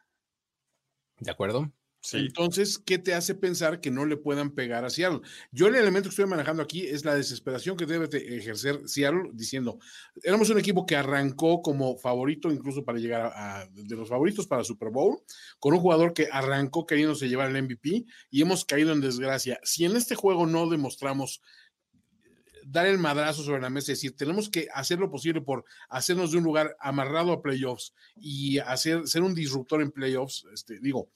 ¿De 1.20 1.32
acuerdo? 1.32 1.72
Entonces, 2.14 2.80
¿qué 2.80 2.98
te 2.98 3.14
hace 3.14 3.36
pensar 3.36 3.82
que 3.82 3.92
no 3.92 4.06
le 4.06 4.18
puedan 4.18 4.52
pegar 4.52 4.86
a 4.86 4.90
Seattle? 4.90 5.22
Yo 5.52 5.68
el 5.68 5.76
elemento 5.76 6.10
que 6.10 6.14
estoy 6.14 6.26
manejando 6.26 6.64
aquí 6.64 6.86
es 6.88 7.06
la 7.06 7.16
desesperación 7.16 7.78
que 7.78 7.86
debe 7.86 8.08
de 8.08 8.38
ejercer 8.38 8.88
Seattle 8.88 9.30
diciendo, 9.34 9.80
éramos 10.24 10.50
un 10.50 10.60
equipo 10.60 10.86
que 10.86 10.96
arrancó 10.96 11.62
como 11.62 11.98
favorito 11.98 12.52
incluso 12.52 12.84
para 12.84 13.00
llegar 13.00 13.22
a, 13.22 13.62
a- 13.62 13.68
de 13.68 13.96
los 13.96 14.10
favoritos 14.10 14.48
para 14.48 14.64
Super 14.64 14.90
Bowl, 14.90 15.20
con 15.60 15.74
un 15.74 15.80
jugador 15.80 16.14
que 16.14 16.28
arrancó 16.32 16.86
queriéndose 16.86 17.30
llevar 17.30 17.50
el 17.50 17.58
MVP 17.64 18.06
y 18.30 18.42
hemos 18.42 18.66
caído 18.66 18.92
en 18.94 19.02
desgracia. 19.02 19.60
Si 19.64 19.86
en 19.86 19.96
este 19.96 20.16
juego 20.16 20.46
no 20.46 20.70
demostramos 20.70 21.42
dar 22.66 22.86
el 22.86 22.98
madrazo 22.98 23.44
sobre 23.44 23.62
la 23.62 23.70
mesa 23.70 23.92
y 23.92 23.96
decir, 23.96 24.16
tenemos 24.16 24.50
que 24.50 24.68
hacer 24.74 25.00
lo 25.00 25.10
posible 25.10 25.42
por 25.42 25.66
hacernos 25.90 26.32
de 26.32 26.38
un 26.38 26.44
lugar 26.44 26.76
amarrado 26.80 27.32
a 27.32 27.42
playoffs 27.42 27.94
y 28.16 28.60
hacer, 28.60 29.08
ser 29.08 29.24
un 29.24 29.34
disruptor 29.34 29.82
en 29.82 29.92
playoffs, 29.92 30.46
este, 30.54 30.80
digo, 30.80 31.10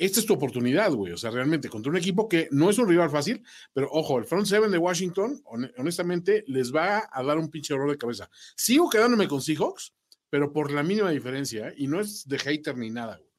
esta 0.00 0.18
es 0.20 0.26
tu 0.26 0.34
oportunidad, 0.34 0.92
güey. 0.92 1.12
O 1.12 1.16
sea, 1.16 1.30
realmente 1.30 1.68
contra 1.68 1.90
un 1.90 1.96
equipo 1.98 2.28
que 2.28 2.48
no 2.50 2.70
es 2.70 2.78
un 2.78 2.88
rival 2.88 3.10
fácil, 3.10 3.42
pero 3.72 3.88
ojo, 3.92 4.18
el 4.18 4.24
front 4.24 4.46
seven 4.46 4.70
de 4.70 4.78
Washington, 4.78 5.40
hon- 5.44 5.72
honestamente, 5.76 6.42
les 6.46 6.74
va 6.74 7.08
a 7.12 7.22
dar 7.22 7.38
un 7.38 7.50
pinche 7.50 7.74
dolor 7.74 7.90
de 7.90 7.98
cabeza. 7.98 8.30
Sigo 8.56 8.88
quedándome 8.90 9.28
con 9.28 9.42
Seahawks, 9.42 9.92
pero 10.30 10.52
por 10.52 10.72
la 10.72 10.82
mínima 10.82 11.10
diferencia, 11.10 11.68
¿eh? 11.68 11.74
y 11.76 11.86
no 11.86 12.00
es 12.00 12.26
de 12.26 12.38
hater 12.38 12.76
ni 12.76 12.90
nada, 12.90 13.16
güey. 13.18 13.30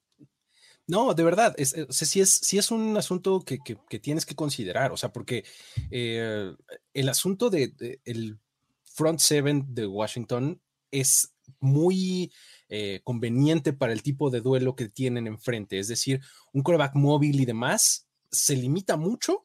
No, 0.87 1.13
de 1.13 1.23
verdad, 1.23 1.53
es, 1.57 1.73
eh, 1.73 1.87
sea, 1.89 2.07
sí, 2.07 2.19
es, 2.19 2.53
es 2.53 2.69
un 2.71 2.97
asunto 2.97 3.41
que, 3.45 3.59
que- 3.63 3.99
tienes 3.99 4.25
que 4.25 4.35
considerar, 4.35 4.91
o 4.91 4.97
sea, 4.97 5.13
porque 5.13 5.45
eh, 5.89 6.53
el 6.93 7.09
asunto 7.09 7.49
de, 7.49 7.69
de- 7.69 8.01
el 8.03 8.37
front 8.83 9.19
seven 9.19 9.73
de 9.73 9.87
Washington 9.87 10.59
es 10.91 11.33
muy 11.59 12.31
eh, 12.73 13.01
conveniente 13.03 13.73
para 13.73 13.91
el 13.91 14.01
tipo 14.01 14.29
de 14.29 14.39
duelo 14.39 14.77
que 14.77 14.87
tienen 14.87 15.27
enfrente, 15.27 15.77
es 15.77 15.89
decir, 15.89 16.21
un 16.53 16.63
quarterback 16.63 16.95
móvil 16.95 17.41
y 17.41 17.45
demás 17.45 18.07
se 18.31 18.55
limita 18.55 18.95
mucho 18.95 19.43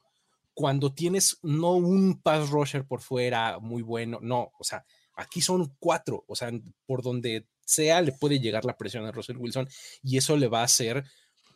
cuando 0.55 0.95
tienes 0.95 1.39
no 1.43 1.75
un 1.75 2.23
pass 2.23 2.51
rusher 2.51 2.87
por 2.87 3.01
fuera 3.01 3.59
muy 3.59 3.83
bueno, 3.83 4.21
no, 4.23 4.53
o 4.57 4.63
sea, 4.63 4.87
aquí 5.17 5.41
son 5.41 5.75
cuatro, 5.81 6.25
o 6.29 6.37
sea, 6.37 6.53
por 6.87 7.03
donde 7.03 7.49
sea 7.65 8.01
le 8.01 8.13
puede 8.13 8.39
llegar 8.39 8.65
la 8.65 8.77
presión 8.77 9.05
a 9.05 9.11
Russell 9.11 9.39
Wilson 9.39 9.69
y 10.05 10.19
eso 10.19 10.37
le 10.37 10.47
va 10.47 10.61
a 10.61 10.67
hacer 10.67 11.05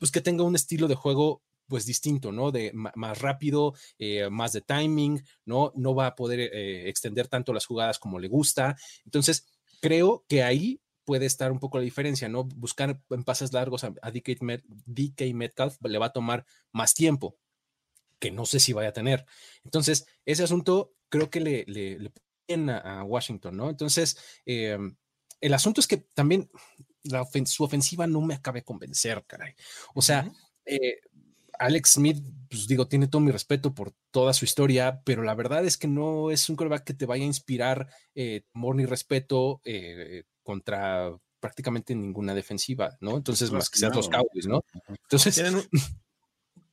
pues 0.01 0.11
que 0.11 0.21
tenga 0.21 0.43
un 0.43 0.57
estilo 0.57 0.89
de 0.89 0.97
juego 0.97 1.41
pues 1.69 1.87
distinto, 1.87 2.33
¿no? 2.33 2.51
De 2.51 2.73
más 2.75 3.21
rápido, 3.21 3.75
eh, 3.97 4.29
más 4.29 4.53
de 4.53 4.61
timing, 4.61 5.23
¿no? 5.45 5.73
No 5.77 5.95
va 5.95 6.07
a 6.09 6.17
poder 6.17 6.41
eh, 6.41 6.89
extender 6.89 7.29
tanto 7.29 7.53
las 7.53 7.65
jugadas 7.65 8.01
como 8.01 8.19
le 8.19 8.27
gusta. 8.27 8.77
Entonces, 9.05 9.47
creo 9.81 10.25
que 10.27 10.43
ahí 10.43 10.81
puede 11.05 11.27
estar 11.27 11.53
un 11.53 11.59
poco 11.61 11.79
la 11.79 11.85
diferencia, 11.85 12.29
¿no? 12.29 12.45
Buscar 12.45 13.01
en 13.11 13.25
pases 13.25 13.53
largos 13.53 13.85
a, 13.85 13.95
a 14.03 14.11
DK, 14.11 14.41
Met- 14.43 14.65
DK 14.69 15.35
Metcalf 15.35 15.77
le 15.83 15.99
va 15.99 16.07
a 16.07 16.13
tomar 16.13 16.45
más 16.73 16.95
tiempo, 16.95 17.37
que 18.19 18.31
no 18.31 18.47
sé 18.47 18.61
si 18.61 18.73
vaya 18.73 18.91
a 18.91 18.93
tener. 18.93 19.27
Entonces, 19.65 20.07
ese 20.27 20.45
asunto 20.45 20.95
creo 21.09 21.31
que 21.31 21.41
le, 21.41 21.65
le, 21.67 21.99
le 21.99 22.13
bien 22.47 22.71
a, 22.71 23.01
a 23.01 23.05
Washington, 23.05 23.57
¿no? 23.57 23.71
Entonces, 23.71 24.19
eh, 24.47 24.79
el 25.41 25.55
asunto 25.55 25.81
es 25.81 25.87
que 25.87 25.99
también 25.99 26.51
la 27.05 27.23
ofen- 27.23 27.47
su 27.47 27.65
ofensiva 27.65 28.07
no 28.07 28.21
me 28.21 28.35
acabe 28.35 28.61
de 28.61 28.65
convencer, 28.65 29.25
caray. 29.27 29.55
O 29.95 30.03
sea, 30.03 30.31
eh, 30.67 31.01
Alex 31.59 31.93
Smith, 31.93 32.23
pues 32.49 32.67
digo, 32.67 32.89
tiene 32.89 33.07
todo 33.09 33.21
mi 33.21 33.31
respeto 33.33 33.75
por 33.75 33.93
toda 34.11 34.33
su 34.33 34.45
historia, 34.47 35.03
pero 35.05 35.23
la 35.23 35.35
verdad 35.35 35.65
es 35.67 35.77
que 35.77 35.89
no 35.89 36.31
es 36.31 36.49
un 36.49 36.57
quarterback 36.57 36.85
que 36.85 36.95
te 36.95 37.07
vaya 37.07 37.25
a 37.25 37.27
inspirar 37.27 37.89
eh, 38.15 38.45
amor 38.55 38.77
ni 38.77 38.87
respeto 38.87 39.61
eh, 39.65 40.25
contra 40.43 41.13
prácticamente 41.41 41.95
ninguna 41.95 42.35
defensiva, 42.35 42.97
¿no? 43.01 43.17
Entonces, 43.17 43.51
más 43.51 43.71
que 43.71 43.79
sean 43.79 43.93
los. 43.95 44.09
Cowboys, 44.09 44.47
¿no? 44.47 44.63
Entonces, 44.89 45.35
Tienen 45.35 45.57
un, 45.57 45.69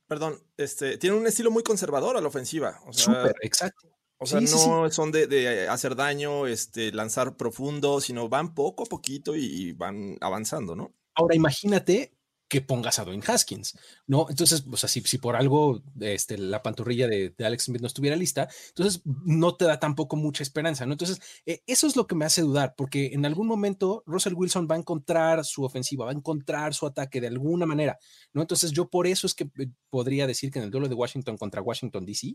perdón, 0.06 0.38
este, 0.56 0.98
tienen 0.98 1.20
un 1.20 1.26
estilo 1.26 1.50
muy 1.50 1.62
conservador 1.62 2.16
a 2.16 2.20
la 2.20 2.28
ofensiva. 2.28 2.80
O 2.86 2.92
sea, 2.92 3.04
súper, 3.04 3.34
exacto. 3.42 3.88
O 4.18 4.26
sea, 4.26 4.40
Sí, 4.40 4.48
sí, 4.48 4.68
no 4.68 4.90
son 4.90 5.12
de, 5.12 5.28
de 5.28 5.68
hacer 5.68 5.94
daño, 5.94 6.46
este, 6.46 6.90
lanzar 6.92 7.36
profundo, 7.36 8.00
sino 8.00 8.28
van 8.28 8.54
poco 8.54 8.82
a 8.82 8.86
poquito 8.86 9.36
y, 9.36 9.44
y 9.44 9.72
van 9.72 10.18
avanzando, 10.20 10.74
¿no? 10.74 10.92
Ahora 11.14 11.36
imagínate 11.36 12.17
que 12.48 12.62
pongas 12.62 12.98
a 12.98 13.04
Dwayne 13.04 13.22
Haskins, 13.26 13.78
¿no? 14.06 14.26
Entonces, 14.30 14.64
o 14.70 14.76
sea, 14.76 14.88
si, 14.88 15.02
si 15.02 15.18
por 15.18 15.36
algo 15.36 15.82
este, 16.00 16.38
la 16.38 16.62
pantorrilla 16.62 17.06
de, 17.06 17.34
de 17.36 17.46
Alex 17.46 17.64
Smith 17.64 17.82
no 17.82 17.86
estuviera 17.86 18.16
lista, 18.16 18.48
entonces 18.68 19.02
no 19.24 19.54
te 19.54 19.66
da 19.66 19.78
tampoco 19.78 20.16
mucha 20.16 20.42
esperanza, 20.42 20.86
¿no? 20.86 20.92
Entonces, 20.92 21.20
eh, 21.44 21.62
eso 21.66 21.86
es 21.86 21.94
lo 21.94 22.06
que 22.06 22.14
me 22.14 22.24
hace 22.24 22.40
dudar, 22.42 22.74
porque 22.76 23.10
en 23.12 23.26
algún 23.26 23.46
momento 23.46 24.02
Russell 24.06 24.34
Wilson 24.34 24.66
va 24.70 24.76
a 24.76 24.78
encontrar 24.78 25.44
su 25.44 25.62
ofensiva, 25.62 26.06
va 26.06 26.12
a 26.12 26.14
encontrar 26.14 26.74
su 26.74 26.86
ataque 26.86 27.20
de 27.20 27.26
alguna 27.26 27.66
manera, 27.66 27.98
¿no? 28.32 28.40
Entonces, 28.40 28.72
yo 28.72 28.88
por 28.88 29.06
eso 29.06 29.26
es 29.26 29.34
que 29.34 29.44
eh, 29.58 29.68
podría 29.90 30.26
decir 30.26 30.50
que 30.50 30.58
en 30.58 30.64
el 30.64 30.70
duelo 30.70 30.88
de 30.88 30.94
Washington 30.94 31.36
contra 31.36 31.60
Washington 31.60 32.06
DC, 32.06 32.34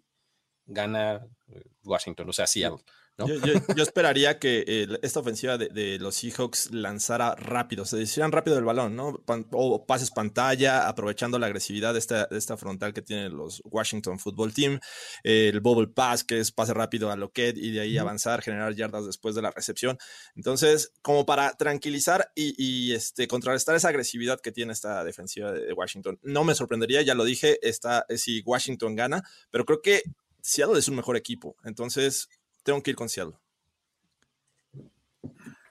gana 0.66 1.26
eh, 1.48 1.64
Washington, 1.84 2.30
o 2.30 2.34
sea, 2.34 2.48
Seattle. 2.48 2.84
Yo, 3.18 3.84
esperaría 3.84 4.40
que 4.40 4.88
esta 5.04 5.20
ofensiva 5.20 5.60
de, 5.60 6.00
los 6.00 6.16
Seahawks 6.16 6.72
lanzara 6.72 7.36
rápido, 7.36 7.86
se 7.86 8.02
hicieran 8.02 8.32
rápido 8.32 8.58
el 8.58 8.66
balón, 8.66 8.96
¿no? 8.96 9.24
o 9.52 9.86
pases 9.86 10.10
pantalla, 10.10 10.88
aprovechando 10.88 11.38
la 11.38 11.46
agresividad 11.46 11.94
de 11.94 12.00
esta, 12.00 12.28
esta 12.32 12.58
frontal 12.58 12.92
que 12.92 13.04
tienen 13.04 13.38
los 13.38 13.62
Washington 13.66 14.18
Football 14.18 14.54
Team, 14.54 14.80
el 15.24 15.60
bubble 15.60 15.88
pass, 15.88 16.24
que 16.24 16.40
es 16.40 16.52
pase 16.52 16.74
rápido 16.74 17.12
a 17.12 17.16
loquet 17.16 17.56
y 17.56 17.72
de 17.72 17.82
ahí 17.82 18.00
avanzar, 18.00 18.42
generar 18.42 18.74
yardas 18.74 19.06
después 19.06 19.36
de 19.36 19.44
la 19.44 19.52
recepción. 19.52 20.00
Entonces, 20.36 20.92
como 21.04 21.26
para 21.26 21.54
tranquilizar 21.54 22.32
y, 22.34 22.94
este, 22.94 23.28
contrarrestar 23.28 23.76
esa 23.76 23.90
agresividad 23.90 24.40
que 24.42 24.52
tiene 24.52 24.74
esta 24.74 25.04
defensiva 25.04 25.52
de 25.52 25.72
Washington. 25.72 26.20
No 26.24 26.44
me 26.44 26.56
sorprendería, 26.56 27.04
ya 27.04 27.14
lo 27.14 27.26
dije, 27.26 27.60
está, 27.62 28.08
si 28.18 28.42
Washington 28.44 28.96
gana, 28.96 29.24
pero 29.52 29.66
creo 29.66 29.82
que 29.82 30.02
Seattle 30.44 30.78
es 30.78 30.90
un 30.90 30.98
mejor 30.98 31.16
equipo. 31.16 31.56
Entonces, 31.64 32.28
tengo 32.64 32.84
que 32.84 32.92
ir 32.92 32.98
con 32.98 33.08
Seattle. 33.08 33.38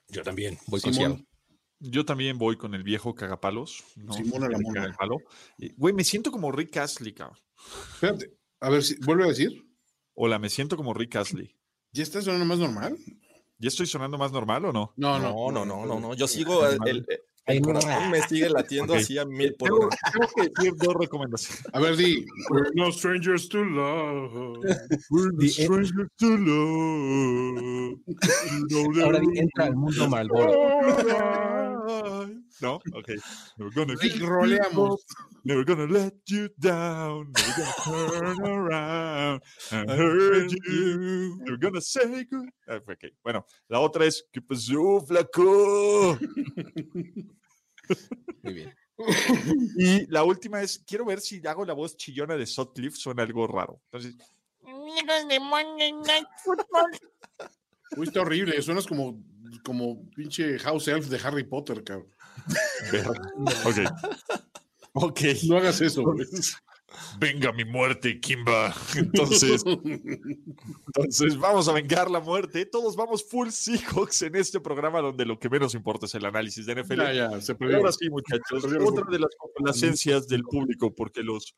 Yo 0.08 0.22
también 0.22 0.58
voy 0.66 0.80
con 0.80 0.94
Seattle. 0.94 1.26
Yo 1.78 2.04
también 2.04 2.38
voy 2.38 2.56
con 2.56 2.74
el 2.74 2.82
viejo 2.82 3.14
cagapalos. 3.14 3.84
¿no? 3.96 4.12
Simón 4.14 4.44
a 4.44 4.48
la 4.48 4.58
mona. 4.58 4.96
Güey, 5.76 5.94
me 5.94 6.04
siento 6.04 6.32
como 6.32 6.50
Rick 6.52 6.76
Astley, 6.78 7.12
cabrón. 7.12 7.38
Espérate, 7.94 8.32
a 8.60 8.70
ver, 8.70 8.82
si, 8.82 8.96
vuelve 9.00 9.24
a 9.24 9.28
decir. 9.28 9.62
Hola, 10.14 10.38
me 10.38 10.48
siento 10.48 10.76
como 10.76 10.94
Rick 10.94 11.16
Astley. 11.16 11.54
¿Ya 11.92 12.02
estás 12.02 12.24
sonando 12.24 12.46
más 12.46 12.58
normal? 12.58 12.96
¿Ya 13.58 13.68
estoy 13.68 13.86
sonando 13.86 14.16
más 14.16 14.32
normal 14.32 14.64
o 14.64 14.72
no? 14.72 14.94
No, 14.96 15.18
no, 15.18 15.52
no, 15.52 15.64
no, 15.66 15.86
no, 15.86 16.00
no. 16.00 16.14
Yo 16.14 16.26
sigo 16.26 16.66
el, 16.66 16.78
el 16.86 17.06
corazón 17.62 18.10
me 18.10 18.20
sigue 18.22 18.48
latiendo 18.48 18.94
así 18.94 19.18
a 19.18 19.24
mil 19.24 19.54
por 19.54 19.72
hora. 19.72 19.96
Tengo 20.12 20.28
que 20.34 20.42
decir 20.48 20.74
dos 20.76 20.94
recomendaciones. 20.94 21.64
A 21.72 21.80
ver, 21.80 21.96
di. 21.96 22.24
We're 22.50 22.70
no 22.74 22.90
strangers 22.92 23.48
to 23.48 23.64
love. 23.64 24.60
We're 25.10 25.32
no 25.32 25.48
strangers 25.48 26.08
to 26.18 26.36
love. 26.36 27.98
Ahora 29.02 29.20
entra 29.34 29.64
al 29.66 29.76
mundo 29.76 30.08
Malboro. 30.08 30.52
No, 32.62 32.76
ok. 32.94 33.08
Never 33.58 33.74
gonna 33.74 33.94
y 34.00 34.18
roleamos. 34.20 35.04
Never 35.42 35.64
gonna 35.64 35.86
let 35.86 36.14
you 36.26 36.48
down. 36.56 37.32
Never 37.32 37.54
gonna 37.56 37.74
turn 37.84 38.46
around 38.46 39.42
and 39.72 39.90
hurt 39.90 40.52
you. 40.52 41.38
Never 41.40 41.58
gonna 41.58 41.80
say 41.80 42.24
good. 42.24 42.48
Ah, 42.68 42.76
ok, 42.76 43.04
bueno, 43.24 43.44
la 43.68 43.80
otra 43.80 44.06
es 44.06 44.24
¿Qué 44.30 44.40
pasó, 44.40 45.04
flaco? 45.04 46.18
Muy 48.42 48.54
bien. 48.54 48.74
Y 49.76 50.06
la 50.06 50.22
última 50.22 50.62
es, 50.62 50.82
quiero 50.86 51.04
ver 51.04 51.20
si 51.20 51.44
hago 51.44 51.64
la 51.64 51.72
voz 51.72 51.96
chillona 51.96 52.36
de 52.36 52.46
Sutcliffe, 52.46 52.96
suena 52.96 53.24
algo 53.24 53.48
raro. 53.48 53.80
Entonces, 53.90 54.16
amigos 54.64 55.28
de 55.28 55.40
Monday 55.40 55.92
Night 55.92 56.28
Football. 56.44 56.92
Uy, 57.96 58.06
está 58.06 58.20
horrible, 58.20 58.62
suenas 58.62 58.86
como, 58.86 59.20
como 59.64 60.08
pinche 60.10 60.58
House 60.60 60.86
Elf 60.88 61.08
de 61.08 61.18
Harry 61.18 61.44
Potter, 61.44 61.82
cabrón. 61.82 62.14
Ok. 63.64 63.78
Ok. 64.94 65.20
No 65.48 65.56
hagas 65.56 65.80
eso. 65.80 66.04
Venga 67.18 67.52
mi 67.52 67.64
muerte, 67.64 68.20
Kimba. 68.20 68.74
Entonces, 68.96 69.62
entonces 69.64 71.38
vamos 71.38 71.68
a 71.68 71.72
vengar 71.72 72.10
la 72.10 72.20
muerte. 72.20 72.66
Todos 72.66 72.96
vamos 72.96 73.26
full 73.28 73.48
Seahawks 73.48 74.22
en 74.22 74.36
este 74.36 74.60
programa 74.60 75.00
donde 75.00 75.24
lo 75.24 75.38
que 75.38 75.48
menos 75.48 75.74
importa 75.74 76.06
es 76.06 76.14
el 76.14 76.24
análisis 76.24 76.66
de 76.66 76.82
NFL. 76.82 76.96
Ya, 76.96 77.12
ya, 77.12 77.40
se 77.40 77.52
Ahora 77.52 77.92
sí, 77.92 78.10
muchachos. 78.10 78.64
Otra 78.84 79.04
de 79.10 79.18
las 79.18 79.30
complacencias 79.38 80.28
del 80.28 80.42
público, 80.42 80.94
porque 80.94 81.22
los 81.22 81.54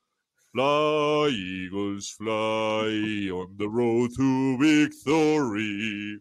Fly, 0.54 1.32
Eagles, 1.32 2.12
fly 2.12 3.28
on 3.28 3.56
the 3.56 3.68
road 3.68 4.08
to 4.14 4.56
victory. 4.56 6.20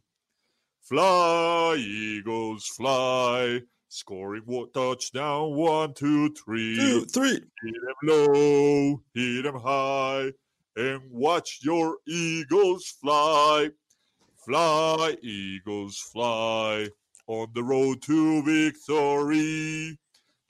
Fly, 0.82 1.76
Eagles, 1.78 2.66
fly. 2.76 3.62
Scoring 3.96 4.42
touchdown, 4.74 5.54
one, 5.54 5.94
two, 5.94 6.34
three. 6.34 6.76
Two, 6.76 7.06
three. 7.06 7.34
Hit 7.34 7.44
them 7.62 7.96
low, 8.02 9.04
hit 9.14 9.44
them 9.44 9.60
high, 9.60 10.32
and 10.76 11.12
watch 11.12 11.60
your 11.62 11.98
Eagles 12.08 12.88
fly. 13.00 13.70
Fly, 14.44 15.16
Eagles, 15.22 16.00
fly 16.12 16.88
on 17.28 17.50
the 17.54 17.62
road 17.62 18.02
to 18.02 18.42
victory. 18.42 20.00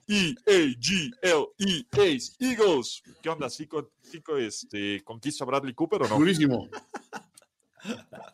E-A-G-L-E, 0.07 1.83
Ace, 1.97 2.35
Eagles. 2.39 3.03
¿Qué 3.21 3.29
onda? 3.29 3.49
¿Cinco, 3.49 3.91
cinco 4.01 4.37
este, 4.37 5.03
conquista 5.03 5.43
Bradley 5.43 5.73
Cooper 5.73 6.03
o 6.03 6.07
no? 6.07 6.17
Durísimo. 6.17 6.69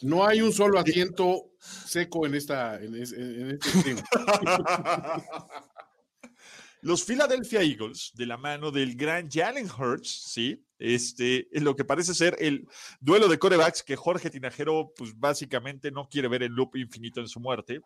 No 0.01 0.25
hay 0.25 0.41
un 0.41 0.53
solo 0.53 0.79
asiento 0.79 1.51
seco 1.59 2.25
en 2.25 2.35
esta 2.35 2.81
en, 2.81 2.95
este 2.95 3.95
Los 6.81 7.03
Philadelphia 7.03 7.61
Eagles, 7.61 8.11
de 8.15 8.25
la 8.25 8.37
mano 8.37 8.71
del 8.71 8.95
gran 8.95 9.29
Jalen 9.29 9.69
Hurts, 9.69 10.31
sí, 10.31 10.63
este, 10.77 11.49
es 11.51 11.61
lo 11.61 11.75
que 11.75 11.83
parece 11.83 12.13
ser 12.13 12.37
el 12.39 12.65
duelo 13.01 13.27
de 13.27 13.37
corebacks 13.37 13.83
que 13.83 13.97
Jorge 13.97 14.29
Tinajero, 14.29 14.93
pues 14.95 15.17
básicamente 15.19 15.91
no 15.91 16.07
quiere 16.07 16.29
ver 16.29 16.43
el 16.43 16.53
loop 16.53 16.77
infinito 16.77 17.19
en 17.19 17.27
su 17.27 17.41
muerte. 17.41 17.81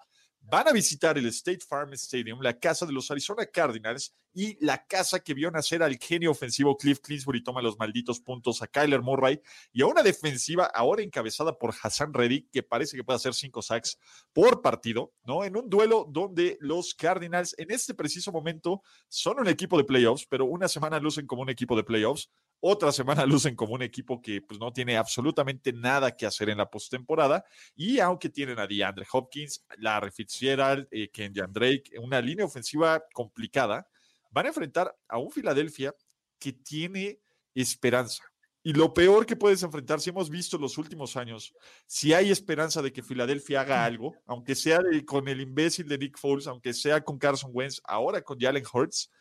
Van 0.46 0.68
a 0.68 0.74
visitar 0.74 1.18
el 1.18 1.26
State 1.28 1.62
Farm 1.66 1.94
Stadium, 1.94 2.42
la 2.42 2.60
casa 2.60 2.86
de 2.86 2.92
los 2.92 3.10
Arizona 3.10 3.46
Cardinals 3.46 4.14
y 4.34 4.58
la 4.64 4.86
casa 4.86 5.22
que 5.22 5.34
vio 5.34 5.50
nacer 5.50 5.82
al 5.82 5.98
genio 5.98 6.32
ofensivo 6.32 6.76
Cliff 6.76 7.00
Clinsbury 7.00 7.42
toma 7.42 7.62
los 7.62 7.80
malditos 7.80 8.20
puntos 8.20 8.62
a 8.62 8.68
Kyler 8.68 9.02
Murray 9.02 9.40
y 9.72 9.84
a 9.84 9.86
una 9.86 10.04
defensiva 10.04 10.66
ahora 10.66 11.02
encabezada 11.02 11.58
por 11.58 11.74
Hassan 11.82 12.14
Reddick 12.14 12.52
que 12.52 12.62
parece 12.62 12.98
que 12.98 13.06
puede 13.06 13.16
hacer 13.16 13.34
cinco 13.34 13.62
sacks 13.62 13.98
por 14.34 14.62
partido, 14.62 15.14
¿no? 15.24 15.46
En 15.46 15.56
un 15.56 15.70
duelo 15.70 16.06
donde 16.10 16.58
los 16.60 16.94
Cardinals 16.94 17.56
en 17.58 17.72
este 17.72 17.94
preciso 17.94 18.34
momento 18.34 18.82
son 19.08 19.40
un 19.40 19.48
equipo 19.48 19.78
de 19.78 19.86
playoffs, 19.86 20.28
pero 20.30 20.44
una 20.44 20.68
semana 20.68 21.00
lucen 21.00 21.26
como 21.26 21.44
un 21.44 21.50
equipo 21.50 21.78
de 21.78 21.86
playoffs, 21.86 22.30
otra 22.66 22.94
semana 22.94 23.26
lucen 23.26 23.56
como 23.56 23.74
un 23.74 23.82
equipo 23.82 24.22
que 24.22 24.42
pues, 24.42 24.58
no 24.58 24.72
tiene 24.72 24.96
absolutamente 24.96 25.74
nada 25.74 26.16
que 26.16 26.26
hacer 26.26 26.50
en 26.50 26.60
la 26.60 26.70
postemporada. 26.70 27.44
Y 27.76 28.00
aunque 28.00 28.30
tienen 28.30 28.58
a 28.58 28.66
DeAndre 28.66 29.06
Hopkins, 29.12 29.66
Larry 29.78 30.12
Fitzgerald, 30.12 30.88
eh, 30.90 31.10
Kenyan 31.10 31.52
Drake, 31.52 31.92
una 32.00 32.22
línea 32.22 32.46
ofensiva 32.46 33.04
complicada, 33.14 33.86
van 34.32 34.46
a 34.46 34.50
enfrentar 34.50 34.96
a 35.10 35.18
un 35.18 35.30
Filadelfia 35.30 35.94
que 36.40 36.54
tiene 36.54 37.20
esperanza. 37.54 38.24
Y 38.66 38.72
lo 38.72 38.94
peor 38.94 39.26
que 39.26 39.36
puedes 39.36 39.62
enfrentar, 39.62 40.00
si 40.00 40.12
hemos 40.12 40.30
visto 40.30 40.58
los 40.58 40.78
últimos 40.78 41.18
años, 41.18 41.54
si 41.86 42.14
hay 42.14 42.32
esperanza 42.32 42.82
de 42.82 42.94
que 42.94 43.04
Filadelfia 43.04 43.60
haga 43.60 43.84
algo, 43.84 44.16
aunque 44.26 44.56
sea 44.56 44.80
con 45.06 45.28
el 45.28 45.42
imbécil 45.42 45.86
de 45.90 45.98
Nick 45.98 46.18
Foles, 46.18 46.48
aunque 46.48 46.74
sea 46.74 47.04
con 47.04 47.18
Carson 47.20 47.52
Wentz, 47.54 47.82
ahora 47.84 48.22
con 48.22 48.40
Jalen 48.40 48.64
Hurts, 48.72 49.12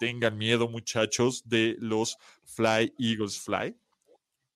tengan 0.00 0.38
miedo, 0.38 0.66
muchachos, 0.66 1.42
de 1.46 1.76
los 1.78 2.16
Fly 2.46 2.94
Eagles 2.98 3.38
Fly, 3.38 3.76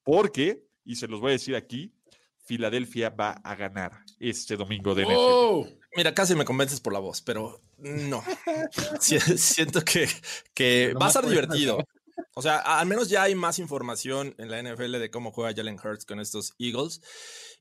porque, 0.03 0.66
y 0.84 0.97
se 0.97 1.07
los 1.07 1.20
voy 1.20 1.30
a 1.30 1.32
decir 1.32 1.55
aquí, 1.55 1.92
Filadelfia 2.38 3.11
va 3.11 3.32
a 3.32 3.55
ganar 3.55 3.92
este 4.18 4.57
domingo 4.57 4.95
de 4.95 5.05
oh. 5.07 5.68
Mira, 5.97 6.14
casi 6.14 6.34
me 6.34 6.47
convences 6.47 6.80
por 6.80 6.95
la 6.95 6.99
voz, 6.99 7.20
pero 7.20 7.61
no. 7.78 8.24
Siento 9.01 9.84
que, 9.84 10.09
que 10.55 10.95
va 11.01 11.07
a 11.07 11.11
ser 11.11 11.26
divertido. 11.26 11.78
O 12.37 12.43
sea, 12.43 12.59
al 12.59 12.87
menos 12.87 13.09
ya 13.09 13.22
hay 13.22 13.37
más 13.37 13.61
información 13.61 14.35
en 14.39 14.51
la 14.51 14.61
NFL 14.61 14.99
de 14.99 15.11
cómo 15.11 15.30
juega 15.30 15.55
Jalen 15.55 15.78
Hurts 15.82 16.05
con 16.05 16.18
estos 16.18 16.55
Eagles. 16.59 17.01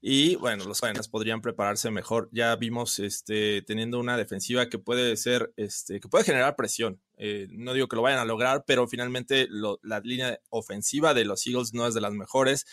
Y 0.02 0.36
bueno, 0.38 0.66
los 0.66 0.82
Cardinals 0.82 1.08
podrían 1.08 1.42
prepararse 1.42 1.92
mejor. 1.92 2.28
Ya 2.32 2.56
vimos 2.56 2.98
este, 2.98 3.62
teniendo 3.62 4.00
una 4.00 4.18
defensiva 4.18 4.70
que 4.70 4.80
puede 4.80 5.16
ser, 5.16 5.54
este, 5.58 6.00
que 6.00 6.10
puede 6.10 6.24
generar 6.24 6.56
presión. 6.56 7.00
Eh, 7.18 7.48
no 7.52 7.74
digo 7.74 7.88
que 7.88 7.96
lo 7.96 8.02
vayan 8.02 8.20
a 8.20 8.26
lograr, 8.26 8.64
pero 8.66 8.88
finalmente 8.88 9.48
la 9.50 10.00
línea 10.00 10.40
ofensiva 10.50 11.14
de 11.14 11.26
los 11.26 11.46
Eagles 11.46 11.74
no 11.76 11.86
es 11.88 11.94
de 11.94 12.02
las 12.02 12.14
mejores 12.14 12.66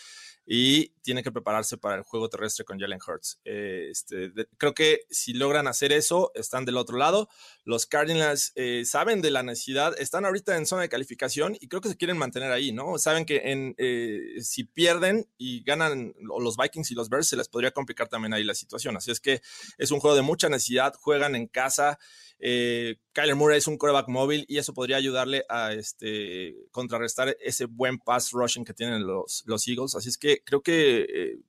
y 0.45 0.89
tiene 1.01 1.23
que 1.23 1.31
prepararse 1.31 1.77
para 1.77 1.95
el 1.95 2.03
juego 2.03 2.29
terrestre 2.29 2.65
con 2.65 2.79
Jalen 2.79 2.99
Hurts. 3.05 3.39
Eh, 3.45 3.87
este, 3.91 4.31
creo 4.57 4.73
que 4.73 5.01
si 5.09 5.33
logran 5.33 5.67
hacer 5.67 5.91
eso, 5.91 6.31
están 6.35 6.65
del 6.65 6.77
otro 6.77 6.97
lado. 6.97 7.29
Los 7.63 7.85
Cardinals 7.85 8.51
eh, 8.55 8.83
saben 8.85 9.21
de 9.21 9.31
la 9.31 9.43
necesidad, 9.43 9.93
están 9.99 10.25
ahorita 10.25 10.57
en 10.57 10.65
zona 10.65 10.83
de 10.83 10.89
calificación 10.89 11.57
y 11.59 11.67
creo 11.67 11.81
que 11.81 11.89
se 11.89 11.97
quieren 11.97 12.17
mantener 12.17 12.51
ahí, 12.51 12.71
¿no? 12.71 12.97
Saben 12.97 13.25
que 13.25 13.41
eh, 13.45 14.41
si 14.41 14.63
pierden 14.63 15.27
y 15.37 15.63
ganan 15.63 16.13
los 16.19 16.57
Vikings 16.57 16.91
y 16.91 16.95
los 16.95 17.09
Bears, 17.09 17.27
se 17.27 17.37
les 17.37 17.47
podría 17.47 17.71
complicar 17.71 18.07
también 18.07 18.33
ahí 18.33 18.43
la 18.43 18.55
situación. 18.55 18.97
Así 18.97 19.11
es 19.11 19.19
que 19.19 19.41
es 19.77 19.91
un 19.91 19.99
juego 19.99 20.15
de 20.15 20.21
mucha 20.21 20.49
necesidad, 20.49 20.93
juegan 20.99 21.35
en 21.35 21.47
casa. 21.47 21.99
Kyler 22.39 23.35
Murray 23.35 23.59
es 23.59 23.67
un 23.67 23.77
quarterback 23.77 24.07
móvil 24.07 24.45
y 24.47 24.57
eso 24.57 24.73
podría 24.73 24.97
ayudarle 24.97 25.43
a 25.47 25.73
este, 25.73 26.55
contrarrestar 26.71 27.37
ese 27.39 27.65
buen 27.65 27.99
pass 27.99 28.31
rushing 28.31 28.65
que 28.65 28.73
tienen 28.73 29.05
los, 29.05 29.43
los 29.45 29.67
Eagles. 29.67 29.93
Así 29.93 30.09
es 30.09 30.17
que 30.17 30.30
creo 30.45 30.61
que 30.61 31.01
eh, 31.01 31.39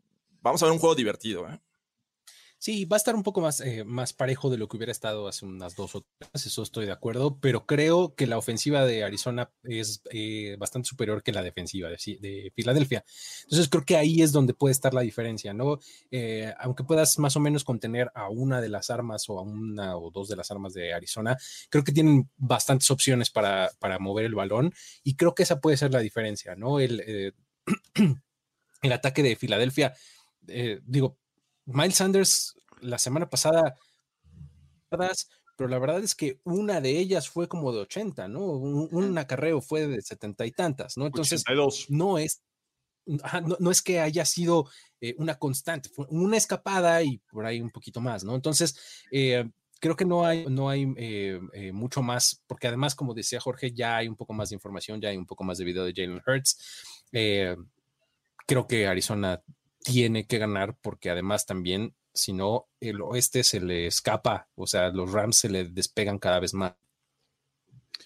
vamos 0.41 0.63
a 0.63 0.67
ver 0.67 0.73
un 0.73 0.79
juego 0.79 0.95
divertido. 0.95 1.49
¿eh? 1.49 1.61
Sí, 2.63 2.85
va 2.85 2.95
a 2.95 2.99
estar 2.99 3.17
un 3.17 3.25
poco 3.25 3.41
más, 3.41 3.61
eh, 3.61 3.83
más 3.83 4.13
parejo 4.13 4.49
de 4.49 4.57
lo 4.57 4.69
que 4.69 4.77
hubiera 4.77 4.93
estado 4.93 5.27
hace 5.27 5.45
unas 5.45 5.75
dos 5.75 5.97
o 5.97 6.07
tres, 6.17 6.47
eso 6.47 6.63
estoy 6.63 6.87
de 6.87 6.93
acuerdo, 6.93 7.41
pero 7.41 7.67
creo 7.67 8.15
que 8.15 8.29
la 8.29 8.39
ofensiva 8.39 8.87
de 8.87 9.03
Arizona 9.03 9.51
es 9.65 10.01
eh, 10.13 10.55
bastante 10.61 10.89
superior 10.89 11.25
que 11.25 11.33
la 11.33 11.43
defensiva 11.43 11.89
de, 11.89 11.97
de, 12.21 12.53
Filadelfia. 12.55 13.05
Entonces 13.43 13.69
creo 13.69 13.85
que 13.85 13.97
ahí 13.97 14.23
es 14.23 14.31
donde 14.31 14.55
puede 14.55 14.71
estar 14.71 14.95
la 14.95 15.01
diferencia, 15.01 15.53
¿no? 15.53 15.81
Eh, 16.13 16.55
aunque 16.61 16.85
puedas 16.85 17.19
más 17.19 17.35
o 17.35 17.41
menos 17.41 17.65
contener 17.65 18.13
a 18.15 18.29
una 18.29 18.61
de 18.61 18.69
las 18.69 18.91
armas 18.91 19.29
o 19.29 19.41
a 19.41 19.43
una 19.43 19.97
o 19.97 20.13
dos 20.13 20.29
de 20.29 20.37
las 20.37 20.53
armas 20.53 20.73
de 20.73 20.95
Arizona, 20.95 21.37
creo 21.69 21.83
que 21.83 21.91
tienen 21.91 22.31
bastantes 22.37 22.93
opciones 22.93 23.29
para, 23.31 23.73
para 23.81 23.99
mover 23.99 24.25
el 24.25 24.37
balón 24.37 24.73
y 25.03 25.17
creo 25.17 25.35
que 25.35 25.43
esa 25.43 25.61
puede 25.61 25.79
ser 25.79 25.93
la 25.93 25.99
diferencia, 25.99 26.55
¿no? 26.55 26.79
El, 26.79 27.35
el 28.83 28.93
ataque 28.93 29.23
de 29.23 29.37
Filadelfia, 29.37 29.95
digo, 30.85 31.19
Miles 31.67 31.97
Sanders 31.97 32.55
la 32.81 32.99
semana 32.99 33.31
pasada, 33.31 33.77
pero 35.57 35.69
la 35.69 35.79
verdad 35.79 36.03
es 36.03 36.15
que 36.15 36.41
una 36.45 36.81
de 36.81 36.99
ellas 36.99 37.29
fue 37.29 37.49
como 37.49 37.73
de 37.73 37.81
80, 37.81 38.29
¿no? 38.29 38.41
Un, 38.41 39.17
acarreo 39.19 39.61
fue 39.61 39.87
de 39.87 40.03
setenta 40.03 40.45
y 40.47 40.51
tantas, 40.51 40.97
¿no? 40.97 41.07
Entonces, 41.07 41.45
no 41.89 42.19
es, 42.19 42.43
no, 43.07 43.71
es 43.71 43.83
que 43.83 44.01
haya 44.01 44.25
sido 44.25 44.69
eh, 45.01 45.15
una 45.19 45.39
constante, 45.39 45.89
fue 45.89 46.07
una 46.11 46.37
escapada 46.37 47.03
y 47.03 47.19
por 47.31 47.47
ahí 47.47 47.61
un 47.61 47.71
poquito 47.71 48.01
más, 48.01 48.25
¿no? 48.25 48.35
Entonces, 48.35 48.77
eh, 49.11 49.49
creo 49.81 49.97
que 49.97 50.05
no 50.05 50.25
hay, 50.25 50.47
no 50.47 50.69
hay 50.69 50.93
eh, 50.97 51.71
mucho 51.73 52.03
más, 52.03 52.43
porque 52.47 52.69
además, 52.69 52.95
como 52.95 53.15
decía 53.15 53.41
Jorge, 53.41 53.73
ya 53.73 53.97
hay 53.97 54.09
un 54.09 54.17
poco 54.17 54.33
más 54.33 54.51
de 54.51 54.57
información, 54.57 55.01
ya 55.01 55.11
hay 55.11 55.17
un 55.17 55.27
poco 55.27 55.45
más 55.45 55.59
de 55.59 55.65
video 55.65 55.85
de 55.85 55.93
Jalen 55.95 56.23
Hurts. 56.27 56.59
Creo 58.47 58.67
que 58.67 58.87
Arizona 58.87 59.43
tiene 59.83 60.27
que 60.27 60.39
ganar 60.39 60.77
porque 60.81 61.11
además 61.11 61.47
también, 61.47 61.95
si 62.15 62.33
no, 62.33 62.69
el 62.81 63.01
oeste 63.01 63.43
se 63.43 63.61
le 63.61 63.87
escapa, 63.87 64.49
o 64.55 64.67
sea, 64.67 64.91
los 64.91 65.13
Rams 65.13 65.39
se 65.39 65.49
le 65.49 65.65
despegan 65.65 66.19
cada 66.19 66.41
vez 66.41 66.55
más. 66.55 66.75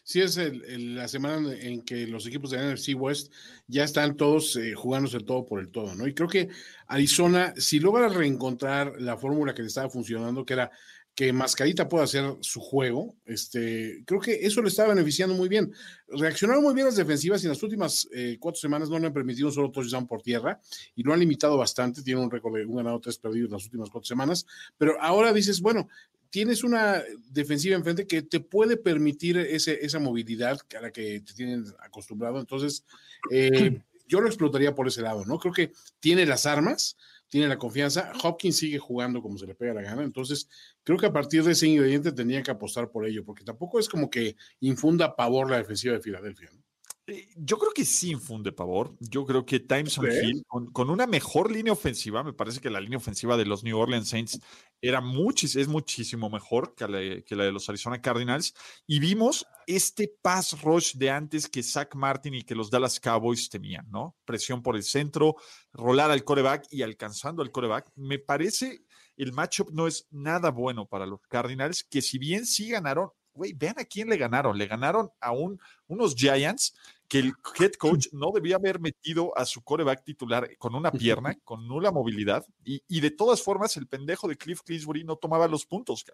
Sí, 0.03 0.21
es 0.21 0.39
la 0.39 1.09
semana 1.09 1.53
en 1.59 1.83
que 1.83 2.07
los 2.07 2.27
equipos 2.29 2.51
de 2.51 2.59
NFC 2.59 2.91
West 2.95 3.33
ya 3.67 3.83
están 3.83 4.17
todos 4.17 4.55
eh, 4.55 4.73
jugándose 4.73 5.17
el 5.17 5.25
todo 5.25 5.45
por 5.45 5.59
el 5.59 5.73
todo, 5.73 5.97
¿no? 5.97 6.07
Y 6.07 6.15
creo 6.15 6.29
que 6.29 6.49
Arizona, 6.87 7.53
si 7.57 7.81
logra 7.81 8.09
reencontrar 8.09 9.01
la 9.01 9.17
fórmula 9.17 9.53
que 9.53 9.63
le 9.63 9.69
estaba 9.69 9.91
funcionando, 9.91 10.45
que 10.45 10.53
era 10.53 10.71
que 11.17 11.33
Mascarita 11.33 11.89
pueda 11.89 12.05
hacer 12.05 12.37
su 12.41 12.61
juego, 12.61 13.17
este, 13.25 14.05
creo 14.05 14.21
que 14.21 14.35
eso 14.35 14.61
le 14.61 14.69
está 14.69 14.87
beneficiando 14.87 15.35
muy 15.35 15.49
bien. 15.49 15.73
Reaccionaron 16.09 16.63
muy 16.63 16.75
bien 16.75 16.85
las 16.87 16.97
defensivas 16.97 17.43
y 17.43 17.47
en 17.47 17.53
las 17.53 17.63
últimas 17.63 18.07
eh, 18.13 18.37
cuatro 18.39 18.61
semanas 18.61 18.91
no 18.91 18.99
le 18.99 19.07
han 19.07 19.15
permitido 19.15 19.49
un 19.49 19.55
solo 19.55 19.71
touchdown 19.71 20.07
por 20.07 20.21
tierra 20.21 20.61
y 20.95 21.03
lo 21.03 21.15
han 21.15 21.21
limitado 21.21 21.57
bastante. 21.57 22.03
Tiene 22.03 22.21
un 22.21 22.31
récord 22.31 22.55
de 22.55 22.67
un 22.67 22.77
ganado, 22.77 23.01
tres 23.01 23.17
perdidos 23.17 23.49
en 23.49 23.55
las 23.55 23.65
últimas 23.65 23.89
cuatro 23.89 24.07
semanas. 24.07 24.47
Pero 24.77 25.01
ahora 25.01 25.33
dices, 25.33 25.63
bueno, 25.63 25.89
tienes 26.29 26.63
una 26.63 27.03
defensiva 27.31 27.77
enfrente 27.77 28.07
que 28.07 28.21
te 28.21 28.41
puede 28.41 28.77
permitir 28.77 29.39
ese, 29.39 29.79
esa 29.87 29.99
movilidad 29.99 30.59
a 30.77 30.83
la 30.83 30.91
que 30.91 31.21
te 31.21 31.33
tienen 31.33 31.65
acostumbrado. 31.81 32.39
Entonces, 32.39 32.85
eh, 33.31 33.81
yo 34.07 34.21
lo 34.21 34.27
explotaría 34.27 34.75
por 34.75 34.87
ese 34.87 35.01
lado, 35.01 35.25
¿no? 35.25 35.39
Creo 35.39 35.55
que 35.55 35.73
tiene 35.99 36.27
las 36.27 36.45
armas 36.45 36.99
tiene 37.29 37.49
la 37.49 37.59
confianza. 37.59 38.13
Hopkins 38.23 38.57
sigue 38.57 38.79
jugando 38.79 39.23
como 39.23 39.39
se 39.39 39.47
le 39.47 39.55
pega 39.55 39.75
la 39.75 39.83
gana. 39.83 40.03
Entonces, 40.03 40.49
creo 40.83 40.99
que 40.99 41.07
a 41.07 41.13
partir 41.13 41.43
de 41.45 41.53
ese 41.53 41.67
ingrediente 41.67 42.13
tenía 42.13 42.43
que 42.43 42.51
apostar 42.51 42.91
por 42.91 43.07
ello, 43.07 43.25
porque 43.25 43.45
tampoco 43.45 43.79
es 43.79 43.89
como 43.89 44.11
que 44.11 44.37
infunda 44.61 45.17
pavor 45.17 45.51
la 45.51 45.59
defensiva 45.59 45.95
de 45.95 46.01
Filadelfia. 46.01 46.51
¿no? 46.53 46.66
Eh, 47.09 47.29
yo 47.37 47.57
creo 47.57 47.73
que 47.73 47.85
sí 47.85 48.11
infunde 48.11 48.51
pavor. 48.53 48.97
Yo 48.99 49.25
creo 49.25 49.47
que 49.47 49.61
Times 49.61 49.97
on 49.99 50.07
Hill, 50.07 50.43
con, 50.47 50.91
una 50.91 51.07
mejor 51.07 51.53
línea 51.53 51.73
ofensiva, 51.73 52.25
me 52.25 52.33
parece 52.33 52.61
que 52.61 52.69
la 52.69 52.81
línea 52.81 52.99
ofensiva 52.99 53.37
de 53.37 53.45
los 53.45 53.63
New 53.63 53.79
Orleans 53.79 54.09
Saints 54.09 54.41
era 54.81 55.03
es 55.33 55.69
muchísimo 55.69 56.29
mejor 56.29 56.75
que 56.75 56.87
la, 56.89 57.23
que 57.23 57.37
la, 57.37 57.45
de 57.45 57.53
los 57.53 57.69
Arizona 57.69 58.01
Cardinals. 58.01 58.55
Y 58.87 58.99
vimos 58.99 59.47
este 59.67 60.13
pass 60.21 60.61
rush 60.63 60.95
de 60.95 61.11
antes 61.11 61.49
que 61.49 61.63
Zach 61.63 61.95
Martin 61.95 62.35
y 62.35 62.43
que 62.43 62.55
los 62.55 62.71
Dallas 62.71 62.99
Cowboys 62.99 63.49
tenían, 63.49 63.89
¿no? 63.91 64.17
Presión 64.25 64.63
por 64.63 64.77
el 64.77 64.83
centro, 64.83 65.37
rolar 65.73 66.11
al 66.11 66.25
coreback 66.25 66.67
y 66.71 66.83
alcanzando 66.83 67.43
al 67.43 67.53
coreback. 67.53 67.91
Me 67.95 68.19
parece 68.19 68.85
el 69.17 69.33
matchup 69.33 69.71
no 69.71 69.87
es 69.87 70.07
nada 70.11 70.51
bueno 70.51 70.87
para 70.87 71.07
los 71.07 71.21
Cardinals, 71.23 71.85
que 71.85 72.03
si 72.03 72.19
bien 72.19 72.45
sí 72.45 72.69
ganaron, 72.69 73.11
güey, 73.33 73.53
vean 73.55 73.79
a 73.79 73.85
quién 73.85 74.09
le 74.09 74.17
ganaron. 74.17 74.59
Le 74.59 74.67
ganaron 74.67 75.11
a 75.21 75.33
un, 75.33 75.59
unos 75.87 76.15
Giants 76.15 76.75
que 77.09 77.19
el 77.19 77.33
head 77.59 77.73
coach 77.73 78.09
no 78.13 78.33
debía 78.33 78.57
haber 78.57 78.81
metido 78.81 79.37
a 79.37 79.45
su 79.45 79.63
coreback 79.63 80.05
titular 80.05 80.57
con 80.59 80.75
una 80.75 80.91
pierna, 80.91 81.37
con 81.45 81.67
nula 81.67 81.93
movilidad, 81.93 82.45
y, 82.65 83.01
de 83.01 83.11
todas 83.11 83.43
formas 83.43 83.77
el 83.77 83.87
pendejo 83.87 84.29
de 84.29 84.37
Cliff 84.37 84.63
Clinsbury 84.63 85.05
no 85.05 85.17
tomaba 85.17 85.47
los 85.49 85.67
puntos, 85.67 86.05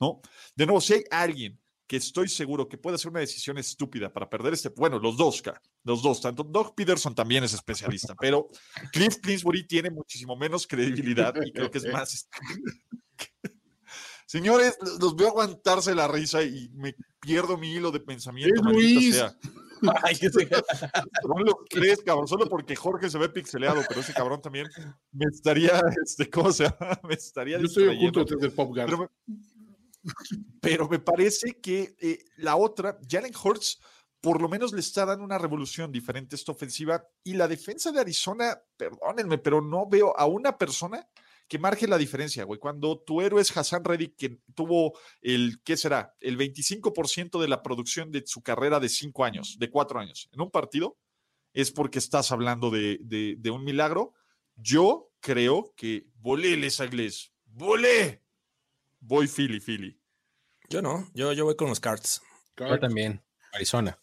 ¿no? 0.00 0.20
De 0.56 0.66
nuevo, 0.66 0.80
si 0.80 0.94
hay 0.94 1.04
alguien 1.10 1.58
que 1.86 1.96
estoy 1.96 2.28
seguro 2.28 2.68
que 2.68 2.78
puede 2.78 2.96
hacer 2.96 3.10
una 3.10 3.20
decisión 3.20 3.58
estúpida 3.58 4.12
para 4.12 4.28
perder 4.28 4.54
este, 4.54 4.70
bueno, 4.70 4.98
los 4.98 5.16
dos, 5.16 5.42
los 5.84 6.02
dos, 6.02 6.20
tanto 6.20 6.42
Doug 6.42 6.74
Peterson 6.74 7.14
también 7.14 7.44
es 7.44 7.52
especialista, 7.52 8.14
pero 8.20 8.48
Cliff 8.92 9.18
Clinsbury 9.18 9.66
tiene 9.66 9.90
muchísimo 9.90 10.34
menos 10.36 10.66
credibilidad 10.66 11.34
y 11.44 11.52
creo 11.52 11.70
que 11.70 11.78
es 11.78 11.86
más... 11.92 12.28
Señores, 14.26 14.76
los 15.00 15.14
veo 15.14 15.28
aguantarse 15.28 15.94
la 15.94 16.08
risa 16.08 16.42
y 16.42 16.68
me 16.74 16.96
pierdo 17.20 17.56
mi 17.56 17.72
hilo 17.72 17.92
de 17.92 18.00
pensamiento. 18.00 18.62
Luis. 18.62 19.22
Ay, 20.02 20.16
ese... 20.20 20.48
no 21.26 21.44
lo 21.44 21.56
crees, 21.68 22.02
cabrón, 22.02 22.28
solo 22.28 22.48
porque 22.48 22.76
Jorge 22.76 23.10
se 23.10 23.18
ve 23.18 23.28
pixeleado, 23.28 23.82
pero 23.88 24.00
ese 24.00 24.12
cabrón 24.12 24.40
también 24.40 24.68
me 25.12 25.26
estaría, 25.26 25.82
este, 26.04 26.28
¿cómo 26.30 26.52
se 26.52 26.64
llama? 26.64 26.76
Me 27.08 27.14
estaría 27.14 27.58
Yo 27.58 27.66
estoy 27.66 27.96
oculto 27.96 28.24
desde 28.24 28.46
el 28.46 28.52
Pop 28.52 28.74
pero, 28.74 29.10
pero 30.60 30.88
me 30.88 30.98
parece 30.98 31.60
que 31.60 31.94
eh, 32.00 32.18
la 32.36 32.56
otra, 32.56 32.98
Jalen 33.08 33.32
Hurts, 33.42 33.80
por 34.20 34.40
lo 34.40 34.48
menos 34.48 34.72
le 34.72 34.80
está 34.80 35.04
dando 35.04 35.24
una 35.24 35.38
revolución 35.38 35.92
diferente 35.92 36.34
a 36.34 36.38
esta 36.38 36.52
ofensiva. 36.52 37.06
Y 37.22 37.34
la 37.34 37.46
defensa 37.46 37.92
de 37.92 38.00
Arizona, 38.00 38.58
perdónenme, 38.76 39.38
pero 39.38 39.60
no 39.60 39.86
veo 39.86 40.18
a 40.18 40.26
una 40.26 40.56
persona 40.56 41.06
que 41.48 41.58
marque 41.58 41.86
la 41.86 41.98
diferencia, 41.98 42.44
güey. 42.44 42.58
Cuando 42.58 42.98
tu 43.00 43.20
héroe 43.20 43.42
es 43.42 43.54
Hassan 43.56 43.84
Reddick, 43.84 44.16
que 44.16 44.40
tuvo 44.54 44.98
el, 45.20 45.60
¿qué 45.62 45.76
será? 45.76 46.14
El 46.20 46.38
25% 46.38 47.40
de 47.40 47.48
la 47.48 47.62
producción 47.62 48.10
de 48.10 48.22
su 48.26 48.42
carrera 48.42 48.80
de 48.80 48.88
cinco 48.88 49.24
años, 49.24 49.56
de 49.58 49.70
cuatro 49.70 50.00
años, 50.00 50.28
en 50.32 50.40
un 50.40 50.50
partido, 50.50 50.98
es 51.52 51.70
porque 51.70 51.98
estás 51.98 52.32
hablando 52.32 52.70
de, 52.70 52.98
de, 53.00 53.50
un 53.50 53.64
milagro. 53.64 54.14
Yo 54.56 55.12
creo 55.20 55.72
que 55.76 56.06
volé 56.16 56.56
les 56.56 56.80
inglés, 56.80 57.32
volé. 57.44 58.22
Voy 59.00 59.28
Philly, 59.28 59.60
Philly. 59.60 60.00
Yo 60.68 60.80
no, 60.80 61.08
yo, 61.14 61.32
yo 61.32 61.44
voy 61.44 61.56
con 61.56 61.68
los 61.68 61.78
Cards. 61.78 62.22
Yo 62.56 62.78
también, 62.80 63.22
Arizona. 63.52 63.98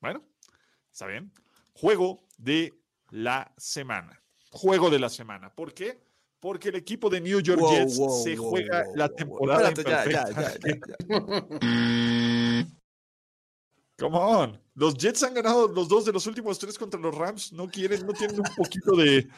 Bueno, 0.00 0.24
está 0.92 1.06
bien. 1.06 1.32
Juego 1.72 2.24
de 2.36 2.72
la 3.10 3.52
semana. 3.56 4.22
Juego 4.50 4.90
de 4.90 4.98
la 4.98 5.08
semana. 5.08 5.54
¿Por 5.54 5.74
qué? 5.74 6.00
Porque 6.40 6.68
el 6.68 6.76
equipo 6.76 7.10
de 7.10 7.20
New 7.20 7.40
York 7.40 7.60
Jets 7.70 8.00
se 8.22 8.36
juega 8.36 8.84
la 8.94 9.08
temporada. 9.08 9.72
Come 13.98 14.16
on. 14.16 14.60
Los 14.74 14.94
Jets 14.94 15.24
han 15.24 15.34
ganado 15.34 15.66
los 15.66 15.88
dos 15.88 16.04
de 16.04 16.12
los 16.12 16.24
últimos 16.28 16.56
tres 16.58 16.78
contra 16.78 17.00
los 17.00 17.12
Rams. 17.12 17.52
No 17.52 17.68
quieren, 17.68 18.06
no 18.06 18.12
tienen 18.12 18.38
un 18.38 18.54
poquito 18.56 18.94
de. 18.94 19.28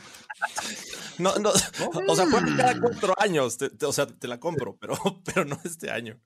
No, 1.18 1.34
no. 1.38 1.51
O 1.51 2.14
sea, 2.14 2.26
fue 2.26 2.40
cada 2.56 2.78
cuatro 2.78 3.14
años. 3.16 3.56
o 3.86 3.92
sea, 3.92 4.06
te 4.06 4.28
la 4.28 4.38
compro, 4.38 4.76
pero, 4.78 4.94
pero 5.24 5.47
no 5.47 5.59
este 5.64 5.90
año. 5.90 6.20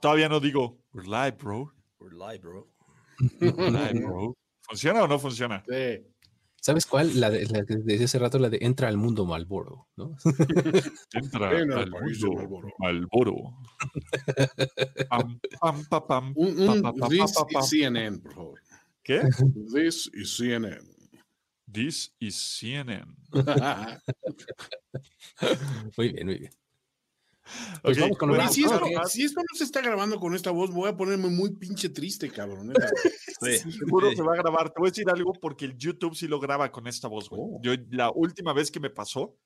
Todavía 0.00 0.28
no 0.28 0.38
digo, 0.38 0.78
we're 0.92 1.08
live, 1.08 1.36
bro. 1.36 1.72
We're 1.98 2.14
live, 2.14 2.38
bro. 2.38 2.68
We're 3.40 3.70
live, 3.70 4.00
bro. 4.00 4.36
¿Funciona 4.62 5.02
o 5.02 5.08
no 5.08 5.18
funciona? 5.18 5.64
Sí. 5.68 6.11
¿Sabes 6.62 6.86
cuál? 6.86 7.18
La 7.18 7.28
de, 7.28 7.44
la 7.46 7.62
de 7.62 8.04
hace 8.04 8.20
rato, 8.20 8.38
la 8.38 8.48
de 8.48 8.58
entra 8.62 8.86
al 8.86 8.96
mundo 8.96 9.26
Malboro, 9.26 9.88
¿no? 9.96 10.16
entra 11.12 11.50
al 11.50 11.90
mundo 11.90 12.70
Malboro. 12.78 13.58
Pam, 15.08 15.40
pam, 15.60 15.84
pam, 15.86 16.06
pam, 16.06 16.32
un, 16.36 16.60
un 16.60 17.08
this 17.08 17.34
is 17.50 17.68
CNN, 17.68 18.20
por 18.20 18.32
favor. 18.32 18.60
¿Qué? 19.02 19.22
This 19.74 20.08
is 20.14 20.36
CNN. 20.36 20.86
This 21.66 22.14
is 22.20 22.36
CNN. 22.36 23.16
muy 25.96 26.12
bien, 26.12 26.26
muy 26.26 26.38
bien. 26.38 26.52
Pues 27.82 27.98
vamos 27.98 28.18
con 28.18 28.30
si, 28.50 28.64
esto, 28.64 28.80
si, 29.06 29.24
esto, 29.24 29.40
no 29.40 29.56
se 29.58 29.64
está 29.64 29.80
grabando 29.80 30.18
con 30.20 30.34
esta 30.34 30.50
voz, 30.50 30.70
voy 30.70 30.88
a 30.88 30.96
ponerme 30.96 31.28
muy 31.28 31.50
pinche 31.50 31.88
triste, 31.88 32.30
cabrón. 32.30 32.72
Sí, 33.42 33.72
seguro 33.72 34.12
se 34.14 34.22
va 34.22 34.34
a 34.34 34.36
grabar. 34.36 34.70
Te 34.70 34.78
voy 34.78 34.86
a 34.86 34.90
decir 34.92 35.10
algo 35.10 35.32
porque 35.32 35.64
el 35.64 35.76
YouTube 35.76 36.14
sí 36.14 36.28
lo 36.28 36.38
graba 36.38 36.70
con 36.70 36.86
esta 36.86 37.08
voz, 37.08 37.28
güey. 37.28 37.42
Oh. 37.44 37.60
Yo, 37.60 37.72
la 37.90 38.12
última 38.12 38.52
vez 38.52 38.70
que 38.70 38.78
me 38.78 38.88
pasó, 38.88 39.36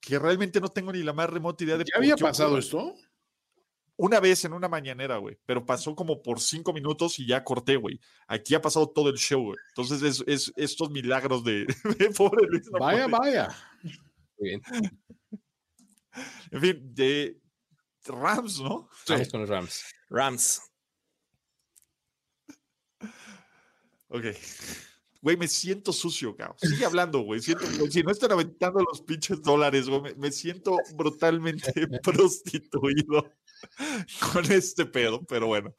que 0.00 0.18
realmente 0.18 0.60
no 0.60 0.68
tengo 0.68 0.92
ni 0.92 1.04
la 1.04 1.12
más 1.12 1.30
remota 1.30 1.62
idea 1.62 1.76
de. 1.76 1.84
¿Ya 1.84 1.98
había 1.98 2.16
pasado 2.16 2.58
esto? 2.58 2.96
una 3.98 4.20
vez 4.20 4.44
en 4.44 4.52
una 4.52 4.68
mañanera, 4.68 5.16
güey, 5.18 5.36
pero 5.44 5.66
pasó 5.66 5.94
como 5.94 6.22
por 6.22 6.40
cinco 6.40 6.72
minutos 6.72 7.18
y 7.18 7.26
ya 7.26 7.42
corté, 7.42 7.76
güey. 7.76 8.00
Aquí 8.28 8.54
ha 8.54 8.62
pasado 8.62 8.88
todo 8.88 9.10
el 9.10 9.16
show, 9.16 9.42
güey. 9.42 9.58
Entonces 9.70 10.02
es, 10.02 10.24
es 10.26 10.52
estos 10.56 10.90
milagros 10.90 11.42
de, 11.42 11.66
de 11.98 12.10
pobre 12.10 12.46
Luis. 12.48 12.70
no 12.72 12.78
Vaya, 12.78 13.08
puede. 13.08 13.18
vaya. 13.18 13.48
Muy 14.38 14.48
bien. 14.48 14.62
En 16.50 16.60
fin, 16.60 16.94
de 16.94 17.40
Rams, 18.06 18.60
¿no? 18.60 18.88
Vamos 19.08 19.28
con 19.28 19.40
los 19.40 19.48
Rams. 19.48 19.84
Rams. 20.08 20.62
Ok. 24.08 24.24
Güey, 25.20 25.36
me 25.36 25.48
siento 25.48 25.92
sucio, 25.92 26.36
cabrón. 26.36 26.56
Sigue 26.60 26.84
hablando, 26.84 27.20
güey. 27.20 27.40
Siento, 27.40 27.64
güey, 27.78 27.90
si 27.90 28.02
no 28.02 28.12
están 28.12 28.32
aventando 28.32 28.80
los 28.80 29.02
pinches 29.02 29.42
dólares, 29.42 29.88
güey, 29.88 30.00
me, 30.00 30.14
me 30.14 30.30
siento 30.32 30.76
brutalmente 30.94 31.72
prostituido 32.02 33.32
con 34.32 34.50
este 34.52 34.86
pedo, 34.86 35.22
pero 35.24 35.48
bueno. 35.48 35.74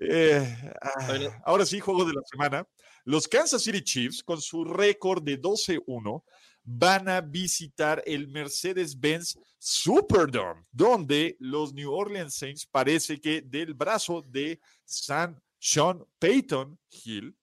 Eh, 0.00 0.72
ah, 0.82 1.06
Bueno. 1.06 1.30
ahora 1.44 1.64
sí, 1.64 1.80
juego 1.80 2.04
de 2.04 2.12
la 2.12 2.22
semana. 2.30 2.68
Los 3.04 3.26
Kansas 3.26 3.62
City 3.62 3.82
Chiefs, 3.82 4.22
con 4.22 4.40
su 4.40 4.64
récord 4.64 5.22
de 5.22 5.40
12-1, 5.40 6.22
van 6.64 7.08
a 7.08 7.20
visitar 7.20 8.02
el 8.06 8.28
Mercedes-Benz 8.28 9.38
Superdome, 9.58 10.62
donde 10.72 11.36
los 11.38 11.72
New 11.72 11.92
Orleans 11.92 12.34
Saints 12.34 12.66
parece 12.66 13.20
que 13.20 13.42
del 13.42 13.74
brazo 13.74 14.22
de 14.26 14.60
San 14.84 15.40
Sean 15.58 16.04
Payton 16.18 16.78
Hill, 16.90 17.36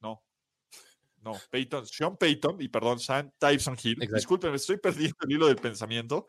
no, 0.00 0.24
no, 1.22 1.40
Peyton, 1.50 1.86
Sean 1.86 2.16
Payton 2.16 2.60
y 2.60 2.68
perdón, 2.68 2.98
Sam 2.98 3.30
Tyson 3.38 3.76
Hill. 3.80 3.94
Exacto. 3.94 4.16
Disculpen, 4.16 4.50
me 4.50 4.56
estoy 4.56 4.78
perdiendo 4.78 5.16
el 5.22 5.32
hilo 5.32 5.46
del 5.46 5.56
pensamiento. 5.56 6.28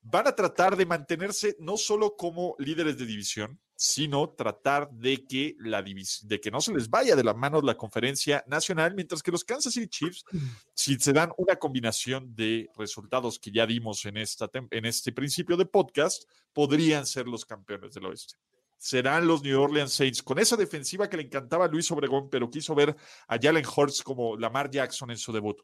Van 0.00 0.26
a 0.26 0.34
tratar 0.34 0.76
de 0.76 0.86
mantenerse 0.86 1.56
no 1.58 1.76
solo 1.76 2.16
como 2.16 2.54
líderes 2.58 2.96
de 2.96 3.06
división, 3.06 3.60
sino 3.76 4.30
tratar 4.30 4.90
de 4.90 5.26
que, 5.26 5.54
la 5.58 5.82
de 5.82 6.40
que 6.40 6.50
no 6.50 6.60
se 6.62 6.72
les 6.72 6.88
vaya 6.88 7.14
de 7.14 7.22
las 7.22 7.36
manos 7.36 7.62
la 7.62 7.76
conferencia 7.76 8.42
nacional, 8.46 8.94
mientras 8.94 9.22
que 9.22 9.30
los 9.30 9.44
Kansas 9.44 9.74
City 9.74 9.88
Chiefs, 9.88 10.24
si 10.74 10.98
se 10.98 11.12
dan 11.12 11.30
una 11.36 11.56
combinación 11.56 12.34
de 12.34 12.70
resultados 12.76 13.38
que 13.38 13.50
ya 13.50 13.66
dimos 13.66 14.04
en, 14.06 14.16
esta, 14.16 14.50
en 14.70 14.84
este 14.86 15.12
principio 15.12 15.56
de 15.56 15.66
podcast, 15.66 16.24
podrían 16.54 17.06
ser 17.06 17.28
los 17.28 17.44
campeones 17.44 17.92
del 17.92 18.06
oeste. 18.06 18.36
Serán 18.78 19.26
los 19.26 19.42
New 19.42 19.60
Orleans 19.60 19.92
Saints 19.92 20.22
con 20.22 20.38
esa 20.38 20.56
defensiva 20.56 21.08
que 21.08 21.16
le 21.16 21.24
encantaba 21.24 21.66
a 21.66 21.68
Luis 21.68 21.90
Obregón, 21.90 22.28
pero 22.30 22.50
quiso 22.50 22.74
ver 22.74 22.96
a 23.28 23.38
Jalen 23.40 23.64
Hurts 23.64 24.02
como 24.02 24.36
Lamar 24.36 24.70
Jackson 24.70 25.10
en 25.10 25.18
su 25.18 25.32
debut. 25.32 25.60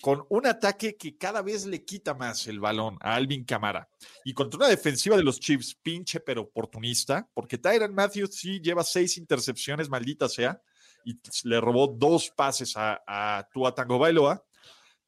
Con 0.00 0.24
un 0.28 0.46
ataque 0.46 0.96
que 0.96 1.16
cada 1.16 1.42
vez 1.42 1.66
le 1.66 1.84
quita 1.84 2.14
más 2.14 2.46
el 2.46 2.60
balón 2.60 2.96
a 3.00 3.14
Alvin 3.14 3.44
Camara. 3.44 3.88
Y 4.24 4.32
contra 4.32 4.58
una 4.58 4.68
defensiva 4.68 5.16
de 5.16 5.24
los 5.24 5.40
Chiefs, 5.40 5.74
pinche 5.74 6.20
pero 6.20 6.42
oportunista, 6.42 7.28
porque 7.34 7.58
Tyron 7.58 7.94
Matthews 7.94 8.34
sí 8.36 8.60
lleva 8.60 8.84
seis 8.84 9.18
intercepciones, 9.18 9.88
maldita 9.88 10.28
sea, 10.28 10.62
y 11.04 11.18
le 11.44 11.60
robó 11.60 11.88
dos 11.88 12.30
pases 12.30 12.76
a, 12.76 13.02
a 13.06 13.48
Tua 13.52 13.74
Tagovailoa. 13.74 14.44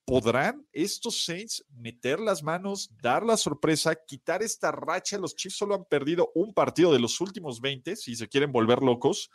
¿Podrán 0.05 0.67
estos 0.73 1.25
Saints 1.25 1.65
meter 1.69 2.19
las 2.19 2.43
manos, 2.43 2.91
dar 3.01 3.23
la 3.23 3.37
sorpresa, 3.37 3.95
quitar 3.95 4.43
esta 4.43 4.73
racha? 4.73 5.19
Los 5.19 5.37
Chiefs 5.37 5.57
solo 5.57 5.77
han 5.77 5.85
perdido 5.85 6.33
un 6.35 6.53
partido 6.53 6.93
de 6.93 6.99
los 6.99 7.21
últimos 7.21 7.61
20, 7.61 7.95
si 7.95 8.17
se 8.17 8.29
quieren 8.29 8.51
volver 8.51 8.83
locos, 8.83 9.31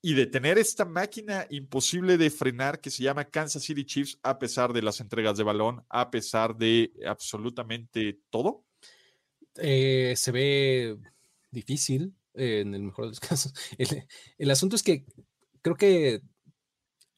y 0.00 0.14
detener 0.14 0.58
esta 0.58 0.84
máquina 0.84 1.46
imposible 1.50 2.16
de 2.16 2.30
frenar 2.30 2.80
que 2.80 2.90
se 2.90 3.02
llama 3.02 3.24
Kansas 3.24 3.62
City 3.64 3.84
Chiefs 3.84 4.18
a 4.22 4.38
pesar 4.38 4.72
de 4.72 4.82
las 4.82 5.00
entregas 5.00 5.36
de 5.36 5.44
balón, 5.44 5.84
a 5.88 6.10
pesar 6.10 6.56
de 6.56 6.92
absolutamente 7.06 8.20
todo. 8.30 8.64
Eh, 9.56 10.14
se 10.16 10.30
ve 10.30 10.98
difícil 11.50 12.14
eh, 12.34 12.60
en 12.60 12.74
el 12.74 12.82
mejor 12.82 13.06
de 13.06 13.10
los 13.10 13.20
casos. 13.20 13.52
El, 13.76 14.06
el 14.38 14.50
asunto 14.50 14.76
es 14.76 14.82
que 14.82 15.04
creo 15.62 15.76
que 15.76 16.22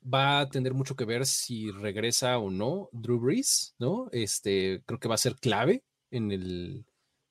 va 0.03 0.41
a 0.41 0.49
tener 0.49 0.73
mucho 0.73 0.97
que 0.97 1.05
ver 1.05 1.27
si 1.27 1.71
regresa 1.71 2.39
o 2.39 2.51
no 2.51 2.89
Drew 2.93 3.21
Brees, 3.21 3.75
¿no? 3.79 4.09
Este, 4.13 4.83
creo 4.87 4.99
que 4.99 5.09
va 5.09 5.17
a 5.17 5.19
ser 5.19 5.37
clave 5.37 5.85
en 6.11 6.33
el. 6.33 6.87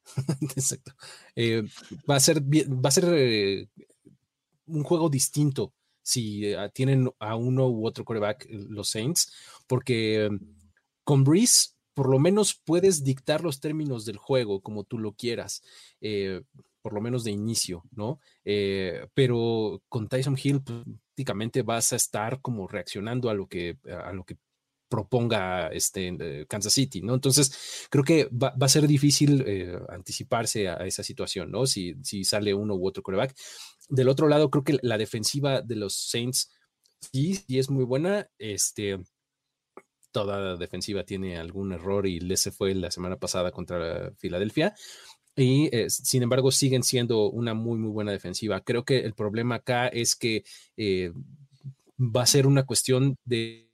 Exacto. 0.55 0.93
Eh, 1.35 1.63
va 2.09 2.15
a 2.15 2.19
ser, 2.19 2.41
va 2.41 2.89
a 2.89 2.91
ser 2.91 3.67
un 4.69 4.83
juego 4.83 5.09
distinto 5.09 5.73
si 6.09 6.45
eh, 6.45 6.69
tienen 6.73 7.11
a 7.19 7.35
uno 7.35 7.69
u 7.69 7.85
otro 7.85 8.03
quarterback 8.03 8.45
eh, 8.45 8.65
los 8.69 8.89
Saints, 8.89 9.31
porque 9.67 10.25
eh, 10.25 10.29
con 11.03 11.23
Brees 11.23 11.75
por 11.93 12.09
lo 12.09 12.17
menos 12.17 12.59
puedes 12.65 13.03
dictar 13.03 13.41
los 13.43 13.59
términos 13.59 14.05
del 14.05 14.17
juego 14.17 14.61
como 14.61 14.85
tú 14.85 14.97
lo 14.97 15.13
quieras, 15.13 15.61
eh, 15.99 16.41
por 16.81 16.93
lo 16.93 17.01
menos 17.01 17.25
de 17.25 17.31
inicio, 17.31 17.83
¿no? 17.91 18.19
Pero 19.13 19.81
con 19.89 20.07
Tyson 20.07 20.37
Hill 20.41 20.61
pues, 20.61 20.79
prácticamente 21.09 21.61
vas 21.61 21.91
a 21.91 21.97
estar 21.97 22.39
como 22.39 22.69
reaccionando 22.69 23.29
a 23.29 23.33
lo 23.33 23.47
que, 23.47 23.77
a 23.85 24.13
lo 24.13 24.23
que 24.23 24.37
proponga 24.87 25.67
este 25.67 26.45
Kansas 26.47 26.71
City, 26.71 27.01
¿no? 27.01 27.15
Entonces, 27.15 27.87
creo 27.89 28.05
que 28.05 28.29
va, 28.31 28.55
a 28.57 28.69
ser 28.69 28.87
difícil 28.87 29.45
anticiparse 29.89 30.69
a, 30.69 30.85
esa 30.85 31.03
situación, 31.03 31.51
¿no? 31.51 31.65
Si, 31.65 31.95
si 32.01 32.23
sale 32.23 32.53
uno 32.53 32.75
u 32.75 32.87
otro 32.87 33.03
quarterback. 33.03 33.35
Del 33.89 34.09
otro 34.09 34.27
lado, 34.27 34.49
creo 34.49 34.63
que 34.63 34.79
la 34.81 34.97
defensiva 34.97 35.61
de 35.61 35.75
los 35.75 35.95
Saints 35.95 36.51
sí, 36.99 37.43
es 37.47 37.69
muy 37.69 37.83
buena. 37.83 38.29
Este, 38.37 38.99
toda 40.11 40.57
defensiva 40.57 41.03
tiene 41.03 41.37
algún 41.37 41.73
error 41.73 42.07
y 42.07 42.19
les 42.19 42.41
se 42.41 42.51
fue 42.51 42.73
la 42.75 42.91
semana 42.91 43.17
pasada 43.17 43.51
contra 43.51 44.11
Filadelfia. 44.17 44.75
Y 45.35 45.73
eh, 45.75 45.89
sin 45.89 46.23
embargo, 46.23 46.51
siguen 46.51 46.83
siendo 46.83 47.29
una 47.29 47.53
muy, 47.53 47.79
muy 47.79 47.91
buena 47.91 48.11
defensiva. 48.11 48.61
Creo 48.61 48.83
que 48.83 48.99
el 48.99 49.13
problema 49.13 49.55
acá 49.55 49.87
es 49.87 50.15
que 50.15 50.43
eh, 50.75 51.11
va 51.97 52.23
a 52.23 52.27
ser 52.27 52.47
una 52.47 52.65
cuestión 52.65 53.17
de 53.23 53.69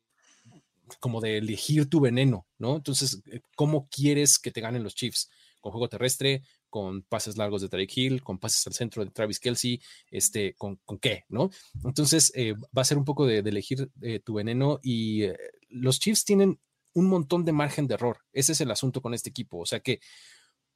como 0.99 1.21
de 1.21 1.37
elegir 1.37 1.89
tu 1.89 1.99
veneno, 1.99 2.45
¿no? 2.59 2.75
Entonces, 2.75 3.21
eh, 3.31 3.41
¿cómo 3.55 3.87
quieres 3.89 4.37
que 4.37 4.51
te 4.51 4.61
ganen 4.61 4.83
los 4.83 4.95
Chiefs? 4.95 5.29
¿Con 5.59 5.71
juego 5.71 5.89
terrestre? 5.89 6.43
¿Con 6.75 7.03
pases 7.03 7.37
largos 7.37 7.61
de 7.61 7.69
Tarek 7.69 7.89
Hill? 7.95 8.21
¿Con 8.21 8.37
pases 8.37 8.67
al 8.67 8.73
centro 8.73 9.05
de 9.05 9.09
Travis 9.09 9.39
Kelsey? 9.39 9.81
Este, 10.11 10.55
¿con, 10.55 10.75
con 10.83 10.99
qué? 10.99 11.23
¿No? 11.29 11.49
Entonces, 11.85 12.33
eh, 12.35 12.53
va 12.77 12.81
a 12.81 12.83
ser 12.83 12.97
un 12.97 13.05
poco 13.05 13.25
de, 13.25 13.37
elegir 13.37 13.89
eh, 14.01 14.19
tu 14.19 14.33
veneno 14.33 14.81
y 14.83 15.23
eh, 15.23 15.37
los 15.69 16.01
Chiefs 16.01 16.25
tienen 16.25 16.59
un 16.91 17.07
montón 17.07 17.45
de 17.45 17.53
margen 17.53 17.87
de 17.87 17.93
error. 17.93 18.17
Ese 18.33 18.51
es 18.51 18.59
el 18.59 18.71
asunto 18.71 19.01
con 19.01 19.13
este 19.13 19.29
equipo. 19.29 19.59
O 19.59 19.65
sea 19.65 19.79
que 19.79 20.01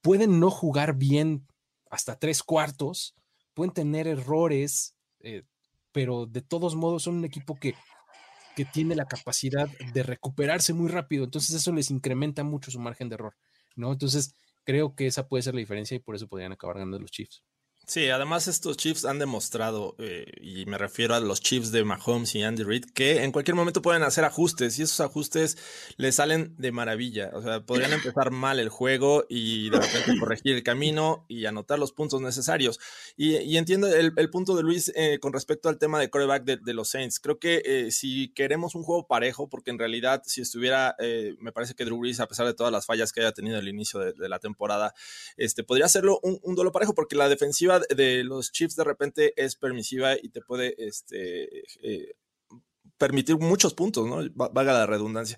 pueden 0.02 0.40
no 0.40 0.50
jugar 0.50 0.96
bien 0.96 1.46
hasta 1.92 2.18
tres 2.18 2.44
cuartos, 2.44 3.14
pueden 3.54 3.74
tener 3.74 4.08
errores, 4.08 4.96
pero 5.92 6.28
de 6.28 6.42
todos 6.42 6.76
modos 6.76 7.04
son 7.04 7.18
un 7.18 7.26
equipo 7.26 7.60
que, 7.60 7.76
que 8.56 8.64
tiene 8.64 8.96
la 8.96 9.06
capacidad 9.06 9.68
de 9.94 10.04
recuperarse 10.04 10.72
muy 10.72 10.88
rápido. 10.88 11.26
Entonces 11.26 11.54
eso 11.54 11.74
les 11.74 11.92
incrementa 11.92 12.46
mucho 12.46 12.72
su 12.72 12.80
margen 12.80 13.10
de 13.10 13.16
error, 13.16 13.36
¿no? 13.76 13.92
Entonces 13.92 14.34
creo 14.66 14.96
que 14.96 15.08
esa 15.08 15.28
puede 15.28 15.44
ser 15.44 15.56
la 15.56 15.60
diferencia 15.60 15.96
y 15.96 16.00
por 16.00 16.16
eso 16.16 16.28
podrían 16.28 16.52
acabar 16.52 16.78
ganando 16.78 17.00
los 17.00 17.12
Chiefs. 17.12 17.44
Sí, 17.90 18.08
además 18.12 18.48
estos 18.48 18.78
Chiefs 18.78 19.04
han 19.04 19.18
demostrado, 19.18 19.96
eh, 19.98 20.32
y 20.42 20.68
me 20.68 20.78
refiero 20.78 21.16
a 21.16 21.20
los 21.20 21.42
Chiefs 21.42 21.72
de 21.72 21.84
Mahomes 21.84 22.36
y 22.36 22.44
Andy 22.44 22.62
Reid, 22.62 22.86
que 22.94 23.24
en 23.24 23.32
cualquier 23.32 23.56
momento 23.56 23.82
pueden 23.82 24.04
hacer 24.04 24.26
ajustes 24.26 24.78
y 24.78 24.84
esos 24.84 25.00
ajustes 25.00 25.58
les 25.98 26.18
salen 26.18 26.54
de 26.60 26.72
maravilla. 26.72 27.32
O 27.34 27.42
sea, 27.42 27.66
podrían 27.66 27.92
empezar 27.92 28.30
mal 28.30 28.60
el 28.60 28.70
juego 28.70 29.26
y 29.28 29.72
de 29.72 29.80
repente 29.80 30.20
corregir 30.20 30.56
el 30.58 30.62
camino 30.62 31.26
y 31.28 31.48
anotar 31.48 31.80
los 31.80 31.92
puntos 31.92 32.22
necesarios. 32.22 32.80
Y, 33.18 33.38
y 33.38 33.58
entiendo 33.58 33.88
el, 33.88 34.30
punto 34.30 34.56
de 34.56 34.62
Luis 34.62 34.92
eh, 34.94 35.18
con 35.20 35.34
respecto 35.34 35.68
al 35.68 35.80
tema 35.80 36.00
de 36.00 36.12
coreback 36.12 36.44
de, 36.44 36.74
los 36.76 36.90
Saints. 36.90 37.20
Creo 37.20 37.40
que 37.40 37.64
eh, 37.66 37.90
si 37.90 38.32
queremos 38.36 38.76
un 38.76 38.84
juego 38.84 39.08
parejo, 39.08 39.50
porque 39.50 39.72
en 39.72 39.80
realidad 39.80 40.22
si 40.28 40.42
estuviera, 40.42 40.96
eh, 41.00 41.34
me 41.40 41.52
parece 41.52 41.74
que 41.74 41.86
Drew 41.86 41.98
Brees, 41.98 42.20
a 42.20 42.28
pesar 42.28 42.46
de 42.46 42.54
todas 42.54 42.72
las 42.72 42.86
fallas 42.86 43.12
que 43.12 43.22
haya 43.22 43.32
tenido 43.32 43.58
al 43.58 43.68
inicio 43.68 44.00
de, 44.00 44.14
de 44.14 44.30
la 44.30 44.38
temporada, 44.38 44.94
este, 45.38 45.64
podría 45.64 45.88
hacerlo 45.88 46.20
un, 46.22 46.40
un 46.44 46.54
duelo 46.54 46.72
parejo, 46.72 46.94
porque 46.94 47.16
la 47.16 47.28
defensiva 47.28 47.79
de 47.90 48.24
los 48.24 48.52
Chiefs 48.52 48.76
de 48.76 48.84
repente 48.84 49.34
es 49.36 49.56
permisiva 49.56 50.16
y 50.16 50.30
te 50.30 50.42
puede 50.42 50.76
este, 50.78 51.64
eh, 51.82 52.16
permitir 52.98 53.38
muchos 53.38 53.74
puntos, 53.74 54.08
¿no? 54.08 54.18
Valga 54.34 54.74
la 54.74 54.86
redundancia. 54.86 55.38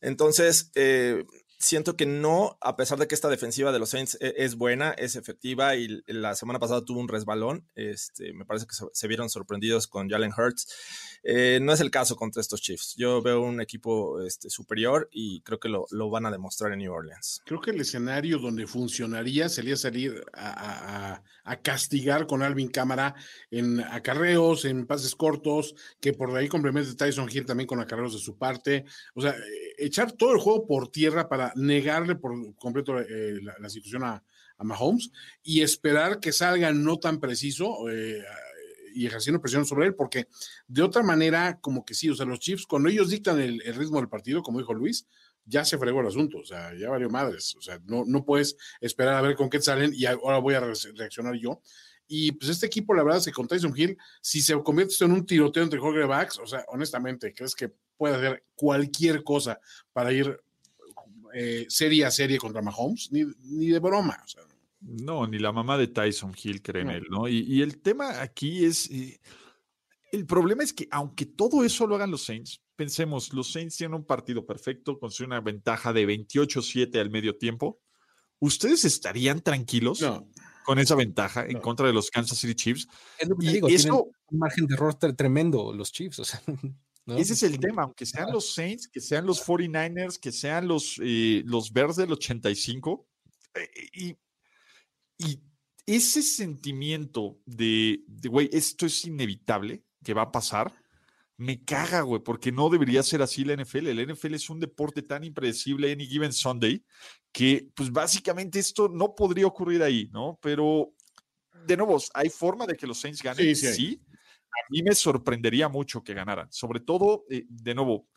Entonces, 0.00 0.70
eh, 0.74 1.24
siento 1.58 1.96
que 1.96 2.06
no, 2.06 2.56
a 2.60 2.76
pesar 2.76 2.98
de 2.98 3.08
que 3.08 3.14
esta 3.14 3.28
defensiva 3.28 3.72
de 3.72 3.78
los 3.78 3.90
Saints 3.90 4.16
es, 4.20 4.34
es, 4.36 4.54
buena, 4.54 4.92
es 4.92 5.16
efectiva 5.16 5.74
y 5.74 6.02
la 6.06 6.34
semana 6.34 6.58
pasada 6.58 6.84
tuvo 6.84 7.00
un 7.00 7.08
resbalón, 7.08 7.66
este, 7.74 8.32
me 8.32 8.44
parece 8.44 8.66
que 8.66 8.74
se 8.92 9.08
vieron 9.08 9.28
sorprendidos 9.28 9.86
con 9.86 10.08
Jalen 10.08 10.32
Hurts. 10.36 10.68
Eh, 11.24 11.58
no 11.60 11.72
es 11.72 11.80
el 11.80 11.90
caso 11.90 12.16
contra 12.16 12.40
estos 12.40 12.62
Chiefs. 12.62 12.94
Yo 12.96 13.20
veo 13.22 13.40
un 13.40 13.60
equipo 13.60 14.20
este, 14.22 14.50
superior 14.50 15.08
y 15.10 15.40
creo 15.42 15.58
que 15.58 15.68
lo, 15.68 15.86
lo, 15.90 16.10
van 16.10 16.26
a 16.26 16.30
demostrar 16.30 16.72
en 16.72 16.78
New 16.78 16.92
Orleans. 16.92 17.42
Creo 17.44 17.60
que 17.60 17.72
el 17.72 17.80
escenario 17.80 18.38
donde 18.38 18.66
funcionaría 18.66 19.48
sería 19.48 19.76
salir 19.76 20.24
a, 20.32 21.12
a, 21.12 21.22
a 21.44 21.60
castigar 21.60 22.26
con 22.26 22.42
Alvin 22.42 22.68
Cámara 22.68 23.14
en 23.50 23.80
acarreos, 23.80 24.64
en 24.64 24.86
pases 24.86 25.14
cortos, 25.14 25.74
que 26.00 26.12
por 26.12 26.34
ahí 26.36 26.48
complemente 26.48 26.94
Tyson 26.94 27.28
Hill 27.30 27.46
también 27.46 27.66
con 27.66 27.80
acarreos 27.80 28.12
de 28.12 28.20
su 28.20 28.38
parte. 28.38 28.84
O 29.14 29.20
sea, 29.20 29.34
echar 29.76 30.12
todo 30.12 30.32
el 30.32 30.40
juego 30.40 30.66
por 30.66 30.90
tierra 30.90 31.28
para 31.28 31.47
negarle 31.56 32.16
por 32.16 32.54
completo 32.56 32.98
eh, 33.00 33.40
la, 33.58 33.68
situación 33.68 34.04
a, 34.04 34.22
a 34.56 34.64
Mahomes 34.64 35.10
y 35.42 35.62
esperar 35.62 36.20
que 36.20 36.32
salga 36.32 36.72
no 36.72 36.98
tan 36.98 37.20
preciso 37.20 37.88
eh, 37.90 38.22
y 38.94 39.06
ejerciendo 39.06 39.40
presión 39.40 39.64
sobre 39.64 39.86
él, 39.86 39.94
porque 39.94 40.28
de 40.66 40.82
otra 40.82 41.02
manera, 41.02 41.58
como 41.60 41.84
que 41.84 41.94
sí, 41.94 42.10
o 42.10 42.14
sea, 42.14 42.26
los 42.26 42.40
Chiefs, 42.40 42.66
cuando 42.66 42.88
ellos 42.88 43.10
dictan 43.10 43.38
el, 43.40 43.60
ritmo 43.74 43.98
del 43.98 44.08
partido, 44.08 44.42
como 44.42 44.58
dijo 44.58 44.74
Luis, 44.74 45.06
ya 45.44 45.64
se 45.64 45.78
fregó 45.78 46.00
el 46.00 46.08
asunto, 46.08 46.38
o 46.38 46.44
sea, 46.44 46.74
ya 46.74 46.90
valió 46.90 47.08
madres, 47.08 47.54
o 47.56 47.62
sea, 47.62 47.80
no, 47.84 48.04
no 48.04 48.24
puedes 48.24 48.56
esperar 48.80 49.14
a 49.14 49.22
ver 49.22 49.36
con 49.36 49.48
qué 49.48 49.60
salen 49.62 49.92
y 49.94 50.04
ahora 50.04 50.38
voy 50.38 50.54
a 50.54 50.60
reaccionar 50.60 51.34
yo. 51.36 51.62
Y 52.10 52.32
pues 52.32 52.50
este 52.50 52.66
equipo, 52.66 52.94
la 52.94 53.02
verdad, 53.02 53.18
es 53.18 53.26
que 53.26 53.32
con 53.32 53.46
Tyson 53.46 53.74
Hill, 53.76 53.96
si 54.20 54.40
se 54.40 54.60
convierte 54.62 55.04
en 55.04 55.12
un 55.12 55.26
tiroteo 55.26 55.62
entre 55.62 55.78
quarterbacks, 55.78 56.38
o 56.38 56.46
sea, 56.46 56.64
honestamente, 56.68 57.34
¿crees 57.34 57.54
que 57.54 57.70
puede 57.96 58.16
hacer 58.16 58.44
cualquier 58.54 59.22
cosa 59.22 59.60
para 59.92 60.10
ir 60.10 60.40
eh, 61.34 61.66
serie 61.68 62.04
a 62.04 62.10
serie 62.10 62.38
contra 62.38 62.62
Mahomes? 62.62 63.10
Ni, 63.12 63.24
ni 63.44 63.68
de 63.68 63.78
broma, 63.78 64.20
o 64.24 64.28
sea. 64.28 64.42
No, 64.80 65.26
ni 65.26 65.38
la 65.38 65.50
mamá 65.52 65.76
de 65.76 65.88
Tyson 65.88 66.32
Hill 66.40 66.62
cree 66.62 66.82
en 66.82 66.90
él, 66.90 67.04
¿no? 67.10 67.26
Y, 67.28 67.38
y, 67.40 67.62
el 67.62 67.80
tema 67.80 68.20
aquí 68.22 68.64
es, 68.64 68.88
eh, 68.90 69.20
el 70.12 70.24
problema 70.24 70.62
es 70.62 70.72
que 70.72 70.86
aunque 70.92 71.26
todo 71.26 71.64
eso 71.64 71.86
lo 71.86 71.96
hagan 71.96 72.10
los 72.12 72.22
Saints, 72.24 72.62
pensemos, 72.76 73.32
los 73.32 73.50
Saints 73.50 73.76
tienen 73.76 73.94
un 73.96 74.04
partido 74.06 74.46
perfecto, 74.46 74.98
con 75.00 75.10
una 75.24 75.40
ventaja 75.40 75.92
de 75.92 76.06
28-7 76.06 77.00
al 77.00 77.10
medio 77.10 77.36
tiempo. 77.36 77.80
¿Ustedes 78.38 78.84
estarían 78.84 79.40
tranquilos 79.40 80.00
No. 80.00 80.28
con 80.64 80.78
esa 80.78 80.94
ventaja 80.94 81.44
en 81.44 81.54
No. 81.54 81.60
contra 81.60 81.88
de 81.88 81.92
los 81.92 82.08
Kansas 82.08 82.38
City 82.38 82.54
Chiefs? 82.54 82.86
Es 83.18 83.28
lo 83.28 83.36
que 83.36 83.46
te 83.46 83.50
Y 83.50 83.54
digo, 83.54 83.66
eso- 83.68 83.82
tienen 83.88 84.00
un 84.30 84.38
margen 84.38 84.66
de 84.68 84.74
error 84.74 84.94
tre- 84.94 85.16
tremendo 85.16 85.72
los 85.72 85.90
Chiefs, 85.90 86.20
o 86.20 86.24
sea, 86.24 86.40
¿no? 87.08 87.16
Ese 87.16 87.32
es 87.32 87.42
el 87.42 87.58
tema, 87.58 87.84
aunque 87.84 88.04
sean 88.04 88.30
los 88.30 88.52
Saints, 88.52 88.86
que 88.86 89.00
sean 89.00 89.24
los 89.24 89.42
49ers, 89.44 90.18
que 90.18 90.30
sean 90.30 90.68
los, 90.68 91.00
eh, 91.02 91.42
los 91.46 91.72
Bears 91.72 91.96
del 91.96 92.12
85, 92.12 93.08
eh, 93.54 93.68
y, 93.94 94.16
y 95.16 95.40
ese 95.86 96.22
sentimiento 96.22 97.40
de, 97.46 98.04
güey, 98.28 98.50
esto 98.52 98.84
es 98.84 99.06
inevitable, 99.06 99.84
que 100.04 100.12
va 100.12 100.22
a 100.22 100.32
pasar, 100.32 100.74
me 101.38 101.64
caga, 101.64 102.02
güey, 102.02 102.22
porque 102.22 102.52
no 102.52 102.68
debería 102.68 103.02
ser 103.02 103.22
así 103.22 103.42
la 103.42 103.54
NFL. 103.54 103.86
El 103.86 104.12
NFL 104.12 104.34
es 104.34 104.50
un 104.50 104.60
deporte 104.60 105.00
tan 105.00 105.24
impredecible, 105.24 105.90
any 105.90 106.06
given 106.06 106.32
Sunday, 106.32 106.84
que 107.32 107.70
pues 107.74 107.90
básicamente 107.90 108.58
esto 108.58 108.88
no 108.88 109.14
podría 109.14 109.46
ocurrir 109.46 109.82
ahí, 109.82 110.10
¿no? 110.12 110.38
Pero, 110.42 110.92
de 111.66 111.76
nuevo, 111.78 111.96
¿hay 112.12 112.28
forma 112.28 112.66
de 112.66 112.76
que 112.76 112.86
los 112.86 113.00
Saints 113.00 113.22
ganen? 113.22 113.56
Sí. 113.56 113.98
A 114.64 114.66
mí 114.70 114.82
me 114.82 114.94
sorprendería 114.94 115.68
mucho 115.68 116.02
que 116.02 116.14
ganaran. 116.14 116.50
Sobre 116.52 116.80
todo, 116.80 117.24
eh, 117.30 117.44
de 117.48 117.74
nuevo, 117.74 118.08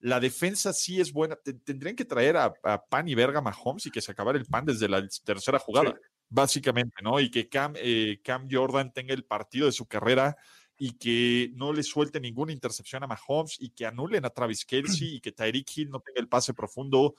la 0.00 0.20
defensa 0.20 0.72
sí 0.72 1.00
es 1.00 1.12
buena. 1.12 1.36
Te- 1.36 1.54
tendrían 1.54 1.96
que 1.96 2.04
traer 2.04 2.36
a, 2.36 2.52
a 2.62 2.84
Pan 2.84 3.08
y 3.08 3.14
Verga 3.14 3.40
Mahomes 3.40 3.86
y 3.86 3.90
que 3.90 4.00
se 4.00 4.12
acabara 4.12 4.38
el 4.38 4.46
pan 4.46 4.64
desde 4.64 4.88
la 4.88 5.06
tercera 5.24 5.58
jugada, 5.58 5.94
básicamente, 6.28 7.02
¿no? 7.02 7.18
Y 7.20 7.30
que 7.30 7.48
Cam, 7.48 7.74
eh, 7.76 8.20
Cam 8.22 8.48
Jordan 8.50 8.92
tenga 8.92 9.12
el 9.14 9.24
partido 9.24 9.66
de 9.66 9.72
su 9.72 9.86
carrera 9.86 10.36
y 10.76 10.92
que 10.92 11.50
no 11.54 11.72
le 11.72 11.82
suelte 11.82 12.20
ninguna 12.20 12.52
intercepción 12.52 13.02
a 13.02 13.08
Mahomes 13.08 13.56
y 13.60 13.70
que 13.70 13.84
anulen 13.86 14.24
a 14.24 14.30
Travis 14.30 14.64
Kelsey 14.64 15.16
y 15.16 15.20
que 15.20 15.32
Tyreek 15.32 15.76
Hill 15.76 15.90
no 15.90 15.98
tenga 16.00 16.20
el 16.20 16.28
pase 16.28 16.54
profundo. 16.54 17.16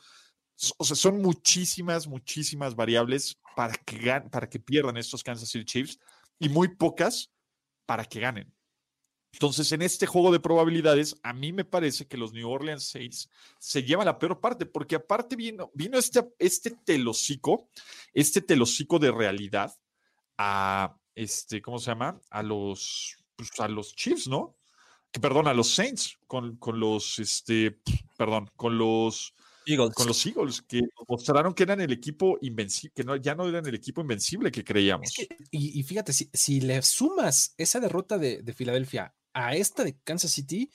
O 0.77 0.85
sea, 0.85 0.95
son 0.95 1.21
muchísimas, 1.21 2.07
muchísimas 2.07 2.75
variables 2.75 3.37
para 3.55 3.73
que, 3.73 4.21
para 4.31 4.47
que 4.49 4.59
pierdan 4.59 4.95
estos 4.95 5.23
Kansas 5.23 5.49
City 5.49 5.65
Chiefs 5.65 5.99
y 6.37 6.47
muy 6.47 6.69
pocas 6.69 7.29
para 7.85 8.05
que 8.05 8.21
ganen. 8.21 8.53
Entonces, 9.31 9.71
en 9.71 9.81
este 9.81 10.07
juego 10.07 10.31
de 10.31 10.39
probabilidades, 10.39 11.15
a 11.23 11.33
mí 11.33 11.53
me 11.53 11.63
parece 11.63 12.07
que 12.07 12.17
los 12.17 12.33
New 12.33 12.49
Orleans 12.49 12.83
Saints 12.83 13.29
se 13.59 13.83
llevan 13.83 14.07
la 14.07 14.17
peor 14.17 14.39
parte, 14.39 14.65
porque 14.65 14.95
aparte 14.95 15.35
vino, 15.35 15.71
vino 15.73 15.97
este, 15.99 16.27
este 16.39 16.71
telocico, 16.71 17.69
este 18.13 18.41
telocico 18.41 18.97
de 18.97 19.11
realidad 19.11 19.71
a, 20.37 20.97
este, 21.15 21.61
¿cómo 21.61 21.79
se 21.79 21.91
llama? 21.91 22.19
A 22.29 22.41
los, 22.41 23.17
pues, 23.35 23.51
a 23.59 23.67
los 23.67 23.95
Chiefs, 23.95 24.27
¿no? 24.27 24.57
Que, 25.11 25.19
perdón, 25.19 25.47
a 25.47 25.53
los 25.53 25.73
Saints, 25.73 26.17
con, 26.27 26.57
con 26.57 26.79
los, 26.79 27.19
este, 27.19 27.79
perdón, 28.17 28.49
con 28.55 28.77
los, 28.77 29.33
Eagles. 29.65 29.93
con 29.93 30.07
los 30.07 30.25
Eagles, 30.25 30.61
que 30.63 30.81
mostraron 31.07 31.53
que 31.53 31.63
eran 31.63 31.81
el 31.81 31.91
equipo 31.91 32.37
invencible, 32.41 32.93
que 32.95 33.03
no, 33.03 33.15
ya 33.15 33.35
no 33.35 33.47
eran 33.47 33.65
el 33.65 33.75
equipo 33.75 34.01
invencible 34.01 34.51
que 34.51 34.63
creíamos. 34.63 35.07
Es 35.09 35.27
que- 35.27 35.37
y, 35.51 35.79
y 35.79 35.83
fíjate, 35.83 36.13
si, 36.13 36.29
si 36.33 36.61
le 36.61 36.81
sumas 36.81 37.53
esa 37.57 37.79
derrota 37.79 38.17
de, 38.17 38.41
de 38.41 38.53
Filadelfia 38.53 39.13
a 39.47 39.55
esta 39.55 39.83
de 39.83 39.97
Kansas 40.03 40.31
City, 40.31 40.69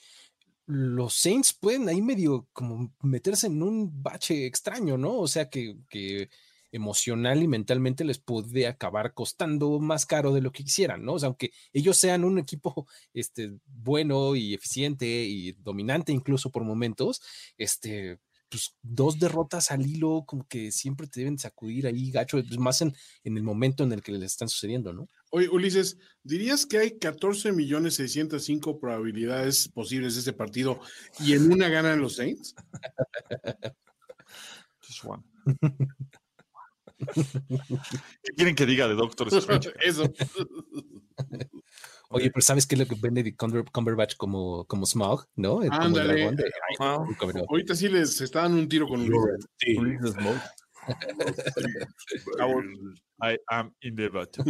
los 0.65 1.13
Saints 1.13 1.53
pueden 1.53 1.87
ahí 1.87 2.01
medio 2.01 2.47
como 2.53 2.91
meterse 3.01 3.47
en 3.47 3.61
un 3.61 4.01
bache 4.01 4.45
extraño, 4.45 4.97
¿no? 4.97 5.17
O 5.19 5.27
sea 5.27 5.49
que, 5.49 5.77
que 5.89 6.29
emocional 6.71 7.41
y 7.41 7.47
mentalmente 7.47 8.03
les 8.03 8.17
puede 8.19 8.67
acabar 8.67 9.13
costando 9.13 9.79
más 9.79 10.05
caro 10.05 10.33
de 10.33 10.41
lo 10.41 10.51
que 10.51 10.63
quisieran, 10.63 11.05
¿no? 11.05 11.13
O 11.13 11.19
sea, 11.19 11.27
aunque 11.27 11.51
ellos 11.71 11.97
sean 11.97 12.23
un 12.23 12.39
equipo 12.39 12.87
este, 13.13 13.53
bueno 13.65 14.35
y 14.35 14.53
eficiente 14.53 15.05
y 15.05 15.53
dominante 15.53 16.11
incluso 16.11 16.49
por 16.49 16.63
momentos, 16.63 17.21
este, 17.57 18.19
pues 18.55 18.73
dos 18.81 19.19
derrotas 19.19 19.69
al 19.69 19.85
hilo 19.85 20.23
como 20.25 20.47
que 20.47 20.71
siempre 20.71 21.07
te 21.07 21.19
deben 21.19 21.37
sacudir 21.37 21.87
ahí 21.87 22.09
gacho, 22.09 22.41
pues, 22.41 22.57
más 22.57 22.81
en, 22.81 22.95
en 23.25 23.35
el 23.35 23.43
momento 23.43 23.83
en 23.83 23.91
el 23.91 24.01
que 24.01 24.13
les 24.13 24.31
están 24.31 24.47
sucediendo, 24.47 24.93
¿no? 24.93 25.09
Oye, 25.31 25.49
Ulises, 25.49 25.97
¿dirías 26.23 26.65
que 26.65 26.77
hay 26.77 26.97
14 26.97 27.51
millones 27.51 27.95
605 27.95 28.79
probabilidades 28.79 29.67
posibles 29.67 30.13
de 30.13 30.19
este 30.19 30.31
partido 30.31 30.79
y 31.19 31.33
en 31.33 31.51
una 31.51 31.67
ganan 31.67 31.99
los 31.99 32.15
Saints? 32.15 32.55
Just 34.79 35.03
one. 35.03 35.23
¿Qué 38.23 38.31
quieren 38.37 38.55
que 38.55 38.65
diga 38.65 38.87
de 38.87 38.95
Doctor 38.95 39.27
Strange? 39.33 39.73
Eso. 39.83 40.05
Oye, 42.09 42.29
pero 42.31 42.41
¿sabes 42.43 42.65
qué 42.67 42.75
es 42.75 42.79
lo 42.79 42.85
que 42.87 42.95
vende 43.01 43.23
de 43.23 43.35
Cumber- 43.35 43.69
Cumberbatch 43.71 44.15
como, 44.15 44.65
como 44.65 44.85
Smog, 44.85 45.25
no? 45.35 45.51
Como 45.55 45.63
el 45.63 45.71
Ándale. 45.71 46.13
dragón 46.15 46.35
de- 46.35 46.51
Ah, 46.79 47.03
Ay, 47.07 47.15
cabrón. 47.19 47.45
Ahorita 47.49 47.75
sí 47.75 47.87
les 47.89 48.21
está 48.21 48.41
dando 48.43 48.59
un 48.59 48.69
tiro 48.69 48.87
con 48.87 49.01
Ulises. 49.01 50.15
I 53.21 53.37
am 53.47 53.73
in 53.81 53.95
the 53.95 54.09
battle. 54.09 54.43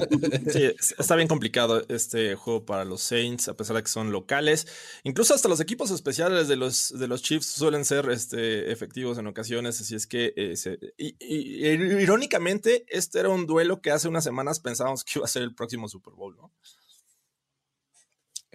Sí, 0.52 0.64
es- 0.64 0.96
está 0.98 1.16
bien 1.16 1.28
complicado 1.28 1.86
este 1.88 2.36
juego 2.36 2.66
para 2.66 2.84
los 2.84 3.02
Saints, 3.02 3.48
a 3.48 3.56
pesar 3.56 3.76
de 3.76 3.84
que 3.84 3.90
son 3.90 4.12
locales. 4.12 4.68
Incluso 5.04 5.34
hasta 5.36 5.48
los 5.48 5.60
equipos 5.60 5.92
especiales 5.92 6.48
de 6.48 6.56
los, 6.56 6.98
de 6.98 7.08
los 7.08 7.22
Chiefs 7.22 7.46
suelen 7.46 7.86
ser 7.86 8.10
este, 8.10 8.72
efectivos 8.72 9.18
en 9.20 9.28
ocasiones. 9.28 9.80
Así 9.80 9.96
es 9.96 10.08
que, 10.08 10.34
eh, 10.36 10.56
se- 10.58 10.80
y- 10.98 11.16
y- 11.20 11.68
y- 11.68 12.02
irónicamente, 12.02 12.86
este 12.90 13.20
era 13.20 13.30
un 13.30 13.46
duelo 13.46 13.82
que 13.82 13.92
hace 13.92 14.08
unas 14.08 14.24
semanas 14.24 14.60
pensábamos 14.60 15.04
que 15.04 15.20
iba 15.20 15.26
a 15.26 15.30
ser 15.30 15.44
el 15.44 15.54
próximo 15.54 15.88
Super 15.88 16.16
Bowl, 16.16 16.36
¿no? 16.36 16.52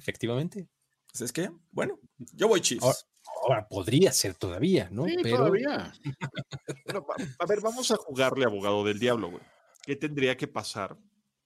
Efectivamente. 0.01 0.67
Así 1.13 1.25
es 1.25 1.33
que, 1.33 1.51
bueno, 1.71 1.99
yo 2.33 2.49
voy 2.49 2.61
Chiefs. 2.63 2.83
Ahora- 2.85 2.97
Ahora 3.43 3.69
podría 3.69 4.13
ser 4.13 4.35
todavía, 4.35 4.89
¿no? 4.91 5.05
Sí, 5.07 5.17
pero 5.23 5.37
todavía. 5.39 5.93
A 7.39 7.47
ver, 7.47 7.61
vamos 7.61 7.91
a 7.91 7.97
jugarle 7.97 8.45
abogado 8.45 8.83
del 8.85 8.99
diablo, 8.99 9.31
güey. 9.31 9.43
¿Qué 9.83 9.95
tendría 9.97 10.37
que 10.37 10.49
pasar 10.49 10.97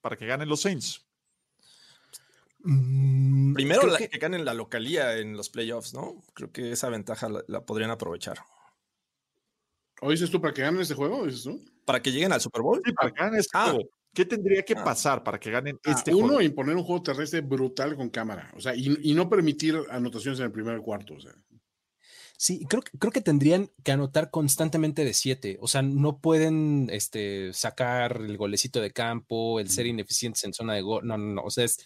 para 0.01 0.17
que 0.17 0.25
ganen 0.27 0.49
los 0.49 0.61
Saints? 0.63 1.05
mm, 2.61 3.55
Primero 3.55 3.87
la- 3.87 3.99
que- 3.99 4.09
que 4.09 4.19
ganen 4.19 4.45
la 4.45 4.55
localía 4.55 5.19
en 5.19 5.37
los 5.37 5.51
playoffs, 5.51 5.95
¿no? 5.95 6.23
Creo 6.35 6.51
que 6.53 6.73
esa 6.73 6.89
ventaja 6.89 7.29
la, 7.29 7.45
la 7.49 7.65
podrían 7.65 7.91
aprovechar. 7.91 8.39
¿O 10.01 10.11
dices 10.11 10.31
tú 10.31 10.41
para 10.41 10.53
que 10.55 10.63
ganen 10.63 10.81
este 10.81 10.95
juego? 10.95 11.25
¿Dices 11.27 11.45
tú? 11.45 11.65
Para 11.85 12.01
que 12.03 12.11
lleguen 12.13 12.33
al 12.33 12.41
Super 12.41 12.63
Bowl. 12.63 12.81
Sí, 12.85 12.93
para 12.93 13.11
que 13.13 13.21
ganen 13.21 13.39
este 13.41 13.51
Ah. 13.59 13.71
juego. 13.73 13.89
¿Qué 14.15 14.25
tendría 14.25 14.63
que 14.63 14.75
Ah. 14.77 14.85
pasar 14.85 15.23
para 15.25 15.39
que 15.41 15.51
ganen 15.51 15.79
Ah, 15.85 15.93
este 15.93 16.15
uno, 16.15 16.27
juego? 16.29 16.43
imponer 16.43 16.77
un 16.77 16.85
juego 16.85 17.03
terrestre 17.03 17.41
brutal 17.41 17.97
con 17.97 18.09
cámara. 18.11 18.51
O 18.57 18.61
sea, 18.61 18.75
y, 18.75 18.97
y 19.03 19.15
no 19.15 19.29
permitir 19.29 19.77
anotaciones 19.91 20.39
en 20.41 20.47
el 20.47 20.53
primer 20.53 20.81
cuarto. 20.81 21.15
O 21.15 21.21
sea. 21.21 21.33
Sí, 22.37 22.65
creo, 22.69 22.83
que- 22.83 22.97
creo 22.99 23.13
que 23.13 23.21
tendrían 23.21 23.71
que 23.85 23.93
anotar 23.93 24.31
constantemente 24.31 25.05
de 25.05 25.15
siete. 25.15 25.57
O 25.61 25.69
sea, 25.69 25.83
no 25.83 26.19
pueden 26.19 26.89
este, 26.93 27.53
sacar 27.53 28.17
el 28.21 28.37
golecito 28.37 28.81
de 28.81 28.93
campo, 28.93 29.61
el 29.61 29.69
ser 29.71 29.87
ineficientes 29.87 30.43
en 30.45 30.53
zona 30.53 30.75
de 30.75 30.83
gol. 30.83 31.07
No, 31.07 31.17
no, 31.19 31.35
no. 31.35 31.43
O 31.43 31.51
sea, 31.51 31.65
es, 31.65 31.79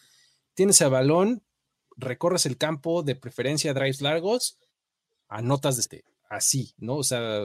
tienes 0.55 0.81
el 0.81 0.91
balón, 0.91 1.43
recorres 1.97 2.47
el 2.47 2.57
campo, 2.57 3.03
de 3.03 3.15
preferencia 3.17 3.75
drives 3.75 4.01
largos, 4.01 4.59
anotas 5.29 5.77
desde 5.77 6.05
así, 6.31 6.75
¿no? 6.79 6.97
O 6.97 7.03
sea, 7.05 7.43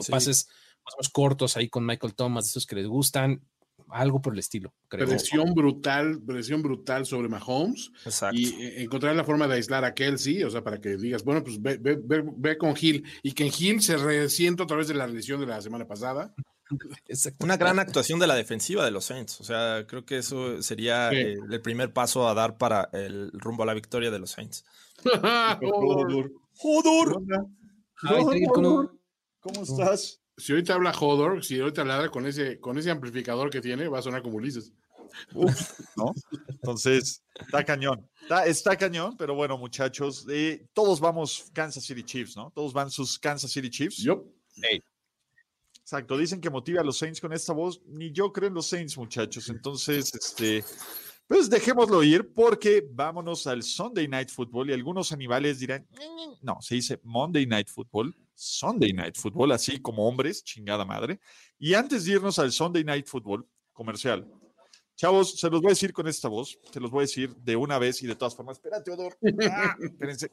Sí. 0.00 0.10
pases 0.10 0.48
más 0.86 0.94
o 0.94 0.96
menos 0.98 1.08
cortos 1.10 1.56
ahí 1.56 1.68
con 1.68 1.84
Michael 1.84 2.14
Thomas, 2.14 2.46
esos 2.48 2.64
que 2.66 2.76
les 2.76 2.86
gustan, 2.86 3.42
algo 3.90 4.20
por 4.22 4.32
el 4.32 4.38
estilo, 4.40 4.72
creo. 4.88 5.06
Presión 5.06 5.52
brutal, 5.54 6.20
presión 6.26 6.62
brutal 6.62 7.06
sobre 7.06 7.28
Mahomes. 7.28 7.90
Exacto. 8.04 8.36
y 8.38 8.46
eh, 8.62 8.82
encontrar 8.82 9.14
la 9.14 9.22
forma 9.24 9.46
de 9.46 9.54
aislar 9.56 9.84
a 9.84 9.94
Kelsey, 9.94 10.42
o 10.44 10.50
sea, 10.50 10.62
para 10.64 10.80
que 10.80 10.96
digas, 10.96 11.22
bueno, 11.22 11.44
pues 11.44 11.60
ve, 11.60 11.76
ve- 11.76 12.00
ve- 12.02 12.24
ve 12.36 12.56
con 12.58 12.74
Hill 12.80 13.04
y 13.22 13.32
que 13.32 13.44
en 13.46 13.52
Hill 13.56 13.82
se 13.82 13.96
resienta 13.96 14.64
a 14.64 14.66
través 14.66 14.88
de 14.88 14.94
la 14.94 15.06
lesión 15.06 15.38
de 15.40 15.46
la 15.46 15.60
semana 15.60 15.86
pasada. 15.86 16.34
Exacto. 17.06 17.44
Una 17.44 17.56
gran 17.56 17.78
actuación 17.78 18.18
de 18.18 18.26
la 18.26 18.34
defensiva 18.34 18.84
de 18.84 18.90
los 18.90 19.04
Saints. 19.04 19.40
O 19.40 19.44
sea, 19.44 19.84
creo 19.86 20.04
que 20.04 20.18
eso 20.18 20.60
sería 20.62 21.10
Sí. 21.10 21.16
eh, 21.18 21.36
el 21.48 21.60
primer 21.62 21.92
paso 21.92 22.26
a 22.28 22.34
dar 22.34 22.58
para 22.58 22.88
el 22.92 23.30
rumbo 23.34 23.62
a 23.62 23.66
la 23.66 23.74
victoria 23.74 24.10
de 24.10 24.18
los 24.18 24.30
Saints. 24.30 24.64
Con 28.52 28.66
un- 28.66 29.00
¿Cómo 29.40 29.62
estás? 29.62 30.20
Si 30.36 30.52
ahorita 30.52 30.74
habla 30.74 30.90
Hodor, 30.90 31.44
si 31.44 31.60
ahorita 31.60 31.84
ladra 31.84 32.10
con 32.10 32.26
ese, 32.26 32.60
con 32.60 32.76
ese 32.78 32.90
amplificador 32.90 33.50
que 33.50 33.60
tiene, 33.60 33.88
va 33.88 34.00
a 34.00 34.02
sonar 34.02 34.22
como 34.22 34.36
Ulises. 34.36 34.72
Uf, 35.32 35.80
¿no? 35.96 36.12
Entonces, 36.48 37.22
está 37.40 37.64
cañón. 37.64 38.06
Está, 38.22 38.46
está 38.46 38.76
cañón, 38.76 39.16
pero 39.16 39.34
bueno, 39.34 39.56
muchachos, 39.56 40.26
eh, 40.28 40.66
todos 40.72 41.00
vamos 41.00 41.50
Kansas 41.52 41.84
City 41.84 42.02
Chiefs, 42.02 42.36
¿no? 42.36 42.50
Todos 42.54 42.72
van 42.72 42.90
sus 42.90 43.18
Kansas 43.18 43.50
City 43.50 43.70
Chiefs. 43.70 43.98
Yup. 43.98 44.26
Exacto, 45.80 46.18
dicen 46.18 46.40
que 46.40 46.50
motiva 46.50 46.80
a 46.80 46.84
los 46.84 46.98
Saints 46.98 47.20
con 47.20 47.32
esta 47.32 47.52
voz. 47.52 47.80
Ni 47.86 48.10
yo 48.10 48.32
creo 48.32 48.48
en 48.48 48.54
los 48.54 48.66
Saints, 48.66 48.98
muchachos. 48.98 49.48
Entonces, 49.48 50.12
este, 50.14 50.64
pues 51.26 51.50
dejémoslo 51.50 52.02
ir 52.02 52.32
porque 52.32 52.86
vámonos 52.88 53.46
al 53.46 53.62
Sunday 53.62 54.06
Night 54.08 54.30
Football 54.30 54.70
y 54.70 54.72
algunos 54.72 55.12
animales 55.12 55.58
dirán, 55.58 55.86
no, 56.42 56.60
se 56.60 56.76
dice 56.76 57.00
Monday 57.02 57.46
Night 57.46 57.68
Football, 57.68 58.16
Sunday 58.34 58.92
Night 58.92 59.16
Football, 59.16 59.52
así 59.52 59.80
como 59.80 60.06
hombres, 60.06 60.44
chingada 60.44 60.84
madre. 60.84 61.20
Y 61.58 61.74
antes 61.74 62.04
de 62.04 62.12
irnos 62.12 62.38
al 62.38 62.52
Sunday 62.52 62.84
Night 62.84 63.06
Football 63.06 63.46
comercial, 63.72 64.30
chavos, 64.94 65.38
se 65.38 65.50
los 65.50 65.60
voy 65.60 65.70
a 65.70 65.72
decir 65.74 65.92
con 65.92 66.06
esta 66.06 66.28
voz, 66.28 66.58
se 66.72 66.80
los 66.80 66.90
voy 66.90 67.00
a 67.00 67.02
decir 67.02 67.34
de 67.36 67.56
una 67.56 67.78
vez 67.78 68.02
y 68.02 68.06
de 68.06 68.14
todas 68.14 68.34
formas. 68.34 68.56
Espérate, 68.58 68.90
Odor. 68.90 69.16
Ah, 69.50 69.76
espérense. 69.80 70.30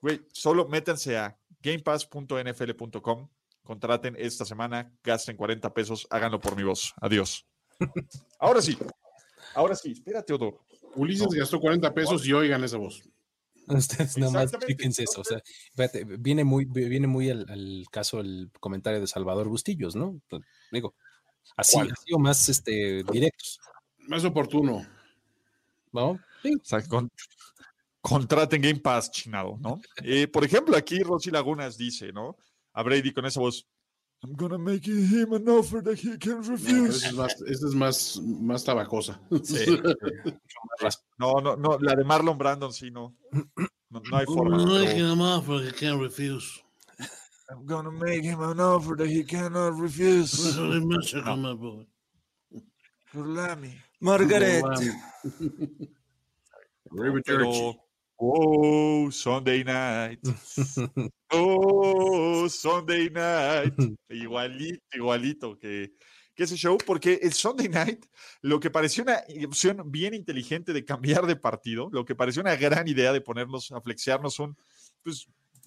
Güey, 0.00 0.20
solo 0.32 0.68
métanse 0.68 1.16
a 1.16 1.38
gamepass.nfl.com 1.62 3.28
contraten 3.64 4.14
esta 4.18 4.44
semana, 4.44 4.92
gasten 5.02 5.36
40 5.36 5.72
pesos, 5.74 6.06
háganlo 6.10 6.38
por 6.38 6.54
mi 6.54 6.62
voz. 6.62 6.94
Adiós. 7.00 7.46
Ahora 8.38 8.62
sí, 8.62 8.78
ahora 9.54 9.74
sí, 9.74 9.92
espérate, 9.92 10.32
Odor. 10.32 10.58
Ulises 10.96 11.26
No. 11.30 11.38
gastó 11.38 11.60
40 11.60 11.92
pesos 11.92 12.26
y 12.26 12.32
oigan 12.32 12.62
esa 12.64 12.76
voz. 12.78 13.02
Ustedes 13.66 14.18
nada 14.18 14.32
más 14.32 14.52
fíjense 14.66 15.04
eso. 15.04 15.20
O 15.22 15.24
sea, 15.24 15.40
fíjate, 15.74 16.04
viene 16.04 16.44
muy, 16.44 16.66
viene 16.66 17.06
muy 17.06 17.30
al, 17.30 17.46
al 17.48 17.84
caso 17.90 18.20
el 18.20 18.50
comentario 18.60 19.00
de 19.00 19.06
Salvador 19.06 19.48
Bustillos, 19.48 19.96
¿no? 19.96 20.20
Pues, 20.28 20.42
Digo, 20.70 20.94
así, 21.56 21.78
o 22.12 22.18
más 22.18 22.48
este, 22.48 23.02
directos, 23.10 23.58
Más 23.98 24.24
oportuno. 24.24 24.86
¿no? 25.92 26.18
Sí. 26.42 26.52
O 26.60 26.64
sea, 26.64 26.82
con- 26.86 27.10
contraten 28.00 28.60
Game 28.60 28.80
Pass, 28.80 29.10
chinado, 29.10 29.56
¿no? 29.60 29.80
Eh, 30.02 30.26
por 30.28 30.44
ejemplo, 30.44 30.76
aquí 30.76 30.98
Rosy 31.02 31.30
Lagunas 31.30 31.78
dice, 31.78 32.12
¿no? 32.12 32.36
A 32.72 32.82
Brady 32.82 33.12
con 33.12 33.24
esa 33.24 33.40
voz. 33.40 33.66
I'm 34.24 34.32
gonna 34.36 34.56
make 34.58 34.86
him 34.86 35.32
an 35.34 35.46
offer 35.50 35.82
that 35.82 35.98
he 35.98 36.16
can 36.16 36.40
No, 36.40 36.48
refuse. 36.50 36.96
esa 37.04 37.08
es 37.08 37.14
más, 37.14 37.42
esa 37.42 37.66
es 37.68 37.74
más, 37.74 38.18
más 38.22 38.64
tabacosa. 38.64 39.20
No, 41.18 41.34
no, 41.40 41.54
no, 41.56 41.78
la 41.78 41.94
de 41.94 42.02
Marlon 42.04 42.36
Brandon 42.38 42.72
sí, 42.72 42.90
no. 42.90 43.14
No, 43.90 44.00
no 44.10 44.16
hay 44.16 44.24
forma. 44.26 44.56
pero- 44.56 44.68
I'm 47.50 47.66
gonna 47.66 47.90
make 47.90 48.24
him 48.24 48.40
an 48.40 48.58
offer 48.60 48.96
that 48.96 49.06
he 49.08 49.22
cannot 49.24 49.78
refuse. 49.78 50.56
Burlami. 53.14 53.72
Margaret. 54.00 54.64
River 56.90 57.20
Church. 57.22 57.46
Pero, 57.46 57.74
oh, 58.16 59.10
Sunday 59.10 59.64
night. 59.64 60.20
Oh, 61.36 62.48
Sunday 62.48 63.10
night. 63.10 63.74
Igualito, 64.08 64.84
igualito 64.92 65.58
que, 65.58 65.94
que 66.32 66.44
ese 66.44 66.56
show, 66.56 66.78
porque 66.86 67.18
el 67.20 67.32
Sunday 67.32 67.68
night, 67.68 68.06
lo 68.40 68.60
que 68.60 68.70
pareció 68.70 69.02
una 69.02 69.24
opción 69.44 69.90
bien 69.90 70.14
inteligente 70.14 70.72
de 70.72 70.84
cambiar 70.84 71.26
de 71.26 71.34
partido, 71.34 71.88
lo 71.90 72.04
que 72.04 72.14
pareció 72.14 72.40
una 72.40 72.54
gran 72.54 72.86
idea 72.86 73.12
de 73.12 73.20
ponernos 73.20 73.72
a 73.72 73.80
flexearnos 73.80 74.38
un, 74.38 74.56
pues, 75.02 75.26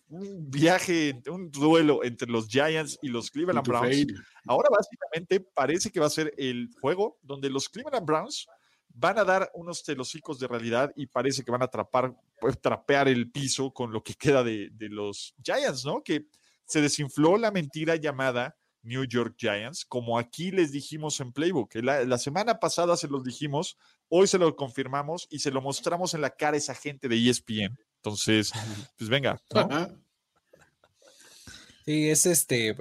un 0.10 0.50
viaje, 0.50 1.22
un 1.30 1.52
duelo 1.52 2.04
entre 2.04 2.30
los 2.30 2.48
Giants 2.48 2.98
y 3.02 3.10
los 3.10 3.30
Cleveland 3.30 3.68
Browns. 3.68 4.08
Ahora 4.46 4.70
básicamente 4.70 5.42
parece 5.54 5.92
que 5.92 6.00
va 6.00 6.06
a 6.06 6.12
ser 6.12 6.34
el 6.38 6.70
juego 6.80 7.18
donde 7.22 7.50
los 7.50 7.68
Cleveland 7.68 8.06
Browns 8.06 8.48
van 9.00 9.20
a 9.20 9.24
dar 9.24 9.52
unos 9.54 9.84
telocicos 9.84 10.40
de 10.40 10.48
realidad 10.48 10.92
y 10.96 11.06
parece 11.06 11.44
que 11.44 11.52
van 11.52 11.62
a 11.62 11.66
atrapar, 11.66 12.16
pues, 12.42 12.60
trapear 12.60 13.08
el 13.08 13.30
piso 13.30 13.72
con 13.72 13.92
lo 13.92 14.04
que 14.04 14.16
queda 14.16 14.44
de, 14.44 14.70
de 14.72 14.90
los 14.90 15.36
Giants, 15.44 15.86
¿no? 15.86 16.04
Que 16.04 16.26
se 16.66 16.82
desinfló 16.82 17.38
la 17.38 17.52
mentira 17.52 17.96
llamada 17.96 18.58
New 18.82 19.06
York 19.06 19.36
Giants, 19.38 19.86
como 19.86 20.18
aquí 20.18 20.50
les 20.50 20.72
dijimos 20.72 21.20
en 21.20 21.32
Playbook. 21.32 21.76
La, 21.76 22.04
la 22.06 22.18
semana 22.18 22.60
pasada 22.60 22.98
se 22.98 23.08
los 23.08 23.24
dijimos, 23.24 23.78
hoy 24.10 24.26
se 24.26 24.40
lo 24.40 24.56
confirmamos 24.56 25.28
y 25.30 25.40
se 25.40 25.52
lo 25.52 25.62
mostramos 25.62 26.16
en 26.16 26.22
la 26.22 26.32
cara 26.32 26.56
a 26.56 26.58
esa 26.58 26.74
gente 26.74 27.08
de 27.08 27.30
ESPN. 27.30 27.78
Entonces, 27.98 28.52
pues 28.98 29.10
venga, 29.10 29.40
¿no? 29.54 29.90
Sí, 31.86 32.10
es 32.10 32.26
este 32.26 32.76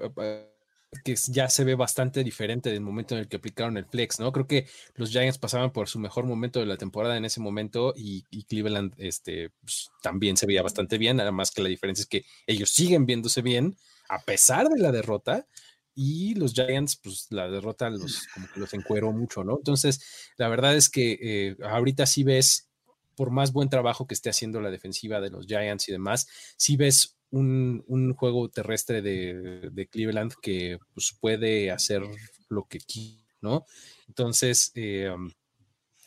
que 1.05 1.17
ya 1.29 1.49
se 1.49 1.65
ve 1.65 1.75
bastante 1.75 2.23
diferente 2.25 2.71
del 2.71 2.81
momento 2.81 3.15
en 3.15 3.21
el 3.21 3.29
que 3.29 3.37
aplicaron 3.37 3.77
el 3.77 3.87
flex, 3.87 4.21
¿no? 4.21 4.33
Creo 4.33 4.47
que 4.47 4.67
los 4.95 5.11
Giants 5.11 5.39
pasaban 5.39 5.73
por 5.73 5.89
su 5.89 5.99
mejor 5.99 6.27
momento 6.27 6.61
de 6.61 6.67
la 6.67 6.77
temporada 6.77 7.17
en 7.17 7.25
ese 7.25 7.41
momento 7.41 7.93
y, 7.97 8.25
y 8.31 8.45
Cleveland 8.45 8.95
este, 8.99 9.51
pues, 9.61 9.91
también 10.03 10.37
se 10.37 10.47
veía 10.47 10.63
bastante 10.63 10.99
bien, 10.99 11.17
nada 11.17 11.33
más 11.33 11.51
que 11.51 11.63
la 11.63 11.69
diferencia 11.69 12.03
es 12.03 12.09
que 12.09 12.25
ellos 12.47 12.71
siguen 12.71 13.07
viéndose 13.07 13.43
bien 13.43 13.77
a 14.09 14.21
pesar 14.21 14.69
de 14.69 14.79
la 14.79 14.93
derrota 14.93 15.47
y 15.95 16.35
los 16.35 16.53
Giants, 16.53 16.97
pues 16.97 17.27
la 17.31 17.49
derrota 17.49 17.89
los, 17.89 18.29
como 18.35 18.47
que 18.53 18.61
los 18.61 18.75
encueró 18.75 19.13
mucho, 19.13 19.45
¿no? 19.45 19.57
Entonces, 19.57 20.31
la 20.37 20.49
verdad 20.49 20.77
es 20.77 20.91
que 20.91 21.19
eh, 21.21 21.57
ahorita 21.65 22.05
sí 22.07 22.23
ves, 22.23 22.69
por 23.15 23.31
más 23.31 23.53
buen 23.53 23.71
trabajo 23.71 24.07
que 24.07 24.13
esté 24.13 24.29
haciendo 24.29 24.61
la 24.61 24.71
defensiva 24.71 25.21
de 25.23 25.31
los 25.31 25.47
Giants 25.47 25.89
y 25.89 25.93
demás, 25.93 26.29
sí 26.59 26.77
ves 26.77 27.16
un, 27.31 27.85
un 27.87 28.15
juego 28.15 28.49
terrestre 28.49 29.03
de, 29.03 29.71
de 29.71 29.87
Cleveland 29.89 30.35
que 30.41 30.79
pues, 30.95 31.17
puede 31.21 31.71
hacer 31.71 32.03
lo 32.49 32.65
que 32.65 32.79
quiera, 32.79 33.23
¿no? 33.41 33.67
Entonces, 34.09 34.73
eh, 34.75 35.11
um, 35.11 35.31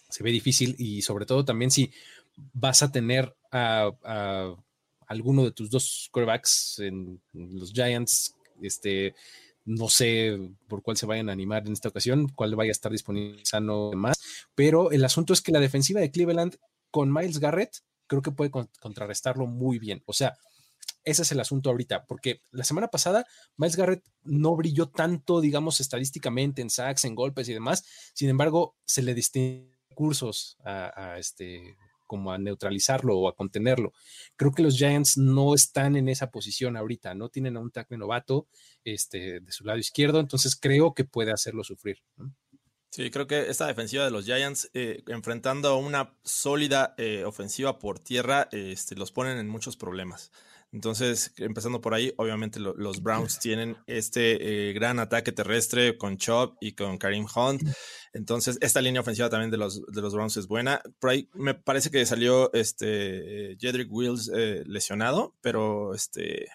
se 0.09 0.23
ve 0.23 0.31
difícil 0.31 0.75
y 0.77 1.01
sobre 1.01 1.25
todo 1.25 1.45
también 1.45 1.71
si 1.71 1.91
vas 2.53 2.81
a 2.83 2.91
tener 2.91 3.35
a, 3.51 3.91
alguno 5.07 5.43
de 5.43 5.51
tus 5.51 5.69
dos 5.69 6.09
quarterbacks 6.11 6.79
en 6.79 7.21
los 7.33 7.71
Giants, 7.73 8.35
este, 8.61 9.15
no 9.65 9.89
sé 9.89 10.37
por 10.67 10.81
cuál 10.81 10.97
se 10.97 11.05
vayan 11.05 11.29
a 11.29 11.33
animar 11.33 11.65
en 11.65 11.73
esta 11.73 11.89
ocasión, 11.89 12.29
cuál 12.29 12.55
vaya 12.55 12.71
a 12.71 12.71
estar 12.71 12.91
disponible 12.91 13.43
sano 13.45 13.91
más, 13.93 14.19
pero 14.55 14.91
el 14.91 15.03
asunto 15.03 15.33
es 15.33 15.41
que 15.41 15.51
la 15.51 15.59
defensiva 15.59 15.99
de 15.99 16.11
Cleveland 16.11 16.57
con 16.91 17.13
Miles 17.13 17.39
Garrett 17.39 17.77
creo 18.07 18.21
que 18.21 18.31
puede 18.31 18.51
con- 18.51 18.69
contrarrestarlo 18.79 19.45
muy 19.45 19.79
bien. 19.79 20.01
O 20.05 20.13
sea, 20.13 20.35
ese 21.03 21.21
es 21.23 21.31
el 21.31 21.39
asunto 21.39 21.69
ahorita, 21.69 22.05
porque 22.05 22.41
la 22.51 22.63
semana 22.63 22.89
pasada 22.89 23.25
Miles 23.57 23.75
Garrett 23.75 24.03
no 24.23 24.55
brilló 24.55 24.89
tanto, 24.89 25.41
digamos, 25.41 25.79
estadísticamente 25.79 26.61
en 26.61 26.69
sacks, 26.69 27.05
en 27.05 27.15
golpes 27.15 27.49
y 27.49 27.53
demás. 27.53 27.83
Sin 28.13 28.29
embargo, 28.29 28.75
se 28.85 29.01
le 29.01 29.13
distinguen 29.13 29.77
cursos 29.95 30.57
a, 30.63 31.17
este 31.17 31.75
como 32.05 32.31
a 32.31 32.39
neutralizarlo 32.39 33.19
o 33.19 33.29
a 33.29 33.35
contenerlo. 33.35 33.93
Creo 34.35 34.51
que 34.51 34.63
los 34.63 34.77
Giants 34.77 35.17
no 35.17 35.53
están 35.53 35.95
en 35.95 36.09
esa 36.09 36.31
posición 36.31 36.75
ahorita, 36.75 37.13
no 37.13 37.29
tienen 37.29 37.55
a 37.55 37.59
un 37.59 37.69
tackle 37.69 37.99
novato 37.99 38.47
este, 38.83 39.41
de 39.41 39.51
su 39.51 39.63
lado 39.63 39.77
izquierdo, 39.77 40.19
entonces 40.19 40.55
creo 40.55 40.95
que 40.95 41.05
puede 41.05 41.31
hacerlo 41.31 41.63
sufrir. 41.63 41.97
Sí, 42.91 43.11
creo 43.11 43.27
que 43.27 43.49
esta 43.49 43.67
defensiva 43.67 44.03
de 44.03 44.09
los 44.09 44.25
Giants, 44.25 44.71
eh, 44.73 45.03
enfrentando 45.07 45.69
a 45.69 45.77
una 45.77 46.17
sólida 46.23 46.95
eh, 46.97 47.23
ofensiva 47.23 47.77
por 47.77 47.99
tierra, 47.99 48.49
este, 48.51 48.95
los 48.95 49.11
ponen 49.11 49.37
en 49.37 49.47
muchos 49.47 49.77
problemas. 49.77 50.31
Entonces, 50.71 51.33
empezando 51.37 51.81
por 51.81 51.93
ahí, 51.95 52.13
obviamente 52.17 52.59
lo- 52.59 52.75
los 52.75 53.01
Browns 53.01 53.39
tienen 53.39 53.75
este 53.87 54.69
eh, 54.69 54.73
gran 54.73 54.99
ataque 54.99 55.31
terrestre 55.31 55.97
con 55.97 56.17
Chubb 56.17 56.57
y 56.61 56.73
con 56.73 56.97
Karim 56.99 57.25
Hunt. 57.35 57.63
Entonces, 58.13 58.57
esta 58.61 58.81
línea 58.81 59.01
ofensiva 59.01 59.29
también 59.29 59.49
de 59.49 59.57
los, 59.57 59.81
de 59.87 60.01
los 60.01 60.13
Browns 60.13 60.37
es 60.37 60.47
buena. 60.47 60.81
Por 60.99 61.09
ahí 61.09 61.27
me 61.33 61.55
parece 61.55 61.89
que 61.89 62.05
salió 62.05 62.53
este 62.53 63.51
eh, 63.53 63.57
Jedrick 63.59 63.91
Wills 63.91 64.29
eh, 64.35 64.63
lesionado, 64.67 65.35
pero 65.41 65.93
este 65.95 66.47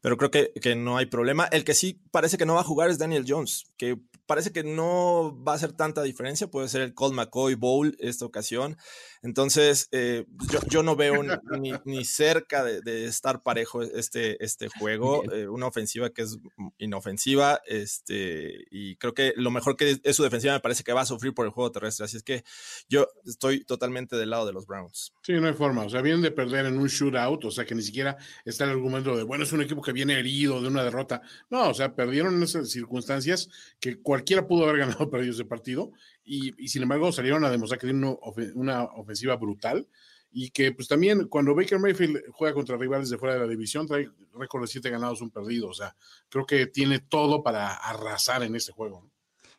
pero 0.00 0.16
creo 0.16 0.30
que, 0.30 0.52
que 0.60 0.76
no 0.76 0.96
hay 0.96 1.06
problema. 1.06 1.46
El 1.46 1.64
que 1.64 1.74
sí 1.74 2.00
parece 2.12 2.38
que 2.38 2.46
no 2.46 2.54
va 2.54 2.60
a 2.60 2.64
jugar 2.64 2.90
es 2.90 2.98
Daniel 2.98 3.24
Jones, 3.26 3.64
que 3.76 3.96
parece 4.26 4.52
que 4.52 4.64
no 4.64 5.42
va 5.42 5.52
a 5.52 5.54
hacer 5.56 5.72
tanta 5.72 6.02
diferencia. 6.02 6.48
Puede 6.48 6.68
ser 6.68 6.82
el 6.82 6.94
Colt 6.94 7.14
McCoy 7.14 7.54
Bowl 7.54 7.96
esta 8.00 8.24
ocasión. 8.24 8.76
Entonces, 9.22 9.88
eh, 9.92 10.26
yo, 10.50 10.60
yo 10.68 10.82
no 10.82 10.96
veo 10.96 11.22
ni, 11.58 11.72
ni 11.84 12.04
cerca 12.04 12.62
de, 12.62 12.80
de 12.80 13.06
estar 13.06 13.42
parejo 13.42 13.82
este, 13.82 14.42
este 14.44 14.68
juego. 14.68 15.24
Eh, 15.32 15.48
una 15.48 15.66
ofensiva 15.66 16.10
que 16.10 16.22
es 16.22 16.38
inofensiva. 16.78 17.60
Este, 17.66 18.66
y 18.70 18.96
creo 18.96 19.14
que 19.14 19.32
lo 19.36 19.50
mejor 19.50 19.76
que 19.76 19.98
es 20.02 20.16
su 20.16 20.22
defensiva 20.22 20.54
me 20.54 20.60
parece 20.60 20.84
que 20.84 20.92
va 20.92 21.02
a 21.02 21.06
sufrir 21.06 21.34
por 21.34 21.46
el 21.46 21.52
juego 21.52 21.72
terrestre. 21.72 22.04
Así 22.04 22.16
es 22.16 22.22
que 22.22 22.44
yo 22.88 23.08
estoy 23.24 23.64
totalmente 23.64 24.16
del 24.16 24.30
lado 24.30 24.46
de 24.46 24.52
los 24.52 24.66
Browns. 24.66 25.12
Sí, 25.22 25.32
no 25.32 25.46
hay 25.46 25.54
forma. 25.54 25.84
O 25.84 25.90
sea, 25.90 26.02
vienen 26.02 26.22
de 26.22 26.30
perder 26.30 26.66
en 26.66 26.78
un 26.78 26.88
shootout, 26.88 27.44
o 27.44 27.50
sea, 27.50 27.64
que 27.64 27.74
ni 27.74 27.82
siquiera 27.82 28.16
está 28.44 28.64
el 28.64 28.70
argumento 28.70 29.16
de, 29.16 29.22
bueno, 29.22 29.44
es 29.44 29.52
un 29.52 29.62
equipo 29.62 29.82
que 29.82 29.92
viene 29.92 30.18
herido 30.18 30.60
de 30.60 30.68
una 30.68 30.84
derrota. 30.84 31.22
No, 31.50 31.70
o 31.70 31.74
sea, 31.74 31.94
perdieron 31.94 32.34
en 32.34 32.42
esas 32.42 32.70
circunstancias 32.70 33.48
que 33.80 34.00
cualquiera 34.16 34.46
pudo 34.46 34.64
haber 34.64 34.78
ganado 34.78 35.08
perdido 35.10 35.32
ese 35.32 35.44
partido 35.44 35.92
y, 36.24 36.52
sin 36.68 36.82
embargo 36.82 37.12
salieron 37.12 37.44
a 37.44 37.50
demostrar 37.50 37.78
que 37.78 37.86
tienen 37.86 38.04
una, 38.04 38.16
ofe- 38.18 38.52
una 38.54 38.84
ofensiva 38.84 39.36
brutal 39.36 39.86
y 40.30 40.50
que 40.50 40.72
pues 40.72 40.88
también 40.88 41.28
cuando 41.28 41.54
Baker 41.54 41.78
Mayfield 41.78 42.24
juega 42.32 42.52
contra 42.54 42.76
rivales 42.76 43.08
de 43.10 43.16
fuera 43.18 43.34
de 43.34 43.40
la 43.40 43.46
división 43.46 43.86
trae 43.86 44.10
récord 44.34 44.62
de 44.62 44.66
siete 44.68 44.90
ganados, 44.90 45.20
un 45.22 45.30
perdido, 45.30 45.68
o 45.68 45.74
sea, 45.74 45.96
creo 46.28 46.44
que 46.44 46.66
tiene 46.66 46.98
todo 46.98 47.42
para 47.42 47.74
arrasar 47.74 48.42
en 48.42 48.54
este 48.54 48.72
juego. 48.72 49.10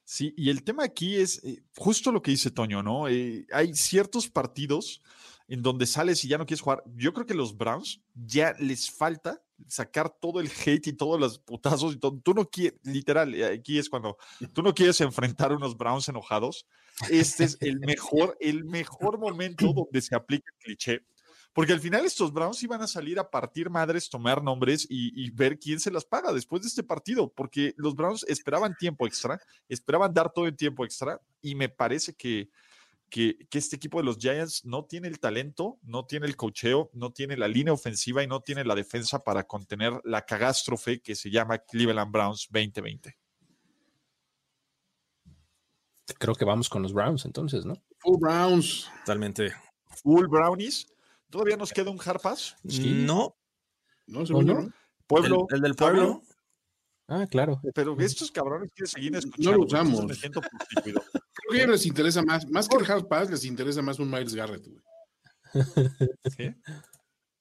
Sí, 0.03 0.33
y 0.37 0.49
el 0.49 0.63
tema 0.63 0.83
aquí 0.83 1.15
es 1.17 1.43
eh, 1.43 1.63
justo 1.75 2.11
lo 2.11 2.21
que 2.21 2.31
dice 2.31 2.51
Toño, 2.51 2.81
¿no? 2.83 3.07
Eh, 3.09 3.45
hay 3.51 3.73
ciertos 3.75 4.29
partidos 4.29 5.01
en 5.47 5.61
donde 5.61 5.85
sales 5.85 6.23
y 6.23 6.27
ya 6.27 6.37
no 6.37 6.45
quieres 6.45 6.61
jugar. 6.61 6.83
Yo 6.95 7.13
creo 7.13 7.25
que 7.25 7.33
los 7.33 7.57
Browns 7.57 8.01
ya 8.13 8.53
les 8.59 8.89
falta 8.91 9.41
sacar 9.67 10.09
todo 10.09 10.39
el 10.39 10.49
hate 10.49 10.87
y 10.87 10.93
todos 10.93 11.19
los 11.19 11.39
putazos 11.39 11.93
y 11.93 11.97
todo. 11.97 12.19
Tú 12.23 12.33
no 12.33 12.49
quieres, 12.49 12.79
literal, 12.83 13.33
eh, 13.33 13.45
aquí 13.45 13.79
es 13.79 13.89
cuando 13.89 14.17
tú 14.53 14.61
no 14.61 14.73
quieres 14.73 14.99
enfrentar 15.01 15.53
unos 15.53 15.77
Browns 15.77 16.07
enojados. 16.09 16.67
Este 17.09 17.43
es 17.43 17.57
el 17.61 17.79
mejor, 17.79 18.37
el 18.39 18.65
mejor 18.65 19.19
momento 19.19 19.71
donde 19.73 20.01
se 20.01 20.15
aplica 20.15 20.51
el 20.51 20.63
cliché. 20.63 21.05
Porque 21.53 21.73
al 21.73 21.79
final 21.79 22.05
estos 22.05 22.31
Browns 22.31 22.61
iban 22.61 22.83
a 22.83 22.87
salir 22.87 23.17
a 23.17 23.31
partir 23.31 23.71
madres, 23.71 24.09
tomar 24.09 24.43
nombres 24.43 24.85
y, 24.87 25.11
y, 25.19 25.31
ver 25.31 25.57
quién 25.57 25.79
se 25.79 25.89
las 25.89 26.05
paga 26.05 26.31
después 26.31 26.61
de 26.61 26.67
este 26.67 26.83
partido, 26.83 27.33
porque 27.33 27.73
los 27.77 27.95
Browns 27.95 28.23
esperaban 28.27 28.75
tiempo 28.77 29.07
extra, 29.07 29.39
esperaban 29.67 30.13
dar 30.13 30.31
todo 30.31 30.45
el 30.45 30.55
tiempo 30.55 30.85
extra 30.85 31.19
y 31.41 31.55
me 31.55 31.67
parece 31.67 32.13
que, 32.13 32.51
que, 33.09 33.47
que, 33.49 33.57
este 33.57 33.75
equipo 33.75 33.99
de 33.99 34.05
los 34.05 34.17
Giants 34.17 34.65
no 34.65 34.85
tiene 34.85 35.07
el 35.07 35.19
talento, 35.19 35.79
no 35.83 36.05
tiene 36.05 36.25
el 36.25 36.35
cocheo, 36.35 36.89
no 36.93 37.11
tiene 37.11 37.37
la 37.37 37.47
línea 37.47 37.73
ofensiva 37.73 38.23
y 38.23 38.27
no 38.27 38.41
tiene 38.41 38.63
la 38.63 38.75
defensa 38.75 39.23
para 39.23 39.45
contener 39.45 39.99
la 40.03 40.25
catástrofe 40.25 41.01
que 41.01 41.15
se 41.15 41.29
llama 41.29 41.59
Cleveland 41.59 42.11
Browns 42.11 42.47
2020. 42.51 43.17
Creo 46.19 46.35
que 46.35 46.45
vamos 46.45 46.69
con 46.69 46.81
los 46.81 46.93
Browns 46.93 47.25
entonces, 47.25 47.65
¿no? 47.65 47.75
Full 47.99 48.19
Browns. 48.19 48.89
Totalmente. 49.05 49.51
Full 50.03 50.27
Brownies. 50.27 50.87
¿Todavía 51.29 51.57
nos 51.57 51.71
queda 51.71 51.91
un 51.91 51.99
Harpas? 52.03 52.55
Sí. 52.67 53.03
No. 53.05 53.35
No, 54.07 54.21
¿Oh, 54.21 54.41
no? 54.41 54.71
Pueblo. 55.05 55.47
El, 55.49 55.57
el 55.57 55.61
del 55.61 55.75
pueblo. 55.75 56.21
Ah, 57.07 57.25
claro. 57.29 57.61
Pero 57.73 57.97
estos 57.99 58.31
cabrones 58.31 58.71
quieren 58.73 58.87
seguir 58.87 59.15
escuchando. 59.15 59.51
No 59.51 59.57
lo 59.57 59.63
usamos. 59.65 60.05
Me 60.05 60.13
siento 60.13 60.41
Creo 61.47 61.51
que 61.51 61.59
a 61.59 61.63
ellos 61.63 61.79
les 61.79 61.85
interesa 61.85 62.21
más, 62.23 62.47
más 62.49 62.67
que 62.67 62.77
el 62.77 62.91
Hard 62.91 63.07
Pass, 63.07 63.29
les 63.29 63.45
interesa 63.45 63.81
más 63.81 63.99
un 63.99 64.09
Miles 64.09 64.35
Garrett, 64.35 64.67
güey. 64.67 64.83
¿Sí? 66.37 66.53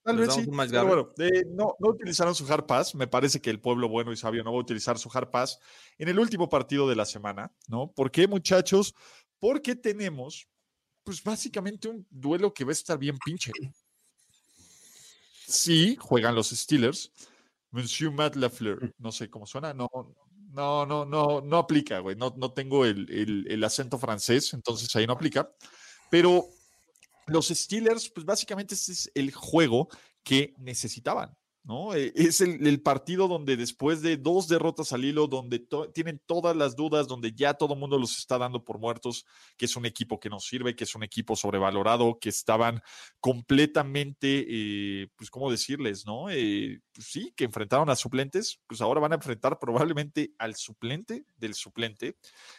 Tal 0.03 0.17
vez 0.19 0.33
sí. 0.33 0.47
Pero 0.47 0.87
bueno, 0.87 1.13
eh, 1.19 1.45
no, 1.49 1.75
no 1.81 1.89
utilizaron 1.89 2.33
su 2.35 2.47
Hard 2.47 2.67
Pass. 2.67 2.95
Me 2.95 3.09
parece 3.09 3.41
que 3.41 3.51
el 3.51 3.61
pueblo 3.61 3.89
bueno 3.89 4.13
y 4.13 4.17
sabio 4.17 4.45
no 4.45 4.53
va 4.53 4.59
a 4.59 4.63
utilizar 4.63 4.99
su 4.99 5.11
Hard 5.13 5.31
Pass 5.31 5.59
en 5.99 6.09
el 6.09 6.19
último 6.21 6.49
partido 6.49 6.89
de 6.89 6.95
la 6.95 7.05
semana, 7.05 7.53
¿no? 7.67 7.91
¿Por 7.91 8.13
qué, 8.13 8.29
muchachos? 8.29 8.95
Porque 9.41 9.75
tenemos, 9.75 10.47
pues 11.03 11.23
básicamente 11.25 11.89
un 11.89 12.07
duelo 12.09 12.55
que 12.55 12.65
va 12.65 12.71
a 12.71 12.73
estar 12.73 12.99
bien 12.99 13.19
pinche. 13.19 13.51
Sí, 15.49 15.97
juegan 16.01 16.37
los 16.37 16.51
Steelers. 16.51 17.13
Monsieur 17.73 18.13
Matt 18.13 18.37
Lafleur, 18.37 18.95
no 18.99 19.11
sé 19.11 19.29
cómo 19.29 19.45
suena, 19.45 19.75
no, 19.75 19.91
no, 20.57 20.87
no, 20.87 21.05
no, 21.05 21.41
no 21.43 21.59
aplica, 21.59 21.99
güey. 22.01 22.17
No, 22.17 22.35
no 22.37 22.53
tengo 22.53 22.85
el, 22.87 23.11
el, 23.11 23.47
el 23.51 23.65
acento 23.65 23.99
francés, 23.99 24.55
entonces 24.55 24.95
ahí 24.97 25.07
no 25.07 25.13
aplica. 25.13 25.51
Pero 26.11 26.49
los 27.27 27.49
Steelers, 27.49 28.11
pues 28.11 28.27
básicamente 28.27 28.75
este 28.75 28.93
es 28.93 29.11
el 29.15 29.33
juego 29.33 29.89
que 30.25 30.55
necesitaban. 30.59 31.36
¿No? 31.67 31.95
Es 31.95 32.41
el, 32.41 32.81
partido 32.81 33.27
donde 33.27 33.57
después 33.57 34.01
de 34.01 34.17
dos 34.17 34.47
derrotas 34.47 34.93
al 34.93 35.05
hilo, 35.05 35.27
donde 35.27 35.67
tienen 35.93 36.23
todas 36.25 36.55
las 36.55 36.77
dudas, 36.77 37.09
donde 37.09 37.33
ya 37.33 37.55
todo 37.55 37.75
el 37.75 37.81
mundo 37.81 37.99
los 37.99 38.17
está 38.19 38.39
dando 38.39 38.65
por 38.65 38.79
muertos, 38.79 39.27
que 39.57 39.65
es 39.65 39.75
un 39.75 39.85
equipo 39.85 40.21
que 40.21 40.31
no 40.31 40.39
sirve, 40.39 40.77
que 40.77 40.85
es 40.85 40.95
un 40.95 41.03
equipo 41.03 41.35
sobrevalorado, 41.35 42.19
que 42.21 42.29
estaban 42.29 42.81
completamente, 43.19 44.47
eh, 44.49 45.09
pues, 45.17 45.29
¿cómo 45.29 45.51
decirles? 45.51 46.07
¿no? 46.07 46.31
Eh, 46.31 46.81
pues 46.93 47.09
sí, 47.09 47.33
que 47.37 47.45
enfrentaron 47.45 47.91
a 47.91 47.97
suplentes, 47.97 48.61
pues 48.69 48.81
ahora 48.81 49.01
van 49.01 49.13
a 49.13 49.17
enfrentar 49.17 49.59
probablemente 49.59 50.35
al 50.39 50.55
suplente 50.55 51.25
del 51.37 51.55
suplente. 51.55 52.17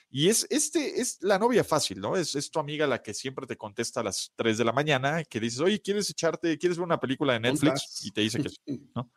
Y 0.10 0.30
es, 0.30 0.48
este, 0.50 1.02
es 1.02 1.18
la 1.22 1.38
novia 1.38 1.64
fácil, 1.64 2.00
¿no? 2.00 2.16
Es, 2.16 2.36
es 2.36 2.50
tu 2.50 2.60
amiga 2.60 2.88
la 2.88 3.02
que 3.02 3.14
siempre 3.14 3.46
te 3.46 3.58
contesta 3.58 4.00
a 4.00 4.04
las 4.04 4.32
3 4.36 4.58
de 4.58 4.64
la 4.64 4.72
mañana, 4.72 5.24
que 5.24 5.40
dices, 5.40 5.60
oye, 5.60 5.82
¿quieres 5.82 6.10
echarte, 6.10 6.58
quieres 6.58 6.78
ver 6.78 6.86
una 6.86 7.00
película 7.00 7.34
de 7.34 7.42
Netflix? 7.42 8.06
Y 8.06 8.12
te 8.12 8.22
dice 8.22 8.42
que 8.42 8.50
¿no? 8.96 9.12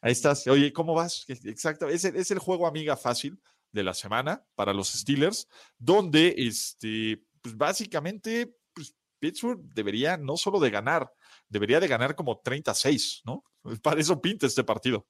Ahí 0.00 0.12
estás. 0.12 0.46
Oye, 0.48 0.72
¿cómo 0.72 0.94
vas? 0.94 1.24
Exacto. 1.28 1.88
Es 1.88 2.04
el, 2.04 2.16
es 2.16 2.30
el 2.30 2.40
juego 2.40 2.66
amiga 2.66 2.96
fácil 2.96 3.40
de 3.70 3.82
la 3.82 3.94
semana 3.94 4.44
para 4.54 4.72
los 4.74 4.88
Steelers, 4.88 5.48
donde 5.78 6.34
este, 6.36 7.24
pues 7.40 7.56
básicamente 7.56 8.54
pues, 8.72 8.94
Pittsburgh 9.18 9.60
debería 9.74 10.16
no 10.16 10.36
solo 10.36 10.60
de 10.60 10.70
ganar, 10.70 11.12
debería 11.48 11.80
de 11.80 11.88
ganar 11.88 12.14
como 12.14 12.40
36, 12.40 13.22
¿no? 13.24 13.44
Para 13.82 14.00
eso 14.00 14.20
pinta 14.20 14.46
este 14.46 14.64
partido. 14.64 15.06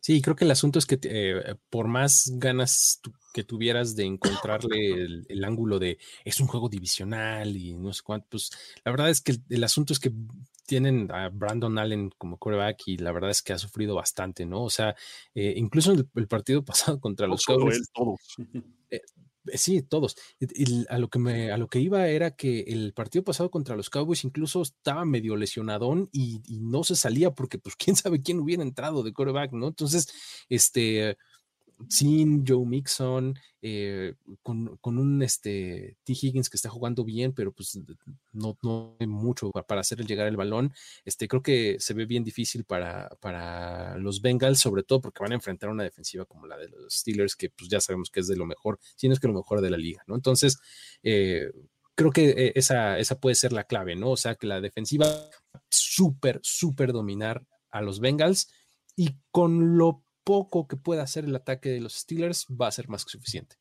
Sí, 0.00 0.22
creo 0.22 0.36
que 0.36 0.44
el 0.44 0.50
asunto 0.50 0.78
es 0.78 0.86
que 0.86 0.98
eh, 1.02 1.54
por 1.70 1.88
más 1.88 2.30
ganas 2.34 3.00
tu, 3.02 3.12
que 3.32 3.44
tuvieras 3.44 3.96
de 3.96 4.04
encontrarle 4.04 4.92
el, 4.92 5.26
el, 5.28 5.44
ángulo 5.44 5.78
de 5.78 5.98
es 6.24 6.40
un 6.40 6.46
juego 6.46 6.68
divisional 6.68 7.56
y 7.56 7.74
no 7.74 7.92
sé 7.92 8.02
cuánto, 8.04 8.28
pues 8.30 8.50
la 8.84 8.92
verdad 8.92 9.10
es 9.10 9.20
que 9.20 9.32
el, 9.32 9.42
el 9.50 9.64
asunto 9.64 9.92
es 9.92 9.98
que 9.98 10.12
tienen 10.66 11.10
a 11.12 11.28
Brandon 11.28 11.78
Allen 11.78 12.10
como 12.18 12.38
quarterback 12.38 12.82
y 12.86 12.98
la 12.98 13.12
verdad 13.12 13.30
es 13.30 13.42
que 13.42 13.52
ha 13.52 13.58
sufrido 13.58 13.94
bastante, 13.94 14.44
¿no? 14.44 14.64
O 14.64 14.70
sea, 14.70 14.94
eh, 15.34 15.54
incluso 15.56 15.92
el, 15.92 16.08
el, 16.14 16.28
partido 16.28 16.64
pasado 16.64 17.00
contra 17.00 17.26
los 17.26 17.44
Cowboys. 17.44 17.90
Eh, 18.88 19.00
sí, 19.54 19.82
todos. 19.82 20.16
A, 20.88 20.98
lo 20.98 21.08
que 21.08 21.18
me, 21.18 21.50
a 21.52 21.56
lo 21.56 21.68
que 21.68 21.80
iba 21.80 22.08
era 22.08 22.32
que 22.32 22.60
el 22.60 22.92
partido 22.92 23.24
pasado 23.24 23.50
contra 23.50 23.76
los 23.76 23.90
Cowboys 23.90 24.24
incluso 24.24 24.62
estaba 24.62 25.04
medio 25.04 25.36
lesionadón 25.36 26.08
y, 26.12 26.42
y 26.46 26.60
no 26.60 26.84
se 26.84 26.96
salía 26.96 27.32
porque, 27.32 27.58
pues, 27.58 27.76
quién 27.78 27.96
sabe 27.96 28.22
quién 28.22 28.40
hubiera 28.40 28.62
entrado 28.62 29.02
de 29.02 29.12
quarterback, 29.12 29.52
¿no? 29.52 29.68
Entonces, 29.68 30.08
este 30.48 31.16
sin 31.88 32.46
Joe 32.46 32.64
Mixon, 32.64 33.38
eh, 33.60 34.14
con, 34.42 34.76
con, 34.78 34.98
un 34.98 35.22
este, 35.22 35.96
T. 36.04 36.12
Higgins 36.12 36.48
que 36.48 36.56
está 36.56 36.68
jugando 36.68 37.04
bien, 37.04 37.32
pero 37.32 37.52
pues 37.52 37.78
no, 38.32 38.56
no 38.62 38.96
hay 38.98 39.06
mucho 39.06 39.50
para 39.50 39.80
hacer 39.80 40.04
llegar 40.06 40.26
el 40.26 40.36
balón. 40.36 40.72
Este, 41.04 41.28
creo 41.28 41.42
que 41.42 41.76
se 41.78 41.94
ve 41.94 42.06
bien 42.06 42.24
difícil 42.24 42.64
para, 42.64 43.08
para 43.20 43.98
los 43.98 44.22
Bengals, 44.22 44.58
sobre 44.58 44.82
todo 44.82 45.00
porque 45.00 45.22
van 45.22 45.32
a 45.32 45.36
enfrentar 45.36 45.68
una 45.68 45.84
defensiva 45.84 46.24
como 46.24 46.46
la 46.46 46.56
de 46.56 46.68
los 46.68 46.94
Steelers, 46.94 47.36
que 47.36 47.50
pues 47.50 47.68
ya 47.68 47.80
sabemos 47.80 48.10
que 48.10 48.20
es 48.20 48.28
de 48.28 48.36
lo 48.36 48.46
mejor, 48.46 48.78
si 48.96 49.08
no 49.08 49.14
es 49.14 49.20
que 49.20 49.28
lo 49.28 49.34
mejor 49.34 49.60
de 49.60 49.70
la 49.70 49.76
liga, 49.76 50.02
¿no? 50.06 50.14
Entonces, 50.14 50.58
eh, 51.02 51.50
creo 51.94 52.10
que 52.10 52.30
eh, 52.30 52.52
esa, 52.54 52.98
esa 52.98 53.20
puede 53.20 53.34
ser 53.34 53.52
la 53.52 53.64
clave, 53.64 53.96
¿no? 53.96 54.10
O 54.10 54.16
sea, 54.16 54.34
que 54.34 54.46
la 54.46 54.60
defensiva 54.60 55.06
súper, 55.70 56.40
súper 56.42 56.92
dominar 56.92 57.44
a 57.70 57.82
los 57.82 58.00
Bengals 58.00 58.48
y 58.96 59.16
con 59.30 59.76
lo 59.76 60.05
poco 60.26 60.66
que 60.66 60.76
pueda 60.76 61.04
hacer 61.04 61.24
el 61.24 61.36
ataque 61.36 61.68
de 61.68 61.80
los 61.80 61.94
Steelers 61.94 62.46
va 62.50 62.66
a 62.66 62.72
ser 62.72 62.88
más 62.88 63.04
que 63.04 63.12
suficiente. 63.12 63.56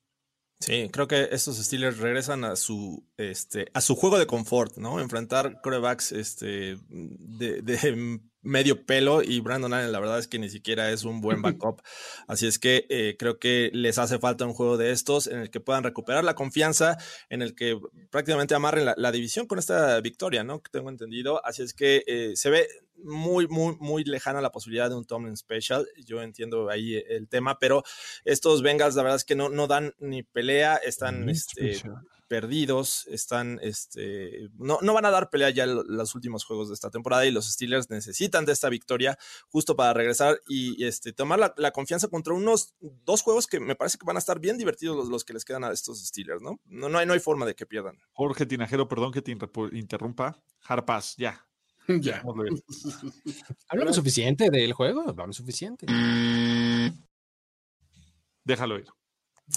Sí, 0.59 0.89
creo 0.91 1.07
que 1.07 1.29
estos 1.31 1.57
Steelers 1.57 1.99
regresan 1.99 2.43
a 2.43 2.55
su, 2.55 3.05
este, 3.17 3.67
a 3.73 3.81
su 3.81 3.95
juego 3.95 4.17
de 4.17 4.25
confort, 4.25 4.77
¿no? 4.77 4.99
Enfrentar 4.99 5.61
corebacks 5.61 6.11
este, 6.11 6.77
de, 6.89 7.61
de 7.61 8.19
medio 8.45 8.85
pelo 8.85 9.21
y 9.21 9.41
Brandon 9.41 9.73
Allen 9.73 9.91
la 9.91 9.99
verdad 9.99 10.19
es 10.19 10.27
que 10.27 10.39
ni 10.39 10.49
siquiera 10.49 10.91
es 10.91 11.03
un 11.03 11.19
buen 11.19 11.41
backup. 11.41 11.81
Así 12.27 12.47
es 12.47 12.59
que 12.59 12.85
eh, 12.89 13.15
creo 13.19 13.39
que 13.39 13.71
les 13.73 13.97
hace 13.97 14.19
falta 14.19 14.45
un 14.45 14.53
juego 14.53 14.77
de 14.77 14.91
estos 14.91 15.27
en 15.27 15.39
el 15.39 15.49
que 15.49 15.59
puedan 15.59 15.83
recuperar 15.83 16.23
la 16.23 16.35
confianza, 16.35 16.97
en 17.29 17.41
el 17.41 17.55
que 17.55 17.77
prácticamente 18.09 18.55
amarren 18.55 18.85
la, 18.85 18.93
la 18.97 19.11
división 19.11 19.47
con 19.47 19.59
esta 19.59 19.99
victoria, 20.01 20.43
¿no? 20.43 20.61
Que 20.61 20.71
tengo 20.71 20.89
entendido. 20.89 21.45
Así 21.45 21.63
es 21.63 21.73
que 21.73 22.03
eh, 22.07 22.31
se 22.35 22.49
ve 22.49 22.67
muy, 23.03 23.47
muy, 23.47 23.75
muy 23.79 24.03
lejana 24.03 24.41
la 24.41 24.51
posibilidad 24.51 24.89
de 24.89 24.95
un 24.95 25.05
Tomlin 25.05 25.37
Special. 25.37 25.87
Yo 26.05 26.21
entiendo 26.21 26.69
ahí 26.69 26.95
el 27.07 27.27
tema, 27.27 27.59
pero 27.59 27.83
estos 28.23 28.61
Bengals 28.61 28.95
la 28.95 29.03
verdad 29.03 29.17
es 29.17 29.25
que 29.25 29.35
no, 29.35 29.49
no 29.49 29.67
dan 29.67 29.93
ni 29.99 30.23
pelea, 30.23 30.75
están... 30.77 31.29
Este, 31.29 31.81
perdidos, 32.27 33.05
están, 33.07 33.59
este, 33.61 34.49
no, 34.57 34.79
no 34.81 34.93
van 34.93 35.05
a 35.05 35.11
dar 35.11 35.29
pelea 35.29 35.49
ya 35.49 35.65
los 35.65 36.15
últimos 36.15 36.43
juegos 36.43 36.69
de 36.69 36.73
esta 36.73 36.89
temporada 36.89 37.25
y 37.25 37.31
los 37.31 37.51
Steelers 37.51 37.89
necesitan 37.89 38.45
de 38.45 38.51
esta 38.51 38.69
victoria 38.69 39.17
justo 39.49 39.75
para 39.75 39.93
regresar 39.93 40.41
y, 40.47 40.81
y 40.81 40.87
este, 40.87 41.13
tomar 41.13 41.39
la, 41.39 41.53
la, 41.57 41.71
confianza 41.71 42.07
contra 42.07 42.33
unos 42.33 42.73
dos 42.79 43.21
juegos 43.21 43.47
que 43.47 43.59
me 43.59 43.75
parece 43.75 43.97
que 43.97 44.05
van 44.05 44.15
a 44.15 44.19
estar 44.19 44.39
bien 44.39 44.57
divertidos 44.57 44.95
los, 44.97 45.09
los 45.09 45.23
que 45.23 45.33
les 45.33 45.45
quedan 45.45 45.63
a 45.63 45.71
estos 45.71 46.03
Steelers, 46.05 46.41
¿no? 46.41 46.59
No, 46.65 46.89
no, 46.89 46.97
hay, 46.97 47.05
no 47.05 47.13
hay 47.13 47.19
forma 47.19 47.45
de 47.45 47.55
que 47.55 47.65
pierdan. 47.65 47.97
Jorge 48.13 48.45
Tinajero, 48.45 48.87
perdón 48.87 49.11
que 49.11 49.21
te 49.21 49.31
interrumpa. 49.71 50.41
Harpas, 50.61 51.15
ya. 51.17 51.45
Ya. 51.87 52.23
Hablamos 53.67 53.95
suficiente 53.95 54.49
del 54.49 54.73
juego, 54.73 55.07
hablamos 55.07 55.35
suficiente. 55.35 55.85
Déjalo 58.43 58.79
ir. 58.79 58.87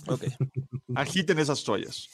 Ok. 0.07 0.25
Agiten 0.95 1.39
esas 1.39 1.63
toallas. 1.65 2.09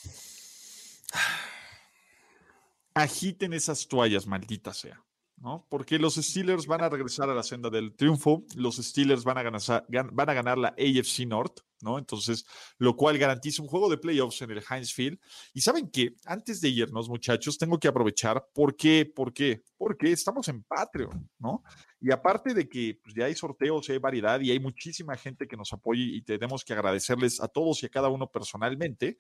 Agiten 2.94 3.52
esas 3.52 3.88
toallas, 3.88 4.26
maldita 4.26 4.72
sea. 4.72 5.04
¿no? 5.36 5.66
Porque 5.68 5.98
los 5.98 6.14
Steelers 6.14 6.66
van 6.66 6.82
a 6.82 6.88
regresar 6.88 7.28
a 7.28 7.34
la 7.34 7.42
senda 7.42 7.68
del 7.68 7.94
triunfo. 7.94 8.44
Los 8.56 8.76
Steelers 8.76 9.24
van 9.24 9.38
a 9.38 9.42
ganar, 9.42 10.58
la 10.58 10.68
AFC 10.68 11.26
North. 11.26 11.60
¿no? 11.82 11.98
Entonces, 11.98 12.46
lo 12.78 12.96
cual 12.96 13.18
garantiza 13.18 13.60
un 13.60 13.68
juego 13.68 13.90
de 13.90 13.98
playoffs 13.98 14.40
en 14.40 14.52
el 14.52 14.64
Heinz 14.68 14.94
Field. 14.94 15.18
Y 15.52 15.60
saben 15.60 15.90
que 15.90 16.14
antes 16.24 16.60
de 16.62 16.70
irnos, 16.70 17.10
muchachos, 17.10 17.58
tengo 17.58 17.78
que 17.78 17.88
aprovechar. 17.88 18.46
¿Por 18.54 18.74
qué? 18.74 19.04
¿Por 19.04 19.34
qué? 19.34 19.62
Porque 19.76 20.12
estamos 20.12 20.48
en 20.48 20.62
Patreon, 20.62 21.28
¿no? 21.38 21.62
Y 22.04 22.12
aparte 22.12 22.52
de 22.52 22.68
que 22.68 23.00
pues, 23.02 23.14
ya 23.14 23.24
hay 23.24 23.34
sorteos, 23.34 23.88
hay 23.88 23.96
variedad 23.96 24.38
y 24.38 24.50
hay 24.50 24.60
muchísima 24.60 25.16
gente 25.16 25.48
que 25.48 25.56
nos 25.56 25.72
apoya 25.72 26.02
y 26.02 26.20
tenemos 26.20 26.62
que 26.62 26.74
agradecerles 26.74 27.40
a 27.40 27.48
todos 27.48 27.82
y 27.82 27.86
a 27.86 27.88
cada 27.88 28.10
uno 28.10 28.30
personalmente, 28.30 29.16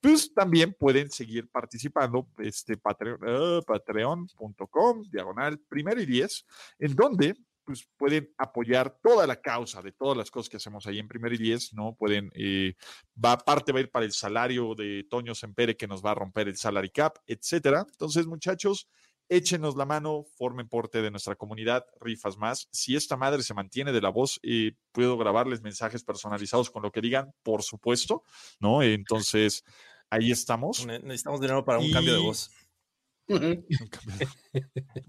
pues 0.00 0.32
también 0.32 0.72
pueden 0.72 1.10
seguir 1.10 1.50
participando. 1.50 2.26
Este 2.38 2.78
Patreon, 2.78 3.20
uh, 3.22 3.62
patreon.com, 3.62 5.02
diagonal 5.10 5.58
primero 5.68 6.00
y 6.00 6.06
diez, 6.06 6.46
en 6.78 6.96
donde 6.96 7.36
pues 7.64 7.86
pueden 7.98 8.32
apoyar 8.38 8.98
toda 9.02 9.26
la 9.26 9.36
causa 9.36 9.82
de 9.82 9.92
todas 9.92 10.16
las 10.16 10.30
cosas 10.30 10.48
que 10.48 10.56
hacemos 10.56 10.86
ahí 10.86 10.98
en 10.98 11.08
Primer 11.08 11.34
y 11.34 11.36
Diez, 11.38 11.74
¿no? 11.74 11.94
Pueden, 11.94 12.30
eh, 12.34 12.76
va, 13.22 13.36
parte 13.36 13.72
va 13.72 13.78
a 13.78 13.82
ir 13.82 13.90
para 13.90 14.06
el 14.06 14.12
salario 14.12 14.74
de 14.74 15.06
Toño 15.10 15.34
Sempere 15.34 15.76
que 15.76 15.86
nos 15.86 16.02
va 16.02 16.12
a 16.12 16.14
romper 16.14 16.48
el 16.48 16.56
salary 16.56 16.90
cap, 16.90 17.18
etcétera. 17.26 17.86
Entonces, 17.88 18.26
muchachos, 18.26 18.88
échenos 19.36 19.76
la 19.76 19.86
mano, 19.86 20.24
formen 20.36 20.68
parte 20.68 21.02
de 21.02 21.10
nuestra 21.10 21.36
comunidad, 21.36 21.84
rifas 22.00 22.36
más. 22.36 22.68
Si 22.70 22.96
esta 22.96 23.16
madre 23.16 23.42
se 23.42 23.54
mantiene 23.54 23.92
de 23.92 24.00
la 24.00 24.10
voz, 24.10 24.38
eh, 24.42 24.72
puedo 24.92 25.16
grabarles 25.16 25.62
mensajes 25.62 26.04
personalizados 26.04 26.70
con 26.70 26.82
lo 26.82 26.92
que 26.92 27.00
digan, 27.00 27.34
por 27.42 27.62
supuesto, 27.62 28.24
¿no? 28.60 28.82
Entonces, 28.82 29.64
ahí 30.10 30.30
estamos. 30.30 30.86
Necesitamos 30.86 31.40
dinero 31.40 31.64
para 31.64 31.78
un 31.78 31.90
cambio 31.90 32.12
de 32.12 32.20
voz. 32.20 32.50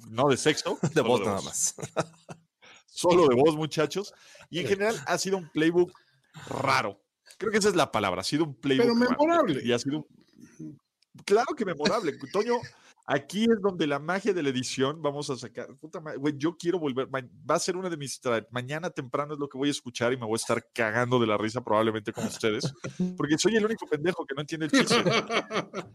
no 0.10 0.30
de 0.30 0.38
sexo, 0.38 0.78
de 0.94 1.02
voz 1.02 1.22
nada 1.22 1.42
más. 1.42 1.76
Solo 2.86 3.28
de 3.28 3.36
voz, 3.36 3.56
muchachos. 3.56 4.14
Y 4.50 4.60
en 4.60 4.68
general 4.68 4.96
ha 5.08 5.18
sido 5.18 5.38
un 5.38 5.50
playbook 5.50 5.92
raro. 6.48 7.02
Creo 7.38 7.52
que 7.52 7.58
esa 7.58 7.70
es 7.70 7.76
la 7.76 7.92
palabra. 7.92 8.22
Ha 8.22 8.24
sido 8.24 8.44
un 8.44 8.56
playbook. 8.56 8.86
Pero 8.86 8.96
memorable. 8.96 9.62
Y 9.64 9.72
ha 9.72 9.80
sido 9.80 10.08
Claro 11.26 11.56
que 11.56 11.66
memorable. 11.66 12.18
Toño, 12.32 12.56
aquí 13.06 13.44
es 13.44 13.62
donde 13.62 13.88
la 13.88 14.00
magia 14.00 14.34
de 14.34 14.44
la 14.44 14.50
edición 14.50 15.02
vamos 15.02 15.30
a 15.30 15.38
sacar. 15.38 15.76
Puta 15.78 16.00
madre, 16.00 16.18
güey, 16.18 16.34
yo 16.38 16.58
quiero 16.58 16.80
volver. 16.80 17.08
Va 17.08 17.56
a 17.56 17.60
ser 17.60 17.76
una 17.78 17.90
de 17.90 17.98
mis. 17.98 18.20
Mañana 18.52 18.90
temprano 18.90 19.34
es 19.34 19.40
lo 19.40 19.50
que 19.50 19.58
voy 19.58 19.70
a 19.70 19.72
escuchar 19.72 20.14
y 20.14 20.18
me 20.18 20.26
voy 20.26 20.34
a 20.34 20.36
estar 20.38 20.68
cagando 20.74 21.20
de 21.20 21.28
la 21.28 21.38
risa, 21.38 21.64
probablemente 21.64 22.14
con 22.14 22.26
ustedes. 22.26 22.74
Porque 23.18 23.38
soy 23.38 23.56
el 23.56 23.66
único 23.66 23.86
pendejo 23.88 24.26
que 24.26 24.36
no 24.36 24.42
entiende 24.42 24.66
el 24.68 24.72
chiste. 24.72 24.96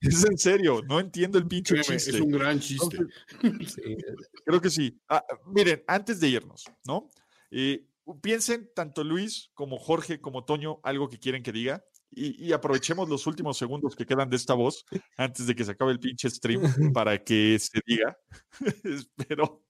Es 0.00 0.24
en 0.24 0.38
serio, 0.38 0.80
no 0.88 0.98
entiendo 0.98 1.36
el 1.36 1.46
pinche 1.46 1.74
chiste. 1.82 2.10
Es 2.10 2.20
un 2.20 2.30
gran 2.30 2.58
chiste. 2.58 2.98
creo 4.46 4.58
que 4.58 4.70
sí. 4.70 4.98
Ah, 5.10 5.22
miren, 5.46 5.84
antes 5.86 6.20
de 6.20 6.28
irnos, 6.28 6.64
¿no? 6.86 7.10
Eh, 7.50 7.86
piensen 8.22 8.70
tanto 8.74 9.04
Luis 9.04 9.50
como 9.52 9.78
Jorge 9.78 10.18
como 10.18 10.44
Toño 10.44 10.80
algo 10.84 11.10
que 11.10 11.18
quieren 11.18 11.42
que 11.42 11.52
diga 11.52 11.84
y, 12.12 12.52
aprovechemos 12.52 13.08
los 13.08 13.26
últimos 13.26 13.56
segundos 13.56 13.94
que 13.94 14.04
quedan 14.04 14.28
de 14.28 14.36
esta 14.36 14.54
voz 14.54 14.84
antes 15.16 15.46
de 15.46 15.54
que 15.54 15.64
se 15.64 15.72
acabe 15.72 15.92
el 15.92 16.00
pinche 16.00 16.28
stream 16.28 16.62
para 16.94 17.22
que 17.22 17.58
se 17.58 17.80
diga. 17.86 18.16
Espero. 18.84 19.64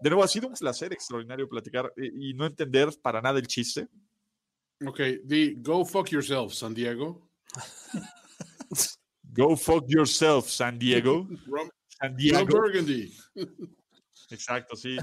De 0.00 0.10
nuevo, 0.10 0.22
ha 0.22 0.28
sido 0.28 0.48
un 0.48 0.54
placer 0.54 0.92
extraordinario 0.92 1.48
platicar 1.48 1.92
eh, 1.96 2.10
y 2.14 2.34
no 2.34 2.46
entender 2.46 2.88
para 3.02 3.20
nada 3.20 3.38
el 3.38 3.46
chiste. 3.46 3.88
Ok, 4.86 5.00
di 5.24 5.56
go 5.56 5.84
fuck 5.84 6.08
yourself, 6.10 6.54
San 6.54 6.72
Diego. 6.72 7.28
Go 9.22 9.56
fuck 9.56 9.84
yourself, 9.88 10.48
San 10.48 10.78
Diego. 10.78 11.28
San 12.00 12.16
Diego. 12.16 12.46
Burgundy. 12.46 13.12
Exacto, 14.30 14.74
sí. 14.74 14.96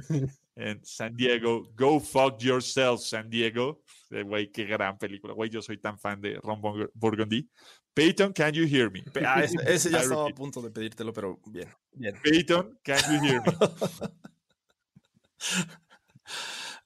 En 0.57 0.84
San 0.84 1.15
Diego. 1.15 1.71
Go 1.75 1.99
fuck 1.99 2.41
yourself, 2.41 3.01
San 3.01 3.29
Diego. 3.29 3.84
Güey, 4.09 4.51
qué 4.51 4.65
gran 4.65 4.97
película. 4.97 5.34
Güey, 5.34 5.51
yo 5.51 5.61
soy 5.61 5.77
tan 5.77 5.99
fan 5.99 6.19
de 6.19 6.39
Ron 6.41 6.59
Burgundy. 6.95 7.47
Peyton, 7.93 8.34
can 8.34 8.53
you 8.53 8.65
hear 8.65 8.89
me? 8.89 9.03
Ah, 9.23 9.43
ese, 9.43 9.91
ya 9.91 10.01
estaba 10.01 10.27
a 10.27 10.34
punto 10.34 10.61
de 10.61 10.71
pedírtelo, 10.71 11.13
pero 11.13 11.39
bien. 11.45 11.69
bien. 11.93 12.15
Peyton, 12.23 12.79
can 12.84 12.99
you 13.11 13.19
hear 13.23 13.41
me? 13.45 13.53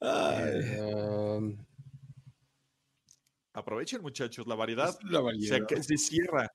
um... 0.00 1.56
Aprovechen, 3.54 4.02
muchachos, 4.02 4.46
la 4.46 4.54
variedad, 4.54 4.98
la 5.04 5.20
variedad. 5.20 5.66
Se, 5.68 5.82
se, 5.82 5.96
cierra. 5.96 6.51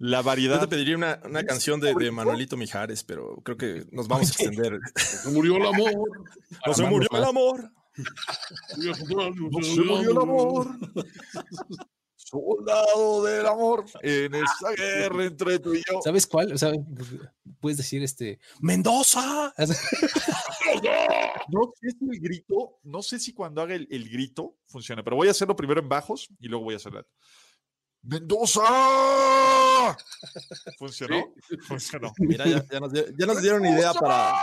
La 0.00 0.22
variedad. 0.22 0.54
Yo 0.54 0.62
te 0.62 0.68
pediría 0.68 0.96
una, 0.96 1.20
una 1.26 1.44
canción 1.44 1.78
de, 1.78 1.92
de, 1.94 2.10
Manuelito 2.10 2.56
Mijares, 2.56 3.04
pero 3.04 3.36
creo 3.44 3.58
que 3.58 3.84
nos 3.92 4.08
vamos 4.08 4.28
a 4.28 4.30
extender. 4.30 4.80
Se 4.96 5.28
murió 5.28 5.56
el 5.56 5.66
amor. 5.66 5.92
No 6.66 6.74
se 6.74 6.84
murió 6.84 7.08
el 7.12 7.24
amor. 7.24 7.70
No 8.78 9.62
se 9.62 9.80
murió 9.82 10.10
el 10.10 10.16
amor. 10.16 10.68
Soldado 12.16 13.24
del 13.24 13.46
amor 13.46 13.84
en 14.00 14.34
esta 14.36 14.72
guerra 14.74 15.24
entre 15.26 15.58
tú 15.58 15.74
y 15.74 15.82
yo. 15.86 16.00
¿Sabes 16.02 16.26
cuál? 16.26 16.54
O 16.54 16.58
sea, 16.58 16.72
puedes 17.60 17.76
decir 17.76 18.02
este 18.02 18.38
Mendoza. 18.60 19.52
No 21.52 21.72
sé 21.78 21.90
si 21.90 22.08
el 22.08 22.20
grito, 22.20 22.78
no 22.84 23.02
sé 23.02 23.18
si 23.18 23.34
cuando 23.34 23.60
haga 23.60 23.74
el, 23.74 23.88
el 23.90 24.08
grito 24.08 24.56
funciona, 24.66 25.02
pero 25.02 25.16
voy 25.16 25.28
a 25.28 25.32
hacerlo 25.32 25.56
primero 25.56 25.80
en 25.80 25.88
bajos 25.88 26.28
y 26.38 26.46
luego 26.48 26.64
voy 26.64 26.74
a 26.74 26.76
hacerlo. 26.76 27.04
¡Mendoza! 28.02 28.62
¿Funcionó? 30.78 31.34
Sí. 31.48 31.56
Funcionó. 31.58 32.12
Mira, 32.18 32.46
ya, 32.46 32.64
ya, 32.70 32.80
nos, 32.80 32.92
ya, 32.92 33.26
nos, 33.26 33.42
dieron 33.42 33.64
idea 33.66 33.92
para, 33.92 34.42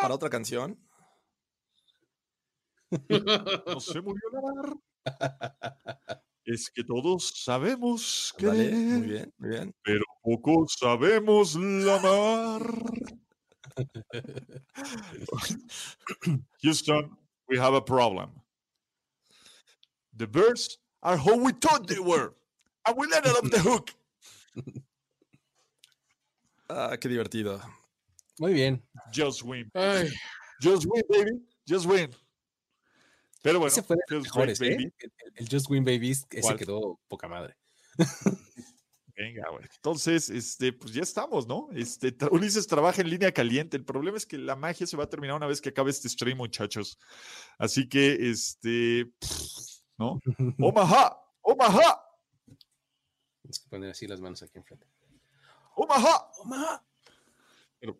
para 0.00 0.14
otra 0.14 0.30
canción. 0.30 0.78
No 3.08 3.80
se 3.80 4.00
murió 4.00 4.22
la 4.32 4.40
mar. 4.40 4.76
Es 6.44 6.70
que 6.70 6.84
todos 6.84 7.32
sabemos 7.36 8.34
que. 8.36 8.46
Vale, 8.46 8.70
muy 8.72 9.08
bien, 9.08 9.34
muy 9.38 9.50
bien. 9.50 9.74
Pero 9.82 10.04
pocos 10.22 10.76
sabemos 10.78 11.54
la 11.56 11.98
mar. 12.00 12.62
Houston, 16.62 17.16
we 17.48 17.58
have 17.58 17.74
a 17.74 17.80
problem. 17.80 18.30
The 20.14 20.26
birds 20.26 20.78
are 21.02 21.16
who 21.16 21.38
we 21.38 21.52
thought 21.52 21.86
they 21.86 21.98
were. 21.98 22.34
Let 22.86 23.26
it 23.26 23.32
off 23.32 23.50
the 23.50 23.60
hook. 23.60 23.90
Ah, 26.74 26.96
qué 26.98 27.06
divertido. 27.06 27.60
Muy 28.38 28.54
bien. 28.54 28.82
Just 29.12 29.42
win. 29.42 29.70
Ay. 29.74 30.08
Just 30.58 30.86
win, 30.86 31.02
baby. 31.10 31.32
Just 31.68 31.84
win. 31.84 32.10
Pero 33.42 33.58
bueno, 33.58 33.68
ese 33.68 33.82
fue 33.82 33.96
de 33.96 34.14
los 34.14 34.24
mejores, 34.24 34.58
win, 34.60 34.72
¿eh? 34.72 34.92
el, 34.98 35.12
el, 35.34 35.48
Just 35.50 35.68
Win 35.68 35.84
Baby, 35.84 36.12
ese 36.12 36.40
¿Cuál? 36.40 36.56
quedó 36.56 37.00
poca 37.08 37.28
madre. 37.28 37.56
Venga, 39.16 39.50
güey. 39.50 39.64
Entonces, 39.76 40.30
este, 40.30 40.72
pues 40.72 40.94
ya 40.94 41.02
estamos, 41.02 41.46
¿no? 41.46 41.68
Este, 41.74 42.16
Ulises 42.30 42.66
trabaja 42.66 43.02
en 43.02 43.10
línea 43.10 43.32
caliente. 43.32 43.76
El 43.76 43.84
problema 43.84 44.16
es 44.16 44.24
que 44.24 44.38
la 44.38 44.56
magia 44.56 44.86
se 44.86 44.96
va 44.96 45.04
a 45.04 45.10
terminar 45.10 45.36
una 45.36 45.46
vez 45.46 45.60
que 45.60 45.68
acabe 45.70 45.90
este 45.90 46.08
stream, 46.08 46.38
muchachos. 46.38 46.98
Así 47.58 47.88
que, 47.88 48.30
este, 48.30 49.12
¿no? 49.98 50.20
Omaha, 50.58 51.20
Omaha. 51.42 52.11
Tienes 53.42 53.58
que 53.58 53.68
poner 53.68 53.90
así 53.90 54.06
las 54.06 54.20
manos 54.20 54.42
aquí 54.42 54.56
enfrente. 54.56 54.86
Omaha, 55.74 56.30
Omaha. 56.38 56.84
Pero, 57.78 57.98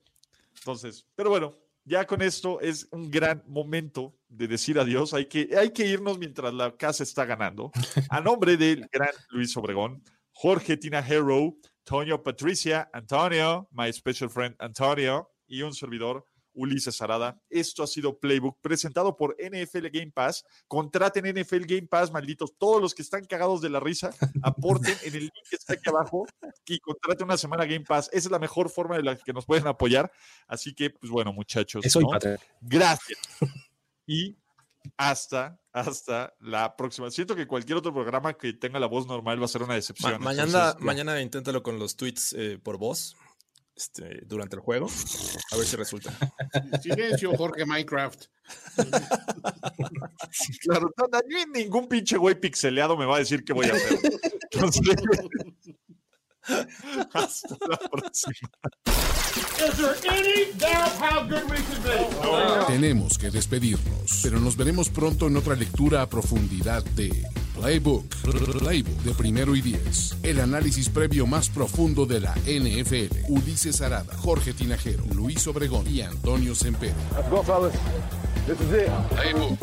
entonces, 0.57 1.07
pero 1.15 1.31
bueno, 1.31 1.59
ya 1.85 2.07
con 2.07 2.23
esto 2.23 2.61
es 2.61 2.87
un 2.93 3.11
gran 3.11 3.43
momento 3.47 4.17
de 4.29 4.47
decir 4.47 4.79
adiós. 4.79 5.15
Hay 5.15 5.27
que, 5.27 5.51
hay 5.59 5.73
que 5.73 5.87
irnos 5.87 6.19
mientras 6.19 6.55
la 6.55 6.77
casa 6.77 7.03
está 7.03 7.25
ganando. 7.25 7.73
A 8.09 8.21
nombre 8.21 8.57
del 8.57 8.89
gran 8.93 9.11
Luis 9.31 9.57
Obregón, 9.57 10.03
Jorge 10.33 10.77
Tinajero, 10.77 11.57
Toño 11.85 12.23
Patricia, 12.23 12.89
Antonio, 12.93 13.69
my 13.73 13.93
special 13.93 14.31
friend 14.31 14.55
Antonio 14.61 15.29
y 15.47 15.63
un 15.63 15.75
servidor, 15.75 16.25
Ulises 16.55 17.01
Arada. 17.03 17.41
Esto 17.49 17.83
ha 17.83 17.87
sido 17.87 18.19
Playbook 18.19 18.59
presentado 18.61 19.17
por 19.17 19.37
NFL 19.39 19.87
Game 19.93 20.13
Pass. 20.13 20.45
Contraten 20.69 21.25
NFL 21.25 21.65
Game 21.67 21.87
Pass, 21.89 22.11
malditos. 22.11 22.55
Todos 22.59 22.81
los 22.81 22.95
que 22.95 23.03
están 23.03 23.25
cagados 23.25 23.61
de 23.61 23.71
la 23.71 23.81
risa, 23.81 24.11
aporten 24.43 24.97
en 25.03 25.15
el 25.15 25.23
link 25.23 25.33
que 25.49 25.57
está 25.57 25.75
aquí 25.75 25.89
abajo 25.89 26.27
y 26.67 26.79
contraten 26.79 27.25
una 27.25 27.37
semana 27.37 27.65
Game 27.65 27.85
Pass. 27.85 28.09
Esa 28.13 28.29
es 28.29 28.31
la 28.31 28.39
mejor 28.39 28.71
forma 28.71 28.97
de 28.97 29.03
la 29.03 29.17
que 29.17 29.33
nos 29.33 29.47
pueden 29.47 29.67
apoyar. 29.67 30.11
Así 30.47 30.75
que, 30.75 30.91
pues 30.91 31.11
bueno, 31.11 31.33
muchachos. 31.33 31.85
Eso 31.85 32.01
¿no? 32.01 32.09
y 32.09 32.37
Gracias. 32.61 33.19
Y 34.07 34.37
hasta, 34.97 35.59
hasta 35.73 36.35
la 36.41 36.77
próxima. 36.77 37.11
Siento 37.11 37.37
que 37.37 37.47
cualquier 37.47 37.79
otro 37.79 37.93
programa 37.93 38.35
que 38.35 38.53
tenga 38.53 38.81
la 38.81 38.87
voz 38.87 39.07
normal 39.07 39.41
va 39.41 39.45
a 39.45 39.49
ser 39.49 39.63
una 39.63 39.75
decepción. 39.75 40.13
Ma 40.13 40.19
mañana, 40.19 40.45
Entonces, 40.45 40.81
mañana 40.83 41.21
inténtalo 41.21 41.63
con 41.63 41.79
los 41.79 41.97
tweets 41.97 42.35
eh, 42.35 42.59
por 42.63 42.79
voz. 42.79 43.17
Este, 43.83 44.21
durante 44.27 44.55
el 44.55 44.63
juego. 44.63 44.87
A 45.51 45.57
ver 45.57 45.67
si 45.67 45.75
resulta. 45.75 46.17
Silencio, 46.81 47.37
Jorge 47.37 47.67
Minecraft. 47.67 48.27
claro, 50.61 50.89
no, 50.97 51.07
no, 51.11 51.21
ningún 51.53 51.89
pinche 51.89 52.17
güey 52.17 52.37
pixeleado 52.37 52.97
me 52.97 53.07
va 53.07 53.17
a 53.17 53.19
decir 53.19 53.45
qué 53.45 53.53
voy 53.53 53.67
a 53.67 53.73
hacer. 53.73 53.99
Entonces, 54.53 54.83
hasta 57.13 57.57
la 57.69 57.79
próxima. 57.91 58.49
Tenemos 62.67 63.19
que 63.19 63.31
despedirnos, 63.31 64.21
pero 64.23 64.41
nos 64.41 64.57
veremos 64.57 64.89
pronto 64.89 65.27
en 65.27 65.37
otra 65.37 65.55
lectura 65.55 66.03
a 66.03 66.09
profundidad 66.09 66.85
de 66.97 67.27
Playbook, 67.55 68.07
Playbook 68.59 69.03
de 69.03 69.15
primero 69.15 69.55
y 69.55 69.61
diez. 69.61 70.17
El 70.23 70.41
análisis 70.41 70.89
previo 70.89 71.27
más 71.27 71.49
profundo 71.49 72.07
de 72.07 72.21
la 72.21 72.35
NFL. 72.47 73.29
Ulises 73.29 73.81
Arada, 73.83 74.17
Jorge 74.17 74.53
Tinajero, 74.53 75.05
Luis 75.15 75.47
Obregón 75.47 75.87
y 75.89 76.01
Antonio 76.01 76.55
Sempero. 76.55 76.95
Playbook. 79.11 79.59